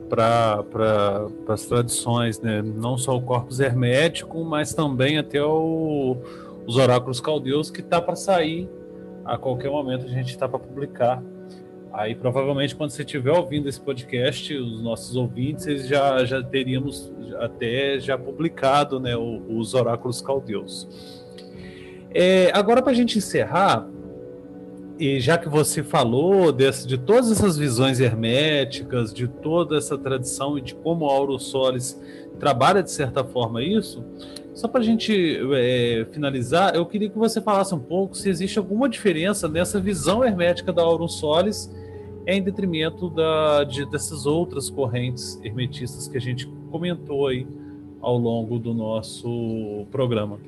para 0.09 0.63
pra, 0.65 1.27
as 1.49 1.65
tradições, 1.65 2.41
né? 2.41 2.61
não 2.63 2.99
só 2.99 3.17
o 3.17 3.23
corpus 3.23 3.59
hermético, 3.59 4.45
mas 4.45 4.75
também 4.75 5.17
até 5.17 5.43
o, 5.43 6.19
os 6.67 6.77
oráculos 6.77 7.21
caldeus, 7.21 7.71
que 7.71 7.81
está 7.81 8.03
para 8.03 8.17
sair 8.17 8.69
a 9.25 9.39
qualquer 9.39 9.71
momento, 9.71 10.05
a 10.05 10.09
gente 10.09 10.29
está 10.29 10.47
para 10.47 10.59
publicar 10.59 11.23
Aí 11.93 12.15
provavelmente 12.15 12.75
quando 12.75 12.91
você 12.91 13.03
estiver 13.03 13.33
ouvindo 13.33 13.69
esse 13.69 13.81
podcast, 13.81 14.55
os 14.55 14.83
nossos 14.83 15.17
ouvintes 15.17 15.87
já, 15.87 16.25
já 16.25 16.43
teríamos 16.43 17.13
até 17.39 17.99
já 17.99 18.17
publicado 18.17 19.01
né, 19.01 19.17
os 19.17 19.75
oráculos 19.75 20.21
caldeus. 20.21 20.89
É, 22.13 22.51
agora 22.53 22.83
para 22.83 22.93
a 22.93 22.95
gente 22.95 23.19
encerrar, 23.19 23.89
e 24.99 25.19
já 25.19 25.39
que 25.39 25.49
você 25.49 25.83
falou 25.83 26.53
desse, 26.53 26.87
de 26.87 26.99
todas 26.99 27.33
essas 27.33 27.57
visões 27.57 28.01
herméticas, 28.01 29.15
de 29.15 29.27
toda 29.27 29.79
essa 29.79 29.97
tradição 29.97 30.59
e 30.59 30.61
de 30.61 30.75
como 30.75 31.07
Auro 31.07 31.39
Solis 31.39 32.01
trabalha 32.39 32.83
de 32.83 32.91
certa 32.91 33.25
forma 33.25 33.63
isso, 33.63 34.05
só 34.55 34.69
para 34.69 34.81
a 34.81 34.85
gente 34.85 35.41
é, 35.55 36.07
finalizar, 36.11 36.75
eu 36.75 36.85
queria 36.85 37.09
que 37.09 37.17
você 37.17 37.41
falasse 37.41 37.75
um 37.75 37.79
pouco 37.79 38.17
se 38.17 38.29
existe 38.29 38.59
alguma 38.59 38.89
diferença 38.89 39.49
nessa 39.49 39.81
visão 39.81 40.25
hermética 40.25 40.73
da 40.73 40.83
Aurum 40.83 41.09
Solis 41.09 41.71
em 42.27 42.43
detrimento 42.43 43.09
da, 43.11 43.65
de, 43.65 43.85
dessas 43.87 44.27
outras 44.27 44.69
correntes 44.69 45.41
hermetistas 45.43 46.07
que 46.07 46.17
a 46.17 46.21
gente 46.21 46.47
comentou 46.71 47.27
aí 47.27 47.47
ao 48.01 48.17
longo 48.17 48.59
do 48.59 48.73
nosso 48.75 49.87
programa. 49.91 50.39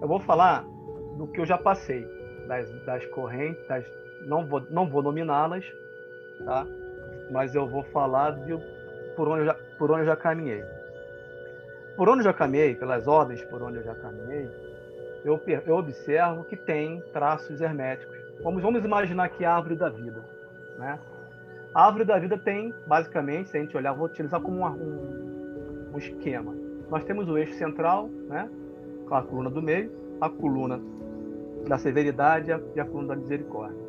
Eu 0.00 0.08
vou 0.08 0.20
falar 0.20 0.64
do 1.16 1.26
que 1.26 1.40
eu 1.40 1.46
já 1.46 1.56
passei, 1.56 2.04
das, 2.46 2.70
das 2.84 3.06
correntes, 3.06 3.66
das, 3.66 3.84
não 4.26 4.46
vou, 4.46 4.60
não 4.70 4.88
vou 4.88 5.02
nominá-las, 5.02 5.64
tá? 6.44 6.66
mas 7.30 7.54
eu 7.54 7.68
vou 7.68 7.82
falar 7.84 8.32
de 8.44 8.56
por 9.16 9.28
onde 9.28 9.40
eu 9.40 9.46
já, 9.46 9.54
por 9.78 9.90
onde 9.90 10.00
eu 10.02 10.06
já 10.06 10.16
caminhei. 10.16 10.62
Por 11.96 12.08
onde 12.08 12.20
eu 12.20 12.24
já 12.24 12.32
caminhei, 12.32 12.74
pelas 12.74 13.06
ordens 13.06 13.42
por 13.44 13.62
onde 13.62 13.78
eu 13.78 13.84
já 13.84 13.94
caminhei, 13.94 14.50
eu, 15.24 15.40
eu 15.66 15.76
observo 15.76 16.44
que 16.44 16.56
tem 16.56 17.00
traços 17.12 17.60
herméticos 17.60 18.23
Vamos, 18.44 18.62
vamos 18.62 18.84
imaginar 18.84 19.24
aqui 19.24 19.42
a 19.42 19.56
árvore 19.56 19.74
da 19.74 19.88
vida. 19.88 20.22
Né? 20.78 20.98
A 21.74 21.86
árvore 21.86 22.04
da 22.04 22.18
vida 22.18 22.36
tem, 22.36 22.74
basicamente, 22.86 23.48
se 23.48 23.56
a 23.56 23.60
gente 23.60 23.74
olhar, 23.74 23.94
vou 23.94 24.04
utilizar 24.04 24.38
como 24.38 24.58
uma, 24.58 24.70
um, 24.70 25.92
um 25.94 25.96
esquema. 25.96 26.54
Nós 26.90 27.02
temos 27.04 27.26
o 27.26 27.38
eixo 27.38 27.54
central, 27.54 28.06
né? 28.28 28.46
a 29.10 29.22
coluna 29.22 29.48
do 29.48 29.62
meio, 29.62 29.90
a 30.20 30.28
coluna 30.28 30.78
da 31.66 31.78
severidade 31.78 32.50
e 32.74 32.80
a 32.80 32.84
coluna 32.84 33.14
da 33.14 33.16
misericórdia. 33.16 33.82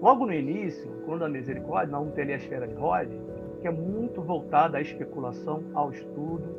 Logo 0.00 0.24
no 0.24 0.32
início, 0.32 0.90
a 0.90 1.04
coluna 1.04 1.24
da 1.24 1.28
misericórdia, 1.28 1.92
nós 1.92 2.00
vamos 2.00 2.14
ter 2.14 2.22
ali 2.22 2.32
a 2.32 2.36
esfera 2.36 2.66
de 2.66 2.74
Rod, 2.74 3.10
que 3.60 3.68
é 3.68 3.70
muito 3.70 4.22
voltada 4.22 4.78
à 4.78 4.80
especulação, 4.80 5.62
ao 5.74 5.92
estudo 5.92 6.56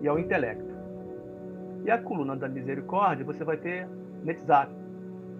e 0.00 0.08
ao 0.08 0.18
intelecto. 0.18 0.74
E 1.84 1.92
a 1.92 1.98
coluna 1.98 2.34
da 2.34 2.48
misericórdia, 2.48 3.24
você 3.24 3.44
vai 3.44 3.56
ter 3.56 3.88
Netzach, 4.24 4.68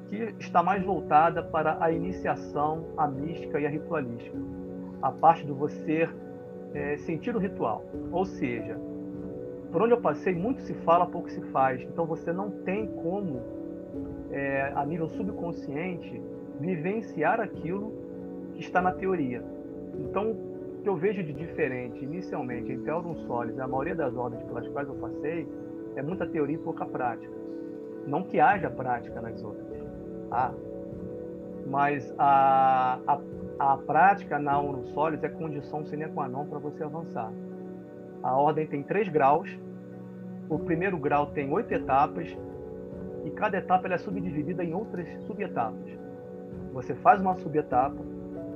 que 0.08 0.34
está 0.38 0.62
mais 0.62 0.82
voltada 0.82 1.42
para 1.42 1.76
a 1.80 1.92
iniciação, 1.92 2.86
a 2.96 3.06
mística 3.06 3.60
e 3.60 3.66
a 3.66 3.68
ritualística. 3.68 4.36
A 5.02 5.12
parte 5.12 5.46
do 5.46 5.54
você 5.54 6.08
é, 6.74 6.96
sentir 6.98 7.36
o 7.36 7.38
ritual. 7.38 7.84
Ou 8.10 8.24
seja, 8.24 8.78
por 9.70 9.82
onde 9.82 9.92
eu 9.92 10.00
passei, 10.00 10.34
muito 10.34 10.62
se 10.62 10.74
fala, 10.74 11.06
pouco 11.06 11.30
se 11.30 11.40
faz. 11.52 11.82
Então 11.82 12.06
você 12.06 12.32
não 12.32 12.50
tem 12.50 12.86
como, 12.86 13.42
é, 14.30 14.72
a 14.74 14.84
nível 14.84 15.08
subconsciente, 15.10 16.20
vivenciar 16.58 17.40
aquilo 17.40 17.92
que 18.54 18.60
está 18.60 18.80
na 18.80 18.92
teoria. 18.92 19.42
Então, 19.98 20.30
o 20.32 20.82
que 20.82 20.88
eu 20.88 20.96
vejo 20.96 21.22
de 21.22 21.32
diferente, 21.32 22.02
inicialmente, 22.02 22.72
entre 22.72 22.90
Aurum 22.90 23.14
Solis 23.26 23.56
e 23.56 23.60
a 23.60 23.68
maioria 23.68 23.94
das 23.94 24.16
ordens 24.16 24.42
pelas 24.44 24.66
quais 24.68 24.88
eu 24.88 24.94
passei, 24.94 25.46
é 25.96 26.02
muita 26.02 26.26
teoria 26.26 26.56
e 26.56 26.58
pouca 26.58 26.86
prática. 26.86 27.32
Não 28.06 28.22
que 28.22 28.40
haja 28.40 28.70
prática 28.70 29.20
nas 29.20 29.42
outras 29.42 29.77
ah, 30.30 30.52
mas 31.66 32.14
a, 32.18 32.98
a, 33.06 33.20
a 33.58 33.76
prática 33.78 34.38
na 34.38 34.58
Uno 34.58 34.86
Solis 34.88 35.22
é 35.22 35.28
condição 35.28 35.84
sine 35.84 36.08
qua 36.08 36.28
non 36.28 36.46
para 36.46 36.58
você 36.58 36.82
avançar. 36.82 37.30
A 38.22 38.36
ordem 38.36 38.66
tem 38.66 38.82
três 38.82 39.08
graus. 39.08 39.48
O 40.48 40.58
primeiro 40.58 40.96
grau 40.98 41.26
tem 41.26 41.52
oito 41.52 41.72
etapas 41.72 42.34
e 43.24 43.30
cada 43.30 43.58
etapa 43.58 43.86
é 43.88 43.98
subdividida 43.98 44.64
em 44.64 44.72
outras 44.72 45.06
subetapas. 45.24 45.98
Você 46.72 46.94
faz 46.96 47.20
uma 47.20 47.34
subetapa, 47.36 48.02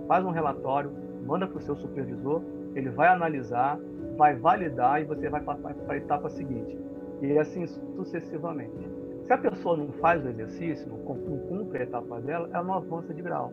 faz 0.08 0.24
um 0.24 0.30
relatório, 0.30 0.90
manda 1.26 1.46
para 1.46 1.58
o 1.58 1.62
seu 1.62 1.76
supervisor, 1.76 2.42
ele 2.74 2.88
vai 2.88 3.08
analisar, 3.08 3.78
vai 4.16 4.34
validar 4.34 5.02
e 5.02 5.04
você 5.04 5.28
vai 5.28 5.42
para 5.42 5.58
a 5.88 5.96
etapa 5.96 6.30
seguinte. 6.30 6.78
E 7.20 7.38
assim 7.38 7.66
sucessivamente. 7.66 8.88
Se 9.32 9.34
a 9.34 9.50
pessoa 9.50 9.78
não 9.78 9.90
faz 9.92 10.22
o 10.22 10.28
exercício, 10.28 10.86
não 10.90 10.98
cumpre 10.98 11.78
a 11.78 11.82
etapa 11.84 12.20
dela, 12.20 12.50
ela 12.52 12.62
não 12.62 12.74
avança 12.74 13.14
de 13.14 13.22
grau. 13.22 13.50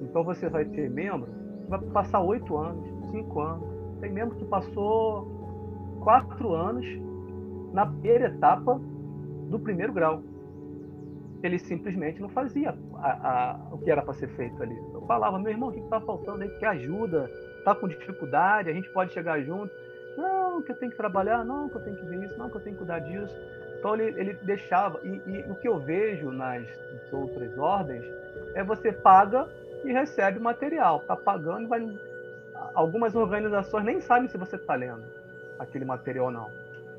Então 0.00 0.22
você 0.22 0.48
vai 0.48 0.64
ter 0.64 0.88
membro 0.88 1.26
que 1.64 1.68
vai 1.68 1.80
passar 1.86 2.20
oito 2.20 2.56
anos, 2.56 2.88
cinco 3.10 3.40
anos. 3.40 3.68
Tem 4.00 4.12
membro 4.12 4.36
que 4.36 4.44
passou 4.44 5.26
quatro 6.04 6.54
anos 6.54 6.86
na 7.72 7.84
primeira 7.84 8.28
etapa 8.28 8.80
do 9.50 9.58
primeiro 9.58 9.92
grau. 9.92 10.22
Ele 11.42 11.58
simplesmente 11.58 12.22
não 12.22 12.28
fazia 12.28 12.72
a, 12.94 13.10
a, 13.10 13.74
o 13.74 13.78
que 13.78 13.90
era 13.90 14.02
para 14.02 14.14
ser 14.14 14.28
feito 14.28 14.62
ali. 14.62 14.78
Eu 14.94 15.00
falava, 15.00 15.36
meu 15.36 15.50
irmão, 15.50 15.70
o 15.70 15.72
que 15.72 15.80
está 15.80 16.00
faltando 16.00 16.44
aí? 16.44 16.48
Que 16.60 16.64
ajuda? 16.64 17.28
Está 17.58 17.74
com 17.74 17.88
dificuldade? 17.88 18.70
A 18.70 18.72
gente 18.72 18.88
pode 18.90 19.12
chegar 19.12 19.40
junto? 19.40 19.72
Não, 20.16 20.62
que 20.62 20.70
eu 20.70 20.78
tenho 20.78 20.92
que 20.92 20.96
trabalhar, 20.96 21.44
não, 21.44 21.68
que 21.68 21.74
eu 21.74 21.82
tenho 21.82 21.96
que 21.96 22.06
ver 22.06 22.24
isso, 22.24 22.38
não, 22.38 22.48
que 22.48 22.56
eu 22.56 22.60
tenho 22.60 22.76
que 22.76 22.84
cuidar 22.84 23.00
disso. 23.00 23.34
Então 23.78 23.94
ele, 23.94 24.20
ele 24.20 24.32
deixava. 24.42 24.98
E, 25.02 25.20
e, 25.26 25.44
o 25.50 25.54
que 25.54 25.68
eu 25.68 25.78
vejo 25.78 26.30
nas, 26.30 26.62
nas 26.92 27.12
outras 27.12 27.56
ordens 27.58 28.04
é 28.54 28.62
você 28.62 28.92
paga 28.92 29.48
e 29.84 29.92
recebe 29.92 30.38
material. 30.38 30.98
Está 30.98 31.16
pagando 31.16 31.62
e 31.62 31.66
vai. 31.66 31.98
Algumas 32.74 33.14
organizações 33.14 33.84
nem 33.84 34.00
sabem 34.00 34.28
se 34.28 34.36
você 34.36 34.56
está 34.56 34.74
lendo 34.74 35.04
aquele 35.58 35.84
material 35.84 36.26
ou 36.26 36.32
não. 36.32 36.50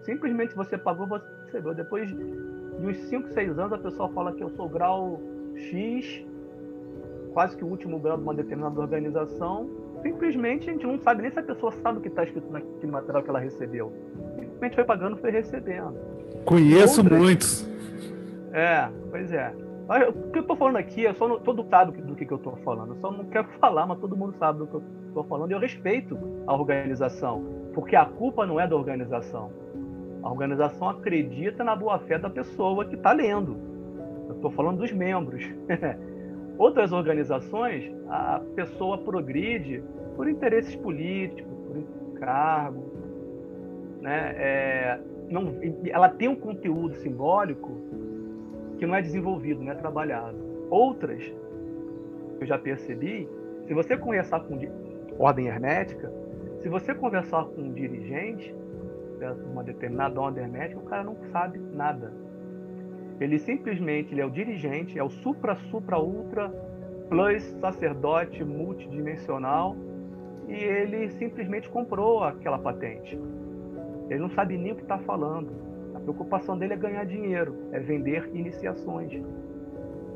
Simplesmente 0.04 0.56
você 0.56 0.78
pagou, 0.78 1.06
você 1.06 1.26
percebeu. 1.44 1.74
Depois 1.74 2.10
de 2.10 2.16
uns 2.16 2.98
5, 3.10 3.30
6 3.30 3.60
anos, 3.60 3.74
a 3.74 3.78
pessoa 3.78 4.10
fala 4.10 4.32
que 4.32 4.42
eu 4.42 4.50
sou 4.52 4.70
grau 4.70 5.20
X, 5.56 6.26
quase 7.34 7.58
que 7.58 7.64
o 7.64 7.68
último 7.68 8.00
grau 8.00 8.18
de 8.18 8.24
uma 8.24 8.34
determinada 8.34 8.80
organização. 8.80 9.70
Simplesmente 10.02 10.70
a 10.70 10.74
gente 10.74 10.88
não 10.88 10.98
sabe 11.00 11.24
nem 11.24 11.32
se 11.32 11.40
a 11.40 11.44
pessoa 11.44 11.74
sabe 11.84 11.98
o 11.98 12.02
que 12.02 12.08
está 12.08 12.24
escrito 12.24 12.50
naquele 12.50 12.92
material 12.92 13.22
que 13.22 13.30
ela 13.30 13.40
recebeu. 13.40 13.92
Simplesmente 14.40 14.76
foi 14.76 14.84
pagando, 14.86 15.18
foi 15.18 15.32
recebendo. 15.32 16.19
Conheço 16.50 17.02
Outras... 17.02 17.20
muitos. 17.20 17.70
É, 18.52 18.90
pois 19.12 19.32
é. 19.32 19.54
O 20.10 20.32
que 20.32 20.40
eu 20.40 20.42
estou 20.42 20.56
falando 20.56 20.78
aqui, 20.78 21.06
é 21.06 21.14
só 21.14 21.28
não, 21.28 21.40
todo 21.40 21.64
sabe 21.70 22.02
do 22.02 22.16
que, 22.16 22.26
que 22.26 22.34
eu 22.34 22.38
estou 22.38 22.56
falando. 22.66 22.96
Eu 22.96 23.02
só 23.02 23.12
não 23.12 23.26
quero 23.26 23.48
falar, 23.62 23.86
mas 23.86 24.00
todo 24.00 24.18
mundo 24.18 24.36
sabe 24.40 24.58
do 24.58 24.66
que 24.68 24.74
eu 24.74 24.84
estou 25.10 25.24
falando. 25.26 25.52
E 25.52 25.54
eu 25.54 25.60
respeito 25.60 26.18
a 26.48 26.56
organização, 26.56 27.46
porque 27.72 27.96
a 27.96 28.06
culpa 28.06 28.48
não 28.48 28.60
é 28.60 28.68
da 28.68 28.76
organização. 28.76 29.52
A 30.24 30.32
organização 30.32 30.90
acredita 30.90 31.64
na 31.64 31.76
boa-fé 31.76 32.18
da 32.18 32.32
pessoa 32.32 32.84
que 32.84 32.96
está 32.96 33.12
lendo. 33.12 33.56
Eu 34.28 34.36
estou 34.36 34.50
falando 34.50 34.80
dos 34.80 34.92
membros. 34.92 35.44
Outras 36.58 36.92
organizações, 36.92 37.92
a 38.10 38.42
pessoa 38.56 38.98
progride 38.98 39.84
por 40.16 40.28
interesses 40.28 40.76
políticos, 40.76 41.54
por 41.68 41.78
encargo. 41.78 42.92
Né? 44.02 44.34
É, 44.36 45.00
não, 45.30 45.56
ela 45.88 46.10
tem 46.10 46.28
um 46.28 46.36
conteúdo 46.36 46.96
simbólico 46.96 47.72
que 48.78 48.86
não 48.86 48.96
é 48.96 49.02
desenvolvido, 49.02 49.64
não 49.64 49.72
é 49.72 49.76
trabalhado. 49.76 50.38
Outras, 50.70 51.24
eu 52.40 52.48
já 52.48 52.58
percebi, 52.58 53.28
se 53.68 53.74
você 53.74 53.98
conversar 53.98 54.40
com 54.42 54.60
ordem 55.18 55.48
hermética, 55.48 56.12
se 56.60 56.70
você 56.70 56.94
conversar 56.94 57.46
com 57.46 57.62
um 57.62 57.74
dirigente 57.74 58.56
de 59.20 59.26
uma 59.52 59.64
determinada 59.64 60.20
ordem 60.20 60.44
hermética, 60.44 60.80
o 60.80 60.84
cara 60.84 61.04
não 61.04 61.16
sabe 61.32 61.60
nada. 61.60 62.14
Ele 63.20 63.38
simplesmente 63.38 64.14
ele 64.14 64.22
é 64.22 64.26
o 64.26 64.30
dirigente, 64.30 64.98
é 64.98 65.04
o 65.04 65.10
supra, 65.10 65.56
supra, 65.56 66.00
ultra, 66.00 66.50
plus 67.10 67.44
sacerdote 67.60 68.44
multidimensional 68.44 69.76
e 70.48 70.54
ele 70.54 71.10
simplesmente 71.12 71.70
comprou 71.70 72.24
aquela 72.24 72.58
patente. 72.58 73.20
Ele 74.10 74.20
não 74.20 74.30
sabe 74.30 74.58
nem 74.58 74.72
o 74.72 74.76
que 74.76 74.82
está 74.82 74.98
falando. 75.00 75.52
A 75.94 76.00
preocupação 76.00 76.58
dele 76.58 76.74
é 76.74 76.78
ganhar 76.78 77.06
dinheiro, 77.06 77.56
é 77.72 77.80
vender 77.80 78.30
iniciações. 78.34 79.22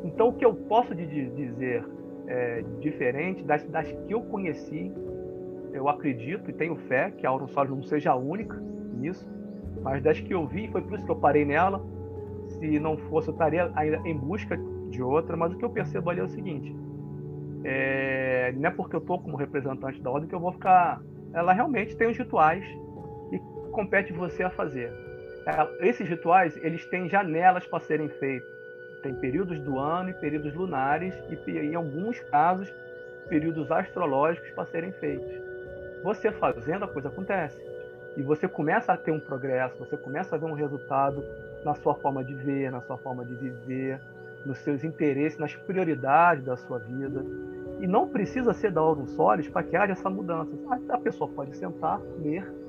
Então, 0.04 0.30
o 0.30 0.34
que 0.34 0.44
eu 0.44 0.54
posso 0.54 0.94
dizer 0.96 1.86
é, 2.28 2.64
diferente 2.80 3.44
das, 3.44 3.64
das 3.66 3.92
que 3.92 4.14
eu 4.14 4.22
conheci, 4.22 4.92
eu 5.72 5.88
acredito 5.88 6.50
e 6.50 6.54
tenho 6.54 6.76
fé 6.76 7.12
que 7.12 7.26
a 7.26 7.30
Auron 7.30 7.48
Solis 7.48 7.72
não 7.72 7.84
seja 7.84 8.12
a 8.12 8.16
única 8.16 8.56
nisso, 8.94 9.28
mas 9.82 10.02
das 10.02 10.20
que 10.20 10.34
eu 10.34 10.48
vi, 10.48 10.68
foi 10.70 10.82
por 10.82 10.96
isso 10.96 11.06
que 11.06 11.12
eu 11.12 11.16
parei 11.16 11.46
nela. 11.46 11.84
Se 12.48 12.80
não 12.80 12.98
fosse, 12.98 13.30
eu 13.30 13.34
estaria 13.34 13.72
ainda 13.76 14.02
em 14.06 14.18
busca 14.18 14.58
de 14.90 15.02
outra, 15.02 15.36
mas 15.36 15.54
o 15.54 15.58
que 15.58 15.66
eu 15.66 15.70
percebo 15.70 16.10
ali 16.10 16.20
é 16.20 16.24
o 16.24 16.30
seguinte: 16.30 16.76
é, 17.64 18.54
não 18.56 18.70
é 18.70 18.72
porque 18.72 18.96
eu 18.96 19.00
estou 19.00 19.20
como 19.20 19.36
representante 19.36 20.02
da 20.02 20.12
ordem 20.12 20.30
que 20.30 20.36
eu 20.36 20.40
vou 20.40 20.52
ficar. 20.52 21.02
Ela 21.34 21.52
realmente 21.52 21.96
tem 21.96 22.10
os 22.10 22.18
rituais 22.18 22.64
compete 23.74 24.14
você 24.14 24.44
a 24.44 24.50
fazer. 24.50 24.94
É, 25.46 25.90
esses 25.90 26.08
rituais 26.08 26.56
eles 26.58 26.86
têm 26.86 27.10
janelas 27.10 27.66
para 27.66 27.82
serem 27.82 28.08
feitos. 28.08 28.50
Tem 29.02 29.14
períodos 29.14 29.60
do 29.60 29.78
ano 29.78 30.12
e 30.12 30.14
períodos 30.14 30.54
lunares 30.54 31.14
e, 31.30 31.52
em 31.52 31.76
alguns 31.76 32.18
casos, 32.22 32.74
períodos 33.28 33.70
astrológicos 33.70 34.50
para 34.52 34.66
serem 34.68 34.94
feitos. 34.94 35.30
Você 36.04 36.32
fazendo, 36.32 36.86
a 36.86 36.88
coisa 36.88 37.10
acontece. 37.10 37.60
E 38.16 38.22
você 38.22 38.48
começa 38.48 38.94
a 38.94 38.98
ter 38.98 39.12
um 39.12 39.20
progresso, 39.20 39.78
você 39.80 39.98
começa 39.98 40.36
a 40.36 40.40
ver 40.40 40.46
um 40.46 40.54
resultado 40.54 41.24
na 41.66 41.74
sua 41.74 41.96
forma 41.96 42.24
de 42.24 42.34
ver, 42.34 42.72
na 42.72 42.80
sua 42.82 42.98
forma 42.98 43.26
de 43.26 43.36
viver, 43.36 44.00
nos 44.46 44.60
seus 44.60 44.84
interesses, 44.84 45.40
nas 45.40 45.56
prioridades 45.56 46.46
da 46.46 46.56
sua 46.56 46.80
vida. 46.80 47.26
E 47.82 47.88
não 47.88 48.08
precisa 48.08 48.54
ser 48.54 48.72
da 48.72 48.80
Aurum 48.80 49.08
Solis 49.08 49.50
para 49.50 49.64
que 49.64 49.76
haja 49.76 49.94
essa 49.94 50.10
mudança. 50.10 50.52
A 50.90 50.98
pessoa 51.00 51.30
pode 51.30 51.58
sentar, 51.58 52.00
ler 52.22 52.63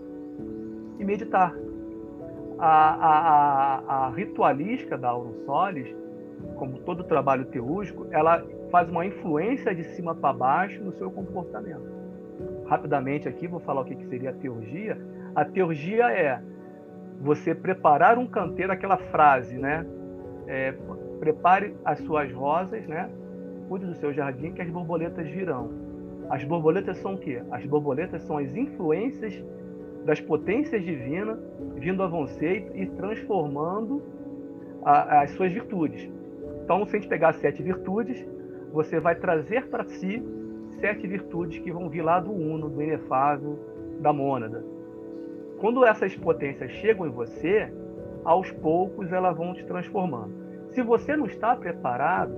e 0.98 1.04
meditar 1.04 1.54
a, 2.58 2.94
a, 2.94 4.06
a, 4.06 4.10
ritualística 4.10 4.96
da 4.96 5.08
Aurum 5.08 5.34
Solis, 5.44 5.94
como 6.56 6.78
todo 6.78 7.04
trabalho 7.04 7.44
teúrgico, 7.46 8.06
ela 8.10 8.44
faz 8.70 8.88
uma 8.88 9.04
influência 9.04 9.74
de 9.74 9.84
cima 9.84 10.14
para 10.14 10.32
baixo 10.32 10.82
no 10.82 10.92
seu 10.92 11.10
comportamento. 11.10 11.92
Rapidamente 12.66 13.28
aqui 13.28 13.46
vou 13.46 13.60
falar 13.60 13.82
o 13.82 13.84
que 13.84 14.06
seria 14.06 14.30
a 14.30 14.32
teurgia. 14.32 14.98
A 15.34 15.44
teurgia 15.44 16.10
é 16.10 16.40
você 17.20 17.54
preparar 17.54 18.18
um 18.18 18.26
canteiro, 18.26 18.72
aquela 18.72 18.96
frase, 18.96 19.56
né? 19.56 19.86
É, 20.46 20.74
prepare 21.20 21.74
as 21.84 22.00
suas 22.00 22.32
rosas, 22.32 22.86
né? 22.86 23.08
Cuide 23.68 23.86
do 23.86 23.94
seu 23.94 24.12
jardim 24.12 24.52
que 24.52 24.62
as 24.62 24.68
borboletas 24.68 25.26
virão. 25.28 25.70
As 26.28 26.42
borboletas 26.44 26.98
são 26.98 27.14
o 27.14 27.18
quê? 27.18 27.42
As 27.50 27.64
borboletas 27.66 28.22
são 28.22 28.38
as 28.38 28.54
influências 28.54 29.42
das 30.04 30.20
potências 30.20 30.82
divinas 30.84 31.38
vindo 31.76 32.02
a 32.02 32.06
você 32.06 32.70
e 32.74 32.86
transformando 32.86 34.02
a, 34.84 35.22
as 35.22 35.30
suas 35.32 35.52
virtudes. 35.52 36.10
Então, 36.62 36.84
se 36.86 36.96
a 36.96 37.00
gente 37.00 37.08
pegar 37.08 37.32
sete 37.34 37.62
virtudes, 37.62 38.24
você 38.72 39.00
vai 39.00 39.14
trazer 39.14 39.66
para 39.68 39.84
si 39.84 40.22
sete 40.80 41.06
virtudes 41.06 41.58
que 41.58 41.72
vão 41.72 41.88
vir 41.88 42.02
lá 42.02 42.20
do 42.20 42.32
uno, 42.32 42.68
do 42.68 42.82
inefável, 42.82 43.58
da 44.00 44.12
mônada. 44.12 44.64
Quando 45.58 45.84
essas 45.84 46.14
potências 46.16 46.70
chegam 46.72 47.06
em 47.06 47.10
você, 47.10 47.72
aos 48.24 48.50
poucos 48.50 49.12
elas 49.12 49.36
vão 49.36 49.54
te 49.54 49.64
transformando. 49.64 50.32
Se 50.70 50.82
você 50.82 51.16
não 51.16 51.26
está 51.26 51.54
preparado, 51.54 52.34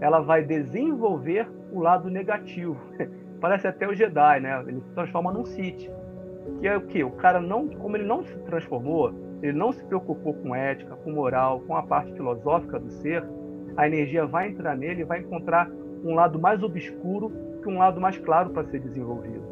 ela 0.00 0.20
vai 0.20 0.42
desenvolver 0.42 1.48
o 1.72 1.80
lado 1.80 2.10
negativo. 2.10 2.76
Parece 3.40 3.66
até 3.66 3.86
o 3.86 3.94
Jedi, 3.94 4.40
né? 4.40 4.64
Ele 4.66 4.80
se 4.80 4.90
transforma 4.94 5.32
num 5.32 5.44
Sith 5.44 5.90
que 6.60 6.68
é 6.68 6.76
o 6.76 6.80
que 6.82 7.02
o 7.04 7.10
cara 7.10 7.40
não, 7.40 7.68
como 7.68 7.96
ele 7.96 8.04
não 8.04 8.22
se 8.22 8.36
transformou, 8.40 9.12
ele 9.42 9.56
não 9.56 9.72
se 9.72 9.84
preocupou 9.84 10.34
com 10.34 10.54
ética, 10.54 10.96
com 10.96 11.12
moral, 11.12 11.60
com 11.60 11.76
a 11.76 11.82
parte 11.82 12.12
filosófica 12.12 12.78
do 12.78 12.90
ser, 12.90 13.24
a 13.76 13.86
energia 13.86 14.24
vai 14.26 14.48
entrar 14.48 14.76
nele 14.76 15.02
e 15.02 15.04
vai 15.04 15.20
encontrar 15.20 15.70
um 16.04 16.14
lado 16.14 16.38
mais 16.38 16.62
obscuro 16.62 17.32
que 17.62 17.68
um 17.68 17.78
lado 17.78 18.00
mais 18.00 18.16
claro 18.18 18.50
para 18.50 18.64
ser 18.64 18.80
desenvolvido. 18.80 19.42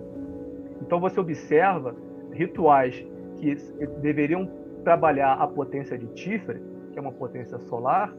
Então 0.81 1.01
você 1.01 1.19
observa 1.19 1.95
rituais 2.33 3.05
que 3.39 3.55
deveriam 4.01 4.49
trabalhar 4.85 5.35
a 5.35 5.47
potência 5.47 5.97
de 5.97 6.07
Tifre, 6.09 6.61
que 6.93 6.99
é 6.99 7.03
uma 7.03 7.13
potência 7.13 7.59
solar. 7.61 8.13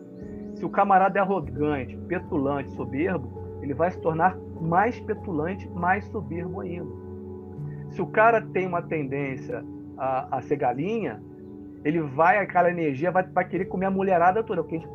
Se 0.56 0.66
o 0.66 0.70
camarada 0.70 1.20
é 1.20 1.22
arrogante, 1.22 1.98
petulante, 2.08 2.72
soberbo, 2.74 3.60
ele 3.62 3.74
vai 3.74 3.92
se 3.92 4.00
tornar 4.00 4.38
mais 4.60 5.00
petulante, 5.00 5.70
mais 5.70 6.06
soberbo 6.06 6.62
ainda. 6.62 7.03
Se 7.94 8.02
o 8.02 8.08
cara 8.08 8.42
tem 8.42 8.66
uma 8.66 8.82
tendência 8.82 9.64
a, 9.98 10.38
a 10.38 10.42
ser 10.42 10.58
galinha, 10.58 11.22
ele 11.86 12.02
vai, 12.02 12.38
aquela 12.40 12.70
energia 12.70 13.12
vai, 13.12 13.24
vai 13.24 13.48
querer 13.48 13.66
comer 13.66 13.86
a 13.86 13.92
mulherada 13.92 14.44
toda. 14.44 14.62
O 14.62 14.64
que, 14.64 14.78
gente, 14.78 14.88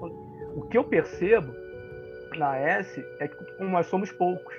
o 0.55 0.63
que 0.63 0.77
eu 0.77 0.85
percebo 0.85 1.53
na 2.37 2.57
S 2.57 3.05
é 3.21 3.29
que 3.29 3.63
nós 3.63 3.87
somos 3.87 4.11
poucos. 4.11 4.55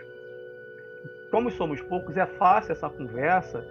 Como 1.32 1.52
somos 1.52 1.82
poucos, 1.82 2.18
é 2.18 2.26
fácil 2.26 2.72
essa 2.72 2.90
conversa 2.90 3.64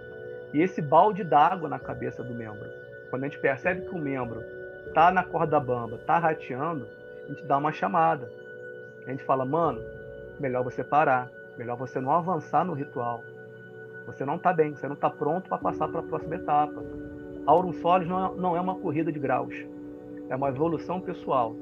e 0.53 0.61
esse 0.61 0.81
balde 0.81 1.23
d'água 1.23 1.67
na 1.67 1.79
cabeça 1.79 2.23
do 2.23 2.33
membro. 2.33 2.69
Quando 3.09 3.23
a 3.23 3.27
gente 3.27 3.39
percebe 3.39 3.81
que 3.81 3.95
o 3.95 3.99
membro 3.99 4.41
tá 4.93 5.11
na 5.11 5.23
corda 5.23 5.59
bamba, 5.59 5.97
tá 6.05 6.19
rateando, 6.19 6.87
a 7.25 7.27
gente 7.27 7.43
dá 7.45 7.57
uma 7.57 7.71
chamada. 7.71 8.31
A 9.05 9.09
gente 9.09 9.23
fala, 9.23 9.45
mano, 9.45 9.81
melhor 10.39 10.63
você 10.63 10.83
parar, 10.83 11.29
melhor 11.57 11.75
você 11.75 11.99
não 11.99 12.11
avançar 12.11 12.63
no 12.63 12.73
ritual. 12.73 13.23
Você 14.11 14.25
não 14.25 14.35
está 14.35 14.51
bem, 14.51 14.75
você 14.75 14.87
não 14.87 14.95
está 14.95 15.09
pronto 15.09 15.47
para 15.47 15.57
passar 15.57 15.87
para 15.87 15.99
a 15.99 16.03
próxima 16.03 16.35
etapa. 16.35 16.83
Aurum 17.45 17.73
Solis 17.73 18.07
não, 18.07 18.35
não 18.35 18.57
é 18.57 18.61
uma 18.61 18.75
corrida 18.75 19.11
de 19.11 19.19
graus, 19.19 19.53
é 20.29 20.35
uma 20.35 20.49
evolução 20.49 20.99
pessoal. 20.99 21.55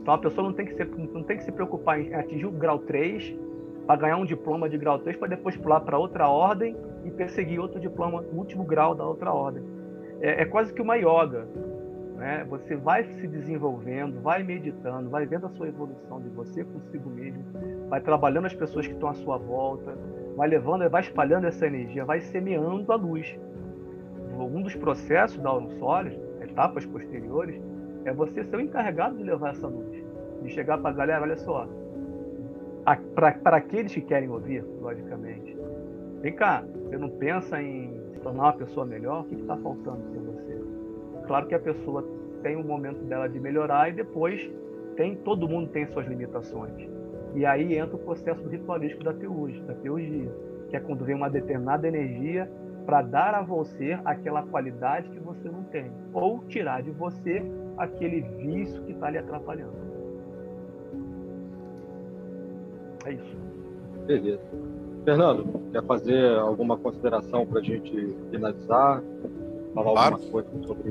Então 0.00 0.14
a 0.14 0.18
pessoa 0.18 0.46
não 0.46 0.54
tem 0.54 0.66
que, 0.66 0.74
ser, 0.74 0.88
não 0.88 1.22
tem 1.22 1.36
que 1.36 1.44
se 1.44 1.52
preocupar 1.52 2.00
em 2.00 2.14
atingir 2.14 2.46
o 2.46 2.50
grau 2.50 2.78
3 2.78 3.36
para 3.86 3.96
ganhar 3.96 4.16
um 4.16 4.24
diploma 4.24 4.68
de 4.68 4.78
grau 4.78 4.98
3 4.98 5.16
para 5.18 5.28
depois 5.28 5.56
pular 5.56 5.80
para 5.80 5.98
outra 5.98 6.28
ordem 6.28 6.74
e 7.04 7.10
perseguir 7.10 7.60
outro 7.60 7.78
diploma, 7.78 8.24
último 8.32 8.64
grau 8.64 8.94
da 8.94 9.04
outra 9.04 9.32
ordem. 9.32 9.62
É, 10.20 10.42
é 10.42 10.44
quase 10.46 10.72
que 10.72 10.80
uma 10.80 10.96
yoga. 10.96 11.46
Né? 12.16 12.46
Você 12.50 12.76
vai 12.76 13.04
se 13.04 13.26
desenvolvendo, 13.26 14.20
vai 14.20 14.42
meditando, 14.42 15.08
vai 15.08 15.26
vendo 15.26 15.46
a 15.46 15.50
sua 15.50 15.68
evolução 15.68 16.20
de 16.20 16.28
você 16.28 16.64
consigo 16.64 17.08
mesmo, 17.08 17.42
vai 17.88 18.00
trabalhando 18.00 18.44
as 18.46 18.54
pessoas 18.54 18.86
que 18.86 18.92
estão 18.92 19.08
à 19.08 19.14
sua 19.14 19.38
volta, 19.38 19.96
vai 20.36 20.48
levando, 20.48 20.88
vai 20.88 21.02
espalhando 21.02 21.46
essa 21.46 21.66
energia, 21.66 22.04
vai 22.04 22.20
semeando 22.20 22.92
a 22.92 22.96
luz. 22.96 23.38
Um 24.38 24.62
dos 24.62 24.74
processos 24.74 25.38
da 25.38 25.50
Aurum 25.50 25.70
Solis, 25.78 26.18
etapas 26.40 26.86
posteriores, 26.86 27.60
é 28.04 28.12
você 28.12 28.42
ser 28.44 28.56
o 28.56 28.60
encarregado 28.60 29.16
de 29.16 29.22
levar 29.22 29.50
essa 29.50 29.66
luz, 29.66 30.02
de 30.42 30.48
chegar 30.50 30.78
para 30.78 30.90
a 30.90 30.92
galera, 30.92 31.22
olha 31.22 31.36
só, 31.36 31.68
para 33.14 33.56
aqueles 33.56 33.92
que 33.92 34.00
querem 34.00 34.30
ouvir, 34.30 34.64
logicamente. 34.80 35.56
Vem 36.22 36.32
cá, 36.34 36.64
você 36.84 36.96
não 36.96 37.10
pensa 37.10 37.60
em 37.62 37.92
se 38.12 38.20
tornar 38.20 38.44
uma 38.44 38.52
pessoa 38.52 38.86
melhor? 38.86 39.22
O 39.22 39.24
que 39.24 39.34
está 39.34 39.56
faltando 39.56 40.00
para 40.10 40.20
você? 40.20 40.60
Claro 41.26 41.46
que 41.46 41.54
a 41.54 41.60
pessoa 41.60 42.04
tem 42.42 42.56
um 42.56 42.64
momento 42.64 43.02
dela 43.04 43.28
de 43.28 43.38
melhorar 43.38 43.90
e 43.90 43.92
depois 43.92 44.50
tem 44.96 45.14
todo 45.16 45.48
mundo 45.48 45.68
tem 45.70 45.86
suas 45.86 46.06
limitações. 46.06 46.88
E 47.34 47.46
aí 47.46 47.76
entra 47.76 47.96
o 47.96 47.98
processo 47.98 48.46
ritualístico 48.48 49.04
da 49.04 49.12
teurgia, 49.12 49.62
da 49.62 49.74
teurgia, 49.74 50.30
que 50.68 50.76
é 50.76 50.80
quando 50.80 51.04
vem 51.04 51.14
uma 51.14 51.30
determinada 51.30 51.86
energia 51.86 52.50
para 52.86 53.02
dar 53.02 53.34
a 53.34 53.42
você 53.42 53.98
aquela 54.04 54.42
qualidade 54.42 55.08
que 55.10 55.20
você 55.20 55.48
não 55.48 55.62
tem, 55.64 55.90
ou 56.12 56.42
tirar 56.44 56.82
de 56.82 56.90
você 56.90 57.42
aquele 57.76 58.20
vício 58.20 58.82
que 58.82 58.92
está 58.92 59.10
lhe 59.10 59.18
atrapalhando. 59.18 59.90
É 63.06 63.12
isso. 63.12 63.36
Beleza. 64.06 64.42
Fernando, 65.04 65.46
quer 65.72 65.82
fazer 65.84 66.38
alguma 66.38 66.76
consideração 66.76 67.46
para 67.46 67.60
a 67.60 67.62
gente 67.62 68.14
finalizar? 68.30 69.02
Falar 69.74 69.92
claro. 69.92 70.14
alguma 70.16 70.32
coisa 70.32 70.48
sobre 70.66 70.90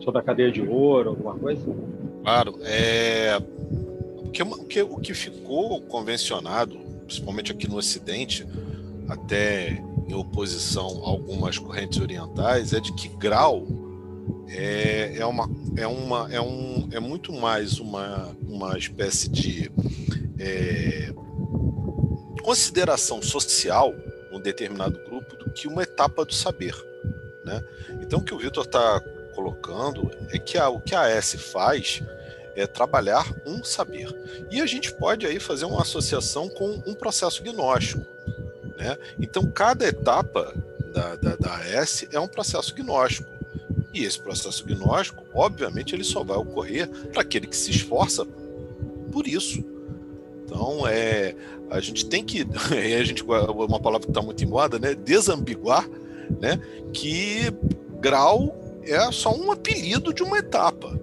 sobre 0.00 0.20
a 0.20 0.22
cadeia 0.22 0.50
de 0.50 0.66
ouro, 0.66 1.10
alguma 1.10 1.34
coisa? 1.34 1.74
Claro. 2.22 2.54
É... 2.62 3.38
Que, 4.34 4.42
o, 4.42 4.64
que, 4.64 4.82
o 4.82 4.96
que 4.96 5.14
ficou 5.14 5.80
convencionado, 5.82 6.76
principalmente 7.06 7.52
aqui 7.52 7.68
no 7.68 7.76
Ocidente, 7.76 8.44
até 9.08 9.80
em 10.08 10.14
oposição 10.14 11.02
a 11.04 11.08
algumas 11.08 11.56
correntes 11.56 12.00
orientais, 12.00 12.72
é 12.72 12.80
de 12.80 12.92
que 12.94 13.08
grau 13.08 13.64
é, 14.48 15.18
é, 15.18 15.24
uma, 15.24 15.48
é, 15.76 15.86
uma, 15.86 16.34
é, 16.34 16.40
um, 16.40 16.88
é 16.92 16.98
muito 16.98 17.32
mais 17.32 17.78
uma, 17.78 18.36
uma 18.46 18.76
espécie 18.76 19.28
de 19.28 19.70
é, 20.38 21.12
consideração 22.42 23.22
social 23.22 23.94
num 24.32 24.40
determinado 24.40 24.98
grupo 25.04 25.36
do 25.36 25.50
que 25.52 25.68
uma 25.68 25.84
etapa 25.84 26.24
do 26.24 26.34
saber. 26.34 26.74
Né? 27.44 27.62
Então, 28.02 28.18
o 28.18 28.24
que 28.24 28.34
o 28.34 28.38
Vitor 28.38 28.64
está 28.64 29.00
colocando 29.34 30.10
é 30.30 30.38
que 30.38 30.58
a, 30.58 30.68
o 30.68 30.80
que 30.80 30.94
a 30.94 31.08
S 31.08 31.38
faz 31.38 32.02
é 32.56 32.66
trabalhar 32.66 33.32
um 33.46 33.62
saber. 33.64 34.14
E 34.50 34.60
a 34.60 34.66
gente 34.66 34.92
pode 34.92 35.26
aí 35.26 35.38
fazer 35.40 35.64
uma 35.64 35.82
associação 35.82 36.48
com 36.48 36.82
um 36.86 36.94
processo 36.94 37.42
gnóstico. 37.42 38.04
Né? 38.76 38.96
Então, 39.18 39.50
cada 39.50 39.86
etapa 39.86 40.54
da, 40.92 41.16
da, 41.16 41.36
da 41.36 41.66
S 41.66 42.08
é 42.12 42.20
um 42.20 42.28
processo 42.28 42.74
gnóstico. 42.74 43.28
E 43.92 44.04
esse 44.04 44.18
processo 44.18 44.64
gnóstico, 44.64 45.24
obviamente, 45.32 45.94
ele 45.94 46.04
só 46.04 46.24
vai 46.24 46.36
ocorrer 46.36 46.88
para 47.12 47.22
aquele 47.22 47.46
que 47.46 47.56
se 47.56 47.70
esforça 47.70 48.26
por 49.12 49.26
isso. 49.26 49.64
Então, 50.44 50.86
é, 50.86 51.34
a 51.70 51.80
gente 51.80 52.06
tem 52.06 52.24
que, 52.24 52.42
a 53.00 53.04
gente, 53.04 53.22
uma 53.22 53.80
palavra 53.80 54.06
que 54.06 54.10
está 54.10 54.20
muito 54.20 54.42
em 54.42 54.46
moda, 54.46 54.78
né? 54.78 54.94
Desambiguar, 54.94 55.88
né? 56.40 56.60
Que 56.92 57.52
grau 58.00 58.56
é 58.82 59.10
só 59.12 59.34
um 59.34 59.50
apelido 59.50 60.12
de 60.12 60.22
uma 60.22 60.38
etapa. 60.38 60.98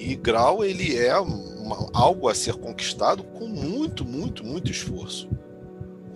E 0.00 0.16
grau, 0.16 0.64
ele 0.64 0.96
é 0.96 1.14
uma, 1.18 1.90
algo 1.92 2.26
a 2.26 2.34
ser 2.34 2.54
conquistado 2.54 3.22
com 3.22 3.46
muito, 3.46 4.02
muito, 4.02 4.42
muito 4.42 4.70
esforço. 4.70 5.28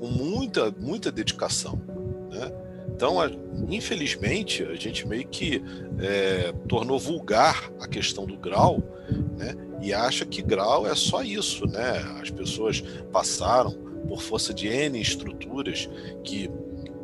Com 0.01 0.06
muita, 0.06 0.70
muita 0.70 1.12
dedicação, 1.12 1.78
né? 2.31 2.51
Então, 2.89 3.16
infelizmente, 3.69 4.62
a 4.62 4.74
gente 4.74 5.06
meio 5.06 5.27
que 5.28 5.62
é, 5.98 6.55
tornou 6.66 6.98
vulgar 6.98 7.70
a 7.78 7.86
questão 7.86 8.24
do 8.24 8.39
grau, 8.39 8.82
né? 9.36 9.55
E 9.82 9.93
acha 9.93 10.24
que 10.24 10.40
grau 10.40 10.86
é 10.86 10.94
só 10.94 11.23
isso, 11.23 11.66
né? 11.66 11.98
As 12.23 12.31
pessoas 12.31 12.81
passaram 13.12 13.73
por 14.09 14.23
força 14.23 14.55
de 14.55 14.66
N 14.66 14.98
estruturas 14.98 15.90
que, 16.23 16.51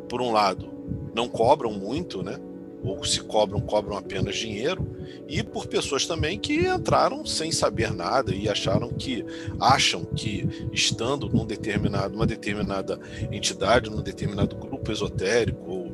por 0.09 0.19
um 0.19 0.31
lado, 0.31 0.71
não 1.13 1.27
cobram 1.27 1.71
muito, 1.71 2.23
né? 2.23 2.39
Ou 2.83 3.03
se 3.03 3.21
cobram, 3.21 3.59
cobram 3.61 3.95
apenas 3.95 4.35
dinheiro, 4.35 4.87
e 5.27 5.43
por 5.43 5.67
pessoas 5.67 6.05
também 6.05 6.39
que 6.39 6.67
entraram 6.67 7.25
sem 7.25 7.51
saber 7.51 7.93
nada 7.93 8.33
e 8.33 8.49
acharam 8.49 8.89
que 8.89 9.25
acham 9.59 10.03
que 10.03 10.47
estando 10.73 11.29
num 11.29 11.45
determinado, 11.45 12.15
uma 12.15 12.25
determinada 12.25 12.99
entidade, 13.31 13.89
num 13.89 14.01
determinado 14.01 14.55
grupo 14.55 14.91
esotérico 14.91 15.69
ou 15.69 15.91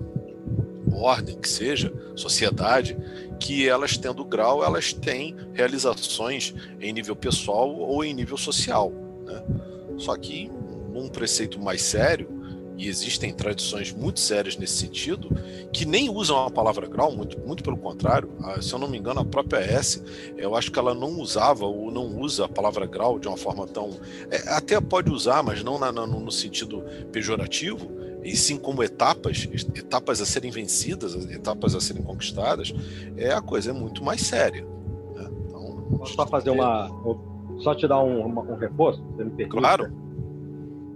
ordem 0.97 1.38
que 1.39 1.47
seja, 1.47 1.93
sociedade, 2.15 2.97
que 3.39 3.68
elas 3.68 3.97
tendo 3.97 4.26
grau, 4.26 4.64
elas 4.64 4.93
têm 4.93 5.35
realizações 5.53 6.53
em 6.80 6.91
nível 6.91 7.15
pessoal 7.15 7.69
ou 7.76 8.03
em 8.03 8.14
nível 8.14 8.38
social. 8.38 8.91
Né? 9.26 9.43
Só 9.97 10.15
que 10.15 10.49
num 10.91 11.07
preceito 11.07 11.59
mais 11.59 11.81
sério, 11.81 12.27
e 12.78 12.88
existem 12.88 13.34
tradições 13.34 13.91
muito 13.91 14.20
sérias 14.20 14.56
nesse 14.56 14.78
sentido, 14.78 15.30
que 15.74 15.84
nem 15.84 16.10
usam 16.10 16.45
a 16.45 16.52
palavra 16.52 16.88
grau, 16.88 17.12
muito, 17.12 17.40
muito 17.40 17.64
pelo 17.64 17.78
contrário. 17.78 18.30
A, 18.44 18.62
se 18.62 18.72
eu 18.72 18.78
não 18.78 18.88
me 18.88 18.98
engano, 18.98 19.20
a 19.20 19.26
própria 19.26 19.60
S, 19.60 20.04
eu 20.38 20.56
acho 20.56 20.72
que 20.72 20.78
ela 20.78 20.94
não 20.94 21.20
usava 21.20 21.66
ou 21.66 21.91
não 21.91 22.20
usa 22.20 22.45
a 22.45 22.49
palavra 22.49 22.86
grau 22.86 23.18
de 23.18 23.28
uma 23.28 23.38
forma 23.38 23.66
tão. 23.66 23.90
É, 24.30 24.49
até 24.49 24.80
pode 24.80 25.12
usar, 25.12 25.41
mas 25.41 25.64
não 25.64 25.80
na, 25.80 25.91
na, 25.91 26.06
no 26.06 26.32
sentido 26.32 26.84
pejorativo, 27.12 27.90
e 28.24 28.36
sim 28.36 28.58
como 28.58 28.84
etapas, 28.84 29.48
etapas 29.76 30.22
a 30.22 30.26
serem 30.26 30.52
vencidas, 30.52 31.16
etapas 31.32 31.74
a 31.74 31.82
serem 31.82 32.04
conquistadas, 32.04 32.74
é 33.16 33.32
a 33.32 33.41
coisa 33.41 33.72
é 33.72 33.74
muito 33.74 34.04
mais 34.04 34.22
séria. 34.22 34.66
Né? 35.16 35.30
Então, 35.48 36.06
só 36.06 36.28
fazer 36.28 36.52
uma. 36.52 36.90
Só 37.60 37.74
te 37.74 37.88
dar 37.88 38.04
um, 38.04 38.24
um 38.24 38.56
reforço, 38.56 39.02
se 39.18 39.24
me 39.24 39.32
permite. 39.32 39.49
Claro. 39.49 40.06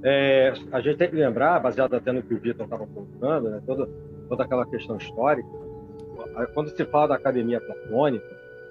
É, 0.04 0.54
a 0.72 0.82
gente 0.82 0.98
tem 0.98 1.10
que 1.10 1.16
lembrar, 1.16 1.60
baseado 1.60 1.96
até 1.96 2.12
no 2.12 2.24
que 2.24 2.34
o 2.34 2.40
Vitor 2.40 2.66
estava 2.66 2.88
colocando, 2.88 3.50
né, 3.50 3.62
toda, 3.66 3.88
toda 4.28 4.44
aquela 4.44 4.66
questão 4.66 4.98
histórica, 4.98 5.48
quando 6.54 6.70
se 6.70 6.86
fala 6.86 7.10
da 7.10 7.16
academia 7.16 7.62
platônica, 7.62 8.26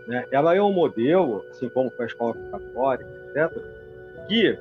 né, 0.08 0.26
ela 0.32 0.56
é 0.56 0.62
um 0.62 0.72
modelo, 0.72 1.44
assim 1.50 1.68
como 1.68 1.90
foi 1.90 2.06
a 2.06 2.08
escola 2.08 2.34
católica, 2.50 3.08
etc., 3.28 3.62
que 4.26 4.58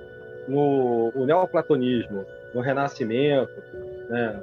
no 0.47 1.11
o 1.15 1.25
neoplatonismo, 1.25 2.25
no 2.53 2.61
Renascimento, 2.61 3.51
né, 4.07 4.39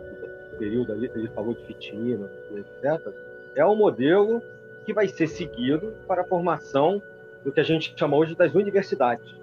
período 0.58 0.92
ali, 0.92 1.10
ele 1.14 1.28
falou 1.28 1.54
de 1.54 1.64
Fitina, 1.64 2.28
etc., 2.56 3.06
é 3.54 3.64
um 3.64 3.76
modelo 3.76 4.42
que 4.84 4.92
vai 4.92 5.06
ser 5.06 5.28
seguido 5.28 5.94
para 6.08 6.22
a 6.22 6.24
formação 6.24 7.00
do 7.44 7.52
que 7.52 7.60
a 7.60 7.64
gente 7.64 7.94
chama 7.96 8.16
hoje 8.16 8.34
das 8.34 8.54
universidades 8.54 9.35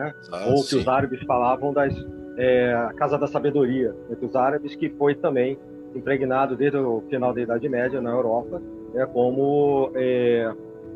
né? 0.00 0.14
Ah, 0.32 0.46
ou 0.48 0.62
que 0.62 0.70
sim. 0.70 0.78
os 0.78 0.88
árabes 0.88 1.22
falavam 1.24 1.72
das 1.72 1.94
é, 2.38 2.90
Casa 2.96 3.18
da 3.18 3.26
Sabedoria 3.26 3.94
entre 4.10 4.24
os 4.24 4.34
árabes, 4.34 4.74
que 4.74 4.88
foi 4.90 5.14
também 5.14 5.58
impregnado 5.94 6.56
desde 6.56 6.78
o 6.78 7.02
final 7.10 7.34
da 7.34 7.40
Idade 7.42 7.68
Média 7.68 8.00
na 8.00 8.10
Europa, 8.10 8.62
né, 8.94 9.04
como 9.06 9.90
é, 9.94 10.52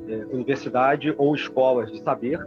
é, 0.08 0.14
universidade 0.32 1.14
ou 1.18 1.34
escolas 1.34 1.90
de 1.92 2.00
saber. 2.02 2.38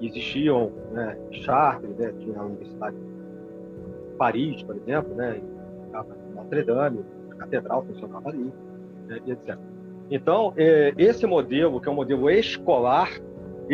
Existiam 0.00 0.72
né, 0.90 1.16
Chartres, 1.30 1.96
né, 1.96 2.12
tinha 2.18 2.38
a 2.38 2.44
Universidade 2.44 2.96
de 2.96 4.16
Paris, 4.18 4.62
por 4.64 4.76
exemplo, 4.76 5.14
né, 5.14 5.40
Notre 6.34 6.64
Dame, 6.64 7.04
a 7.30 7.34
catedral 7.36 7.84
funcionava 7.84 8.28
ali, 8.28 8.52
né, 9.06 9.20
etc. 9.26 9.56
Então, 10.10 10.52
é, 10.56 10.92
esse 10.98 11.24
modelo, 11.26 11.80
que 11.80 11.88
é 11.88 11.92
um 11.92 11.94
modelo 11.94 12.28
escolar, 12.28 13.08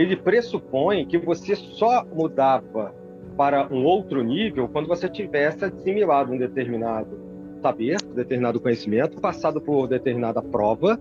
ele 0.00 0.16
pressupõe 0.16 1.06
que 1.06 1.18
você 1.18 1.56
só 1.56 2.04
mudava 2.04 2.94
para 3.36 3.72
um 3.72 3.84
outro 3.84 4.22
nível 4.22 4.68
quando 4.68 4.86
você 4.86 5.08
tivesse 5.08 5.64
assimilado 5.64 6.32
um 6.32 6.38
determinado 6.38 7.18
saber, 7.60 7.96
um 8.08 8.14
determinado 8.14 8.60
conhecimento, 8.60 9.20
passado 9.20 9.60
por 9.60 9.88
determinada 9.88 10.40
prova, 10.40 11.00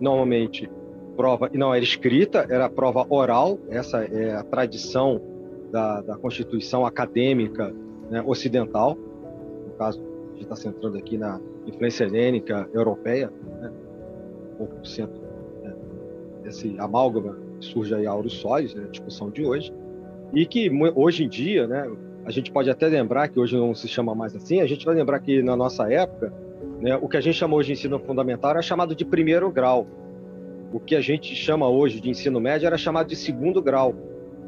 normalmente 0.00 0.70
prova 1.16 1.50
e 1.52 1.58
não 1.58 1.74
era 1.74 1.84
escrita, 1.84 2.46
era 2.48 2.70
prova 2.70 3.04
oral, 3.10 3.58
essa 3.68 4.04
é 4.04 4.34
a 4.34 4.42
tradição 4.42 5.20
da, 5.70 6.00
da 6.00 6.16
constituição 6.16 6.86
acadêmica 6.86 7.74
né, 8.10 8.22
ocidental, 8.26 8.96
no 9.66 9.72
caso, 9.74 10.00
a 10.00 10.32
gente 10.32 10.42
está 10.44 10.56
centrando 10.56 10.96
aqui 10.96 11.18
na 11.18 11.38
influência 11.66 12.04
helênica 12.04 12.68
europeia, 12.72 13.30
né, 13.60 13.70
um 14.54 14.56
pouco 14.56 14.76
do 14.76 14.86
centro 14.86 15.20
né, 15.62 15.74
desse 16.42 16.74
amálgama 16.78 17.49
surge 17.60 17.94
aí 17.94 18.06
Aurus 18.06 18.34
Solis, 18.34 18.74
né, 18.74 18.86
discussão 18.90 19.30
de 19.30 19.44
hoje, 19.44 19.72
e 20.32 20.46
que 20.46 20.70
hoje 20.94 21.24
em 21.24 21.28
dia, 21.28 21.66
né, 21.66 21.90
a 22.24 22.30
gente 22.30 22.50
pode 22.50 22.70
até 22.70 22.86
lembrar 22.86 23.28
que 23.28 23.38
hoje 23.38 23.56
não 23.56 23.74
se 23.74 23.88
chama 23.88 24.14
mais 24.14 24.34
assim, 24.36 24.60
a 24.60 24.66
gente 24.66 24.84
vai 24.84 24.94
lembrar 24.94 25.18
que 25.20 25.42
na 25.42 25.56
nossa 25.56 25.90
época, 25.92 26.32
né, 26.80 26.96
o 27.00 27.08
que 27.08 27.16
a 27.16 27.20
gente 27.20 27.36
chamou 27.36 27.62
de 27.62 27.72
ensino 27.72 27.98
fundamental 27.98 28.52
era 28.52 28.62
chamado 28.62 28.94
de 28.94 29.04
primeiro 29.04 29.50
grau. 29.50 29.86
O 30.72 30.78
que 30.78 30.94
a 30.94 31.00
gente 31.00 31.34
chama 31.34 31.68
hoje 31.68 32.00
de 32.00 32.08
ensino 32.08 32.40
médio 32.40 32.66
era 32.66 32.78
chamado 32.78 33.08
de 33.08 33.16
segundo 33.16 33.60
grau. 33.60 33.94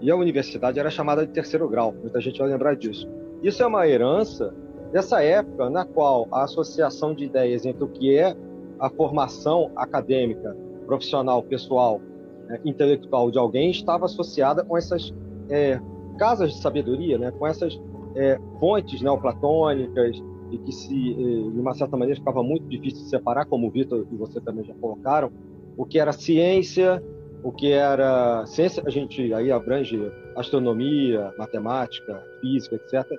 E 0.00 0.10
a 0.10 0.16
universidade 0.16 0.78
era 0.78 0.90
chamada 0.90 1.26
de 1.26 1.32
terceiro 1.32 1.68
grau. 1.68 1.94
Muita 2.00 2.20
gente 2.20 2.38
vai 2.38 2.48
lembrar 2.48 2.74
disso. 2.76 3.08
Isso 3.42 3.62
é 3.62 3.66
uma 3.66 3.86
herança 3.88 4.54
dessa 4.92 5.22
época 5.22 5.68
na 5.68 5.84
qual 5.84 6.28
a 6.30 6.44
associação 6.44 7.14
de 7.14 7.24
ideias 7.24 7.66
entre 7.66 7.82
o 7.82 7.88
que 7.88 8.16
é 8.16 8.36
a 8.78 8.88
formação 8.90 9.70
acadêmica, 9.74 10.56
profissional, 10.86 11.42
pessoal 11.42 12.00
é, 12.48 12.60
intelectual 12.64 13.30
de 13.30 13.38
alguém 13.38 13.70
estava 13.70 14.06
associada 14.06 14.64
com 14.64 14.76
essas 14.76 15.12
é, 15.48 15.80
casas 16.18 16.52
de 16.52 16.60
sabedoria, 16.60 17.18
né, 17.18 17.30
com 17.30 17.46
essas 17.46 17.78
é, 18.14 18.38
fontes 18.58 19.00
neoplatônicas 19.00 20.22
e 20.50 20.58
que 20.58 20.72
se, 20.72 21.12
é, 21.12 21.50
de 21.50 21.60
uma 21.60 21.74
certa 21.74 21.96
maneira, 21.96 22.18
ficava 22.20 22.42
muito 22.42 22.66
difícil 22.68 23.02
de 23.02 23.08
separar, 23.08 23.46
como 23.46 23.68
o 23.68 23.70
Vitor 23.70 24.06
e 24.10 24.16
você 24.16 24.40
também 24.40 24.64
já 24.64 24.74
colocaram, 24.74 25.32
o 25.76 25.86
que 25.86 25.98
era 25.98 26.12
ciência, 26.12 27.02
o 27.42 27.50
que 27.50 27.72
era 27.72 28.44
ciência, 28.46 28.82
a 28.86 28.90
gente 28.90 29.32
aí 29.32 29.50
abrange 29.50 29.98
astronomia, 30.36 31.32
matemática, 31.38 32.22
física, 32.40 32.76
etc. 32.76 33.10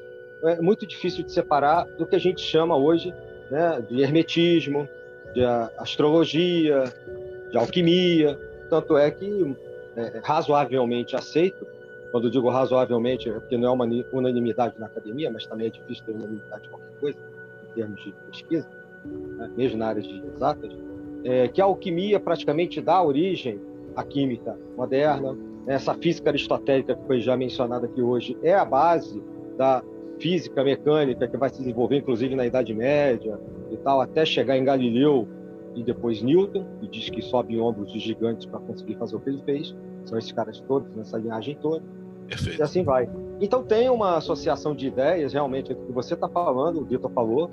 É 0.45 0.61
muito 0.61 0.85
difícil 0.85 1.23
de 1.23 1.31
separar 1.31 1.85
do 1.97 2.05
que 2.05 2.15
a 2.15 2.19
gente 2.19 2.41
chama 2.41 2.77
hoje 2.77 3.13
né, 3.49 3.81
de 3.89 4.01
hermetismo, 4.01 4.87
de 5.33 5.43
astrologia, 5.77 6.83
de 7.51 7.57
alquimia. 7.57 8.37
Tanto 8.73 8.97
é 8.97 9.11
que 9.11 9.55
é 9.95 10.19
razoavelmente 10.23 11.15
aceito, 11.15 11.63
quando 12.11 12.27
digo 12.31 12.49
razoavelmente, 12.49 13.29
é 13.29 13.33
porque 13.33 13.55
não 13.55 13.67
é 13.67 13.71
uma 13.71 13.85
unanimidade 14.11 14.73
na 14.79 14.87
academia, 14.87 15.29
mas 15.29 15.45
também 15.45 15.67
é 15.67 15.69
difícil 15.69 16.03
ter 16.05 16.13
unanimidade 16.13 16.63
de 16.63 16.69
qualquer 16.69 16.99
coisa, 16.99 17.19
em 17.69 17.73
termos 17.75 18.03
de 18.03 18.11
pesquisa, 18.31 18.67
né, 19.05 19.51
mesmo 19.55 19.77
na 19.77 19.89
área 19.89 20.01
de 20.01 20.23
exatas, 20.25 20.75
é, 21.23 21.47
que 21.49 21.61
a 21.61 21.65
alquimia 21.65 22.19
praticamente 22.19 22.81
dá 22.81 22.99
origem 22.99 23.61
à 23.95 24.03
química 24.03 24.57
moderna. 24.75 25.37
Essa 25.67 25.93
física 25.93 26.31
aristotélica 26.31 26.95
que 26.95 27.05
foi 27.05 27.21
já 27.21 27.37
mencionada 27.37 27.85
aqui 27.85 28.01
hoje 28.01 28.35
é 28.41 28.55
a 28.55 28.65
base 28.65 29.21
da 29.55 29.83
física 30.17 30.63
mecânica 30.63 31.27
que 31.27 31.37
vai 31.37 31.49
se 31.49 31.59
desenvolver, 31.59 31.97
inclusive 31.97 32.35
na 32.35 32.47
Idade 32.47 32.73
Média 32.73 33.39
e 33.69 33.77
tal, 33.77 34.01
até 34.01 34.25
chegar 34.25 34.57
em 34.57 34.63
Galileu 34.63 35.27
e 35.75 35.83
depois 35.83 36.21
Newton, 36.21 36.65
que 36.79 36.87
diz 36.87 37.09
que 37.09 37.21
sobe 37.21 37.55
em 37.55 37.59
ombros 37.59 37.91
de 37.91 37.99
gigantes 37.99 38.45
para 38.45 38.59
conseguir 38.59 38.95
fazer 38.95 39.15
o 39.15 39.19
que 39.19 39.29
ele 39.29 39.41
fez. 39.43 39.75
São 40.05 40.17
esses 40.17 40.31
caras 40.31 40.59
todos, 40.61 40.93
nessa 40.95 41.17
linhagem 41.17 41.57
toda. 41.61 41.83
Perfeito. 42.27 42.59
E 42.59 42.63
assim 42.63 42.83
vai. 42.83 43.09
Então 43.41 43.63
tem 43.63 43.89
uma 43.89 44.17
associação 44.17 44.75
de 44.75 44.87
ideias, 44.87 45.33
realmente, 45.33 45.71
entre 45.71 45.83
o 45.83 45.87
que 45.87 45.91
você 45.91 46.13
está 46.13 46.29
falando, 46.29 46.81
o 46.81 46.85
Vitor 46.85 47.11
falou, 47.11 47.49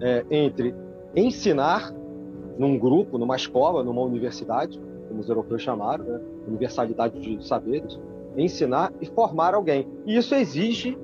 é, 0.00 0.24
entre 0.30 0.74
ensinar 1.14 1.92
num 2.58 2.78
grupo, 2.78 3.18
numa 3.18 3.36
escola, 3.36 3.82
numa 3.82 4.02
universidade, 4.02 4.80
como 5.08 5.20
os 5.20 5.28
europeus 5.28 5.62
chamaram, 5.62 6.04
né? 6.04 6.20
universalidade 6.46 7.18
de 7.20 7.46
saberes, 7.46 7.98
ensinar 8.36 8.92
e 9.00 9.06
formar 9.06 9.54
alguém. 9.54 9.86
E 10.06 10.16
isso 10.16 10.34
exige, 10.34 10.96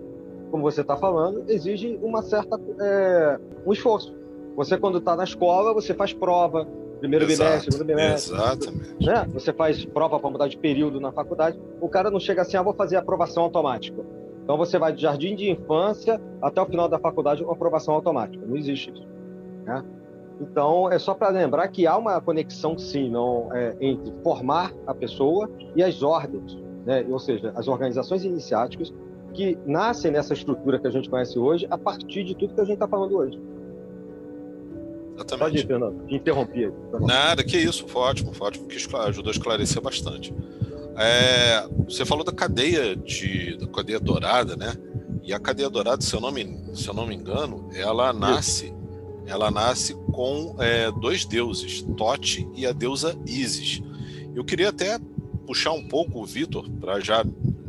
como 0.50 0.62
você 0.62 0.82
está 0.82 0.96
falando, 0.96 1.44
exige 1.48 1.98
uma 2.02 2.22
certa 2.22 2.60
é, 2.80 3.40
um 3.66 3.72
esforço. 3.72 4.15
Você 4.56 4.78
quando 4.78 4.98
está 4.98 5.14
na 5.14 5.24
escola, 5.24 5.74
você 5.74 5.92
faz 5.92 6.12
prova, 6.12 6.66
primeiro 6.98 7.26
Exato, 7.26 7.50
bimestre, 7.50 7.72
segundo 7.72 7.86
bimestre. 7.86 8.34
Exatamente. 8.34 9.06
Né? 9.06 9.28
Você 9.34 9.52
faz 9.52 9.84
prova 9.84 10.18
para 10.18 10.30
mudar 10.30 10.48
de 10.48 10.56
período 10.56 11.00
na 11.00 11.12
faculdade. 11.12 11.60
O 11.80 11.88
cara 11.88 12.10
não 12.10 12.18
chega 12.18 12.42
assim, 12.42 12.56
ah, 12.56 12.62
vou 12.62 12.74
fazer 12.74 12.96
aprovação 12.96 13.42
automática. 13.42 14.02
Então 14.42 14.56
você 14.56 14.78
vai 14.78 14.92
de 14.92 15.02
jardim 15.02 15.34
de 15.34 15.50
infância 15.50 16.20
até 16.40 16.62
o 16.62 16.66
final 16.66 16.88
da 16.88 16.98
faculdade 16.98 17.44
com 17.44 17.50
aprovação 17.50 17.94
automática. 17.94 18.44
Não 18.46 18.56
existe 18.56 18.90
isso. 18.92 19.06
Né? 19.64 19.84
Então 20.40 20.90
é 20.90 20.98
só 20.98 21.14
para 21.14 21.28
lembrar 21.28 21.68
que 21.68 21.86
há 21.86 21.96
uma 21.96 22.20
conexão 22.20 22.78
sim, 22.78 23.10
não 23.10 23.52
é, 23.52 23.76
entre 23.80 24.12
formar 24.22 24.72
a 24.86 24.94
pessoa 24.94 25.50
e 25.74 25.82
as 25.82 26.02
ordens, 26.02 26.56
né? 26.84 27.04
Ou 27.08 27.18
seja, 27.18 27.52
as 27.56 27.68
organizações 27.68 28.24
iniciáticas 28.24 28.92
que 29.32 29.58
nascem 29.66 30.10
nessa 30.10 30.32
estrutura 30.32 30.78
que 30.78 30.86
a 30.86 30.90
gente 30.90 31.10
conhece 31.10 31.38
hoje 31.38 31.66
a 31.70 31.76
partir 31.76 32.24
de 32.24 32.34
tudo 32.34 32.54
que 32.54 32.60
a 32.60 32.64
gente 32.64 32.74
está 32.74 32.88
falando 32.88 33.16
hoje. 33.16 33.40
Exatamente. 35.16 35.38
Pode 35.38 35.58
ir, 35.58 35.66
Fernando. 35.66 36.04
Interrompi. 36.08 36.72
Nada, 37.00 37.42
que 37.42 37.56
isso, 37.56 37.88
foi 37.88 38.02
ótimo, 38.02 38.32
foi 38.34 38.48
ótimo, 38.48 38.68
que 38.68 38.76
ajudou 38.76 39.30
a 39.30 39.34
esclarecer 39.34 39.82
bastante. 39.82 40.32
É, 40.96 41.66
você 41.84 42.04
falou 42.04 42.24
da 42.24 42.32
cadeia 42.32 42.94
de 42.94 43.56
da 43.56 43.66
cadeia 43.66 43.98
dourada, 43.98 44.56
né? 44.56 44.74
E 45.22 45.32
a 45.32 45.40
cadeia 45.40 45.68
dourada, 45.68 46.02
se 46.02 46.14
eu 46.14 46.20
não 46.20 46.30
me, 46.30 46.44
se 46.74 46.88
eu 46.88 46.94
não 46.94 47.06
me 47.06 47.14
engano, 47.14 47.68
ela 47.74 48.12
nasce, 48.12 48.72
ela 49.26 49.50
nasce 49.50 49.94
com 50.12 50.54
é, 50.58 50.90
dois 50.92 51.24
deuses, 51.24 51.82
Tote 51.96 52.48
e 52.54 52.66
a 52.66 52.72
deusa 52.72 53.16
Isis. 53.26 53.82
Eu 54.34 54.44
queria 54.44 54.68
até 54.68 54.98
puxar 55.46 55.72
um 55.72 55.86
pouco 55.86 56.20
o 56.20 56.26
Vitor 56.26 56.68
para 56.80 57.00
já 57.00 57.24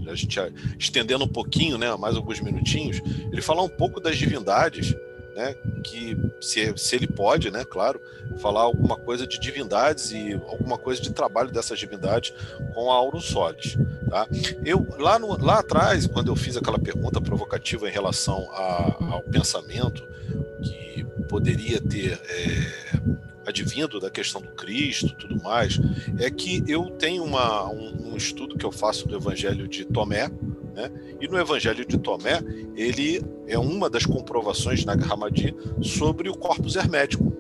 a 0.10 0.16
gente 0.16 0.40
estendendo 0.80 1.26
um 1.26 1.28
pouquinho, 1.28 1.78
né, 1.78 1.94
mais 1.98 2.16
alguns 2.16 2.40
minutinhos, 2.40 3.02
ele 3.30 3.42
falar 3.42 3.64
um 3.64 3.70
pouco 3.70 4.00
das 4.00 4.18
divindades 4.18 4.96
né, 5.38 5.56
que 5.84 6.18
se, 6.42 6.74
se 6.76 6.96
ele 6.96 7.06
pode, 7.06 7.52
né, 7.52 7.64
claro, 7.64 8.02
falar 8.40 8.62
alguma 8.62 8.98
coisa 8.98 9.28
de 9.28 9.40
divindades 9.40 10.12
e 10.12 10.34
alguma 10.34 10.80
coisa 10.80 11.00
de 11.00 11.12
trabalho 11.12 11.52
dessas 11.52 11.78
divindades 11.78 12.34
com 12.74 12.92
a 12.92 12.96
Auro 12.96 13.22
Solis, 13.22 13.78
tá? 14.10 14.28
Eu 14.66 14.88
lá 14.98 15.20
no, 15.20 15.38
lá 15.40 15.60
atrás, 15.60 16.08
quando 16.08 16.30
eu 16.30 16.36
fiz 16.36 16.58
aquela 16.58 16.80
pergunta 16.80 17.22
provocativa 17.22 17.88
em 17.88 17.92
relação 17.92 18.50
a, 18.52 19.14
ao 19.14 19.22
pensamento 19.22 20.04
que 20.64 21.06
poderia 21.30 21.80
ter 21.80 22.14
é, 22.14 22.98
advindo 23.46 24.00
da 24.00 24.10
questão 24.10 24.42
do 24.42 24.50
Cristo, 24.50 25.14
tudo 25.14 25.40
mais, 25.44 25.80
é 26.18 26.32
que 26.32 26.64
eu 26.68 26.90
tenho 26.90 27.24
uma, 27.24 27.70
um, 27.70 28.14
um 28.14 28.18
estudo 28.18 28.58
que 28.58 28.66
eu 28.66 28.72
faço 28.72 29.08
do 29.08 29.16
Evangelho 29.16 29.68
de 29.68 29.86
Tomé, 29.86 30.32
né? 30.78 30.92
E 31.20 31.28
no 31.28 31.40
Evangelho 31.40 31.84
de 31.84 31.98
Tomé, 31.98 32.40
ele 32.76 33.20
é 33.48 33.58
uma 33.58 33.90
das 33.90 34.06
comprovações 34.06 34.86
na 34.86 34.94
Hammadi 34.94 35.56
sobre 35.82 36.30
o 36.30 36.38
corpus 36.38 36.76
hermético, 36.76 37.34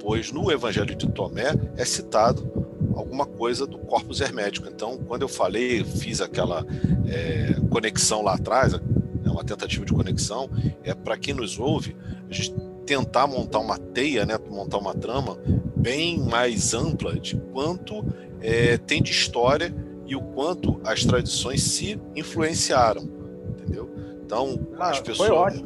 pois 0.00 0.30
no 0.30 0.50
Evangelho 0.52 0.94
de 0.94 1.08
Tomé 1.08 1.48
é 1.76 1.84
citado 1.84 2.48
alguma 2.94 3.26
coisa 3.26 3.66
do 3.66 3.78
corpus 3.78 4.20
hermético. 4.20 4.68
Então, 4.68 4.96
quando 4.96 5.22
eu 5.22 5.28
falei, 5.28 5.82
fiz 5.82 6.20
aquela 6.20 6.64
é, 7.08 7.56
conexão 7.68 8.22
lá 8.22 8.34
atrás, 8.34 8.74
é 8.74 9.28
uma 9.28 9.44
tentativa 9.44 9.84
de 9.84 9.92
conexão, 9.92 10.48
é 10.84 10.94
para 10.94 11.18
quem 11.18 11.34
nos 11.34 11.58
ouve, 11.58 11.96
a 12.30 12.32
gente 12.32 12.54
tentar 12.86 13.26
montar 13.26 13.58
uma 13.58 13.76
teia, 13.76 14.24
né, 14.24 14.38
montar 14.48 14.78
uma 14.78 14.94
trama 14.94 15.36
bem 15.76 16.18
mais 16.18 16.74
ampla 16.74 17.18
de 17.18 17.36
quanto 17.52 18.04
é, 18.40 18.78
tem 18.78 19.02
de 19.02 19.10
história 19.10 19.74
e 20.08 20.16
o 20.16 20.22
quanto 20.22 20.80
as 20.82 21.04
tradições 21.04 21.62
se 21.62 22.00
influenciaram, 22.16 23.02
entendeu? 23.50 23.90
Então, 24.24 24.66
ah, 24.78 24.90
as 24.90 25.00
pessoas, 25.00 25.62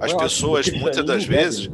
as 0.00 0.12
pessoas 0.14 0.70
muitas 0.70 1.04
das 1.04 1.24
vezes, 1.24 1.70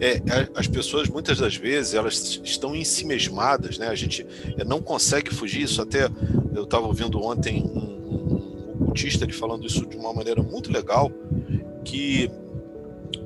é, 0.00 0.20
as 0.54 0.66
pessoas 0.66 1.08
muitas 1.08 1.38
das 1.38 1.54
vezes 1.54 1.94
elas 1.94 2.40
estão 2.42 2.74
em 2.74 2.84
si 2.84 3.06
mesmadas, 3.06 3.78
né? 3.78 3.86
A 3.86 3.94
gente 3.94 4.26
é, 4.58 4.64
não 4.64 4.82
consegue 4.82 5.32
fugir 5.32 5.62
isso. 5.62 5.80
Até 5.80 6.08
eu 6.54 6.64
estava 6.64 6.86
ouvindo 6.86 7.22
ontem 7.22 7.62
um, 7.62 7.78
um, 7.78 8.74
um 8.80 8.82
ocultista 8.82 9.24
ele 9.24 9.32
falando 9.32 9.64
isso 9.66 9.86
de 9.86 9.96
uma 9.96 10.12
maneira 10.12 10.42
muito 10.42 10.72
legal, 10.72 11.10
que 11.84 12.30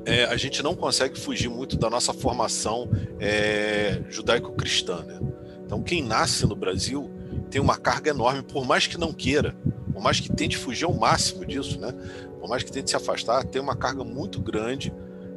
é, 0.05 0.25
a 0.25 0.37
gente 0.37 0.63
não 0.63 0.75
consegue 0.75 1.19
fugir 1.19 1.49
muito 1.49 1.77
da 1.77 1.89
nossa 1.89 2.13
formação 2.13 2.91
é, 3.19 4.03
judaico-cristã. 4.09 5.03
Né? 5.05 5.19
Então, 5.65 5.83
quem 5.83 6.03
nasce 6.03 6.47
no 6.47 6.57
Brasil 6.57 7.11
tem 7.49 7.61
uma 7.61 7.77
carga 7.77 8.11
enorme, 8.11 8.43
por 8.43 8.65
mais 8.65 8.87
que 8.87 8.99
não 8.99 9.13
queira, 9.13 9.57
por 9.93 10.03
mais 10.03 10.21
que 10.21 10.33
tente 10.33 10.57
fugir 10.57 10.85
ao 10.85 10.95
máximo 10.95 11.45
disso, 11.45 11.81
né? 11.81 11.93
Por 12.41 12.49
mais 12.49 12.63
que 12.63 12.71
tente 12.71 12.91
se 12.91 12.97
afastar, 12.97 13.45
tem 13.45 13.61
uma 13.61 13.75
carga 13.75 14.05
muito 14.05 14.41
grande 14.41 14.93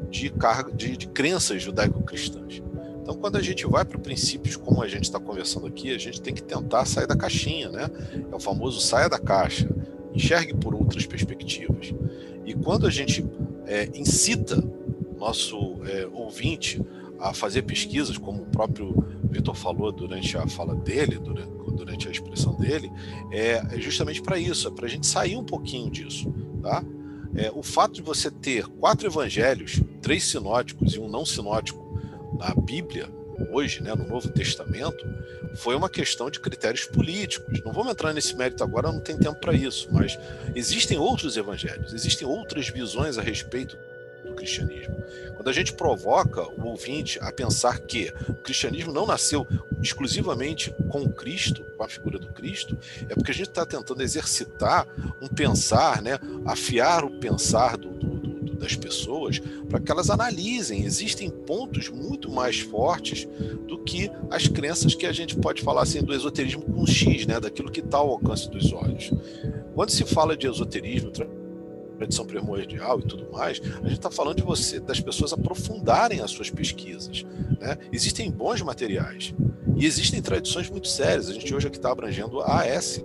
de 0.10 0.30
carga 0.30 0.72
de, 0.72 0.96
de 0.98 1.08
crenças 1.08 1.62
judaico-cristãs. 1.64 2.62
Então, 3.02 3.16
quando 3.16 3.38
a 3.38 3.42
gente 3.42 3.66
vai 3.66 3.84
para 3.84 3.98
princípios 3.98 4.56
como 4.56 4.84
a 4.84 4.88
gente 4.88 5.06
está 5.06 5.20
conversando 5.20 5.66
aqui, 5.66 5.94
a 5.94 5.98
gente 5.98 6.22
tem 6.22 6.34
que 6.34 6.44
tentar 6.44 6.86
sair 6.86 7.08
da 7.08 7.16
caixinha, 7.16 7.70
né? 7.70 7.90
É 8.32 8.36
o 8.36 8.40
famoso 8.40 8.80
saia 8.80 9.10
da 9.10 9.18
caixa, 9.18 9.68
enxergue 10.14 10.54
por 10.54 10.76
outras 10.76 11.06
perspectivas. 11.06 11.94
E 12.46 12.54
quando 12.54 12.86
a 12.86 12.92
gente 12.92 13.26
é, 13.66 13.90
incita 13.96 14.64
nosso 15.18 15.80
é, 15.86 16.08
ouvinte 16.12 16.82
a 17.20 17.34
fazer 17.34 17.64
pesquisas, 17.64 18.18
como 18.18 18.44
o 18.44 18.46
próprio 18.48 18.94
Vitor 19.24 19.56
falou 19.56 19.92
durante 19.92 20.38
a 20.38 20.48
fala 20.48 20.76
dele, 20.76 21.18
durante, 21.18 21.52
durante 21.72 22.08
a 22.08 22.12
expressão 22.12 22.56
dele, 22.56 22.92
é, 23.32 23.80
justamente 23.80 24.22
para 24.22 24.38
isso, 24.38 24.68
é 24.68 24.72
para 24.72 24.86
a 24.86 24.90
gente 24.90 25.08
sair 25.08 25.36
um 25.36 25.44
pouquinho 25.44 25.90
disso. 25.90 26.34
Tá? 26.62 26.84
É, 27.36 27.52
o 27.54 27.64
fato 27.64 27.94
de 27.94 28.02
você 28.02 28.30
ter 28.30 28.66
quatro 28.68 29.08
evangelhos, 29.08 29.82
três 30.02 30.24
sinóticos 30.26 30.94
e 30.94 31.00
um 31.00 31.10
não 31.10 31.26
sinótico 31.26 31.82
na 32.38 32.54
Bíblia, 32.54 33.10
hoje, 33.50 33.82
né, 33.82 33.96
no 33.96 34.08
Novo 34.08 34.30
Testamento, 34.30 35.04
foi 35.56 35.76
uma 35.76 35.90
questão 35.90 36.30
de 36.30 36.40
critérios 36.40 36.86
políticos. 36.86 37.62
Não 37.66 37.72
vamos 37.72 37.92
entrar 37.92 38.14
nesse 38.14 38.36
mérito 38.36 38.64
agora, 38.64 38.92
não 38.92 39.00
tem 39.00 39.18
tempo 39.18 39.40
para 39.40 39.54
isso, 39.54 39.90
mas 39.92 40.18
existem 40.56 40.98
outros 40.98 41.38
evangelhos, 41.38 41.94
existem 41.94 42.28
outras 42.28 42.70
visões 42.70 43.18
a 43.18 43.22
respeito 43.22 43.78
cristianismo. 44.42 44.96
Quando 45.36 45.50
a 45.50 45.54
gente 45.54 45.74
provoca 45.74 46.42
o 46.42 46.68
ouvinte 46.68 47.20
a 47.22 47.32
pensar 47.32 47.80
que 47.80 48.12
o 48.28 48.34
cristianismo 48.34 48.92
não 48.92 49.06
nasceu 49.06 49.48
exclusivamente 49.82 50.74
com 50.90 51.10
Cristo, 51.10 51.64
com 51.78 51.84
a 51.84 51.88
figura 51.88 52.18
do 52.18 52.28
Cristo, 52.34 52.78
é 53.08 53.14
porque 53.14 53.32
a 53.32 53.34
gente 53.34 53.50
está 53.50 53.66
tentando 53.66 54.02
exercitar 54.02 54.88
um 55.22 55.28
pensar, 55.28 56.02
né, 56.02 56.20
afiar 56.46 57.04
o 57.04 57.12
pensar 57.20 57.78
do, 57.78 57.90
do, 57.90 58.56
das 58.56 58.76
pessoas 58.76 59.40
para 59.70 59.80
que 59.80 59.92
elas 59.92 60.10
analisem. 60.10 60.84
Existem 60.84 61.30
pontos 61.30 61.90
muito 61.90 62.30
mais 62.30 62.60
fortes 62.60 63.28
do 63.68 63.80
que 63.80 64.12
as 64.30 64.48
crenças 64.48 64.96
que 64.96 65.06
a 65.06 65.12
gente 65.12 65.36
pode 65.36 65.62
falar 65.62 65.84
assim 65.84 66.04
do 66.04 66.14
esoterismo 66.14 66.62
com 66.64 66.86
X, 66.86 67.26
né, 67.26 67.40
daquilo 67.40 67.72
que 67.72 67.80
está 67.80 67.98
ao 67.98 68.10
alcance 68.10 68.50
dos 68.50 68.72
olhos. 68.74 69.12
Quando 69.74 69.90
se 69.90 70.04
fala 70.04 70.36
de 70.36 70.48
esoterismo, 70.48 71.12
tradição 72.02 72.26
primordial 72.26 73.00
e 73.00 73.04
tudo 73.04 73.32
mais, 73.32 73.60
a 73.60 73.88
gente 73.88 73.94
está 73.94 74.10
falando 74.10 74.38
de 74.38 74.44
você, 74.44 74.80
das 74.80 75.00
pessoas 75.00 75.34
aprofundarem 75.34 76.22
as 76.22 76.32
suas 76.32 76.50
pesquisas. 76.50 77.24
Né? 77.60 77.78
Existem 77.92 78.32
bons 78.32 78.62
materiais 78.62 79.34
e 79.78 79.86
existem 79.86 80.22
tradições 80.22 80.70
muito 80.70 80.88
sérias. 80.88 81.30
A 81.30 81.34
gente 81.34 81.54
hoje 81.54 81.68
aqui 81.68 81.78
está 81.78 81.92
abrangendo 81.92 82.42
a 82.42 82.62
AS, 82.62 83.04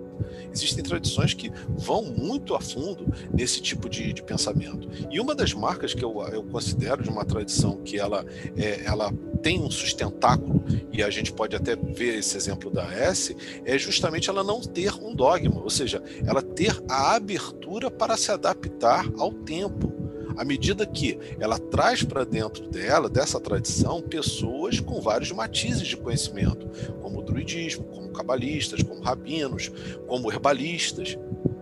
existem 0.57 0.83
tradições 0.83 1.35
que 1.35 1.51
vão 1.69 2.03
muito 2.03 2.55
a 2.55 2.61
fundo 2.61 3.07
nesse 3.33 3.61
tipo 3.61 3.89
de, 3.89 4.13
de 4.13 4.23
pensamento. 4.23 4.89
E 5.11 5.21
uma 5.21 5.35
das 5.35 5.53
marcas 5.53 5.95
que 5.95 6.05
eu, 6.05 6.23
eu 6.33 6.43
considero 6.45 7.03
de 7.03 7.09
uma 7.09 7.25
tradição 7.25 7.77
que 7.83 7.99
ela, 7.99 8.25
é, 8.57 8.85
ela 8.85 9.13
tem 9.43 9.63
um 9.63 9.71
sustentáculo, 9.71 10.65
e 10.93 11.03
a 11.03 11.11
gente 11.11 11.33
pode 11.33 11.55
até 11.55 11.77
ver 11.77 12.19
esse 12.19 12.37
exemplo 12.37 12.71
da 12.71 12.85
S, 12.93 13.37
é 13.65 13.79
justamente 13.79 14.29
ela 14.29 14.43
não 14.43 14.61
ter 14.61 14.93
um 14.95 15.15
dogma, 15.15 15.63
ou 15.63 15.71
seja, 15.71 16.03
ela 16.25 16.43
ter 16.43 16.83
a 16.89 17.15
abertura 17.15 17.91
para 17.91 18.17
se 18.17 18.33
adaptar 18.33 19.07
ao 19.19 19.33
tempo 19.33 19.96
à 20.37 20.45
medida 20.45 20.87
que 20.87 21.19
ela 21.41 21.59
traz 21.59 22.03
para 22.03 22.25
dentro 22.25 22.69
dela, 22.69 23.09
dessa 23.09 23.41
tradição, 23.41 24.03
pessoas 24.03 24.81
com 24.81 25.01
vários 25.01 25.33
matizes 25.33 25.87
de 25.89 25.97
conhecimento, 25.97 26.69
como 27.01 27.19
o 27.19 27.23
druidismo, 27.23 27.85
como 27.85 28.11
cabalistas, 28.11 28.83
como 28.83 29.01
rabinos, 29.01 29.71
como 30.07 30.31
herbalistas, 30.31 31.19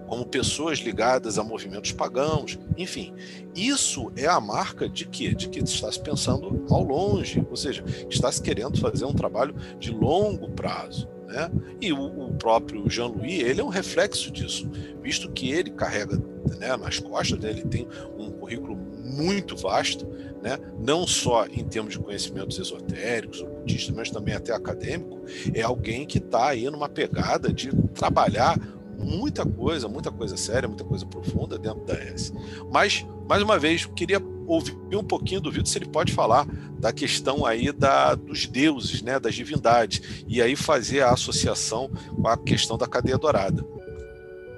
como 0.06 0.26
pessoas 0.26 0.78
ligadas 0.78 1.38
a 1.38 1.44
movimentos 1.44 1.92
pagãos, 1.92 2.58
enfim. 2.76 3.12
Isso 3.54 4.12
é 4.16 4.26
a 4.26 4.40
marca 4.40 4.88
de 4.88 5.06
quê? 5.06 5.34
De 5.34 5.48
que 5.48 5.60
está 5.60 5.90
se 5.90 6.00
pensando 6.00 6.64
ao 6.70 6.82
longe, 6.82 7.44
ou 7.50 7.56
seja, 7.56 7.84
está 8.08 8.30
se 8.30 8.42
querendo 8.42 8.78
fazer 8.80 9.04
um 9.04 9.14
trabalho 9.14 9.54
de 9.78 9.90
longo 9.90 10.50
prazo. 10.50 11.08
Né? 11.26 11.50
E 11.80 11.92
o, 11.92 12.28
o 12.28 12.34
próprio 12.34 12.88
Jean-Louis, 12.88 13.40
ele 13.40 13.60
é 13.60 13.64
um 13.64 13.68
reflexo 13.68 14.30
disso, 14.30 14.70
visto 15.02 15.30
que 15.32 15.50
ele 15.50 15.70
carrega 15.70 16.16
né, 16.58 16.76
nas 16.76 16.98
costas 16.98 17.38
dele, 17.38 17.62
tem 17.62 17.86
um 18.18 18.30
currículo 18.30 18.76
muito 18.76 19.56
vasto, 19.56 20.06
né? 20.42 20.58
não 20.78 21.06
só 21.06 21.46
em 21.46 21.64
termos 21.64 21.92
de 21.94 21.98
conhecimentos 21.98 22.58
esotéricos, 22.58 23.40
ocultistas, 23.40 23.94
mas 23.94 24.10
também 24.10 24.34
até 24.34 24.52
acadêmico, 24.52 25.20
é 25.54 25.62
alguém 25.62 26.06
que 26.06 26.18
está 26.18 26.48
aí 26.48 26.68
numa 26.70 26.88
pegada 26.88 27.52
de 27.52 27.74
trabalhar 27.94 28.58
muita 28.98 29.44
coisa, 29.44 29.88
muita 29.88 30.10
coisa 30.10 30.36
séria, 30.36 30.68
muita 30.68 30.84
coisa 30.84 31.04
profunda 31.06 31.58
dentro 31.58 31.84
da 31.84 31.94
S. 31.94 32.32
Mas, 32.70 33.06
mais 33.28 33.42
uma 33.42 33.58
vez, 33.58 33.86
queria 33.86 34.20
ouvir 34.46 34.74
um 34.94 35.04
pouquinho 35.04 35.40
do 35.40 35.50
Vitor 35.50 35.66
se 35.66 35.78
ele 35.78 35.88
pode 35.88 36.12
falar 36.12 36.46
da 36.78 36.92
questão 36.92 37.46
aí 37.46 37.72
da, 37.72 38.14
dos 38.14 38.46
deuses, 38.46 39.02
né, 39.02 39.18
das 39.18 39.34
divindades, 39.34 40.24
e 40.28 40.42
aí 40.42 40.54
fazer 40.54 41.00
a 41.00 41.10
associação 41.10 41.90
com 42.14 42.28
a 42.28 42.36
questão 42.36 42.76
da 42.76 42.86
cadeia 42.86 43.16
dourada. 43.16 43.64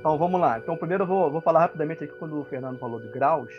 Então 0.01 0.19
vamos 0.19 0.41
lá. 0.41 0.59
Então 0.59 0.77
primeiro 0.77 1.05
eu 1.05 1.09
vou, 1.09 1.31
vou 1.31 1.41
falar 1.41 1.61
rapidamente 1.61 2.05
aqui 2.05 2.13
quando 2.19 2.41
o 2.41 2.45
Fernando 2.45 2.79
falou 2.79 3.01
de 3.01 3.09
graus. 3.09 3.51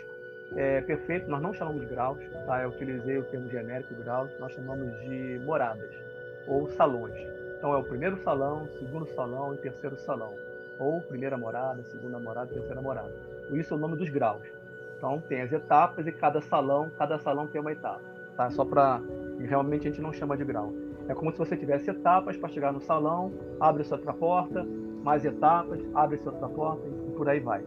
É 0.56 0.80
perfeito, 0.80 1.30
nós 1.30 1.42
não 1.42 1.52
chamamos 1.52 1.82
de 1.82 1.86
graus, 1.86 2.18
tá? 2.46 2.62
Eu 2.62 2.70
utilizei 2.70 3.18
o 3.18 3.24
termo 3.24 3.50
genérico 3.50 3.94
graus, 3.96 4.30
nós 4.40 4.52
chamamos 4.52 4.88
de 5.00 5.40
moradas 5.44 5.90
ou 6.46 6.70
salões. 6.70 7.14
Então 7.58 7.74
é 7.74 7.76
o 7.76 7.84
primeiro 7.84 8.22
salão, 8.22 8.68
segundo 8.78 9.06
salão 9.14 9.54
e 9.54 9.58
terceiro 9.58 9.98
salão. 9.98 10.34
Ou 10.78 11.02
primeira 11.02 11.36
morada, 11.36 11.82
segunda 11.90 12.18
morada, 12.18 12.52
terceira 12.52 12.80
morada. 12.80 13.12
Isso 13.50 13.74
é 13.74 13.76
o 13.76 13.80
nome 13.80 13.96
dos 13.96 14.08
graus. 14.08 14.42
Então 14.98 15.22
tem 15.28 15.40
as 15.40 15.52
etapas 15.52 16.06
e 16.06 16.12
cada 16.12 16.40
salão, 16.42 16.90
cada 16.98 17.18
salão 17.18 17.46
tem 17.46 17.60
uma 17.60 17.72
etapa, 17.72 18.02
tá? 18.36 18.50
Só 18.50 18.64
para 18.64 19.00
realmente 19.38 19.86
a 19.86 19.90
gente 19.90 20.02
não 20.02 20.12
chama 20.12 20.36
de 20.36 20.44
grau. 20.44 20.72
É 21.08 21.14
como 21.14 21.32
se 21.32 21.38
você 21.38 21.56
tivesse 21.56 21.88
etapas 21.88 22.36
para 22.36 22.48
chegar 22.48 22.72
no 22.72 22.80
salão, 22.80 23.32
abre 23.60 23.82
essa 23.82 23.94
outra 23.94 24.12
porta, 24.12 24.66
mais 25.02 25.24
etapas, 25.24 25.80
abre 25.94 26.16
essa 26.16 26.28
outra 26.30 26.48
porta 26.48 26.82
e 26.86 27.12
por 27.12 27.28
aí 27.28 27.40
vai. 27.40 27.62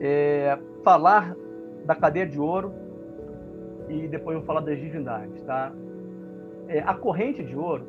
É, 0.00 0.56
falar 0.82 1.36
da 1.84 1.94
cadeia 1.94 2.26
de 2.26 2.38
ouro 2.38 2.72
e 3.88 4.06
depois 4.06 4.34
eu 4.34 4.40
vou 4.40 4.46
falar 4.46 4.60
das 4.60 4.78
divindades, 4.78 5.42
tá? 5.42 5.72
É, 6.68 6.80
a 6.80 6.94
corrente 6.94 7.42
de 7.42 7.56
ouro 7.56 7.84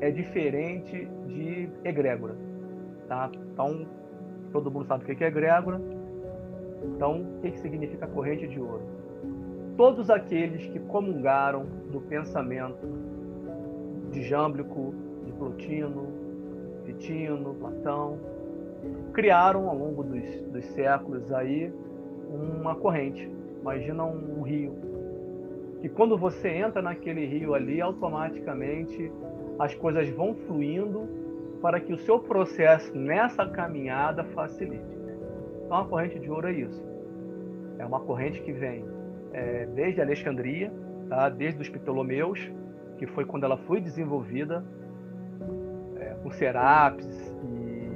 é 0.00 0.10
diferente 0.10 1.08
de 1.26 1.68
egrégora, 1.84 2.34
tá? 3.08 3.30
Então 3.52 3.86
todo 4.52 4.70
mundo 4.70 4.86
sabe 4.86 5.04
o 5.04 5.16
que 5.16 5.24
é 5.24 5.28
egrégora. 5.28 5.80
Então, 6.82 7.22
o 7.22 7.40
que 7.40 7.58
significa 7.58 8.06
corrente 8.06 8.46
de 8.46 8.60
ouro? 8.60 8.82
Todos 9.76 10.10
aqueles 10.10 10.66
que 10.66 10.78
comungaram 10.78 11.66
do 11.90 12.00
pensamento 12.00 12.86
de 14.10 14.22
Jâmblico, 14.22 14.94
de 15.24 15.32
Plotino, 15.32 16.08
Vitino, 16.84 17.54
Platão, 17.54 18.18
criaram 19.12 19.68
ao 19.68 19.76
longo 19.76 20.02
dos, 20.02 20.40
dos 20.52 20.64
séculos 20.66 21.32
aí 21.32 21.72
uma 22.28 22.74
corrente. 22.74 23.30
Imagina 23.60 24.04
um, 24.04 24.38
um 24.38 24.42
rio. 24.42 24.74
E 25.82 25.88
quando 25.88 26.16
você 26.16 26.48
entra 26.48 26.82
naquele 26.82 27.24
rio 27.26 27.54
ali, 27.54 27.80
automaticamente 27.80 29.10
as 29.58 29.74
coisas 29.74 30.08
vão 30.10 30.34
fluindo 30.34 31.08
para 31.60 31.80
que 31.80 31.92
o 31.92 31.98
seu 31.98 32.18
processo 32.18 32.96
nessa 32.96 33.46
caminhada 33.46 34.24
facilite. 34.24 34.99
Então 35.70 35.82
a 35.82 35.84
corrente 35.84 36.18
de 36.18 36.28
ouro 36.28 36.48
é 36.48 36.52
isso. 36.52 36.84
É 37.78 37.86
uma 37.86 38.00
corrente 38.00 38.42
que 38.42 38.50
vem 38.50 38.84
é, 39.32 39.66
desde 39.66 40.00
Alexandria, 40.00 40.68
tá? 41.08 41.28
desde 41.28 41.62
os 41.62 41.68
Ptolomeus, 41.68 42.50
que 42.98 43.06
foi 43.06 43.24
quando 43.24 43.44
ela 43.44 43.56
foi 43.56 43.80
desenvolvida, 43.80 44.64
é, 45.96 46.16
com 46.24 46.30
Serapis 46.32 47.06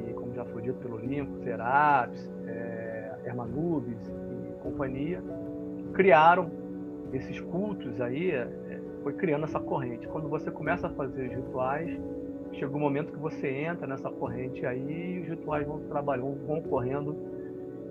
e, 0.08 0.12
como 0.12 0.32
já 0.36 0.44
foi 0.44 0.62
dito 0.62 0.78
pelo 0.78 0.98
Limpo, 0.98 1.36
Serapis, 1.42 2.32
é, 2.46 3.12
Hermanubis 3.24 3.98
e 4.06 4.62
companhia, 4.62 5.20
criaram 5.94 6.52
esses 7.12 7.40
cultos 7.40 8.00
aí, 8.00 8.30
é, 8.30 8.80
foi 9.02 9.14
criando 9.14 9.46
essa 9.46 9.58
corrente. 9.58 10.06
Quando 10.06 10.28
você 10.28 10.48
começa 10.48 10.86
a 10.86 10.90
fazer 10.90 11.26
os 11.26 11.34
rituais, 11.34 11.90
chega 12.52 12.72
um 12.72 12.78
momento 12.78 13.12
que 13.12 13.18
você 13.18 13.48
entra 13.48 13.84
nessa 13.84 14.08
corrente 14.10 14.64
aí 14.64 15.16
e 15.16 15.20
os 15.22 15.28
rituais 15.28 15.66
vão 15.66 15.80
trabalhando, 15.88 16.38
vão 16.46 16.62
correndo 16.62 17.34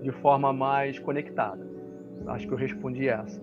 de 0.04 0.12
forma 0.12 0.52
mais 0.52 0.98
conectada. 0.98 1.66
Acho 2.28 2.46
que 2.46 2.52
eu 2.52 2.58
respondi 2.58 3.08
essa. 3.08 3.40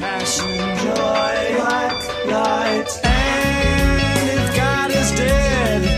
Passion, 0.00 0.48
joy, 0.82 1.36
light, 1.62 2.02
light, 2.26 3.00
and 3.04 4.30
if 4.30 4.56
God 4.56 4.90
is 4.90 5.10
dead. 5.12 5.93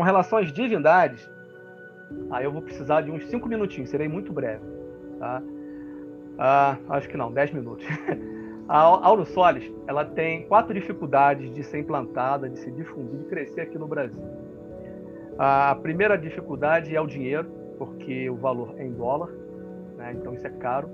Com 0.00 0.04
relação 0.04 0.38
às 0.38 0.50
divindades, 0.50 1.30
aí 2.30 2.42
eu 2.46 2.50
vou 2.50 2.62
precisar 2.62 3.02
de 3.02 3.10
uns 3.10 3.26
5 3.26 3.46
minutinhos, 3.46 3.90
serei 3.90 4.08
muito 4.08 4.32
breve. 4.32 4.64
Tá? 5.18 5.42
Ah, 6.38 6.78
acho 6.88 7.06
que 7.06 7.18
não, 7.18 7.30
10 7.30 7.52
minutos. 7.52 7.84
A 8.66 8.78
Auro 8.78 9.26
Solis, 9.26 9.70
ela 9.86 10.06
tem 10.06 10.46
quatro 10.46 10.72
dificuldades 10.72 11.54
de 11.54 11.62
ser 11.62 11.80
implantada, 11.80 12.48
de 12.48 12.58
se 12.60 12.70
difundir, 12.70 13.18
de 13.18 13.24
crescer 13.26 13.60
aqui 13.60 13.76
no 13.76 13.86
Brasil. 13.86 14.18
A 15.38 15.76
primeira 15.82 16.16
dificuldade 16.16 16.96
é 16.96 17.00
o 17.02 17.06
dinheiro, 17.06 17.50
porque 17.76 18.30
o 18.30 18.36
valor 18.36 18.72
é 18.78 18.86
em 18.86 18.92
dólar, 18.94 19.28
né? 19.98 20.14
então 20.18 20.32
isso 20.32 20.46
é 20.46 20.50
caro. 20.50 20.88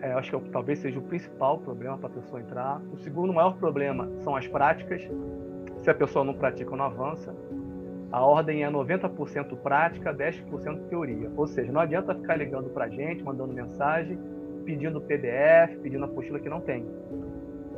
É, 0.00 0.10
acho 0.14 0.36
que 0.36 0.50
talvez 0.50 0.80
seja 0.80 0.98
o 0.98 1.02
principal 1.02 1.58
problema 1.58 1.96
para 1.96 2.08
a 2.08 2.12
pessoa 2.12 2.40
entrar. 2.40 2.82
O 2.92 2.98
segundo 2.98 3.32
maior 3.32 3.56
problema 3.56 4.10
são 4.24 4.34
as 4.34 4.48
práticas. 4.48 5.00
Se 5.76 5.88
a 5.88 5.94
pessoa 5.94 6.24
não 6.24 6.34
pratica, 6.34 6.74
não 6.74 6.84
avança 6.84 7.32
a 8.10 8.24
ordem 8.24 8.64
é 8.64 8.70
90% 8.70 9.56
prática, 9.58 10.14
10% 10.14 10.88
teoria. 10.88 11.30
Ou 11.36 11.46
seja, 11.46 11.70
não 11.70 11.80
adianta 11.80 12.14
ficar 12.14 12.36
ligando 12.36 12.70
para 12.70 12.86
a 12.86 12.88
gente, 12.88 13.22
mandando 13.22 13.52
mensagem, 13.52 14.18
pedindo 14.64 15.00
PDF, 15.00 15.78
pedindo 15.82 16.04
apostila 16.04 16.40
que 16.40 16.48
não 16.48 16.60
tem. 16.60 16.86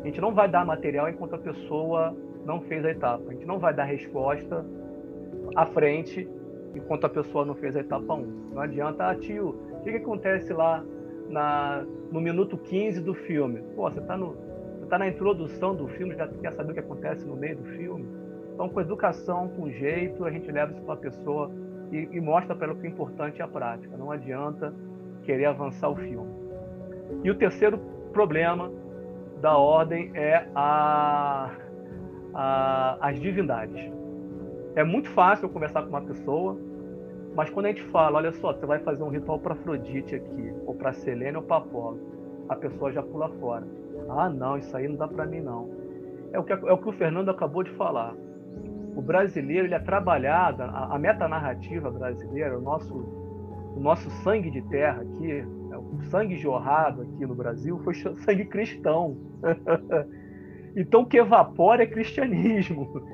A 0.01 0.07
gente 0.07 0.21
não 0.21 0.33
vai 0.33 0.49
dar 0.49 0.65
material 0.65 1.09
enquanto 1.09 1.35
a 1.35 1.39
pessoa 1.39 2.17
não 2.45 2.61
fez 2.63 2.85
a 2.85 2.91
etapa. 2.91 3.25
A 3.29 3.33
gente 3.33 3.47
não 3.47 3.59
vai 3.59 3.75
dar 3.75 3.85
resposta 3.85 4.65
à 5.57 5.67
frente 5.67 6.29
enquanto 6.75 7.07
a 7.07 7.09
pessoa 7.09 7.45
não 7.45 7.55
fez 7.57 7.77
a 7.77 7.81
etapa 7.81 8.15
1. 8.15 8.51
Não 8.53 8.63
adianta, 8.63 9.09
ah, 9.09 9.15
tio, 9.15 9.49
o 9.49 9.83
que, 9.83 9.91
que 9.91 9.97
acontece 9.97 10.53
lá 10.53 10.85
na, 11.29 11.85
no 12.11 12.21
minuto 12.21 12.57
15 12.57 13.01
do 13.01 13.15
filme? 13.15 13.63
Pô, 13.75 13.91
você 13.91 13.99
está 13.99 14.17
tá 14.89 14.99
na 14.99 15.09
introdução 15.09 15.75
do 15.75 15.89
filme, 15.89 16.15
já 16.15 16.29
quer 16.29 16.53
saber 16.53 16.71
o 16.71 16.75
que 16.75 16.81
acontece 16.81 17.27
no 17.27 17.37
meio 17.37 17.57
do 17.57 17.65
filme? 17.65 18.20
Então, 18.61 18.69
com 18.69 18.79
educação, 18.83 19.49
com 19.57 19.71
jeito, 19.71 20.23
a 20.23 20.31
gente 20.31 20.53
leva 20.53 20.71
isso 20.73 20.83
para 20.83 20.93
a 20.93 20.99
pessoa 20.99 21.51
e, 21.91 22.11
e 22.13 22.21
mostra 22.21 22.55
para 22.55 22.67
ela 22.67 22.77
que 22.77 22.87
o 22.87 22.91
importante 22.91 23.41
é 23.41 23.45
a 23.45 23.49
prática. 23.49 23.97
Não 23.97 24.13
adianta 24.13 24.75
querer 25.23 25.47
avançar 25.47 25.89
o 25.89 25.97
filme. 25.97 26.31
E 27.25 27.31
o 27.31 27.35
terceiro 27.35 27.79
problema 28.13 28.71
da 29.41 29.57
ordem 29.57 30.11
é 30.13 30.47
a, 30.55 31.53
a, 32.35 32.99
as 33.01 33.19
divindades. 33.19 33.91
É 34.77 34.85
muito 34.85 35.09
fácil 35.09 35.49
conversar 35.49 35.81
com 35.85 35.89
uma 35.89 36.03
pessoa, 36.03 36.55
mas 37.35 37.49
quando 37.49 37.65
a 37.65 37.69
gente 37.71 37.85
fala, 37.85 38.19
olha 38.19 38.33
só, 38.33 38.53
você 38.53 38.67
vai 38.67 38.81
fazer 38.81 39.03
um 39.03 39.09
ritual 39.09 39.39
para 39.39 39.55
Afrodite 39.55 40.17
aqui, 40.17 40.53
ou 40.67 40.75
para 40.75 40.93
Selene 40.93 41.39
ou 41.39 41.43
para 41.43 41.57
Apolo, 41.57 41.99
a 42.47 42.57
pessoa 42.57 42.93
já 42.93 43.03
pula 43.03 43.31
fora. 43.41 43.67
Ah, 44.11 44.29
não, 44.29 44.59
isso 44.59 44.77
aí 44.77 44.87
não 44.87 44.97
dá 44.97 45.09
para 45.09 45.25
mim 45.25 45.41
não. 45.41 45.71
É 46.31 46.39
o, 46.39 46.45
que, 46.45 46.53
é 46.53 46.57
o 46.57 46.77
que 46.77 46.89
o 46.91 46.93
Fernando 46.93 47.31
acabou 47.31 47.63
de 47.63 47.71
falar. 47.71 48.15
O 49.01 49.03
brasileiro 49.03 49.67
ele 49.67 49.75
é 49.75 49.79
trabalhado, 49.79 50.63
a, 50.63 50.95
a 50.95 50.99
metanarrativa 50.99 51.91
brasileira, 51.91 52.59
o 52.59 52.61
nosso, 52.61 52.95
o 53.75 53.81
nosso 53.81 54.11
sangue 54.23 54.51
de 54.51 54.61
terra 54.61 55.01
aqui, 55.01 55.33
é 55.33 55.77
o 55.79 56.03
sangue 56.11 56.37
jorrado 56.37 57.01
aqui 57.01 57.25
no 57.25 57.35
Brasil 57.35 57.79
foi 57.79 57.95
sangue 58.27 58.45
cristão. 58.45 59.17
então 60.77 61.01
o 61.01 61.07
que 61.07 61.17
evapora 61.17 61.83
é 61.83 61.87
cristianismo. 61.87 62.87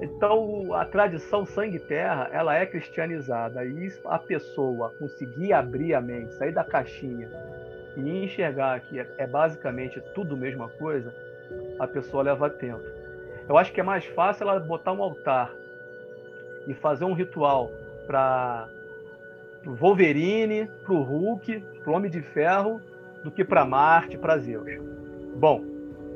Então 0.00 0.72
a 0.74 0.84
tradição 0.84 1.44
sangue 1.44 1.80
terra 1.80 2.30
ela 2.32 2.54
é 2.54 2.64
cristianizada 2.64 3.64
e 3.64 3.88
a 4.04 4.16
pessoa 4.16 4.92
conseguir 4.96 5.52
abrir 5.52 5.92
a 5.92 6.00
mente, 6.00 6.32
sair 6.34 6.52
da 6.52 6.62
caixinha 6.62 7.28
e 7.96 8.24
enxergar 8.24 8.78
que 8.78 9.00
é 9.00 9.26
basicamente 9.26 10.00
tudo 10.14 10.36
a 10.36 10.38
mesma 10.38 10.68
coisa, 10.68 11.12
a 11.80 11.86
pessoa 11.88 12.22
leva 12.22 12.48
tempo. 12.48 12.97
Eu 13.48 13.56
acho 13.56 13.72
que 13.72 13.80
é 13.80 13.82
mais 13.82 14.04
fácil 14.04 14.48
ela 14.48 14.60
botar 14.60 14.92
um 14.92 15.02
altar 15.02 15.50
e 16.66 16.74
fazer 16.74 17.04
um 17.04 17.14
ritual 17.14 17.70
para 18.06 18.68
o 19.66 19.74
Wolverine, 19.74 20.68
para 20.84 20.92
o 20.92 21.02
Hulk, 21.02 21.60
para 21.82 21.90
o 21.90 21.94
Homem 21.94 22.10
de 22.10 22.20
Ferro, 22.20 22.80
do 23.24 23.30
que 23.30 23.42
para 23.44 23.64
Marte, 23.64 24.18
para 24.18 24.36
Zeus. 24.38 24.70
Bom, 25.36 25.64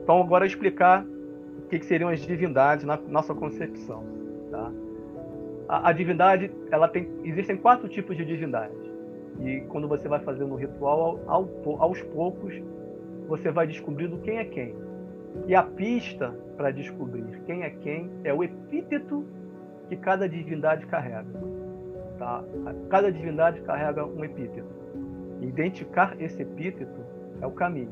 então 0.02 0.20
agora 0.20 0.46
explicar 0.46 1.04
o 1.04 1.68
que, 1.68 1.78
que 1.78 1.86
seriam 1.86 2.10
as 2.10 2.20
divindades 2.20 2.84
na 2.84 2.98
nossa 3.08 3.34
concepção. 3.34 4.04
Tá? 4.50 4.70
A, 5.68 5.88
a, 5.88 5.92
divindade, 5.92 6.50
ela 6.70 6.86
tem, 6.86 7.08
existem 7.24 7.56
quatro 7.56 7.88
tipos 7.88 8.14
de 8.14 8.26
divindade. 8.26 8.74
E 9.40 9.62
quando 9.68 9.88
você 9.88 10.06
vai 10.06 10.20
fazendo 10.20 10.52
um 10.52 10.56
ritual, 10.56 11.18
ao, 11.26 11.48
aos 11.78 12.02
poucos, 12.02 12.54
você 13.26 13.50
vai 13.50 13.66
descobrindo 13.66 14.18
quem 14.18 14.36
é 14.36 14.44
quem. 14.44 14.74
E 15.46 15.54
a 15.54 15.62
pista 15.62 16.34
para 16.56 16.70
descobrir 16.70 17.40
quem 17.46 17.62
é 17.62 17.70
quem 17.70 18.10
é 18.24 18.32
o 18.32 18.42
epíteto 18.44 19.24
que 19.88 19.96
cada 19.96 20.28
divindade 20.28 20.86
carrega. 20.86 21.26
Tá? 22.18 22.44
Cada 22.88 23.10
divindade 23.10 23.60
carrega 23.62 24.06
um 24.06 24.24
epíteto. 24.24 24.68
Identificar 25.40 26.14
esse 26.20 26.40
epíteto 26.40 27.00
é 27.40 27.46
o 27.46 27.50
caminho. 27.50 27.90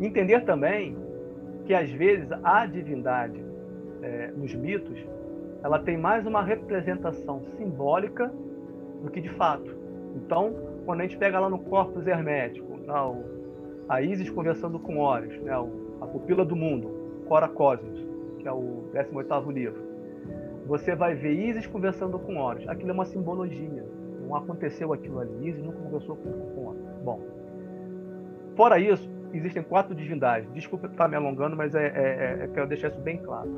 Entender 0.00 0.44
também 0.44 0.96
que 1.64 1.74
às 1.74 1.90
vezes 1.90 2.28
a 2.42 2.66
divindade 2.66 3.42
é, 4.02 4.30
nos 4.36 4.54
mitos 4.54 4.98
ela 5.62 5.78
tem 5.78 5.96
mais 5.96 6.26
uma 6.26 6.42
representação 6.42 7.42
simbólica 7.56 8.30
do 9.02 9.10
que 9.10 9.20
de 9.20 9.30
fato. 9.30 9.74
Então, 10.14 10.54
quando 10.84 11.00
a 11.00 11.04
gente 11.04 11.16
pega 11.16 11.40
lá 11.40 11.48
no 11.48 11.58
Corpus 11.58 12.06
Hermético, 12.06 12.76
não, 12.86 13.24
a 13.88 14.02
Isis 14.02 14.28
conversando 14.28 14.78
com 14.78 14.98
Horus, 14.98 15.34
né, 15.40 15.52
a 16.00 16.06
pupila 16.06 16.44
do 16.44 16.56
mundo, 16.56 17.24
Cora 17.26 17.48
Cosmos, 17.48 17.98
que 18.38 18.48
é 18.48 18.52
o 18.52 18.84
18º 18.92 19.52
livro, 19.52 19.82
você 20.66 20.94
vai 20.94 21.14
ver 21.14 21.32
Isis 21.32 21.66
conversando 21.66 22.18
com 22.18 22.38
Horus. 22.38 22.66
Aquilo 22.68 22.90
é 22.90 22.94
uma 22.94 23.04
simbologia. 23.04 23.84
Não 24.22 24.34
aconteceu 24.34 24.92
aquilo 24.92 25.20
ali. 25.20 25.48
Isis 25.48 25.62
não 25.62 25.72
conversou 25.72 26.16
com, 26.16 26.66
Horus. 26.66 26.82
Bom, 27.04 27.20
fora 28.56 28.78
isso, 28.78 29.08
existem 29.32 29.62
quatro 29.62 29.94
divindades. 29.94 30.50
Desculpa 30.52 30.86
estar 30.86 31.08
me 31.08 31.16
alongando, 31.16 31.56
mas 31.56 31.74
é, 31.74 31.86
é, 31.86 31.90
é, 32.40 32.44
é 32.44 32.48
quero 32.48 32.66
deixar 32.66 32.88
isso 32.88 33.00
bem 33.00 33.18
claro. 33.18 33.50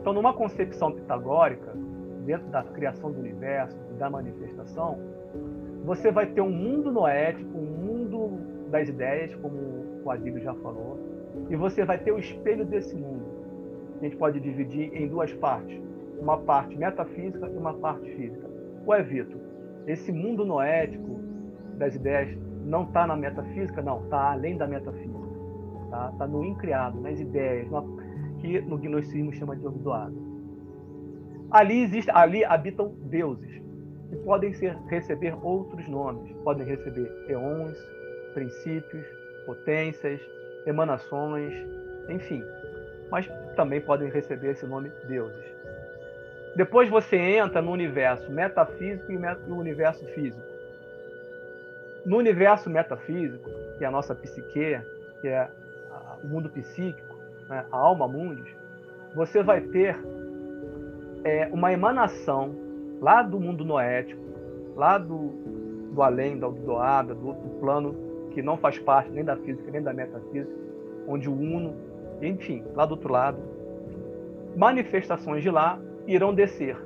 Então, 0.00 0.12
numa 0.12 0.32
concepção 0.34 0.92
pitagórica, 0.92 1.72
dentro 2.24 2.46
da 2.48 2.62
criação 2.62 3.10
do 3.10 3.20
universo, 3.20 3.76
da 3.98 4.08
manifestação, 4.10 4.98
você 5.84 6.10
vai 6.10 6.26
ter 6.26 6.40
um 6.40 6.50
mundo 6.50 6.90
noético, 6.92 7.56
um 7.56 7.62
mundo 7.62 8.70
das 8.70 8.88
ideias, 8.88 9.34
como 9.36 9.56
o 10.04 10.10
Adílio 10.10 10.40
já 10.40 10.54
falou, 10.54 10.98
e 11.50 11.56
você 11.56 11.84
vai 11.84 11.98
ter 11.98 12.12
o 12.12 12.18
espelho 12.18 12.64
desse 12.64 12.94
mundo. 12.94 13.24
A 14.00 14.04
gente 14.04 14.16
pode 14.16 14.40
dividir 14.40 14.94
em 14.94 15.08
duas 15.08 15.32
partes, 15.34 15.80
uma 16.20 16.38
parte 16.38 16.76
metafísica 16.76 17.48
e 17.48 17.56
uma 17.56 17.74
parte 17.74 18.10
física. 18.14 18.48
Ué, 18.86 19.02
Vitor, 19.02 19.40
esse 19.86 20.12
mundo 20.12 20.44
noético 20.44 21.18
das 21.78 21.94
ideias 21.94 22.36
não 22.64 22.84
está 22.84 23.06
na 23.06 23.16
metafísica? 23.16 23.82
Não, 23.82 24.02
está 24.04 24.32
além 24.32 24.56
da 24.56 24.66
metafísica. 24.66 25.24
Está 25.84 26.12
tá 26.18 26.26
no 26.26 26.44
incriado, 26.44 27.00
nas 27.00 27.20
ideias, 27.20 27.68
que 28.40 28.60
no 28.62 28.78
gnosticismo 28.78 29.32
chama 29.32 29.56
de 29.56 29.66
obdoado. 29.66 30.14
Ali, 31.50 31.82
existe, 31.82 32.10
ali 32.10 32.44
habitam 32.44 32.94
deuses, 33.04 33.62
que 34.08 34.16
podem 34.24 34.52
ser, 34.54 34.76
receber 34.88 35.36
outros 35.42 35.86
nomes. 35.88 36.32
Podem 36.42 36.66
receber 36.66 37.10
eons, 37.28 37.78
princípios, 38.34 39.06
potências, 39.46 40.20
emanações, 40.66 41.52
enfim. 42.08 42.44
Mas 43.10 43.28
também 43.56 43.80
podem 43.80 44.10
receber 44.10 44.50
esse 44.50 44.66
nome 44.66 44.90
deuses. 45.06 45.44
Depois 46.56 46.88
você 46.88 47.16
entra 47.16 47.60
no 47.60 47.72
universo 47.72 48.30
metafísico 48.30 49.10
e 49.10 49.16
o 49.16 49.56
universo 49.56 50.04
físico. 50.08 50.42
No 52.06 52.18
universo 52.18 52.70
metafísico, 52.70 53.50
que 53.76 53.84
é 53.84 53.86
a 53.86 53.90
nossa 53.90 54.14
psique, 54.14 54.80
que 55.20 55.28
é 55.28 55.48
o 56.22 56.26
mundo 56.26 56.48
psíquico, 56.50 57.16
né, 57.48 57.64
a 57.70 57.76
alma 57.76 58.06
mundos, 58.06 58.48
você 59.14 59.42
vai 59.42 59.60
ter 59.60 59.96
é, 61.24 61.48
uma 61.52 61.72
emanação 61.72 62.54
lá 63.00 63.22
do 63.22 63.40
mundo 63.40 63.64
noético, 63.64 64.22
lá 64.76 64.98
do, 64.98 65.28
do 65.92 66.02
além, 66.02 66.38
da 66.38 66.48
doada, 66.48 67.14
do 67.14 67.28
outro 67.28 67.48
plano 67.60 68.03
que 68.34 68.42
não 68.42 68.56
faz 68.56 68.78
parte 68.78 69.10
nem 69.10 69.24
da 69.24 69.36
física 69.36 69.70
nem 69.70 69.80
da 69.80 69.94
metafísica, 69.94 70.52
onde 71.06 71.28
o 71.28 71.32
uno, 71.32 71.74
enfim, 72.20 72.64
lá 72.74 72.84
do 72.84 72.92
outro 72.92 73.12
lado, 73.12 73.38
manifestações 74.56 75.42
de 75.42 75.50
lá 75.50 75.78
irão 76.06 76.34
descer. 76.34 76.76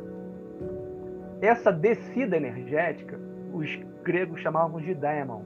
Essa 1.40 1.72
descida 1.72 2.36
energética, 2.36 3.18
os 3.52 3.78
gregos 4.04 4.40
chamavam 4.40 4.80
de 4.80 4.94
daemon, 4.94 5.42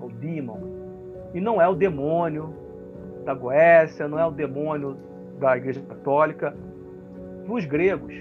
ou 0.00 0.08
demon. 0.10 0.60
E 1.34 1.40
não 1.40 1.60
é 1.60 1.68
o 1.68 1.74
demônio 1.74 2.54
da 3.24 3.34
Goécia, 3.34 4.06
não 4.06 4.18
é 4.18 4.26
o 4.26 4.30
demônio 4.30 4.96
da 5.38 5.56
Igreja 5.56 5.80
Católica. 5.82 6.54
Para 7.44 7.54
os 7.54 7.64
gregos, 7.64 8.14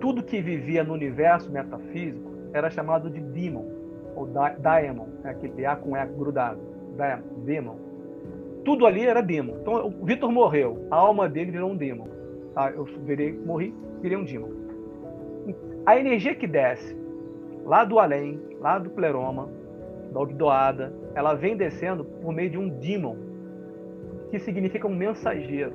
tudo 0.00 0.22
que 0.22 0.40
vivia 0.40 0.82
no 0.82 0.94
universo 0.94 1.50
metafísico 1.50 2.30
era 2.52 2.70
chamado 2.70 3.10
de 3.10 3.20
demon, 3.20 3.81
ou 4.22 4.28
daemon, 4.58 5.06
é 5.24 5.30
aquele 5.30 5.66
A 5.66 5.76
com 5.76 5.96
E 5.96 6.06
grudado, 6.06 6.60
demon. 7.44 7.76
Tudo 8.64 8.86
ali 8.86 9.06
era 9.06 9.20
demon. 9.20 9.56
Então 9.60 9.88
o 9.88 10.04
Vitor 10.04 10.30
morreu, 10.30 10.86
a 10.90 10.96
alma 10.96 11.28
dele 11.28 11.50
virou 11.50 11.70
um 11.70 11.76
demon. 11.76 12.06
Tá? 12.54 12.70
Eu 12.70 12.84
virei, 12.84 13.32
morri, 13.32 13.74
virei 14.00 14.16
um 14.16 14.24
demon. 14.24 14.50
A 15.84 15.96
energia 15.96 16.34
que 16.34 16.46
desce 16.46 16.96
lá 17.64 17.84
do 17.84 17.98
além, 17.98 18.40
lá 18.60 18.78
do 18.78 18.90
pleroma, 18.90 19.48
da 20.12 20.20
Ogdoada, 20.20 20.92
ela 21.14 21.34
vem 21.34 21.56
descendo 21.56 22.04
por 22.04 22.32
meio 22.32 22.50
de 22.50 22.58
um 22.58 22.68
demon, 22.68 23.16
que 24.30 24.38
significa 24.38 24.86
um 24.86 24.94
mensageiro. 24.94 25.72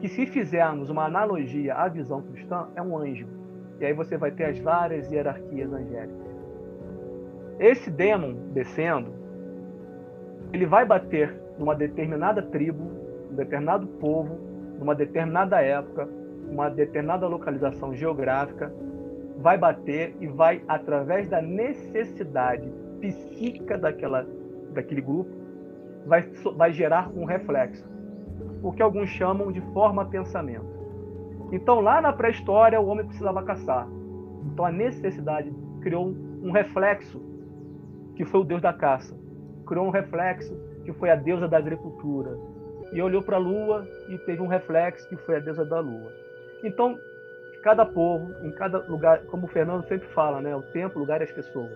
Que 0.00 0.08
se 0.08 0.26
fizermos 0.26 0.90
uma 0.90 1.04
analogia 1.04 1.74
à 1.74 1.88
visão 1.88 2.22
cristã, 2.22 2.68
é 2.74 2.82
um 2.82 2.96
anjo. 2.96 3.26
E 3.78 3.84
aí 3.86 3.92
você 3.92 4.16
vai 4.16 4.30
ter 4.30 4.44
as 4.44 4.58
várias 4.58 5.10
hierarquias 5.10 5.72
angélicas. 5.72 6.29
Esse 7.60 7.90
demon 7.90 8.32
descendo, 8.54 9.12
ele 10.50 10.64
vai 10.64 10.86
bater 10.86 11.38
numa 11.58 11.74
determinada 11.74 12.40
tribo, 12.40 12.82
um 13.30 13.34
determinado 13.36 13.86
povo, 13.86 14.38
numa 14.78 14.94
determinada 14.94 15.60
época, 15.60 16.08
uma 16.50 16.70
determinada 16.70 17.26
localização 17.26 17.94
geográfica, 17.94 18.72
vai 19.36 19.58
bater 19.58 20.16
e 20.20 20.26
vai, 20.26 20.62
através 20.66 21.28
da 21.28 21.42
necessidade 21.42 22.72
psíquica 22.98 23.76
daquela, 23.76 24.26
daquele 24.72 25.02
grupo, 25.02 25.30
vai, 26.06 26.22
vai 26.56 26.72
gerar 26.72 27.10
um 27.14 27.26
reflexo. 27.26 27.86
O 28.62 28.72
que 28.72 28.82
alguns 28.82 29.10
chamam 29.10 29.52
de 29.52 29.60
forma-pensamento. 29.72 30.80
Então, 31.52 31.80
lá 31.80 32.00
na 32.00 32.12
pré-história, 32.12 32.80
o 32.80 32.86
homem 32.86 33.04
precisava 33.04 33.42
caçar. 33.42 33.86
Então, 34.46 34.64
a 34.64 34.72
necessidade 34.72 35.52
criou 35.82 36.14
um 36.42 36.52
reflexo, 36.52 37.20
que 38.20 38.24
foi 38.26 38.40
o 38.40 38.44
deus 38.44 38.60
da 38.60 38.70
caça. 38.70 39.16
Criou 39.66 39.86
um 39.86 39.90
reflexo, 39.90 40.54
que 40.84 40.92
foi 40.92 41.08
a 41.08 41.16
deusa 41.16 41.48
da 41.48 41.56
agricultura. 41.56 42.36
E 42.92 43.00
olhou 43.00 43.22
para 43.22 43.36
a 43.36 43.38
lua 43.38 43.88
e 44.10 44.18
teve 44.18 44.42
um 44.42 44.46
reflexo, 44.46 45.08
que 45.08 45.16
foi 45.16 45.36
a 45.36 45.38
deusa 45.38 45.64
da 45.64 45.80
lua. 45.80 46.12
Então, 46.62 46.98
cada 47.62 47.86
povo, 47.86 48.30
em 48.44 48.50
cada 48.50 48.80
lugar, 48.80 49.22
como 49.22 49.46
o 49.46 49.48
Fernando 49.48 49.88
sempre 49.88 50.06
fala, 50.08 50.38
né, 50.42 50.54
o 50.54 50.60
tempo, 50.60 50.98
o 50.98 51.00
lugar 51.00 51.22
e 51.22 51.24
as 51.24 51.32
pessoas, 51.32 51.72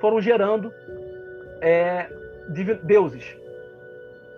foram 0.00 0.22
gerando 0.22 0.72
é, 1.60 2.06
deuses. 2.82 3.36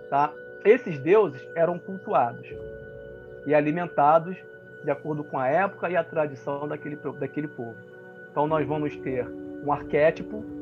Tá? 0.09 0.33
Esses 0.65 0.99
deuses 0.99 1.47
eram 1.55 1.79
cultuados 1.79 2.45
e 3.45 3.55
alimentados 3.55 4.35
de 4.83 4.91
acordo 4.91 5.23
com 5.23 5.39
a 5.39 5.47
época 5.47 5.89
e 5.89 5.95
a 5.95 6.03
tradição 6.03 6.67
daquele, 6.67 6.97
daquele 7.17 7.47
povo. 7.47 7.77
Então 8.29 8.47
nós 8.47 8.67
vamos 8.67 8.93
ter 8.97 9.25
um 9.63 9.71
arquétipo. 9.71 10.58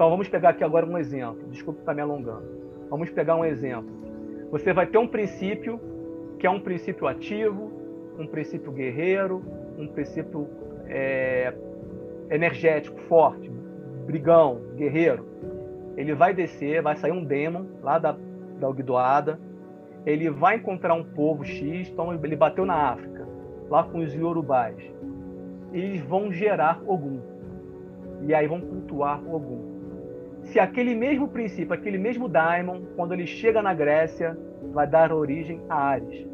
Então 0.00 0.08
vamos 0.08 0.30
pegar 0.30 0.48
aqui 0.48 0.64
agora 0.64 0.86
um 0.86 0.96
exemplo. 0.96 1.46
Desculpe 1.50 1.80
estar 1.80 1.92
me 1.92 2.00
alongando. 2.00 2.42
Vamos 2.88 3.10
pegar 3.10 3.36
um 3.36 3.44
exemplo. 3.44 3.90
Você 4.50 4.72
vai 4.72 4.86
ter 4.86 4.96
um 4.96 5.06
princípio 5.06 5.78
que 6.38 6.46
é 6.46 6.50
um 6.50 6.58
princípio 6.58 7.06
ativo, 7.06 7.70
um 8.18 8.26
princípio 8.26 8.72
guerreiro, 8.72 9.44
um 9.76 9.86
princípio 9.88 10.48
é, 10.86 11.52
energético, 12.30 12.98
forte, 13.10 13.50
brigão, 14.06 14.62
guerreiro. 14.74 15.26
Ele 15.98 16.14
vai 16.14 16.32
descer, 16.32 16.80
vai 16.80 16.96
sair 16.96 17.12
um 17.12 17.22
demon 17.22 17.66
lá 17.82 17.98
da, 17.98 18.16
da 18.58 18.70
Ogdoada, 18.70 19.38
ele 20.06 20.30
vai 20.30 20.56
encontrar 20.56 20.94
um 20.94 21.04
povo 21.04 21.44
X, 21.44 21.90
então 21.90 22.14
ele 22.14 22.36
bateu 22.36 22.64
na 22.64 22.92
África, 22.92 23.28
lá 23.68 23.84
com 23.84 23.98
os 23.98 24.14
Yorubais. 24.14 24.82
Eles 25.74 26.00
vão 26.00 26.32
gerar 26.32 26.80
Ogum. 26.86 27.20
E 28.22 28.32
aí 28.32 28.46
vão 28.46 28.62
cultuar 28.62 29.22
Ogum. 29.30 29.69
Se 30.50 30.58
aquele 30.58 30.96
mesmo 30.96 31.28
princípio, 31.28 31.72
aquele 31.72 31.96
mesmo 31.96 32.28
daimon, 32.28 32.82
quando 32.96 33.14
ele 33.14 33.24
chega 33.24 33.62
na 33.62 33.72
Grécia, 33.72 34.36
vai 34.72 34.84
dar 34.84 35.12
origem 35.12 35.62
a 35.68 35.76
Ares. 35.76 36.26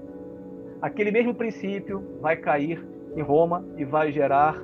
Aquele 0.81 1.11
mesmo 1.11 1.35
princípio 1.35 2.03
vai 2.19 2.35
cair 2.35 2.83
em 3.15 3.21
Roma 3.21 3.63
e 3.77 3.85
vai 3.85 4.11
gerar 4.11 4.59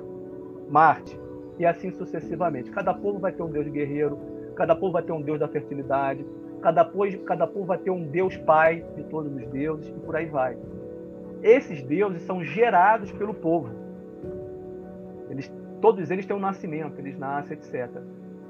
Marte. 0.67 1.19
E 1.59 1.67
assim 1.67 1.91
sucessivamente. 1.91 2.71
Cada 2.71 2.95
povo 2.95 3.19
vai 3.19 3.31
ter 3.31 3.43
um 3.43 3.51
deus 3.51 3.67
guerreiro, 3.67 4.17
cada 4.55 4.75
povo 4.75 4.93
vai 4.93 5.03
ter 5.03 5.11
um 5.11 5.21
deus 5.21 5.39
da 5.39 5.47
fertilidade, 5.47 6.25
cada 6.59 6.83
povo, 6.83 7.19
cada 7.19 7.45
povo 7.45 7.65
vai 7.67 7.77
ter 7.77 7.91
um 7.91 8.07
deus 8.07 8.35
pai 8.37 8.83
de 8.95 9.03
todos 9.03 9.31
os 9.35 9.45
deuses 9.49 9.87
e 9.87 9.99
por 9.99 10.15
aí 10.15 10.25
vai. 10.25 10.57
Esses 11.43 11.83
deuses 11.83 12.23
são 12.23 12.43
gerados 12.43 13.11
pelo 13.11 13.35
povo. 13.35 13.69
Eles, 15.29 15.53
todos 15.79 16.09
eles 16.09 16.25
têm 16.25 16.35
um 16.35 16.39
nascimento, 16.39 16.97
eles 16.97 17.15
nascem, 17.19 17.55
etc. 17.55 18.01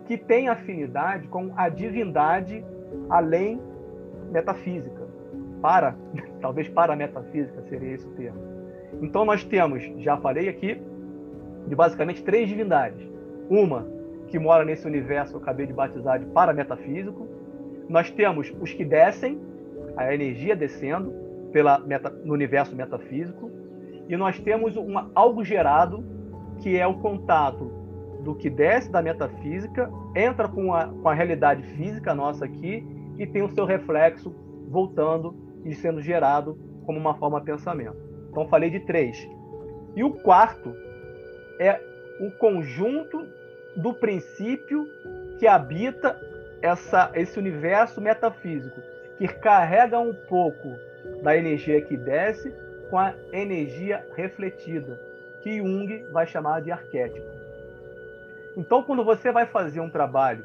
Que 0.05 0.17
tem 0.17 0.49
afinidade 0.49 1.27
com 1.27 1.51
a 1.55 1.69
divindade 1.69 2.63
além 3.09 3.59
metafísica 4.31 5.03
para, 5.61 5.95
talvez 6.41 6.67
para 6.67 6.95
metafísica 6.95 7.61
seria 7.69 7.93
esse 7.93 8.07
o 8.07 8.11
termo. 8.11 8.39
Então 9.01 9.25
nós 9.25 9.43
temos, 9.43 9.83
já 9.97 10.17
falei 10.17 10.49
aqui, 10.49 10.79
de 11.67 11.75
basicamente 11.75 12.23
três 12.23 12.47
divindades. 12.49 12.99
Uma 13.49 13.87
que 14.27 14.37
mora 14.37 14.65
nesse 14.65 14.85
universo 14.85 15.31
que 15.31 15.37
eu 15.37 15.41
acabei 15.41 15.65
de 15.65 15.73
batizar 15.73 16.19
de 16.19 16.25
parametafísico. 16.25 17.27
Nós 17.87 18.09
temos 18.11 18.53
os 18.59 18.73
que 18.73 18.83
descem, 18.83 19.39
a 19.95 20.13
energia 20.13 20.55
descendo 20.55 21.13
pela 21.51 21.79
meta, 21.79 22.09
no 22.09 22.33
universo 22.33 22.75
metafísico. 22.75 23.51
E 24.09 24.17
nós 24.17 24.39
temos 24.39 24.75
uma, 24.75 25.09
algo 25.13 25.43
gerado, 25.43 26.03
que 26.59 26.77
é 26.77 26.85
o 26.85 26.95
contato 26.95 27.82
do 28.23 28.33
que 28.33 28.49
desce 28.49 28.89
da 28.89 29.01
metafísica, 29.01 29.91
entra 30.15 30.47
com 30.47 30.73
a, 30.73 30.87
com 30.87 31.09
a 31.09 31.13
realidade 31.13 31.61
física 31.75 32.15
nossa 32.15 32.45
aqui 32.45 32.85
e 33.17 33.27
tem 33.27 33.43
o 33.43 33.53
seu 33.53 33.65
reflexo 33.65 34.33
voltando 34.69 35.35
e 35.65 35.73
sendo 35.75 36.01
gerado 36.01 36.57
como 36.85 36.97
uma 36.97 37.13
forma 37.15 37.39
de 37.39 37.45
pensamento. 37.45 37.97
Então, 38.29 38.47
falei 38.47 38.69
de 38.69 38.79
três. 38.79 39.17
E 39.95 40.03
o 40.03 40.11
quarto 40.11 40.73
é 41.59 41.79
o 42.19 42.31
conjunto 42.31 43.27
do 43.75 43.93
princípio 43.93 44.85
que 45.37 45.47
habita 45.47 46.19
essa, 46.61 47.11
esse 47.13 47.37
universo 47.37 47.99
metafísico, 48.01 48.79
que 49.17 49.27
carrega 49.27 49.99
um 49.99 50.13
pouco 50.13 50.69
da 51.21 51.35
energia 51.35 51.81
que 51.81 51.97
desce 51.97 52.53
com 52.89 52.97
a 52.97 53.13
energia 53.31 54.05
refletida, 54.15 54.99
que 55.41 55.57
Jung 55.57 56.05
vai 56.11 56.25
chamar 56.25 56.61
de 56.61 56.71
arquétipo. 56.71 57.32
Então, 58.55 58.83
quando 58.83 59.03
você 59.03 59.31
vai 59.31 59.45
fazer 59.45 59.79
um 59.79 59.89
trabalho, 59.89 60.43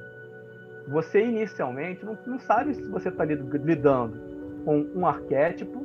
você 0.86 1.22
inicialmente 1.22 2.05
não, 2.05 2.16
não 2.26 2.39
sabe 2.39 2.74
se 2.74 2.82
você 2.89 3.10
está 3.10 3.24
lidando 3.24 4.18
com 4.64 4.86
um 4.94 5.06
arquétipo, 5.06 5.85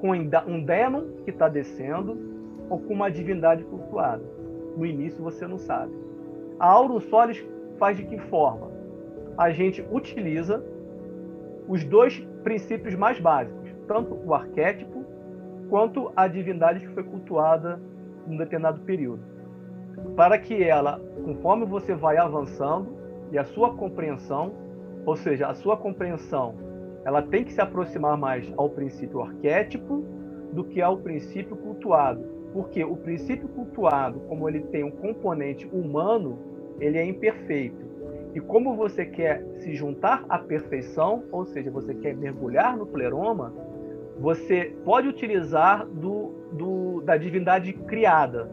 com 0.00 0.10
um 0.10 0.64
demon 0.64 1.04
que 1.24 1.30
está 1.30 1.48
descendo 1.48 2.18
ou 2.68 2.80
com 2.80 2.94
uma 2.94 3.10
divindade 3.10 3.64
cultuada. 3.64 4.22
No 4.76 4.84
início 4.84 5.22
você 5.22 5.46
não 5.46 5.58
sabe. 5.58 5.92
A 6.58 6.66
Aurum 6.66 7.00
Solis 7.00 7.44
faz 7.78 7.96
de 7.96 8.04
que 8.04 8.18
forma? 8.18 8.70
A 9.38 9.50
gente 9.50 9.84
utiliza 9.90 10.62
os 11.68 11.84
dois 11.84 12.18
princípios 12.42 12.94
mais 12.94 13.20
básicos, 13.20 13.70
tanto 13.86 14.14
o 14.24 14.34
arquétipo 14.34 15.04
quanto 15.68 16.12
a 16.16 16.26
divindade 16.26 16.80
que 16.80 16.88
foi 16.88 17.02
cultuada 17.02 17.80
em 18.26 18.34
um 18.34 18.36
determinado 18.36 18.80
período. 18.80 19.35
Para 20.14 20.38
que 20.38 20.62
ela, 20.62 21.00
conforme 21.24 21.64
você 21.64 21.94
vai 21.94 22.16
avançando 22.16 22.88
e 23.30 23.38
a 23.38 23.44
sua 23.44 23.74
compreensão, 23.74 24.52
ou 25.04 25.16
seja, 25.16 25.46
a 25.46 25.54
sua 25.54 25.76
compreensão 25.76 26.54
ela 27.04 27.22
tem 27.22 27.44
que 27.44 27.52
se 27.52 27.60
aproximar 27.60 28.16
mais 28.16 28.52
ao 28.56 28.68
princípio 28.68 29.22
arquétipo 29.22 30.04
do 30.52 30.64
que 30.64 30.82
ao 30.82 30.98
princípio 30.98 31.56
cultuado. 31.56 32.24
Porque 32.52 32.82
o 32.84 32.96
princípio 32.96 33.48
cultuado, 33.48 34.20
como 34.28 34.48
ele 34.48 34.60
tem 34.60 34.82
um 34.82 34.90
componente 34.90 35.66
humano, 35.66 36.38
ele 36.80 36.98
é 36.98 37.04
imperfeito. 37.04 37.86
E 38.34 38.40
como 38.40 38.74
você 38.74 39.06
quer 39.06 39.44
se 39.60 39.74
juntar 39.74 40.24
à 40.28 40.38
perfeição, 40.38 41.24
ou 41.30 41.46
seja, 41.46 41.70
você 41.70 41.94
quer 41.94 42.16
mergulhar 42.16 42.76
no 42.76 42.86
pleroma, 42.86 43.52
você 44.18 44.74
pode 44.84 45.08
utilizar 45.08 45.86
do, 45.86 46.32
do, 46.52 47.02
da 47.02 47.16
divindade 47.16 47.72
criada, 47.72 48.50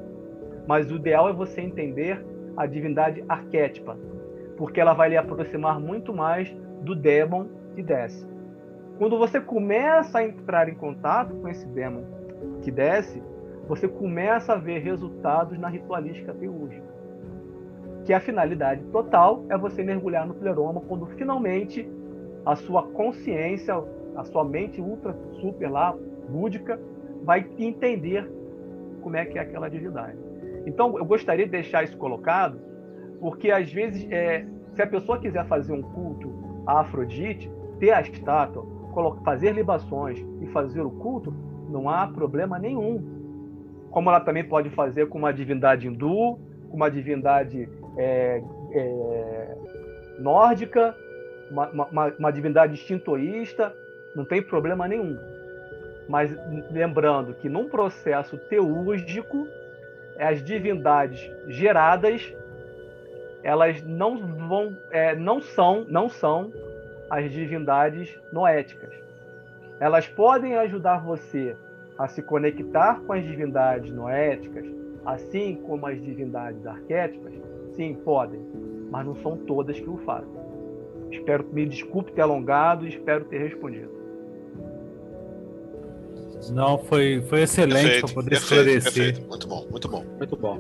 mas 0.68 0.92
o 0.92 0.96
ideal 0.96 1.30
é 1.30 1.34
você 1.34 1.62
entender 1.62 2.24
a 2.56 2.66
divindade 2.66 3.24
arquétipa, 3.28 3.98
porque 4.58 4.80
ela 4.80 4.94
vai 4.94 5.10
lhe 5.10 5.18
aproximar 5.18 5.80
muito 5.80 6.14
mais 6.14 6.50
do 6.82 6.96
demon 6.96 7.48
que 7.76 7.82
desce. 7.82 8.28
Quando 8.98 9.18
você 9.18 9.42
começa 9.42 10.20
a 10.20 10.24
entrar 10.24 10.70
em 10.70 10.76
contato 10.76 11.36
com 11.36 11.48
esse 11.48 11.68
demon 11.68 12.04
que 12.62 12.72
desce, 12.72 13.22
você 13.68 13.88
começa 13.88 14.54
a 14.54 14.58
ver 14.58 14.80
resultados 14.80 15.58
na 15.58 15.68
ritualística 15.68 16.34
teúrgica. 16.34 16.94
Que 18.06 18.14
a 18.14 18.20
finalidade 18.20 18.84
total 18.86 19.46
é 19.50 19.58
você 19.58 19.84
mergulhar 19.84 20.28
no 20.28 20.34
pleroma 20.34 20.82
quando 20.82 21.06
finalmente 21.08 21.90
a 22.46 22.56
sua 22.56 22.84
consciência, 22.84 23.82
a 24.16 24.24
sua 24.26 24.44
mente 24.44 24.82
ultra 24.82 25.16
super 25.40 25.70
lá, 25.70 25.96
búdica, 26.30 26.80
vai 27.24 27.48
entender 27.58 28.30
como 29.02 29.16
é 29.16 29.26
que 29.26 29.38
é 29.38 29.42
aquela 29.42 29.70
divindade. 29.70 30.18
Então, 30.66 30.98
eu 30.98 31.06
gostaria 31.06 31.46
de 31.46 31.52
deixar 31.52 31.84
isso 31.84 31.98
colocado, 31.98 32.60
porque 33.20 33.52
às 33.52 33.72
vezes, 33.72 34.06
é, 34.12 34.46
se 34.74 34.82
a 34.82 34.88
pessoa 34.88 35.20
quiser 35.20 35.46
fazer 35.48 35.74
um 35.74 35.82
culto 35.82 36.32
a 36.66 36.82
Afrodite, 36.82 37.52
ter 37.80 37.92
a 37.92 38.02
estátua, 38.02 38.66
fazer 39.24 39.52
libações 39.54 40.24
e 40.42 40.48
fazer 40.48 40.82
o 40.82 40.92
culto, 40.92 41.34
não 41.70 41.90
há 41.90 42.08
problema 42.08 42.60
nenhum. 42.60 43.04
Como 43.92 44.10
ela 44.10 44.20
também 44.20 44.44
pode 44.44 44.70
fazer 44.70 45.08
com 45.08 45.18
uma 45.18 45.34
divindade 45.34 45.88
hindu, 45.88 46.40
com 46.70 46.76
uma 46.76 46.90
divindade 46.90 47.68
é, 47.98 48.42
é, 48.72 49.58
nórdica, 50.20 50.96
uma, 51.52 51.70
uma, 51.70 52.14
uma 52.18 52.32
divindade 52.32 52.78
shintoísta, 52.78 53.74
não 54.16 54.26
tem 54.26 54.42
problema 54.42 54.88
nenhum. 54.88 55.18
Mas 56.08 56.36
lembrando 56.72 57.34
que 57.36 57.48
num 57.50 57.70
processo 57.70 58.38
teúrgico, 58.50 59.48
as 60.18 60.44
divindades 60.44 61.20
geradas 61.48 62.34
elas 63.44 63.84
não 63.84 64.18
vão 64.48 64.78
é, 64.92 65.16
não 65.16 65.42
são 65.42 65.86
não 65.90 66.08
são 66.08 66.52
as 67.10 67.30
divindades 67.32 68.18
noéticas. 68.32 68.92
Elas 69.80 70.08
podem 70.08 70.56
ajudar 70.58 71.04
você 71.04 71.56
a 71.98 72.08
se 72.08 72.22
conectar 72.24 73.02
com 73.02 73.14
as 73.14 73.24
divindades 73.24 73.94
noéticas, 73.94 74.66
assim 75.06 75.56
como 75.56 75.86
as 75.86 76.02
divindades 76.02 76.66
arquétipas? 76.66 77.34
Sim, 77.76 77.96
podem, 77.96 78.42
mas 78.90 79.06
não 79.06 79.16
são 79.16 79.38
todas 79.38 79.80
que 79.80 79.90
o 79.90 79.98
fazem. 79.98 80.34
Espero, 81.12 81.46
me 81.52 81.66
desculpe 81.66 82.12
ter 82.14 82.22
alongado 82.22 82.86
e 82.86 82.90
espero 82.90 83.26
ter 83.26 83.40
respondido. 83.40 83.92
Não, 86.52 86.78
foi, 86.78 87.22
foi 87.22 87.42
excelente 87.42 88.02
para 88.02 88.14
poder 88.14 88.30
perfeito, 88.32 88.62
esclarecer. 88.62 88.94
Perfeito. 88.94 89.28
Muito 89.30 89.48
bom, 89.48 89.68
muito 89.70 89.88
bom. 89.88 90.06
Muito 90.18 90.36
bom. 90.36 90.60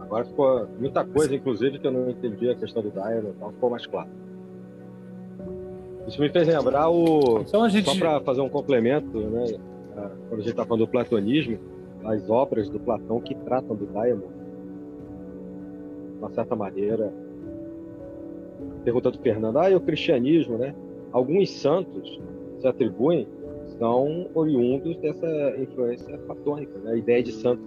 Agora 0.00 0.24
ficou 0.24 0.66
muita 0.78 1.04
coisa, 1.04 1.34
inclusive, 1.34 1.78
que 1.78 1.86
eu 1.86 1.92
não 1.92 2.08
entendi 2.08 2.48
a 2.48 2.54
questão 2.54 2.82
do 2.82 2.90
Dyer, 2.90 3.24
então 3.36 3.52
ficou 3.52 3.70
mais 3.70 3.86
claro. 3.86 4.08
Isso 6.06 6.18
me 6.20 6.30
fez 6.30 6.48
lembrar 6.48 6.88
o. 6.88 7.40
Então 7.40 7.68
gente... 7.68 7.84
Só 7.84 7.98
para 7.98 8.20
fazer 8.20 8.40
um 8.40 8.48
complemento, 8.48 9.18
né? 9.18 9.44
Quando 10.28 10.40
a 10.40 10.42
gente 10.42 10.50
está 10.50 10.64
falando 10.64 10.86
do 10.86 10.90
platonismo, 10.90 11.58
as 12.04 12.30
obras 12.30 12.70
do 12.70 12.80
Platão 12.80 13.20
que 13.20 13.34
tratam 13.34 13.76
do 13.76 13.84
Daimon, 13.86 14.28
de 16.12 16.18
uma 16.18 16.30
certa 16.30 16.56
maneira, 16.56 17.12
pergunta 18.84 19.10
do 19.10 19.18
Fernando, 19.18 19.58
ah, 19.58 19.70
e 19.70 19.74
o 19.74 19.80
cristianismo, 19.80 20.56
né? 20.56 20.74
Alguns 21.12 21.50
santos 21.50 22.18
se 22.58 22.66
atribuem 22.66 23.28
são 23.78 24.28
oriundos 24.34 24.96
dessa 24.96 25.56
influência 25.58 26.18
platônica, 26.18 26.78
né? 26.80 26.92
a 26.92 26.96
ideia 26.96 27.22
de 27.22 27.32
santo. 27.32 27.62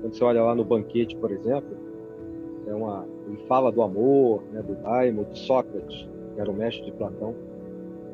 Quando 0.00 0.14
você 0.14 0.24
olha 0.24 0.42
lá 0.42 0.54
no 0.54 0.64
banquete, 0.64 1.16
por 1.16 1.30
exemplo, 1.30 1.76
é 2.66 2.74
uma, 2.74 3.06
ele 3.26 3.38
fala 3.46 3.70
do 3.72 3.82
amor, 3.82 4.42
né, 4.52 4.62
do 4.62 4.74
daimo, 4.74 5.24
de 5.24 5.38
Sócrates, 5.38 6.08
que 6.34 6.40
era 6.40 6.50
o 6.50 6.54
mestre 6.54 6.84
de 6.84 6.92
Platão. 6.92 7.34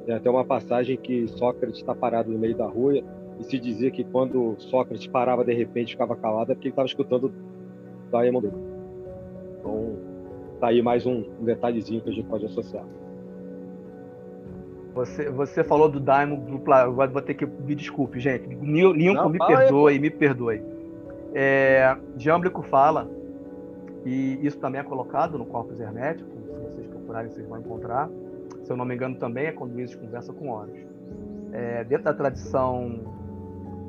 Tem 0.05 0.15
até 0.15 0.31
uma 0.31 0.45
passagem 0.45 0.97
que 0.97 1.27
Sócrates 1.29 1.81
está 1.81 1.95
parado 1.95 2.31
no 2.31 2.39
meio 2.39 2.57
da 2.57 2.67
rua 2.67 3.03
e 3.39 3.45
se 3.45 3.59
dizia 3.59 3.91
que 3.91 4.05
quando 4.05 4.55
Sócrates 4.59 5.07
parava 5.07 5.45
de 5.45 5.53
repente 5.53 5.93
ficava 5.93 6.15
calado 6.17 6.53
é 6.53 6.55
porque 6.55 6.69
ele 6.69 6.73
estava 6.73 6.87
escutando 6.87 7.25
o 7.25 8.11
daimo 8.11 8.41
dele. 8.41 8.55
Então, 9.59 9.97
tá 10.61 10.69
aí 10.69 10.81
mais 10.81 11.05
um 11.05 11.23
detalhezinho 11.41 12.01
que 12.01 12.11
a 12.11 12.13
gente 12.13 12.27
pode 12.29 12.47
associar. 12.47 12.87
Você, 14.97 15.29
você 15.29 15.63
falou 15.63 15.91
do 15.91 16.01
Daimon 16.01 16.41
Agora 16.73 17.11
vou 17.11 17.21
ter 17.21 17.35
que 17.35 17.45
me 17.45 17.75
desculpe, 17.75 18.19
gente. 18.19 18.49
Lincoln, 18.49 19.29
me 19.29 19.39
perdoe, 19.39 19.93
aí, 19.93 19.99
me 19.99 20.11
perdoe. 20.11 20.63
É, 21.35 21.95
Jâmblico 22.17 22.63
fala, 22.63 23.07
e 24.07 24.39
isso 24.45 24.59
também 24.59 24.81
é 24.81 24.85
colocado 24.85 25.37
no 25.37 25.45
Corpus 25.45 25.79
Hermético, 25.79 26.31
se 26.31 26.61
vocês 26.63 26.87
procurarem, 26.87 27.31
vocês 27.31 27.47
vão 27.47 27.59
encontrar. 27.59 28.09
Se 28.65 28.73
eu 28.73 28.77
não 28.77 28.87
me 28.87 28.95
engano, 28.95 29.17
também 29.17 29.47
é 29.47 29.53
quando 29.53 29.79
isso 29.79 29.99
conversa 29.99 30.33
com 30.33 30.49
Horus. 30.49 30.81
É, 31.53 31.85
dentro 31.85 32.05
da 32.05 32.15
tradição 32.15 32.99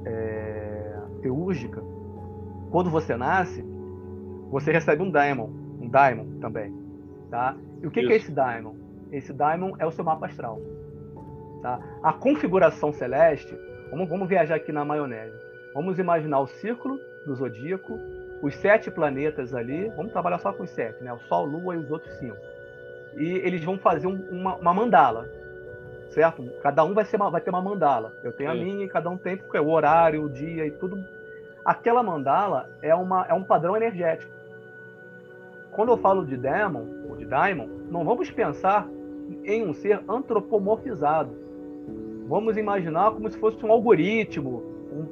é, 0.06 0.94
teúrgica, 1.22 1.82
quando 2.70 2.90
você 2.90 3.16
nasce, 3.16 3.64
você 4.52 4.74
recebe 4.74 5.02
um 5.02 5.10
daimon, 5.10 5.50
um 5.80 5.88
daimon 5.88 6.26
também, 6.42 6.74
tá? 7.30 7.56
E 7.82 7.88
o 7.88 7.92
que, 7.92 8.02
que 8.02 8.12
é 8.12 8.18
esse 8.18 8.32
daimon? 8.32 8.74
Esse 9.10 9.32
daimon 9.32 9.72
é 9.80 9.86
o 9.86 9.92
seu 9.92 10.04
mapa 10.04 10.26
astral. 10.26 10.60
Tá? 11.62 11.80
A 12.04 12.14
configuração 12.14 12.92
celeste, 12.94 13.58
vamos, 13.90 14.08
vamos 14.10 14.28
viajar 14.28 14.56
aqui 14.56 14.72
na 14.72 14.86
maionese. 14.86 15.36
Vamos 15.74 16.00
imaginar 16.00 16.40
o 16.40 16.48
círculo 16.48 17.00
do 17.26 17.36
zodíaco, 17.36 18.00
os 18.42 18.56
sete 18.56 18.90
planetas 18.92 19.54
ali, 19.54 19.90
vamos 19.96 20.12
trabalhar 20.12 20.40
só 20.40 20.54
com 20.54 20.64
os 20.64 20.70
sete, 20.70 21.04
né? 21.04 21.12
O 21.12 21.20
Sol, 21.22 21.46
Lua 21.46 21.76
e 21.76 21.78
os 21.78 21.92
outros 21.92 22.14
cinco. 22.18 22.38
E 23.16 23.34
eles 23.40 23.64
vão 23.64 23.78
fazer 23.78 24.08
um, 24.08 24.16
uma, 24.32 24.56
uma, 24.56 24.74
mandala, 24.74 25.28
certo? 26.10 26.44
Cada 26.62 26.84
um 26.84 26.94
vai, 26.94 27.06
ser 27.06 27.18
uma, 27.18 27.30
vai 27.32 27.42
ter 27.42 27.50
uma 27.50 27.62
mandala. 27.62 28.14
Eu 28.24 28.32
tenho 28.32 28.52
Sim. 28.52 28.58
a 28.58 28.64
minha 28.64 28.86
e 28.86 28.90
cada 28.90 29.10
um 29.10 29.18
tem 29.18 29.38
porque 29.38 29.58
é 29.58 29.62
o 29.62 29.70
horário, 29.70 30.24
o 30.24 30.30
dia 30.30 30.66
e 30.66 30.72
tudo. 30.72 31.04
Aquela 31.66 32.04
mandala 32.04 32.70
é, 32.82 32.94
uma, 32.94 33.26
é 33.28 33.34
um 33.34 33.44
padrão 33.44 33.76
energético. 33.76 34.32
Quando 35.72 35.92
eu 35.92 35.98
falo 35.98 36.26
de 36.26 36.38
demon 36.38 36.88
ou 37.10 37.16
de 37.16 37.26
daimon, 37.26 37.68
não 37.90 38.04
vamos 38.04 38.32
pensar 38.32 38.88
em 39.44 39.66
um 39.66 39.74
ser 39.74 40.02
antropomorfizado 40.08 41.47
Vamos 42.28 42.58
imaginar 42.58 43.12
como 43.12 43.30
se 43.30 43.38
fosse 43.38 43.66
um 43.66 43.72
algoritmo, 43.72 44.62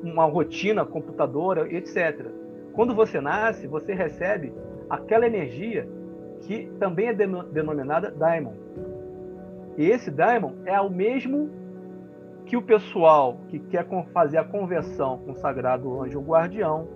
uma 0.04 0.26
rotina 0.26 0.86
computadora, 0.86 1.74
etc. 1.74 2.28
Quando 2.74 2.94
você 2.94 3.22
nasce, 3.22 3.68
você 3.68 3.94
recebe 3.94 4.54
aquela 4.90 5.26
energia 5.26 5.88
que 6.42 6.70
também 6.78 7.08
é 7.08 7.14
denominada 7.14 8.12
daimon. 8.12 8.54
E 9.78 9.90
esse 9.90 10.12
daimon 10.12 10.54
é 10.66 10.80
o 10.80 10.90
mesmo 10.90 11.50
que 12.46 12.58
o 12.58 12.62
pessoal 12.62 13.38
que 13.48 13.60
quer 13.60 13.88
fazer 14.14 14.38
a 14.38 14.44
conversão 14.44 15.20
com 15.20 15.32
o 15.32 15.36
sagrado 15.36 16.02
anjo 16.02 16.20
guardião 16.20 16.88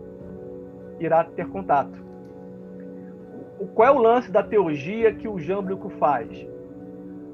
irá 0.99 1.23
ter 1.23 1.47
contato. 1.47 1.97
Qual 3.73 3.87
é 3.87 3.91
o 3.91 4.01
lance 4.01 4.31
da 4.31 4.43
teologia 4.43 5.13
que 5.13 5.27
o 5.27 5.39
Jâmblico 5.39 5.89
faz? 5.91 6.29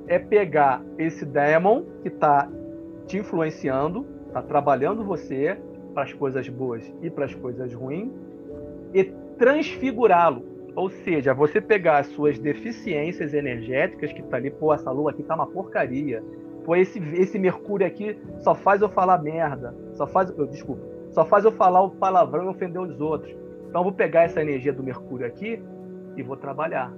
É 0.07 0.19
pegar 0.19 0.83
esse 0.97 1.25
daemon 1.25 1.83
que 2.01 2.07
está 2.07 2.47
te 3.07 3.17
influenciando, 3.17 4.05
está 4.27 4.41
trabalhando 4.41 5.03
você 5.03 5.57
para 5.93 6.03
as 6.03 6.13
coisas 6.13 6.47
boas 6.49 6.93
e 7.01 7.09
para 7.09 7.25
as 7.25 7.33
coisas 7.33 7.73
ruins, 7.73 8.11
e 8.93 9.03
transfigurá-lo. 9.37 10.45
Ou 10.75 10.89
seja, 10.89 11.33
você 11.33 11.61
pegar 11.61 11.99
as 11.99 12.07
suas 12.07 12.37
deficiências 12.37 13.33
energéticas 13.33 14.11
que 14.11 14.19
está 14.19 14.37
ali, 14.37 14.51
pô, 14.51 14.73
essa 14.73 14.91
lua 14.91 15.11
aqui 15.11 15.23
tá 15.23 15.33
uma 15.33 15.47
porcaria. 15.47 16.21
Pô, 16.65 16.75
esse, 16.75 16.99
esse 17.13 17.39
Mercúrio 17.39 17.87
aqui 17.87 18.17
só 18.39 18.53
faz 18.53 18.81
eu 18.81 18.89
falar 18.89 19.19
merda. 19.19 19.73
Só 19.93 20.05
faz. 20.05 20.37
Eu, 20.37 20.45
desculpa. 20.45 20.81
Só 21.11 21.23
faz 21.23 21.45
eu 21.45 21.51
falar 21.53 21.81
o 21.81 21.91
palavrão 21.91 22.45
e 22.45 22.47
ofender 22.47 22.81
os 22.81 22.99
outros. 22.99 23.31
Então 23.69 23.79
eu 23.81 23.83
vou 23.83 23.93
pegar 23.93 24.23
essa 24.23 24.41
energia 24.41 24.73
do 24.73 24.83
Mercúrio 24.83 25.25
aqui 25.25 25.61
e 26.17 26.23
vou 26.23 26.35
trabalhar. 26.35 26.91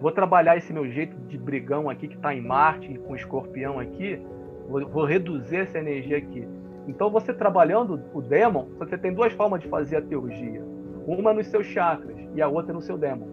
Vou 0.00 0.12
trabalhar 0.12 0.56
esse 0.56 0.72
meu 0.72 0.88
jeito 0.88 1.16
de 1.26 1.36
brigão 1.36 1.90
aqui 1.90 2.08
que 2.08 2.16
está 2.16 2.34
em 2.34 2.40
Marte, 2.40 2.98
com 3.06 3.14
escorpião 3.14 3.78
aqui, 3.78 4.20
Vou, 4.68 4.86
vou 4.88 5.04
reduzir 5.04 5.56
essa 5.56 5.78
energia 5.78 6.18
aqui. 6.18 6.46
Então, 6.88 7.10
você 7.10 7.32
trabalhando 7.32 8.00
o 8.14 8.22
demon, 8.22 8.66
você 8.78 8.96
tem 8.96 9.12
duas 9.12 9.32
formas 9.32 9.60
de 9.60 9.68
fazer 9.68 9.96
a 9.96 10.02
teurgia. 10.02 10.62
Uma 11.06 11.32
nos 11.32 11.46
seus 11.48 11.66
chakras 11.66 12.16
e 12.34 12.42
a 12.42 12.48
outra 12.48 12.72
no 12.72 12.80
seu 12.80 12.96
demon. 12.96 13.28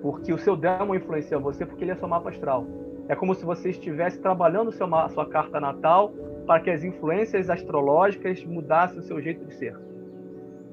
Porque 0.00 0.32
o 0.32 0.38
seu 0.38 0.56
demon 0.56 0.94
influencia 0.94 1.38
você 1.38 1.66
porque 1.66 1.84
ele 1.84 1.90
é 1.90 1.96
seu 1.96 2.08
mapa 2.08 2.30
astral. 2.30 2.66
É 3.08 3.14
como 3.14 3.34
se 3.34 3.44
você 3.44 3.70
estivesse 3.70 4.18
trabalhando 4.20 4.72
seu, 4.72 4.92
a 4.94 5.08
sua 5.08 5.26
carta 5.26 5.60
natal 5.60 6.12
para 6.46 6.60
que 6.60 6.70
as 6.70 6.84
influências 6.84 7.50
astrológicas 7.50 8.44
mudassem 8.44 8.98
o 8.98 9.02
seu 9.02 9.20
jeito 9.20 9.44
de 9.44 9.54
ser. 9.54 9.76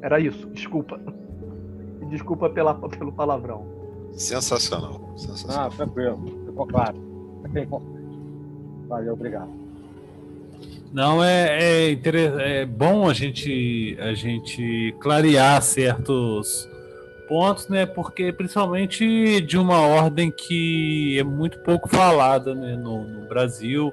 Era 0.02 0.19
isso, 0.19 0.48
desculpa. 0.49 0.99
E 2.02 2.06
desculpa 2.06 2.49
pela, 2.49 2.76
pelo 2.76 3.11
palavrão. 3.11 3.65
Sensacional. 4.11 5.14
Sensacional. 5.15 5.68
Ah, 5.68 5.69
tranquilo. 5.69 6.45
Ficou 6.45 6.68
claro. 6.68 6.98
Valeu, 8.94 9.14
obrigado. 9.14 9.49
Não, 10.94 11.24
é, 11.24 11.94
é, 11.94 12.61
é 12.61 12.65
bom 12.65 13.10
a 13.10 13.14
gente, 13.14 13.98
a 13.99 14.14
gente 14.14 14.95
clarear 14.99 15.60
certos 15.64 16.70
pontos, 17.28 17.68
né? 17.68 17.88
Porque 17.88 18.32
principalmente 18.32 19.41
de 19.41 19.57
uma 19.57 19.82
ordem 19.82 20.30
que 20.30 21.18
é 21.18 21.24
muito 21.24 21.57
pouco 21.61 21.90
falada 21.90 22.53
né, 22.53 22.76
no, 22.76 23.03
no, 23.03 23.28
Brasil, 23.28 23.91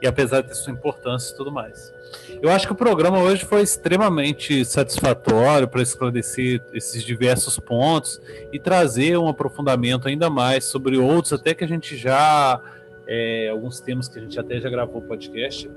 e 0.00 0.06
apesar 0.06 0.40
de 0.40 0.56
sua 0.56 0.72
importância 0.72 1.34
e 1.34 1.36
tudo 1.36 1.52
mais. 1.52 1.92
Eu 2.40 2.50
acho 2.50 2.66
que 2.66 2.72
o 2.72 2.76
programa 2.76 3.18
hoje 3.18 3.44
foi 3.44 3.60
extremamente 3.60 4.64
satisfatório 4.64 5.68
para 5.68 5.82
esclarecer 5.82 6.62
esses 6.72 7.04
diversos 7.04 7.58
pontos 7.58 8.18
e 8.50 8.58
trazer 8.58 9.18
um 9.18 9.28
aprofundamento 9.28 10.08
ainda 10.08 10.30
mais 10.30 10.64
sobre 10.64 10.96
outros, 10.96 11.34
até 11.34 11.52
que 11.52 11.64
a 11.64 11.68
gente 11.68 11.98
já 11.98 12.58
é, 13.08 13.48
alguns 13.48 13.80
temas 13.80 14.06
que 14.06 14.18
a 14.18 14.22
gente 14.22 14.38
até 14.38 14.60
já 14.60 14.68
gravou 14.68 15.00
podcast. 15.00 15.68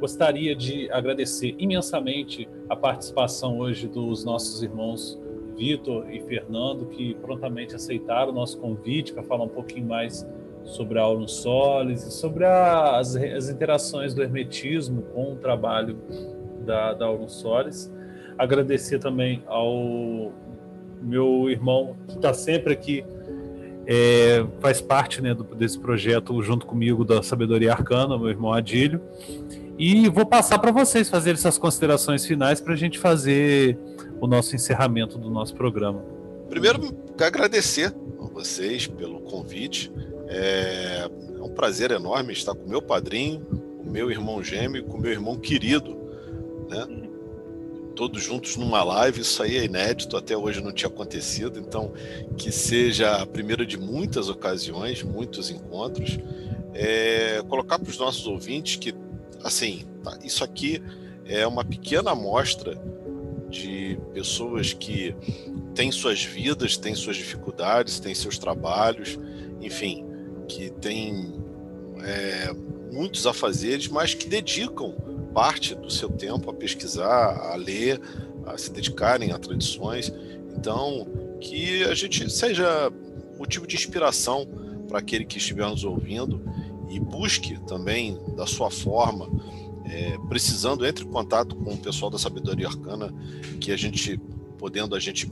Gostaria 0.00 0.56
de 0.56 0.90
agradecer 0.90 1.54
imensamente 1.58 2.48
a 2.68 2.74
participação 2.74 3.58
hoje 3.58 3.86
dos 3.86 4.24
nossos 4.24 4.62
irmãos 4.62 5.20
Vitor 5.56 6.08
e 6.10 6.20
Fernando, 6.20 6.86
que 6.86 7.14
prontamente 7.16 7.74
aceitaram 7.74 8.30
o 8.30 8.34
nosso 8.34 8.58
convite 8.58 9.12
para 9.12 9.24
falar 9.24 9.44
um 9.44 9.48
pouquinho 9.48 9.86
mais 9.86 10.26
sobre 10.62 10.98
a 10.98 11.02
Aurum 11.02 11.26
Solis 11.26 12.04
e 12.04 12.12
sobre 12.12 12.44
a, 12.44 12.96
as, 12.96 13.16
as, 13.16 13.48
interações 13.48 14.14
do 14.14 14.22
hermetismo 14.22 15.02
com 15.14 15.32
o 15.32 15.36
trabalho 15.36 15.98
da, 16.64 16.94
da 16.94 17.06
Aurum 17.06 17.28
Solis. 17.28 17.92
Agradecer 18.38 19.00
também 19.00 19.42
ao 19.46 20.32
meu 21.02 21.50
irmão, 21.50 21.96
que 22.06 22.14
está 22.14 22.32
sempre 22.32 22.72
aqui 22.72 23.04
é, 23.90 24.44
faz 24.60 24.82
parte 24.82 25.22
né, 25.22 25.32
do, 25.32 25.42
desse 25.42 25.78
projeto 25.78 26.42
junto 26.42 26.66
comigo 26.66 27.06
da 27.06 27.22
Sabedoria 27.22 27.72
Arcana, 27.72 28.18
meu 28.18 28.28
irmão 28.28 28.52
Adílio. 28.52 29.00
E 29.78 30.10
vou 30.10 30.26
passar 30.26 30.58
para 30.58 30.70
vocês 30.70 31.08
fazer 31.08 31.30
essas 31.30 31.56
considerações 31.56 32.26
finais 32.26 32.60
para 32.60 32.74
a 32.74 32.76
gente 32.76 32.98
fazer 32.98 33.78
o 34.20 34.26
nosso 34.26 34.54
encerramento 34.54 35.16
do 35.16 35.30
nosso 35.30 35.54
programa. 35.54 36.04
Primeiro, 36.50 36.94
agradecer 37.18 37.94
a 38.20 38.24
vocês 38.26 38.86
pelo 38.86 39.20
convite. 39.20 39.90
É, 40.26 41.08
é 41.38 41.42
um 41.42 41.48
prazer 41.48 41.90
enorme 41.90 42.34
estar 42.34 42.54
com 42.54 42.68
meu 42.68 42.82
padrinho, 42.82 43.46
o 43.78 43.90
meu 43.90 44.10
irmão 44.10 44.42
gêmeo, 44.42 44.84
com 44.84 44.98
meu 44.98 45.12
irmão 45.12 45.38
querido, 45.38 45.96
né? 46.68 47.07
Todos 47.98 48.22
juntos 48.22 48.56
numa 48.56 48.84
live, 48.84 49.22
isso 49.22 49.42
aí 49.42 49.56
é 49.56 49.64
inédito, 49.64 50.16
até 50.16 50.36
hoje 50.36 50.62
não 50.62 50.70
tinha 50.70 50.88
acontecido, 50.88 51.58
então 51.58 51.92
que 52.36 52.52
seja 52.52 53.16
a 53.16 53.26
primeira 53.26 53.66
de 53.66 53.76
muitas 53.76 54.28
ocasiões, 54.28 55.02
muitos 55.02 55.50
encontros. 55.50 56.16
É, 56.72 57.42
colocar 57.48 57.76
para 57.76 57.90
os 57.90 57.98
nossos 57.98 58.24
ouvintes 58.28 58.76
que, 58.76 58.94
assim, 59.42 59.84
tá, 60.04 60.16
isso 60.22 60.44
aqui 60.44 60.80
é 61.26 61.44
uma 61.44 61.64
pequena 61.64 62.12
amostra 62.12 62.80
de 63.50 63.98
pessoas 64.14 64.72
que 64.72 65.12
têm 65.74 65.90
suas 65.90 66.22
vidas, 66.22 66.76
têm 66.76 66.94
suas 66.94 67.16
dificuldades, 67.16 67.98
têm 67.98 68.14
seus 68.14 68.38
trabalhos, 68.38 69.18
enfim, 69.60 70.06
que 70.46 70.70
têm 70.70 71.34
é, 72.04 72.54
muitos 72.92 73.26
afazeres, 73.26 73.88
mas 73.88 74.14
que 74.14 74.28
dedicam 74.28 74.94
parte 75.32 75.74
do 75.74 75.90
seu 75.90 76.08
tempo 76.08 76.50
a 76.50 76.54
pesquisar, 76.54 77.52
a 77.52 77.56
ler, 77.56 78.00
a 78.46 78.56
se 78.56 78.70
dedicarem 78.70 79.32
a 79.32 79.38
tradições. 79.38 80.12
Então, 80.56 81.06
que 81.40 81.84
a 81.84 81.94
gente 81.94 82.28
seja 82.30 82.92
motivo 83.38 83.66
de 83.66 83.76
inspiração 83.76 84.46
para 84.88 84.98
aquele 84.98 85.24
que 85.24 85.38
estiver 85.38 85.66
nos 85.68 85.84
ouvindo 85.84 86.42
e 86.90 86.98
busque 86.98 87.58
também 87.66 88.18
da 88.34 88.46
sua 88.46 88.70
forma, 88.70 89.28
é, 89.84 90.16
precisando, 90.28 90.84
entre 90.84 91.04
em 91.04 91.08
contato 91.08 91.54
com 91.54 91.74
o 91.74 91.78
pessoal 91.78 92.10
da 92.10 92.18
Sabedoria 92.18 92.66
Arcana, 92.66 93.14
que 93.60 93.70
a 93.70 93.76
gente, 93.76 94.18
podendo, 94.58 94.94
a 94.94 94.98
gente 94.98 95.30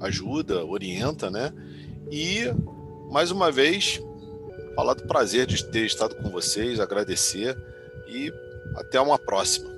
ajuda, 0.00 0.64
orienta, 0.64 1.30
né? 1.30 1.52
E, 2.10 2.44
mais 3.10 3.30
uma 3.30 3.50
vez, 3.50 4.00
falar 4.76 4.94
do 4.94 5.06
prazer 5.06 5.46
de 5.46 5.64
ter 5.64 5.84
estado 5.86 6.14
com 6.16 6.30
vocês, 6.30 6.78
agradecer 6.78 7.56
e 8.08 8.32
até 8.78 9.00
uma 9.00 9.18
próxima. 9.18 9.68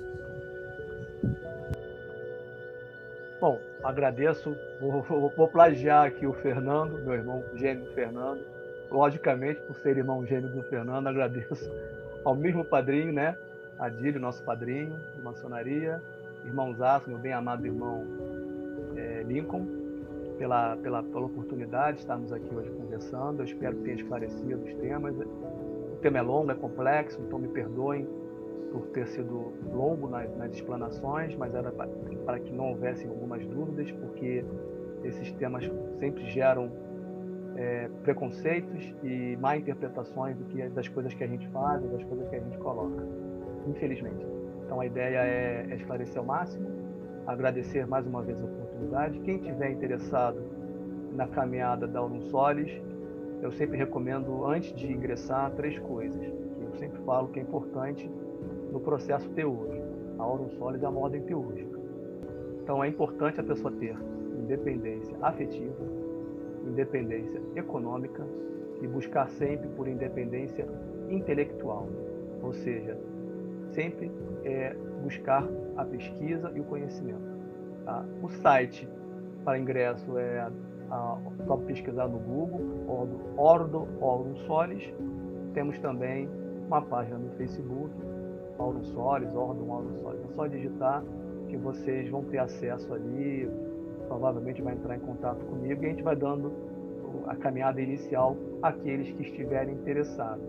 Bom, 3.39 3.59
agradeço. 3.83 4.55
Vou, 4.79 5.01
vou, 5.01 5.33
vou, 5.35 5.47
plagiar 5.47 6.05
aqui 6.05 6.27
o 6.27 6.33
Fernando, 6.33 6.99
meu 6.99 7.13
irmão 7.13 7.43
gêmeo 7.55 7.91
Fernando. 7.93 8.41
Logicamente, 8.91 9.59
por 9.61 9.75
ser 9.77 9.97
irmão 9.97 10.25
gêmeo 10.25 10.49
do 10.49 10.61
Fernando, 10.63 11.07
agradeço 11.07 11.71
ao 12.23 12.35
mesmo 12.35 12.63
padrinho, 12.63 13.11
né? 13.11 13.35
Adílio, 13.79 14.19
nosso 14.19 14.43
padrinho 14.43 14.95
de 15.15 15.21
maçonaria, 15.21 15.99
irmão 16.45 16.73
Zaço, 16.75 17.09
meu 17.09 17.17
bem 17.17 17.33
amado 17.33 17.65
irmão 17.65 18.05
é, 18.95 19.23
Lincoln, 19.23 19.65
pela, 20.37 20.77
pela, 20.77 21.01
pela 21.01 21.25
oportunidade 21.25 21.97
de 21.97 22.01
estarmos 22.01 22.31
aqui 22.31 22.53
hoje 22.53 22.69
conversando. 22.71 23.39
Eu 23.39 23.45
espero 23.45 23.75
que 23.77 23.83
tenha 23.83 23.95
esclarecido 23.95 24.63
os 24.63 24.73
temas. 24.75 25.15
O 25.15 25.97
tema 26.01 26.19
é 26.19 26.21
longo, 26.21 26.51
é 26.51 26.55
complexo, 26.55 27.19
então 27.21 27.39
me 27.39 27.47
perdoem 27.47 28.07
por 28.71 28.87
ter 28.87 29.07
sido 29.07 29.51
longo 29.71 30.07
nas, 30.07 30.35
nas 30.37 30.51
explanações, 30.53 31.35
mas 31.35 31.53
era 31.53 31.71
para, 31.71 32.39
que 32.39 32.53
não 32.53 32.69
houvessem 32.69 33.09
algumas 33.09 33.45
dúvidas, 33.45 33.91
porque 33.91 34.43
esses 35.03 35.31
temas 35.33 35.69
sempre 35.99 36.23
geram 36.29 36.71
é, 37.55 37.89
preconceitos 38.03 38.93
e 39.03 39.37
má 39.37 39.57
interpretações 39.57 40.37
do 40.37 40.45
que 40.45 40.67
das 40.69 40.87
coisas 40.87 41.13
que 41.13 41.23
a 41.23 41.27
gente 41.27 41.47
faz, 41.49 41.81
das 41.83 42.03
coisas 42.03 42.27
que 42.29 42.35
a 42.35 42.39
gente 42.39 42.57
coloca, 42.59 43.03
infelizmente. 43.67 44.25
Então 44.65 44.79
a 44.79 44.85
ideia 44.85 45.17
é, 45.17 45.67
é 45.69 45.75
esclarecer 45.75 46.17
ao 46.17 46.25
máximo, 46.25 46.67
agradecer 47.27 47.85
mais 47.85 48.07
uma 48.07 48.21
vez 48.21 48.39
a 48.41 48.45
oportunidade. 48.45 49.19
Quem 49.19 49.37
tiver 49.39 49.71
interessado 49.71 50.41
na 51.11 51.27
caminhada 51.27 51.87
da 51.87 51.99
Aurum 51.99 52.21
Solis, 52.21 52.71
eu 53.41 53.51
sempre 53.51 53.77
recomendo 53.77 54.45
antes 54.45 54.73
de 54.73 54.91
ingressar 54.91 55.51
três 55.51 55.77
coisas 55.79 56.21
que 56.21 56.63
eu 56.63 56.73
sempre 56.75 57.01
falo 57.01 57.27
que 57.29 57.39
é 57.39 57.43
importante 57.43 58.09
no 58.71 58.79
processo 58.79 59.29
teúrgico. 59.31 59.85
A 60.17 60.23
Aurum 60.23 60.49
Solis 60.51 60.81
é 60.81 60.87
uma 60.87 60.99
ordem 61.01 61.21
teúrgica. 61.23 61.79
Então 62.63 62.83
é 62.83 62.87
importante 62.87 63.39
a 63.39 63.43
pessoa 63.43 63.71
ter 63.73 63.95
independência 64.39 65.15
afetiva, 65.21 65.83
independência 66.65 67.41
econômica 67.55 68.25
e 68.81 68.87
buscar 68.87 69.29
sempre 69.29 69.67
por 69.69 69.87
independência 69.87 70.67
intelectual, 71.09 71.87
ou 72.41 72.53
seja, 72.53 72.97
sempre 73.71 74.11
é, 74.43 74.75
buscar 75.03 75.47
a 75.77 75.85
pesquisa 75.85 76.51
e 76.55 76.59
o 76.59 76.63
conhecimento. 76.63 77.31
Tá? 77.85 78.05
O 78.21 78.29
site 78.29 78.87
para 79.43 79.59
ingresso 79.59 80.17
é 80.17 80.39
a, 80.39 80.51
a, 80.89 81.17
só 81.45 81.57
pesquisar 81.57 82.07
no 82.07 82.19
Google, 82.19 82.61
Ordo, 82.87 83.19
Ordo 83.37 83.87
Aurum 84.01 84.35
Solis. 84.47 84.93
Temos 85.53 85.77
também 85.79 86.29
uma 86.67 86.81
página 86.81 87.17
no 87.17 87.29
Facebook, 87.31 87.93
Aurum 88.61 88.83
Solis, 88.83 89.35
Ordem 89.35 89.69
Aurum 89.69 89.93
Solis. 90.01 90.21
É 90.23 90.33
só 90.35 90.47
digitar 90.47 91.03
que 91.47 91.57
vocês 91.57 92.09
vão 92.09 92.23
ter 92.25 92.37
acesso 92.37 92.93
ali, 92.93 93.49
provavelmente 94.07 94.61
vai 94.61 94.73
entrar 94.73 94.95
em 94.95 94.99
contato 94.99 95.43
comigo 95.45 95.83
e 95.83 95.85
a 95.85 95.89
gente 95.89 96.03
vai 96.03 96.15
dando 96.15 96.51
a 97.27 97.35
caminhada 97.35 97.81
inicial 97.81 98.37
àqueles 98.61 99.11
que 99.11 99.23
estiverem 99.23 99.75
interessados. 99.75 100.43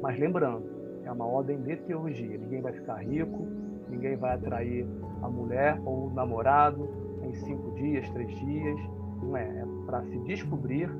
Mas 0.00 0.18
lembrando, 0.18 0.64
é 1.04 1.10
uma 1.10 1.26
ordem 1.26 1.60
de 1.62 1.76
teologia, 1.76 2.38
ninguém 2.38 2.60
vai 2.60 2.72
ficar 2.72 2.96
rico, 2.96 3.46
ninguém 3.88 4.16
vai 4.16 4.34
atrair 4.34 4.86
a 5.22 5.28
mulher 5.28 5.80
ou 5.84 6.06
o 6.06 6.10
namorado 6.10 6.88
em 7.22 7.34
cinco 7.34 7.70
dias, 7.72 8.08
três 8.10 8.30
dias, 8.38 8.80
não 9.22 9.36
é, 9.36 9.42
é 9.42 9.64
para 9.86 10.02
se 10.04 10.18
descobrir, 10.20 10.90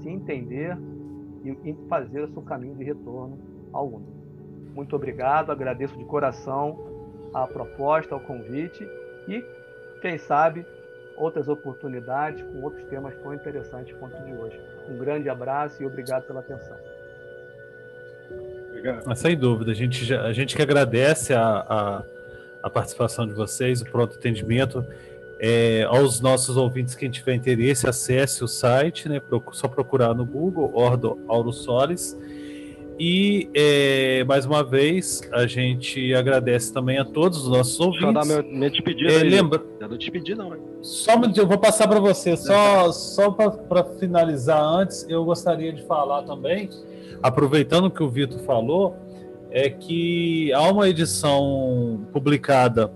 se 0.00 0.08
entender 0.08 0.76
e 1.44 1.74
fazer 1.88 2.22
o 2.22 2.28
seu 2.32 2.42
caminho 2.42 2.74
de 2.74 2.84
retorno 2.84 3.38
ao 3.72 3.88
mundo. 3.88 4.19
Muito 4.74 4.94
obrigado, 4.96 5.50
agradeço 5.50 5.96
de 5.96 6.04
coração 6.04 6.78
a 7.32 7.46
proposta, 7.46 8.16
o 8.16 8.20
convite 8.20 8.88
e, 9.28 9.44
quem 10.00 10.18
sabe, 10.18 10.66
outras 11.16 11.48
oportunidades 11.48 12.42
com 12.42 12.62
outros 12.62 12.84
temas 12.88 13.14
tão 13.18 13.34
interessantes 13.34 13.94
quanto 13.98 14.16
o 14.16 14.24
de 14.24 14.32
hoje. 14.32 14.60
Um 14.88 14.98
grande 14.98 15.28
abraço 15.28 15.82
e 15.82 15.86
obrigado 15.86 16.24
pela 16.24 16.40
atenção. 16.40 16.76
Obrigado. 18.68 19.14
Sem 19.14 19.36
dúvida, 19.36 19.72
a 19.72 19.74
gente, 19.74 20.12
a 20.14 20.32
gente 20.32 20.56
que 20.56 20.62
agradece 20.62 21.34
a, 21.34 21.42
a, 21.42 22.04
a 22.62 22.70
participação 22.70 23.26
de 23.26 23.34
vocês, 23.34 23.82
o 23.82 23.84
pronto 23.84 24.16
atendimento. 24.16 24.84
É, 25.42 25.84
aos 25.84 26.20
nossos 26.20 26.56
ouvintes, 26.56 26.94
quem 26.94 27.10
tiver 27.10 27.34
interesse, 27.34 27.88
acesse 27.88 28.44
o 28.44 28.48
site, 28.48 29.08
né? 29.08 29.22
Só 29.52 29.68
procurar 29.68 30.14
no 30.14 30.24
Google, 30.24 30.70
Ordo 30.74 31.18
Auro 31.28 31.52
Solis 31.52 32.16
e 33.02 33.48
é, 33.54 34.22
mais 34.24 34.44
uma 34.44 34.62
vez 34.62 35.22
a 35.32 35.46
gente 35.46 36.14
agradece 36.14 36.70
também 36.70 36.98
a 36.98 37.04
todos 37.04 37.44
os 37.44 37.48
nossos 37.48 37.80
ouvintes. 37.80 38.12
Deixa 38.12 38.32
eu 38.32 38.42
dar 38.42 38.42
meu, 38.42 38.58
minha 38.58 38.70
despedida. 38.70 39.10
É, 39.10 39.22
lembra... 39.22 39.64
Eu 39.80 39.88
não 39.88 39.96
despedi, 39.96 40.34
não. 40.34 40.54
Hein? 40.54 40.60
Só 40.82 41.12
eu 41.34 41.46
vou 41.46 41.56
passar 41.56 41.88
para 41.88 41.98
você. 41.98 42.36
Só, 42.36 42.92
só 42.92 43.30
para 43.30 43.84
finalizar 43.98 44.62
antes, 44.62 45.06
eu 45.08 45.24
gostaria 45.24 45.72
de 45.72 45.82
falar 45.86 46.24
também, 46.24 46.68
aproveitando 47.22 47.90
que 47.90 48.02
o 48.02 48.08
Vitor 48.10 48.38
falou, 48.40 48.94
é 49.50 49.70
que 49.70 50.52
há 50.52 50.70
uma 50.70 50.86
edição 50.86 52.06
publicada 52.12 52.92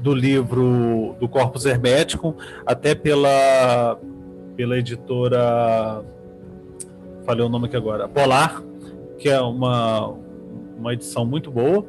do 0.00 0.14
livro 0.14 1.16
do 1.20 1.28
Corpus 1.28 1.66
Hermético, 1.66 2.34
até 2.64 2.94
pela, 2.94 4.00
pela 4.56 4.78
editora. 4.78 6.02
Falei 7.26 7.44
o 7.44 7.50
nome 7.50 7.66
aqui 7.66 7.76
agora, 7.76 8.08
Polar 8.08 8.71
que 9.22 9.28
é 9.28 9.40
uma, 9.40 10.16
uma 10.76 10.92
edição 10.92 11.24
muito 11.24 11.48
boa, 11.48 11.86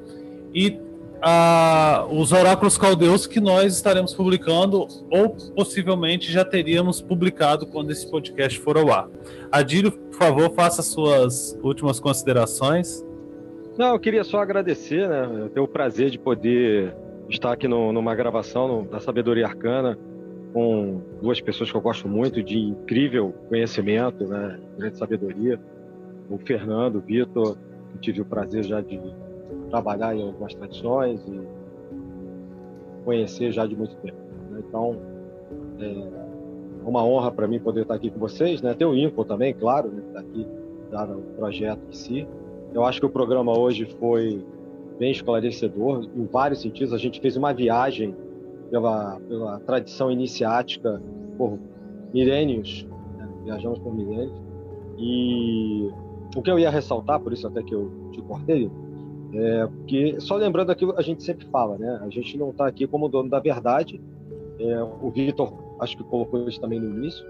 e 0.54 0.80
a, 1.20 2.06
os 2.12 2.32
oráculos 2.32 2.78
caldeus 2.78 3.26
que 3.26 3.40
nós 3.40 3.74
estaremos 3.74 4.14
publicando, 4.14 4.88
ou 5.10 5.30
possivelmente 5.56 6.32
já 6.32 6.46
teríamos 6.46 7.02
publicado 7.02 7.66
quando 7.66 7.90
esse 7.90 8.08
podcast 8.08 8.60
for 8.60 8.78
ao 8.78 8.92
ar. 8.92 9.10
Adílio, 9.52 9.92
por 9.92 10.14
favor, 10.14 10.54
faça 10.54 10.84
suas 10.84 11.58
últimas 11.64 12.00
considerações. 12.00 13.04
Não, 13.76 13.94
eu 13.94 14.00
queria 14.00 14.24
só 14.24 14.38
agradecer, 14.38 15.10
né? 15.10 15.28
Eu 15.46 15.50
tenho 15.50 15.66
o 15.66 15.68
prazer 15.68 16.12
de 16.12 16.20
poder 16.20 16.94
estar 17.28 17.52
aqui 17.52 17.68
no, 17.68 17.92
numa 17.92 18.14
gravação 18.14 18.68
no, 18.68 18.84
da 18.84 19.00
Sabedoria 19.00 19.48
Arcana 19.48 19.98
com 20.54 21.02
duas 21.20 21.42
pessoas 21.42 21.72
que 21.72 21.76
eu 21.76 21.82
gosto 21.82 22.08
muito, 22.08 22.44
de 22.44 22.60
incrível 22.60 23.34
conhecimento, 23.50 24.28
né? 24.28 24.60
Grande 24.78 25.00
sabedoria 25.00 25.60
o 26.30 26.38
Fernando, 26.38 26.98
o 26.98 27.02
Vitor, 27.02 27.58
que 27.92 28.00
tive 28.00 28.22
o 28.22 28.26
prazer 28.26 28.64
já 28.64 28.82
de 28.82 29.00
trabalhar 29.70 30.16
em 30.16 30.24
algumas 30.24 30.54
tradições 30.54 31.20
e 31.28 31.42
conhecer 33.04 33.52
já 33.52 33.66
de 33.66 33.76
muito 33.76 33.96
tempo. 33.98 34.18
Né? 34.50 34.64
Então, 34.68 34.98
é 35.80 36.88
uma 36.88 37.04
honra 37.04 37.32
para 37.32 37.48
mim 37.48 37.60
poder 37.60 37.82
estar 37.82 37.96
aqui 37.96 38.10
com 38.10 38.20
vocês. 38.20 38.62
Né? 38.62 38.74
Tem 38.74 38.88
o 38.88 38.96
Inco 38.96 39.24
também, 39.26 39.54
claro, 39.54 39.90
né? 39.90 40.04
está 40.08 40.20
aqui 40.20 40.48
já 40.92 41.06
no 41.06 41.22
projeto 41.36 41.82
em 41.90 41.94
si. 41.94 42.28
Eu 42.74 42.84
acho 42.84 43.00
que 43.00 43.06
o 43.06 43.10
programa 43.10 43.58
hoje 43.58 43.86
foi 44.00 44.44
bem 44.98 45.12
esclarecedor, 45.12 46.08
em 46.16 46.26
vários 46.26 46.62
sentidos. 46.62 46.94
A 46.94 46.98
gente 46.98 47.20
fez 47.20 47.36
uma 47.36 47.54
viagem 47.54 48.16
pela, 48.70 49.20
pela 49.28 49.60
tradição 49.60 50.12
iniciática 50.12 51.02
por 51.38 51.60
milênios, 52.14 52.88
né? 53.18 53.28
viajamos 53.44 53.80
por 53.80 53.94
milênios, 53.94 54.42
e 54.98 55.92
o 56.36 56.42
que 56.42 56.50
eu 56.50 56.60
ia 56.60 56.70
ressaltar, 56.70 57.20
por 57.20 57.34
isso 57.34 57.48
até 57.48 57.62
que 57.62 57.74
eu 57.74 57.92
te 58.12 58.22
cortei, 58.22 58.70
é 59.34 59.68
que, 59.88 60.20
só 60.20 60.36
lembrando 60.36 60.72
aquilo 60.72 60.94
que 60.94 61.00
a 61.00 61.04
gente 61.04 61.24
sempre 61.24 61.46
fala, 61.48 61.78
né? 61.78 62.00
A 62.04 62.10
gente 62.10 62.38
não 62.38 62.52
está 62.52 62.68
aqui 62.68 62.86
como 62.86 63.10
dono 63.10 63.30
da 63.30 63.40
verdade. 63.40 64.00
É, 64.60 64.82
o 64.82 65.10
Vitor, 65.10 65.52
acho 65.80 65.98
que 65.98 66.04
colocou 66.04 66.48
isso 66.48 66.62
também 66.62 66.80
no 66.80 66.90
início. 66.90 67.26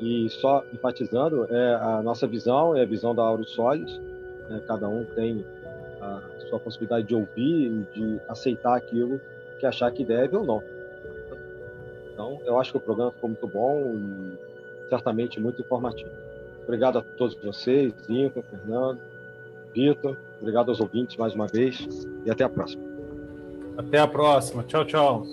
E 0.00 0.28
só 0.30 0.64
enfatizando, 0.72 1.44
é 1.50 1.74
a 1.74 2.02
nossa 2.02 2.26
visão, 2.26 2.74
é 2.74 2.82
a 2.82 2.86
visão 2.86 3.14
da 3.14 3.22
Auro 3.22 3.44
Solis. 3.44 4.00
Né? 4.48 4.62
Cada 4.66 4.88
um 4.88 5.04
tem 5.14 5.44
a 6.00 6.20
sua 6.48 6.58
possibilidade 6.58 7.06
de 7.06 7.14
ouvir 7.14 7.66
e 7.66 7.86
de 7.94 8.20
aceitar 8.28 8.76
aquilo 8.76 9.20
que 9.60 9.66
achar 9.66 9.90
que 9.92 10.04
deve 10.04 10.36
ou 10.36 10.44
não. 10.44 10.62
Então, 12.12 12.40
eu 12.44 12.58
acho 12.58 12.72
que 12.72 12.78
o 12.78 12.80
programa 12.80 13.12
ficou 13.12 13.28
muito 13.28 13.46
bom 13.46 13.94
e 13.94 14.88
certamente 14.88 15.38
muito 15.38 15.60
informativo. 15.62 16.10
Obrigado 16.64 16.98
a 16.98 17.02
todos 17.02 17.34
vocês, 17.42 17.92
Inca, 18.08 18.42
Fernando, 18.42 19.00
Vitor. 19.74 20.16
Obrigado 20.40 20.70
aos 20.70 20.80
ouvintes 20.80 21.16
mais 21.16 21.34
uma 21.34 21.46
vez 21.46 22.06
e 22.24 22.30
até 22.30 22.44
a 22.44 22.48
próxima. 22.48 22.82
Até 23.76 23.98
a 23.98 24.06
próxima. 24.06 24.62
Tchau, 24.64 24.84
tchau. 24.84 25.26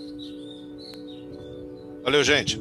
Valeu, 2.02 2.24
gente. 2.24 2.60